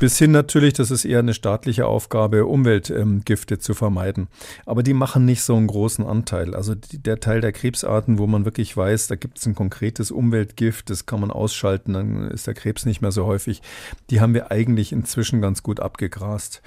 Bis 0.00 0.16
hin 0.16 0.30
natürlich, 0.30 0.72
das 0.72 0.90
ist 0.90 1.04
eher 1.04 1.18
eine 1.18 1.34
staatliche 1.34 1.84
Aufgabe, 1.84 2.46
Umweltgifte 2.46 3.54
ähm, 3.54 3.60
zu 3.60 3.74
vermeiden. 3.74 4.28
Aber 4.64 4.82
die 4.82 4.94
machen 4.94 5.26
nicht 5.26 5.42
so 5.42 5.54
einen 5.54 5.66
großen 5.66 6.06
Anteil. 6.06 6.54
Also 6.54 6.74
die, 6.74 7.02
der 7.02 7.20
Teil 7.20 7.42
der 7.42 7.52
Krebsarten, 7.52 8.16
wo 8.16 8.26
man 8.26 8.46
wirklich 8.46 8.74
weiß, 8.74 9.08
da 9.08 9.16
gibt 9.16 9.36
es 9.36 9.44
ein 9.44 9.54
konkretes 9.54 10.10
Umweltgift, 10.10 10.88
das 10.88 11.04
kann 11.04 11.20
man 11.20 11.30
ausschalten, 11.30 11.92
dann 11.92 12.30
ist 12.30 12.46
der 12.46 12.54
Krebs 12.54 12.86
nicht 12.86 13.02
mehr 13.02 13.12
so 13.12 13.26
häufig. 13.26 13.60
Die 14.08 14.22
haben 14.22 14.32
wir 14.32 14.50
eigentlich 14.50 14.90
inzwischen 14.90 15.42
ganz 15.42 15.62
gut 15.62 15.80
abgegrast. 15.80 16.62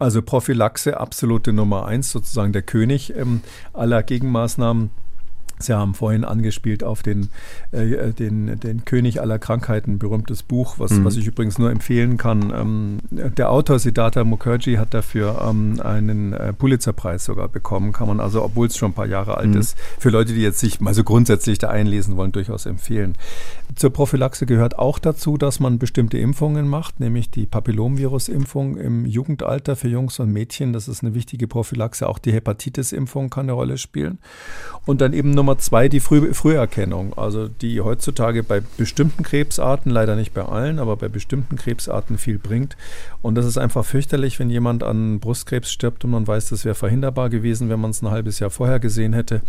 Also 0.00 0.20
Prophylaxe, 0.20 0.98
absolute 0.98 1.52
Nummer 1.52 1.86
eins, 1.86 2.10
sozusagen 2.10 2.52
der 2.52 2.62
König 2.62 3.14
ähm, 3.16 3.42
aller 3.72 4.02
Gegenmaßnahmen. 4.02 4.90
Sie 5.64 5.76
haben 5.76 5.94
vorhin 5.94 6.24
angespielt 6.24 6.84
auf 6.84 7.02
den, 7.02 7.28
äh, 7.72 8.12
den, 8.12 8.58
den 8.60 8.84
König 8.84 9.20
aller 9.20 9.38
Krankheiten, 9.38 9.98
berühmtes 9.98 10.42
Buch, 10.42 10.78
was, 10.78 10.92
mhm. 10.92 11.04
was 11.04 11.16
ich 11.16 11.26
übrigens 11.26 11.58
nur 11.58 11.70
empfehlen 11.70 12.16
kann. 12.16 12.52
Ähm, 12.54 12.98
der 13.10 13.50
Autor 13.50 13.78
Siddhartha 13.78 14.24
Mukherjee 14.24 14.78
hat 14.78 14.94
dafür 14.94 15.46
ähm, 15.48 15.80
einen 15.82 16.32
äh, 16.32 16.52
Pulitzerpreis 16.52 17.24
sogar 17.24 17.48
bekommen, 17.48 17.92
kann 17.92 18.08
man 18.08 18.20
also, 18.20 18.42
obwohl 18.42 18.66
es 18.66 18.76
schon 18.76 18.90
ein 18.90 18.94
paar 18.94 19.06
Jahre 19.06 19.36
alt 19.36 19.50
mhm. 19.50 19.60
ist, 19.60 19.76
für 19.98 20.10
Leute, 20.10 20.34
die 20.34 20.42
jetzt 20.42 20.60
sich 20.60 20.80
mal 20.80 20.94
so 20.94 21.04
grundsätzlich 21.04 21.58
da 21.58 21.70
einlesen 21.70 22.16
wollen, 22.16 22.32
durchaus 22.32 22.66
empfehlen. 22.66 23.14
Zur 23.76 23.90
Prophylaxe 23.90 24.46
gehört 24.46 24.78
auch 24.78 24.98
dazu, 24.98 25.36
dass 25.36 25.58
man 25.58 25.78
bestimmte 25.78 26.18
Impfungen 26.18 26.68
macht, 26.68 27.00
nämlich 27.00 27.30
die 27.30 27.46
Papillomvirus-Impfung 27.46 28.76
im 28.76 29.04
Jugendalter 29.04 29.74
für 29.74 29.88
Jungs 29.88 30.20
und 30.20 30.32
Mädchen. 30.32 30.72
Das 30.72 30.86
ist 30.86 31.02
eine 31.02 31.14
wichtige 31.14 31.48
Prophylaxe. 31.48 32.08
Auch 32.08 32.18
die 32.18 32.32
Hepatitis-Impfung 32.32 33.30
kann 33.30 33.46
eine 33.46 33.52
Rolle 33.52 33.78
spielen. 33.78 34.18
Und 34.86 35.00
dann 35.00 35.12
eben 35.12 35.32
Nummer 35.32 35.53
zwei 35.58 35.88
die 35.88 36.00
Früh 36.00 36.32
Früherkennung, 36.34 37.16
also 37.16 37.48
die 37.48 37.80
heutzutage 37.80 38.42
bei 38.42 38.62
bestimmten 38.76 39.22
Krebsarten, 39.22 39.90
leider 39.90 40.16
nicht 40.16 40.34
bei 40.34 40.42
allen, 40.42 40.78
aber 40.78 40.96
bei 40.96 41.08
bestimmten 41.08 41.56
Krebsarten 41.56 42.18
viel 42.18 42.38
bringt. 42.38 42.76
Und 43.22 43.36
das 43.36 43.46
ist 43.46 43.58
einfach 43.58 43.84
fürchterlich, 43.84 44.38
wenn 44.38 44.50
jemand 44.50 44.82
an 44.82 45.20
Brustkrebs 45.20 45.72
stirbt 45.72 46.04
und 46.04 46.10
man 46.10 46.26
weiß, 46.26 46.50
das 46.50 46.64
wäre 46.64 46.74
verhinderbar 46.74 47.30
gewesen, 47.30 47.68
wenn 47.68 47.80
man 47.80 47.90
es 47.90 48.02
ein 48.02 48.10
halbes 48.10 48.38
Jahr 48.38 48.50
vorher 48.50 48.78
gesehen 48.78 49.12
hätte. 49.12 49.40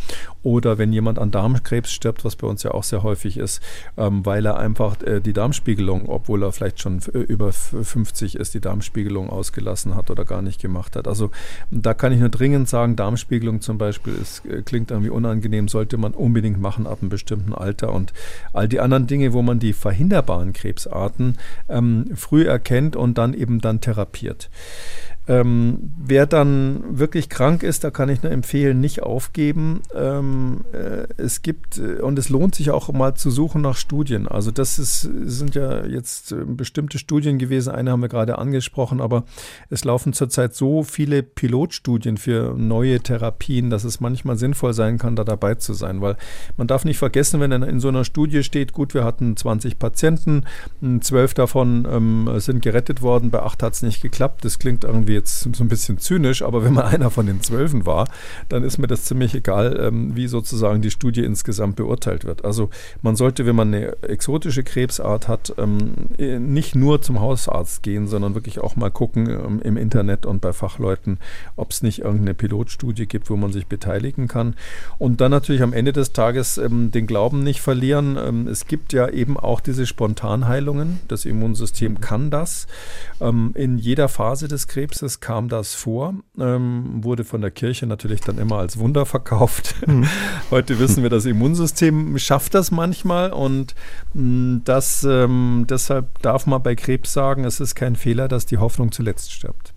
Oder 0.43 0.77
wenn 0.77 0.93
jemand 0.93 1.19
an 1.19 1.31
Darmkrebs 1.31 1.91
stirbt, 1.91 2.23
was 2.23 2.35
bei 2.35 2.47
uns 2.47 2.63
ja 2.63 2.71
auch 2.71 2.83
sehr 2.83 3.03
häufig 3.03 3.37
ist, 3.37 3.61
ähm, 3.97 4.25
weil 4.25 4.45
er 4.45 4.57
einfach 4.57 5.01
äh, 5.01 5.19
die 5.19 5.33
Darmspiegelung, 5.33 6.07
obwohl 6.07 6.43
er 6.43 6.51
vielleicht 6.51 6.79
schon 6.79 6.99
über 7.13 7.51
50 7.51 8.35
ist, 8.35 8.53
die 8.53 8.61
Darmspiegelung 8.61 9.29
ausgelassen 9.29 9.95
hat 9.95 10.09
oder 10.09 10.25
gar 10.25 10.41
nicht 10.41 10.61
gemacht 10.61 10.95
hat. 10.95 11.07
Also 11.07 11.31
da 11.71 11.93
kann 11.93 12.13
ich 12.13 12.19
nur 12.19 12.29
dringend 12.29 12.69
sagen, 12.69 12.95
Darmspiegelung 12.95 13.61
zum 13.61 13.77
Beispiel 13.77 14.15
ist, 14.15 14.45
äh, 14.45 14.61
klingt 14.61 14.91
irgendwie 14.91 15.09
unangenehm, 15.09 15.67
sollte 15.67 15.84
sollte 15.85 15.97
man 15.97 16.13
unbedingt 16.13 16.59
machen 16.59 16.87
ab 16.87 16.97
einem 17.01 17.09
bestimmten 17.09 17.53
Alter. 17.53 17.93
Und 17.93 18.11
all 18.53 18.67
die 18.67 18.79
anderen 18.79 19.05
Dinge, 19.05 19.33
wo 19.33 19.43
man 19.43 19.59
die 19.59 19.73
verhinderbaren 19.73 20.51
Krebsarten 20.51 21.37
ähm, 21.69 22.09
früh 22.15 22.45
erkennt 22.45 22.95
und 22.95 23.19
dann 23.19 23.35
eben 23.35 23.61
dann 23.61 23.81
therapiert. 23.81 24.49
Ähm, 25.27 25.91
wer 25.97 26.27
dann 26.27 26.99
wirklich 26.99 27.29
krank 27.29 27.63
ist, 27.63 27.83
da 27.83 27.89
kann 27.89 28.09
ich 28.09 28.21
nur 28.21 28.31
empfehlen, 28.31 28.79
nicht 28.79 29.01
aufgeben. 29.01 29.81
Ähm, 29.95 30.65
äh, 30.71 31.07
es 31.17 31.41
gibt, 31.41 31.79
äh, 31.79 32.01
und 32.01 32.19
es 32.19 32.29
lohnt 32.29 32.53
sich 32.53 32.69
auch 32.69 32.89
mal 32.93 33.15
zu 33.15 33.31
suchen 33.31 33.61
nach 33.61 33.75
Studien. 33.75 34.27
Also 34.27 34.51
das 34.51 34.77
ist, 34.77 35.01
sind 35.01 35.55
ja 35.55 35.83
jetzt 35.85 36.31
äh, 36.31 36.45
bestimmte 36.45 36.99
Studien 36.99 37.39
gewesen, 37.39 37.73
eine 37.73 37.91
haben 37.91 38.01
wir 38.01 38.09
gerade 38.09 38.37
angesprochen, 38.37 39.01
aber 39.01 39.23
es 39.71 39.83
laufen 39.83 40.13
zurzeit 40.13 40.53
so 40.53 40.83
viele 40.83 41.23
Pilotstudien 41.23 42.17
für 42.17 42.53
neue 42.55 42.99
Therapien, 42.99 43.71
dass 43.71 43.83
es 43.83 43.99
manchmal 43.99 44.37
sinnvoll 44.37 44.73
sein 44.73 44.99
kann, 44.99 45.15
da 45.15 45.23
dabei 45.23 45.55
zu 45.55 45.73
sein. 45.73 46.01
Weil 46.01 46.17
man 46.55 46.67
darf 46.67 46.85
nicht 46.85 46.99
vergessen, 46.99 47.39
wenn 47.39 47.51
in 47.51 47.79
so 47.79 47.87
einer 47.87 48.05
Studie 48.05 48.43
steht, 48.43 48.73
gut, 48.73 48.93
wir 48.93 49.03
hatten 49.03 49.35
20 49.35 49.79
Patienten, 49.79 50.43
zwölf 50.99 51.33
davon 51.33 51.87
ähm, 51.89 52.29
sind 52.37 52.61
gerettet 52.61 53.01
worden, 53.01 53.31
bei 53.31 53.41
acht 53.41 53.63
hat 53.63 53.73
es 53.73 53.81
nicht 53.81 54.01
geklappt. 54.01 54.45
Das 54.45 54.59
klingt 54.59 54.83
irgendwie 54.83 55.14
jetzt 55.15 55.55
so 55.55 55.63
ein 55.63 55.67
bisschen 55.67 55.97
zynisch, 55.97 56.43
aber 56.43 56.63
wenn 56.63 56.73
man 56.73 56.85
einer 56.85 57.09
von 57.09 57.25
den 57.25 57.41
Zwölfen 57.41 57.85
war, 57.85 58.07
dann 58.49 58.63
ist 58.63 58.77
mir 58.77 58.87
das 58.87 59.05
ziemlich 59.05 59.33
egal, 59.33 59.79
ähm, 59.81 60.15
wie 60.15 60.27
sozusagen 60.27 60.81
die 60.81 60.91
Studie 60.91 61.23
insgesamt 61.23 61.75
beurteilt 61.75 62.25
wird. 62.25 62.45
Also 62.45 62.69
man 63.01 63.15
sollte, 63.15 63.45
wenn 63.45 63.55
man 63.55 63.73
eine 63.73 64.03
exotische 64.03 64.63
Krebsart 64.63 65.27
hat, 65.27 65.53
ähm, 65.57 65.93
nicht 66.17 66.75
nur 66.75 67.01
zum 67.01 67.19
Hausarzt 67.19 67.81
gehen, 67.81 68.07
sondern 68.07 68.35
wirklich 68.35 68.59
auch 68.59 68.75
mal 68.75 68.91
gucken 68.91 69.29
ähm, 69.29 69.61
im 69.63 69.77
Internet 69.77 70.25
und 70.25 70.41
bei 70.41 70.53
Fachleuten, 70.53 71.17
ob 71.55 71.71
es 71.71 71.81
nicht 71.81 71.99
irgendeine 71.99 72.33
Pilotstudie 72.33 73.07
gibt, 73.07 73.29
wo 73.29 73.35
man 73.35 73.51
sich 73.51 73.67
beteiligen 73.67 74.27
kann. 74.27 74.55
Und 74.99 75.21
dann 75.21 75.31
natürlich 75.31 75.63
am 75.63 75.73
Ende 75.73 75.93
des 75.93 76.11
Tages 76.13 76.59
den 76.61 77.07
Glauben 77.07 77.43
nicht 77.43 77.61
verlieren. 77.61 78.47
es 78.47 78.67
gibt 78.67 78.93
ja 78.93 79.09
eben 79.09 79.37
auch 79.37 79.61
diese 79.61 79.85
Spontanheilungen. 79.85 80.99
Das 81.07 81.25
Immunsystem 81.25 82.01
kann 82.01 82.29
das. 82.29 82.67
in 83.19 83.77
jeder 83.77 84.09
Phase 84.09 84.47
des 84.47 84.67
Krebses 84.67 85.04
Krebses 85.05 85.19
kam 85.19 85.49
das 85.49 85.75
vor, 85.75 86.15
ähm, 86.39 87.03
wurde 87.03 87.23
von 87.23 87.41
der 87.41 87.51
Kirche 87.51 87.85
natürlich 87.85 88.21
dann 88.21 88.39
immer 88.39 88.57
als 88.57 88.79
Wunder 88.79 89.05
verkauft. 89.05 89.75
Mhm. 89.85 90.07
Heute 90.51 90.79
wissen 90.79 91.03
wir, 91.03 91.11
das 91.11 91.25
Immunsystem 91.25 92.17
schafft 92.17 92.55
das 92.55 92.71
manchmal 92.71 93.31
und 93.31 93.75
mh, 94.13 94.23
mm, 94.23 94.61
das, 94.65 95.03
ähm, 95.03 95.65
deshalb 95.69 96.19
darf 96.21 96.47
man 96.47 96.63
bei 96.63 96.75
Krebs 96.75 97.13
sagen, 97.13 97.45
es 97.45 97.59
ist 97.59 97.75
kein 97.75 97.95
Fehler, 97.95 98.27
dass 98.27 98.47
die 98.47 98.57
Hoffnung 98.57 98.91
zuletzt 98.91 99.31
stirbt. 99.31 99.74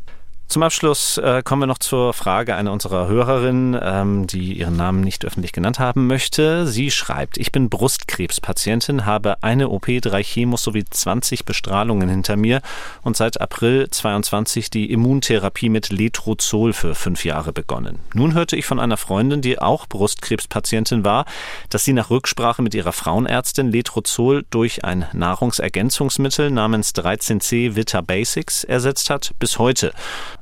Zum 0.49 0.63
Abschluss 0.63 1.19
äh, 1.19 1.43
kommen 1.45 1.61
wir 1.61 1.67
noch 1.67 1.77
zur 1.77 2.15
Frage 2.15 2.57
einer 2.57 2.73
unserer 2.73 3.07
Hörerinnen, 3.07 3.79
ähm, 3.83 4.27
die 4.27 4.55
ihren 4.55 4.77
Namen 4.77 5.03
nicht 5.03 5.27
öffentlich 5.27 5.53
genannt 5.53 5.79
haben 5.79 6.07
möchte. 6.07 6.67
Sie 6.67 6.91
schreibt, 6.91 7.37
ich 7.37 7.53
bin 7.53 7.69
Brustkrebspatientin, 7.69 9.05
habe 9.05 9.43
eine 9.43 9.69
OP, 9.69 9.89
drei 10.01 10.23
Chemos 10.23 10.63
sowie 10.63 10.87
20 10.89 11.45
Bestrahlungen 11.45 12.09
hinter 12.09 12.37
mir 12.37 12.63
und 13.03 13.15
seit 13.15 13.43
April 13.43 13.91
22 13.91 14.71
die 14.71 14.91
Immuntherapie 14.91 15.69
mit 15.69 15.91
Letrozol 15.91 16.73
für 16.73 16.95
fünf 16.95 17.27
Jahre 17.27 17.53
begonnen. 17.53 17.99
Nun 18.15 18.33
hörte 18.33 18.57
ich 18.57 18.65
von 18.65 18.81
einer 18.81 18.97
Freundin, 18.97 19.43
die 19.43 19.59
auch 19.59 19.87
Brustkrebspatientin 19.87 21.05
war, 21.05 21.27
dass 21.69 21.85
sie 21.85 21.93
nach 21.93 22.09
Rücksprache 22.09 22.63
mit 22.63 22.75
ihrer 22.75 22.93
Frauenärztin 22.93 23.71
Letrozol 23.71 24.47
durch 24.49 24.83
ein 24.83 25.05
Nahrungsergänzungsmittel 25.13 26.51
namens 26.51 26.95
13C 26.95 27.77
Vita 27.77 28.01
Basics 28.01 28.65
ersetzt 28.65 29.11
hat, 29.11 29.33
bis 29.39 29.59
heute. 29.59 29.93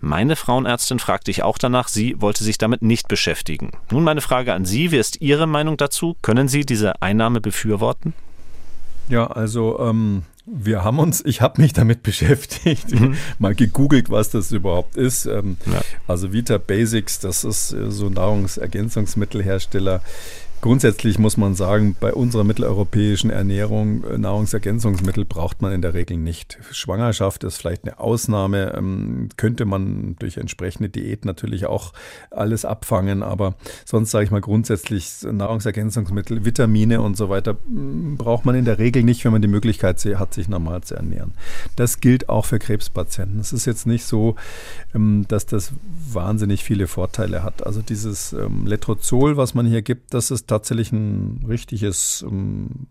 Meine 0.01 0.37
Frauenärztin 0.37 0.99
fragte 0.99 1.31
ich 1.31 1.43
auch 1.43 1.59
danach. 1.59 1.89
Sie 1.89 2.21
wollte 2.21 2.45
sich 2.45 2.59
damit 2.59 2.83
nicht 2.83 3.09
beschäftigen. 3.09 3.73
Nun 3.91 4.05
meine 4.05 4.21
Frage 4.21 4.53
an 4.53 4.65
Sie. 4.65 4.91
Wie 4.91 4.99
ist 4.99 5.21
Ihre 5.21 5.47
Meinung 5.47 5.77
dazu? 5.77 6.17
Können 6.23 6.49
Sie 6.49 6.65
diese 6.65 7.03
Einnahme 7.03 7.41
befürworten? 7.41 8.13
Ja, 9.09 9.27
also 9.29 9.79
ähm, 9.81 10.23
wir 10.47 10.85
haben 10.85 10.99
uns, 11.01 11.25
ich 11.25 11.41
habe 11.41 11.61
mich 11.61 11.73
damit 11.73 12.03
beschäftigt, 12.05 12.93
mhm. 12.93 13.17
mal 13.39 13.55
gegoogelt, 13.55 14.11
was 14.11 14.31
das 14.31 14.53
überhaupt 14.53 14.97
ist. 14.97 15.27
Ähm, 15.27 15.57
ja. 15.67 15.81
Also 16.07 16.33
Vita 16.33 16.59
Basics, 16.59 17.19
das 17.19 17.45
ist 17.45 17.73
äh, 17.73 17.91
so 17.91 18.09
Nahrungsergänzungsmittelhersteller, 18.09 20.03
Grundsätzlich 20.63 21.19
muss 21.19 21.37
man 21.37 21.55
sagen, 21.55 21.95
bei 22.01 22.13
unserer 22.13 22.43
mitteleuropäischen 22.43 23.31
Ernährung 23.31 24.05
äh, 24.05 24.19
Nahrungsergänzungsmittel 24.19 25.25
braucht 25.25 25.61
man 25.61 25.73
in 25.73 25.83
der 25.83 25.95
Regel 25.95 26.17
nicht. 26.17 26.59
Schwangerschaft 26.71 27.45
ist 27.45 27.59
vielleicht 27.59 27.85
eine 27.85 28.01
Ausnahme, 28.01 28.75
ähm, 28.77 29.29
könnte 29.37 29.67
man 29.67 30.17
durch 30.19 30.39
entsprechende 30.39 30.89
Diät 30.89 31.25
natürlich 31.25 31.67
auch 31.67 31.93
alles 32.31 32.65
abfangen, 32.65 33.23
aber 33.23 33.55
sonst 33.85 34.11
sage 34.11 34.25
ich 34.25 34.31
mal 34.31 34.41
grundsätzlich 34.41 35.23
Nahrungsergänzungsmittel, 35.31 36.45
Vitamine 36.45 37.01
und 37.03 37.17
so 37.17 37.29
weiter 37.29 37.55
mm, 37.69 38.17
braucht 38.17 38.47
man 38.47 38.55
in 38.55 38.65
der 38.65 38.79
Regel 38.79 39.03
nicht, 39.03 39.25
wenn 39.25 39.33
man 39.33 39.43
die 39.43 39.49
Möglichkeit 39.49 39.97
hat, 40.05 40.35
sich 40.35 40.49
normal 40.49 40.83
zu 40.83 40.95
ernähren. 40.95 41.33
Das 41.77 42.01
gilt 42.01 42.29
auch 42.29 42.47
für 42.47 42.59
Krebspatienten. 42.59 43.41
Es 43.41 43.53
ist 43.53 43.67
jetzt 43.67 43.87
nicht 43.87 44.05
so, 44.05 44.37
ähm, 44.95 45.27
dass 45.29 45.47
das 45.47 45.73
wahnsinnig 46.13 46.65
viele 46.65 46.87
Vorteile 46.87 47.43
hat. 47.43 47.65
Also 47.67 47.83
dieses 47.83 48.33
ähm, 48.33 48.67
Letrozol, 48.67 49.37
was 49.37 49.55
man 49.55 49.67
hier 49.67 49.83
gibt, 49.83 50.15
das 50.15 50.31
ist 50.31 50.46
tatsächlich 50.47 50.93
ein 50.93 51.45
richtiges 51.47 52.25
ähm, 52.27 52.89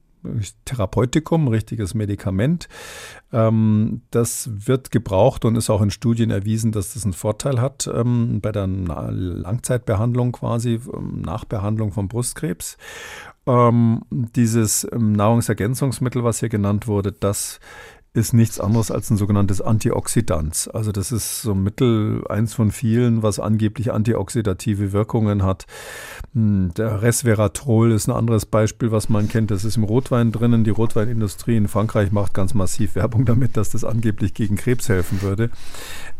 Therapeutikum, 0.65 1.47
richtiges 1.47 1.93
Medikament. 1.93 2.67
Ähm, 3.31 4.01
das 4.11 4.49
wird 4.53 4.91
gebraucht 4.91 5.45
und 5.45 5.55
ist 5.55 5.69
auch 5.69 5.81
in 5.81 5.91
Studien 5.91 6.31
erwiesen, 6.31 6.71
dass 6.71 6.93
das 6.93 7.03
einen 7.03 7.13
Vorteil 7.13 7.61
hat 7.61 7.89
ähm, 7.93 8.41
bei 8.41 8.51
der 8.51 8.67
Langzeitbehandlung 8.67 10.31
quasi, 10.31 10.79
ähm, 10.93 11.21
Nachbehandlung 11.21 11.91
von 11.91 12.07
Brustkrebs. 12.07 12.77
Ähm, 13.47 14.01
dieses 14.09 14.87
ähm, 14.91 15.11
Nahrungsergänzungsmittel, 15.11 16.23
was 16.23 16.39
hier 16.39 16.49
genannt 16.49 16.87
wurde, 16.87 17.11
das 17.11 17.59
ist 18.15 18.33
nichts 18.33 18.61
anderes 18.61 18.91
als 18.91 19.09
ein 19.09 19.17
sogenanntes 19.17 19.61
Antioxidant. 19.61 20.69
Also 20.73 20.93
das 20.93 21.11
ist 21.11 21.41
so 21.41 21.51
ein 21.51 21.63
Mittel, 21.63 22.25
eins 22.29 22.53
von 22.53 22.71
vielen, 22.71 23.23
was 23.23 23.39
angeblich 23.39 23.91
antioxidative 23.91 24.93
Wirkungen 24.93 25.43
hat. 25.43 25.65
Hm, 26.33 26.73
der 26.77 27.01
Resveratrol 27.01 27.91
ist 27.91 28.07
ein 28.07 28.13
anderes 28.13 28.45
Beispiel, 28.45 28.91
was 28.91 29.09
man 29.09 29.27
kennt. 29.27 29.51
Das 29.51 29.65
ist 29.65 29.75
im 29.75 29.83
Rotwein 29.83 30.31
drinnen. 30.31 30.63
Die 30.63 30.69
Rotweinindustrie 30.69 31.57
in 31.57 31.67
Frankreich 31.67 32.13
macht 32.13 32.33
ganz 32.33 32.53
massiv 32.53 32.95
Werbung 32.95 33.25
damit, 33.25 33.57
dass 33.57 33.69
das 33.69 33.83
angeblich 33.83 34.33
gegen 34.33 34.55
Krebs 34.55 34.87
helfen 34.87 35.21
würde. 35.21 35.49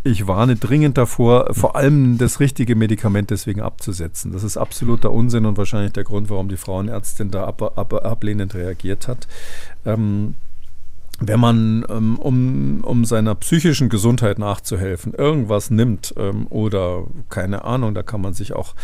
Ich 0.03 0.27
warne 0.27 0.57
dringend 0.57 0.97
davor, 0.97 1.53
vor 1.53 1.77
allem 1.77 2.17
das 2.17 2.41
richtige 2.41 2.75
Medikament 2.75 3.29
deswegen 3.29 3.61
abzusetzen. 3.61 4.33
Das 4.33 4.43
ist 4.43 4.57
absoluter 4.57 5.11
Unsinn 5.11 5.45
und 5.45 5.57
wahrscheinlich 5.57 5.93
der 5.93 6.03
Grund, 6.03 6.29
warum 6.29 6.49
die 6.49 6.57
Frauenärztin 6.57 7.31
da 7.31 7.45
ab, 7.45 7.61
ab, 7.61 7.93
ablehnend 7.93 8.53
reagiert 8.53 9.07
hat. 9.07 9.27
Ähm, 9.85 10.35
wenn 11.20 11.39
man, 11.39 11.86
ähm, 11.89 12.20
um, 12.20 12.82
um 12.84 13.05
seiner 13.05 13.36
psychischen 13.36 13.88
Gesundheit 13.88 14.38
nachzuhelfen, 14.38 15.13
irgendwas 15.13 15.70
nimmt 15.70 16.13
ähm, 16.18 16.47
oder 16.49 17.05
keine 17.30 17.63
Ahnung, 17.63 17.93
da 17.93 18.03
kann 18.03 18.22
man 18.22 18.34
sich 18.34 18.53
auch 18.53 18.76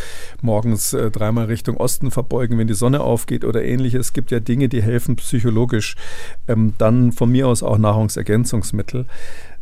morgens 0.41 0.93
äh, 0.93 1.11
dreimal 1.11 1.45
Richtung 1.45 1.75
Osten 1.77 2.09
verbeugen, 2.09 2.57
wenn 2.57 2.67
die 2.67 2.73
Sonne 2.73 3.01
aufgeht 3.01 3.43
oder 3.43 3.63
ähnliches. 3.63 4.07
Es 4.07 4.13
gibt 4.13 4.31
ja 4.31 4.39
Dinge, 4.39 4.69
die 4.69 4.81
helfen 4.81 5.17
psychologisch. 5.17 5.95
Ähm, 6.47 6.73
dann 6.77 7.11
von 7.11 7.31
mir 7.31 7.47
aus 7.47 7.63
auch 7.63 7.77
Nahrungsergänzungsmittel. 7.77 9.05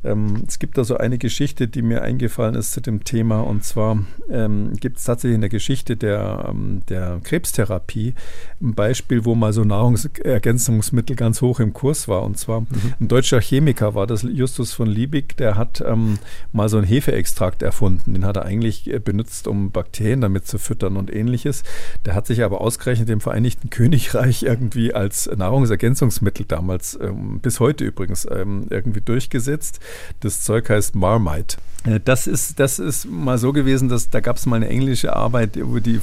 Ähm, 0.03 0.43
es 0.47 0.59
gibt 0.59 0.77
da 0.77 0.83
so 0.83 0.97
eine 0.97 1.17
Geschichte, 1.17 1.67
die 1.67 1.81
mir 1.81 2.01
eingefallen 2.01 2.55
ist 2.55 2.71
zu 2.71 2.81
dem 2.81 3.03
Thema. 3.03 3.41
Und 3.41 3.63
zwar 3.63 3.99
ähm, 4.29 4.73
gibt 4.79 4.97
es 4.97 5.03
tatsächlich 5.03 5.35
in 5.35 5.41
der 5.41 5.49
Geschichte 5.49 5.97
der, 5.97 6.47
ähm, 6.49 6.81
der 6.87 7.19
Krebstherapie 7.23 8.13
ein 8.61 8.75
Beispiel, 8.75 9.25
wo 9.25 9.35
mal 9.35 9.51
so 9.53 9.63
Nahrungsergänzungsmittel 9.63 11.15
ganz 11.15 11.41
hoch 11.41 11.59
im 11.59 11.73
Kurs 11.73 12.07
war. 12.07 12.23
Und 12.23 12.37
zwar 12.37 12.61
mhm. 12.61 12.67
ein 12.99 13.07
deutscher 13.07 13.41
Chemiker 13.41 13.93
war 13.95 14.07
das, 14.07 14.23
Justus 14.23 14.73
von 14.73 14.87
Liebig, 14.87 15.35
der 15.37 15.55
hat 15.55 15.83
ähm, 15.85 16.19
mal 16.51 16.69
so 16.69 16.77
einen 16.77 16.87
Hefeextrakt 16.87 17.61
erfunden. 17.61 18.13
Den 18.13 18.25
hat 18.25 18.37
er 18.37 18.45
eigentlich 18.45 18.91
äh, 18.91 18.99
benutzt, 18.99 19.47
um 19.47 19.71
Bakterien 19.71 20.21
damit 20.21 20.47
zu 20.47 20.57
füttern 20.57 20.95
und 20.95 21.13
ähnliches. 21.13 21.63
Der 22.05 22.15
hat 22.15 22.27
sich 22.27 22.43
aber 22.43 22.61
ausgerechnet 22.61 23.09
im 23.09 23.21
Vereinigten 23.21 23.69
Königreich 23.79 24.43
irgendwie 24.43 24.93
als 24.93 25.29
Nahrungsergänzungsmittel 25.35 26.45
damals, 26.45 26.97
ähm, 27.01 27.39
bis 27.41 27.59
heute 27.59 27.83
übrigens, 27.83 28.25
ähm, 28.29 28.67
irgendwie 28.69 29.01
durchgesetzt. 29.01 29.79
Das 30.19 30.41
Zeug 30.41 30.69
heißt 30.69 30.95
Marmite. 30.95 31.57
Äh, 31.85 31.99
das 32.03 32.27
ist, 32.27 32.59
das 32.59 32.79
ist 32.79 33.09
mal 33.09 33.37
so 33.37 33.53
gewesen, 33.53 33.89
dass 33.89 34.09
da 34.09 34.19
gab 34.19 34.37
es 34.37 34.45
mal 34.45 34.57
eine 34.57 34.69
englische 34.69 35.15
Arbeit, 35.15 35.55
die 35.55 35.95
äh, 35.95 35.99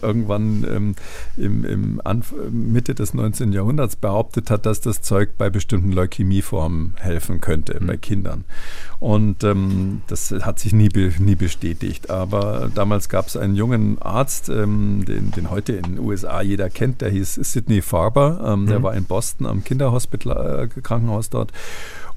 irgendwann 0.00 0.64
ähm, 0.68 0.94
im, 1.36 1.64
im 1.64 2.00
Anf 2.04 2.34
Mitte 2.50 2.94
des 2.94 3.14
19. 3.14 3.52
Jahrhunderts 3.52 3.96
behauptet 3.96 4.50
hat, 4.50 4.66
dass 4.66 4.80
das 4.80 5.02
Zeug 5.02 5.36
bei 5.38 5.50
bestimmten 5.50 5.92
Leukämieformen 5.92 6.94
helfen 6.98 7.40
könnte, 7.40 7.78
mhm. 7.80 7.86
bei 7.86 7.96
Kindern. 7.96 8.44
Und 8.98 9.44
ähm, 9.44 10.02
das 10.06 10.30
hat 10.30 10.58
sich 10.58 10.72
nie, 10.72 10.88
nie 11.18 11.34
bestätigt. 11.34 12.10
Aber 12.10 12.70
damals 12.74 13.08
gab 13.08 13.26
es 13.26 13.36
einen 13.36 13.56
jungen 13.56 14.00
Arzt, 14.00 14.48
ähm, 14.48 15.04
den, 15.04 15.30
den 15.32 15.50
heute 15.50 15.72
in 15.72 15.82
den 15.82 15.98
USA 15.98 16.40
jeder 16.40 16.70
kennt, 16.70 17.00
der 17.00 17.10
hieß 17.10 17.34
Sidney 17.34 17.82
Farber. 17.82 18.40
Ähm, 18.44 18.62
mhm. 18.62 18.66
Der 18.66 18.82
war 18.82 18.94
in 18.94 19.04
Boston 19.04 19.46
am 19.46 19.64
Kinderhospital, 19.64 20.68
äh, 20.76 20.80
Krankenhaus 20.80 21.30
dort. 21.30 21.52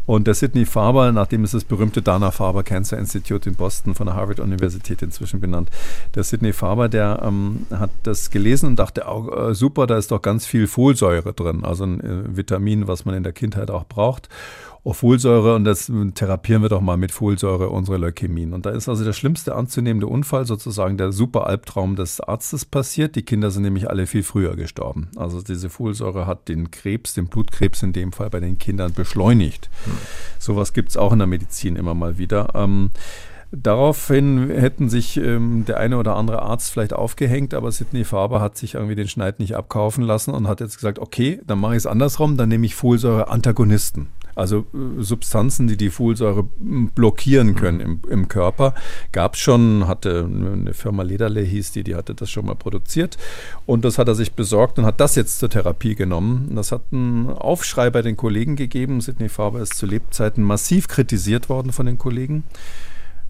Und 0.05 0.27
der 0.27 0.33
Sidney 0.33 0.65
Farber, 0.65 1.11
nachdem 1.11 1.43
ist 1.43 1.53
das 1.53 1.63
berühmte 1.63 2.01
Dana-Farber 2.01 2.63
Cancer 2.63 2.97
Institute 2.97 3.49
in 3.49 3.55
Boston 3.55 3.95
von 3.95 4.05
der 4.05 4.15
Harvard-Universität 4.15 5.01
inzwischen 5.01 5.39
benannt, 5.39 5.69
der 6.13 6.23
Sidney 6.23 6.53
Farber, 6.53 6.89
der 6.89 7.21
ähm, 7.23 7.65
hat 7.71 7.89
das 8.03 8.29
gelesen 8.29 8.67
und 8.67 8.75
dachte, 8.77 9.05
oh, 9.07 9.53
super, 9.53 9.87
da 9.87 9.97
ist 9.97 10.11
doch 10.11 10.21
ganz 10.21 10.45
viel 10.45 10.67
Folsäure 10.67 11.33
drin, 11.33 11.65
also 11.65 11.85
ein 11.85 11.99
äh, 12.01 12.37
Vitamin, 12.37 12.87
was 12.87 13.05
man 13.05 13.15
in 13.15 13.23
der 13.23 13.33
Kindheit 13.33 13.71
auch 13.71 13.85
braucht 13.85 14.29
auf 14.85 14.97
Folsäure 14.97 15.55
und 15.55 15.65
das 15.65 15.91
therapieren 16.13 16.61
wir 16.61 16.69
doch 16.69 16.79
mal 16.79 16.95
mit 16.95 17.11
Folsäure 17.11 17.69
unsere 17.69 17.97
Leukämien. 17.97 18.53
Und 18.53 18.67
da 18.67 18.69
ist 18.69 18.87
also 18.87 19.03
der 19.03 19.13
schlimmste 19.13 19.55
anzunehmende 19.55 20.05
Unfall 20.05 20.45
sozusagen 20.45 20.97
der 20.97 21.11
super 21.11 21.47
Albtraum 21.47 21.95
des 21.95 22.21
Arztes 22.21 22.65
passiert. 22.65 23.15
Die 23.15 23.23
Kinder 23.23 23.49
sind 23.49 23.63
nämlich 23.63 23.89
alle 23.89 24.05
viel 24.05 24.21
früher 24.21 24.55
gestorben. 24.55 25.09
Also 25.15 25.41
diese 25.41 25.71
Folsäure 25.71 26.27
hat 26.27 26.47
den 26.47 26.69
Krebs, 26.69 27.15
den 27.15 27.27
Blutkrebs 27.27 27.81
in 27.81 27.93
dem 27.93 28.11
Fall 28.11 28.29
bei 28.29 28.39
den 28.39 28.59
Kindern 28.59 28.93
beschleunigt. 28.93 29.69
Hm. 29.85 29.93
Sowas 30.37 30.71
gibt 30.71 30.89
es 30.89 30.97
auch 30.97 31.11
in 31.11 31.19
der 31.19 31.27
Medizin 31.27 31.77
immer 31.77 31.95
mal 31.95 32.19
wieder. 32.19 32.53
Ähm, 32.53 32.91
Daraufhin 33.61 34.49
hätten 34.49 34.89
sich 34.89 35.17
ähm, 35.17 35.65
der 35.65 35.77
eine 35.77 35.97
oder 35.97 36.15
andere 36.15 36.41
Arzt 36.41 36.71
vielleicht 36.71 36.93
aufgehängt, 36.93 37.53
aber 37.53 37.71
Sidney 37.71 38.03
Faber 38.03 38.41
hat 38.41 38.57
sich 38.57 38.73
irgendwie 38.73 38.95
den 38.95 39.07
Schneid 39.07 39.39
nicht 39.39 39.55
abkaufen 39.55 40.03
lassen 40.03 40.31
und 40.31 40.47
hat 40.47 40.59
jetzt 40.59 40.75
gesagt, 40.75 40.99
okay, 40.99 41.39
dann 41.45 41.59
mache 41.59 41.73
ich 41.73 41.77
es 41.77 41.87
andersrum, 41.87 42.37
dann 42.37 42.49
nehme 42.49 42.65
ich 42.65 42.75
Folsäure-Antagonisten. 42.75 44.07
Also 44.35 44.65
äh, 44.73 45.01
Substanzen, 45.01 45.67
die 45.67 45.77
die 45.77 45.89
Folsäure 45.89 46.45
blockieren 46.59 47.55
können 47.55 47.79
im, 47.79 48.01
im 48.09 48.27
Körper. 48.27 48.75
Gab 49.13 49.35
es 49.35 49.39
schon, 49.39 49.87
hatte 49.87 50.29
eine 50.29 50.73
Firma 50.73 51.03
Lederle 51.03 51.41
hieß 51.41 51.71
die, 51.71 51.83
die 51.83 51.95
hatte 51.95 52.13
das 52.13 52.29
schon 52.29 52.45
mal 52.45 52.55
produziert. 52.55 53.17
Und 53.65 53.85
das 53.85 53.97
hat 53.97 54.09
er 54.09 54.15
sich 54.15 54.33
besorgt 54.33 54.77
und 54.77 54.85
hat 54.85 54.99
das 54.99 55.15
jetzt 55.15 55.39
zur 55.39 55.49
Therapie 55.49 55.95
genommen. 55.95 56.51
Das 56.55 56.71
hat 56.71 56.81
einen 56.91 57.29
Aufschrei 57.29 57.89
bei 57.89 58.01
den 58.01 58.17
Kollegen 58.17 58.57
gegeben. 58.57 58.99
Sidney 58.99 59.29
Faber 59.29 59.61
ist 59.61 59.77
zu 59.77 59.85
Lebzeiten 59.85 60.43
massiv 60.43 60.87
kritisiert 60.89 61.47
worden 61.47 61.71
von 61.71 61.85
den 61.85 61.97
Kollegen. 61.97 62.43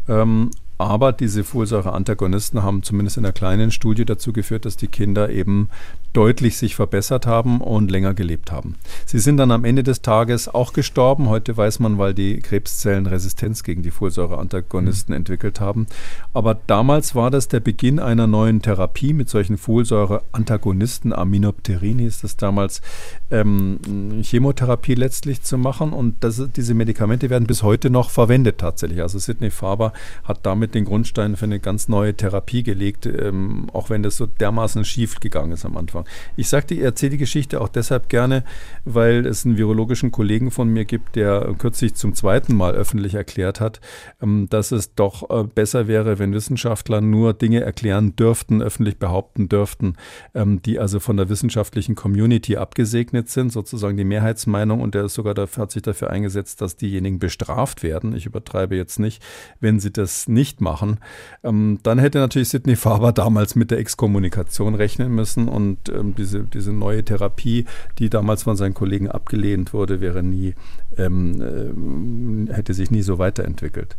Ähm, 0.08 0.52
aber 0.78 1.14
diese 1.14 1.44
Folsäure-Antagonisten 1.44 2.62
haben 2.64 2.84
zumindest 2.84 3.18
in 3.18 3.26
einer 3.26 3.34
kleinen 3.34 3.72
Studie 3.72 4.06
dazu 4.06 4.34
geführt, 4.34 4.66
dass 4.66 4.76
die 4.76 4.88
Kinder 4.88 5.30
eben 5.30 5.70
deutlich 6.16 6.58
sich 6.58 6.76
verbessert 6.76 7.28
haben 7.28 7.60
und 7.62 7.92
länger 7.92 8.14
gelebt 8.14 8.52
haben. 8.52 8.76
Sie 9.06 9.20
sind 9.20 9.38
dann 9.38 9.52
am 9.52 9.66
Ende 9.66 9.84
des 9.84 10.02
Tages 10.02 10.48
auch 10.48 10.72
gestorben. 10.72 11.30
Heute 11.30 11.58
weiß 11.58 11.80
man, 11.80 11.98
weil 11.98 12.14
die 12.14 12.40
Krebszellen 12.40 13.06
Resistenz 13.06 13.64
gegen 13.64 13.84
die 13.84 13.92
Folsäure-Antagonisten 13.92 15.12
mhm. 15.12 15.18
entwickelt 15.18 15.60
haben. 15.60 15.88
Aber 16.34 16.58
damals 16.68 17.16
war 17.16 17.32
das 17.32 17.48
der 17.50 17.60
Beginn 17.60 18.00
einer 18.00 18.28
neuen 18.28 18.62
Therapie 18.62 19.14
mit 19.14 19.30
solchen 19.30 19.58
Folsäure-Antagonisten. 19.58 21.12
Aminopterin 21.12 22.00
hieß 22.00 22.22
das 22.22 22.38
damals, 22.38 22.82
ähm, 23.30 24.22
Chemotherapie 24.22 24.96
letztlich 24.96 25.42
zu 25.42 25.58
machen. 25.58 25.92
Und 25.92 26.24
das, 26.24 26.42
diese 26.56 26.74
Medikamente 26.74 27.30
werden 27.30 27.48
bis 27.48 27.62
heute 27.62 27.90
noch 27.90 28.10
verwendet 28.10 28.60
tatsächlich. 28.60 29.02
Also 29.02 29.20
Sidney 29.20 29.52
Faber 29.52 29.92
hat 30.24 30.46
damit 30.46 30.76
den 30.76 30.86
Grundstein 30.86 31.36
für 31.36 31.46
eine 31.46 31.60
ganz 31.60 31.90
neue 31.90 32.16
Therapie 32.16 32.64
gelegt, 32.64 33.06
ähm, 33.06 33.68
auch 33.74 33.90
wenn 33.90 34.02
das 34.02 34.16
so 34.16 34.26
dermaßen 34.26 34.86
schief 34.86 35.20
gegangen 35.20 35.52
ist 35.52 35.66
am 35.66 35.76
Anfang. 35.76 36.05
Ich 36.36 36.50
sagte, 36.50 36.74
ich 36.74 36.82
erzähle 36.82 37.12
die 37.12 37.18
Geschichte 37.18 37.62
auch 37.62 37.70
deshalb 37.70 38.10
gerne, 38.10 38.44
weil 38.84 39.26
es 39.26 39.46
einen 39.46 39.58
virologischen 39.58 40.12
Kollegen 40.12 40.52
von 40.52 40.70
mir 40.70 40.86
gibt, 40.86 41.16
der 41.16 41.56
kürzlich 41.58 41.96
zum 41.96 42.14
zweiten 42.14 42.56
Mal 42.56 42.74
öffentlich 42.74 43.16
erklärt 43.16 43.60
hat, 43.60 43.82
ähm, 44.22 44.48
dass 44.50 44.72
es 44.72 44.96
doch 44.96 45.30
äh, 45.30 45.44
besser 45.44 45.88
wäre, 45.88 46.20
wenn 46.20 46.34
Wissenschaftler 46.34 47.02
nur 47.02 47.34
Dinge 47.34 47.62
erklären 47.62 48.16
dürften, 48.16 48.62
öffentlich 48.62 48.98
behaupten 48.98 49.50
dürften, 49.50 49.96
ähm, 50.34 50.62
die 50.62 50.80
also 50.80 51.00
von 51.00 51.18
der 51.18 51.30
wissenschaftlichen 51.30 51.96
Community 51.96 52.58
abgesegnet 52.58 53.30
sind, 53.30 53.52
sozusagen 53.52 53.98
die 53.98 54.04
Mehrheitsmeinung. 54.04 54.82
Und 54.82 54.96
der 54.96 55.06
ist 55.06 55.14
sogar 55.14 55.34
dafür, 55.34 55.64
hat 55.64 55.72
sich 55.72 55.82
dafür 55.82 56.10
eingesetzt, 56.10 56.62
dass 56.62 56.76
diejenigen 56.76 57.20
bestraft 57.20 57.84
werden. 57.84 58.16
Ich 58.16 58.26
übertreibe 58.26 58.76
jetzt 58.76 59.00
nicht, 59.00 59.24
wenn 59.60 59.80
sie 59.80 59.92
das 59.92 60.28
nicht 60.28 60.62
machen. 60.62 61.00
Ähm, 61.44 61.80
dann 61.84 62.00
hätte 62.00 62.20
natürlich 62.20 62.50
Sidney 62.50 62.76
Faber 62.76 63.12
damals 63.12 63.56
mit 63.56 63.72
der 63.72 63.80
Exkommunikation 63.80 64.76
rechnen 64.76 65.14
müssen 65.14 65.48
und 65.48 65.90
ähm, 65.96 66.16
diese, 66.16 66.44
diese 66.44 66.72
neue 66.72 67.04
Therapie, 67.04 67.66
die 68.00 68.10
damals 68.10 68.44
von 68.44 68.56
seinen 68.56 68.74
Kollegen 68.74 69.10
abgelehnt 69.10 69.74
wurde, 69.74 70.02
wäre 70.02 70.24
nie, 70.24 70.56
ähm, 70.98 72.48
äh, 72.50 72.54
hätte 72.54 72.74
sich 72.74 72.92
nie 72.92 73.02
so 73.02 73.18
weiterentwickelt. 73.18 73.96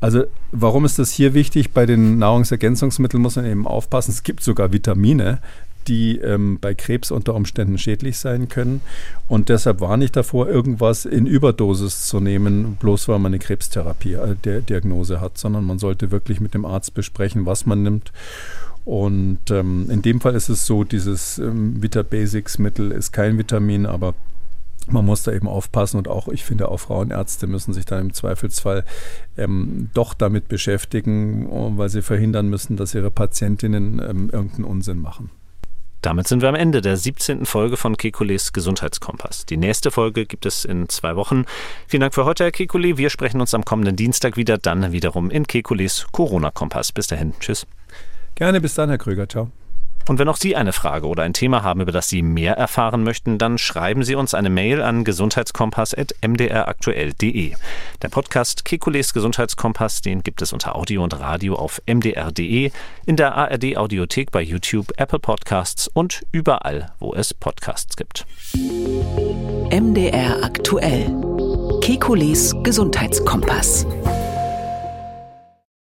Also 0.00 0.24
warum 0.52 0.84
ist 0.84 0.98
das 0.98 1.10
hier 1.10 1.34
wichtig? 1.34 1.72
Bei 1.72 1.86
den 1.86 2.18
Nahrungsergänzungsmitteln 2.18 3.22
muss 3.22 3.36
man 3.36 3.46
eben 3.46 3.66
aufpassen. 3.66 4.10
Es 4.10 4.22
gibt 4.22 4.42
sogar 4.42 4.72
Vitamine, 4.72 5.40
die 5.88 6.18
ähm, 6.18 6.58
bei 6.60 6.74
Krebs 6.74 7.10
unter 7.10 7.34
Umständen 7.34 7.78
schädlich 7.78 8.18
sein 8.18 8.48
können. 8.48 8.80
Und 9.26 9.48
deshalb 9.48 9.80
warne 9.80 10.04
ich 10.04 10.12
davor, 10.12 10.48
irgendwas 10.48 11.04
in 11.04 11.26
Überdosis 11.26 12.06
zu 12.06 12.20
nehmen, 12.20 12.76
bloß 12.78 13.08
weil 13.08 13.18
man 13.18 13.32
eine 13.32 13.38
Krebstherapie, 13.38 14.14
äh, 14.14 14.62
Diagnose 14.62 15.20
hat, 15.20 15.38
sondern 15.38 15.64
man 15.64 15.78
sollte 15.78 16.10
wirklich 16.10 16.40
mit 16.40 16.54
dem 16.54 16.64
Arzt 16.64 16.94
besprechen, 16.94 17.46
was 17.46 17.66
man 17.66 17.82
nimmt. 17.82 18.12
Und 18.88 19.50
ähm, 19.50 19.90
in 19.90 20.00
dem 20.00 20.18
Fall 20.18 20.34
ist 20.34 20.48
es 20.48 20.64
so, 20.64 20.82
dieses 20.82 21.36
ähm, 21.36 21.82
Vita 21.82 22.02
Basics 22.02 22.56
Mittel 22.56 22.90
ist 22.90 23.12
kein 23.12 23.36
Vitamin, 23.36 23.84
aber 23.84 24.14
man 24.86 25.04
muss 25.04 25.24
da 25.24 25.32
eben 25.32 25.46
aufpassen 25.46 25.98
und 25.98 26.08
auch, 26.08 26.26
ich 26.28 26.42
finde, 26.42 26.70
auch 26.70 26.78
Frauenärzte 26.78 27.46
müssen 27.46 27.74
sich 27.74 27.84
dann 27.84 28.00
im 28.00 28.14
Zweifelsfall 28.14 28.86
ähm, 29.36 29.90
doch 29.92 30.14
damit 30.14 30.48
beschäftigen, 30.48 31.76
weil 31.76 31.90
sie 31.90 32.00
verhindern 32.00 32.48
müssen, 32.48 32.78
dass 32.78 32.94
ihre 32.94 33.10
Patientinnen 33.10 34.00
ähm, 34.00 34.30
irgendeinen 34.32 34.64
Unsinn 34.64 35.02
machen. 35.02 35.28
Damit 36.00 36.26
sind 36.26 36.40
wir 36.40 36.48
am 36.48 36.54
Ende 36.54 36.80
der 36.80 36.96
17. 36.96 37.44
Folge 37.44 37.76
von 37.76 37.98
Kekules 37.98 38.54
Gesundheitskompass. 38.54 39.44
Die 39.44 39.58
nächste 39.58 39.90
Folge 39.90 40.24
gibt 40.24 40.46
es 40.46 40.64
in 40.64 40.88
zwei 40.88 41.14
Wochen. 41.14 41.44
Vielen 41.88 42.00
Dank 42.00 42.14
für 42.14 42.24
heute, 42.24 42.44
Herr 42.44 42.52
Kekule. 42.52 42.96
Wir 42.96 43.10
sprechen 43.10 43.42
uns 43.42 43.52
am 43.52 43.66
kommenden 43.66 43.96
Dienstag 43.96 44.38
wieder, 44.38 44.56
dann 44.56 44.92
wiederum 44.92 45.30
in 45.30 45.46
Kekules 45.46 46.06
Corona-Kompass. 46.10 46.92
Bis 46.92 47.08
dahin. 47.08 47.34
Tschüss. 47.38 47.66
Gerne, 48.38 48.60
bis 48.60 48.74
dann, 48.74 48.88
Herr 48.88 48.98
Kröger. 48.98 49.28
Ciao. 49.28 49.50
Und 50.06 50.20
wenn 50.20 50.28
auch 50.28 50.36
Sie 50.36 50.54
eine 50.54 50.72
Frage 50.72 51.08
oder 51.08 51.24
ein 51.24 51.32
Thema 51.32 51.64
haben, 51.64 51.80
über 51.80 51.90
das 51.90 52.08
Sie 52.08 52.22
mehr 52.22 52.56
erfahren 52.56 53.02
möchten, 53.02 53.36
dann 53.36 53.58
schreiben 53.58 54.04
Sie 54.04 54.14
uns 54.14 54.32
eine 54.32 54.48
Mail 54.48 54.80
an 54.80 55.02
gesundheitskompass.mdraktuell.de. 55.02 57.54
Der 58.00 58.08
Podcast 58.08 58.64
Kekules 58.64 59.12
Gesundheitskompass, 59.12 60.00
den 60.00 60.22
gibt 60.22 60.40
es 60.40 60.52
unter 60.52 60.76
Audio 60.76 61.02
und 61.02 61.18
Radio 61.18 61.56
auf 61.56 61.82
mdr.de, 61.86 62.70
in 63.06 63.16
der 63.16 63.34
ARD 63.34 63.76
Audiothek 63.76 64.30
bei 64.30 64.40
YouTube, 64.40 64.92
Apple 64.98 65.18
Podcasts 65.18 65.88
und 65.88 66.24
überall, 66.30 66.92
wo 67.00 67.14
es 67.14 67.34
Podcasts 67.34 67.96
gibt. 67.96 68.24
MDR 68.54 70.44
aktuell. 70.44 71.12
Kekules 71.80 72.54
Gesundheitskompass. 72.62 73.84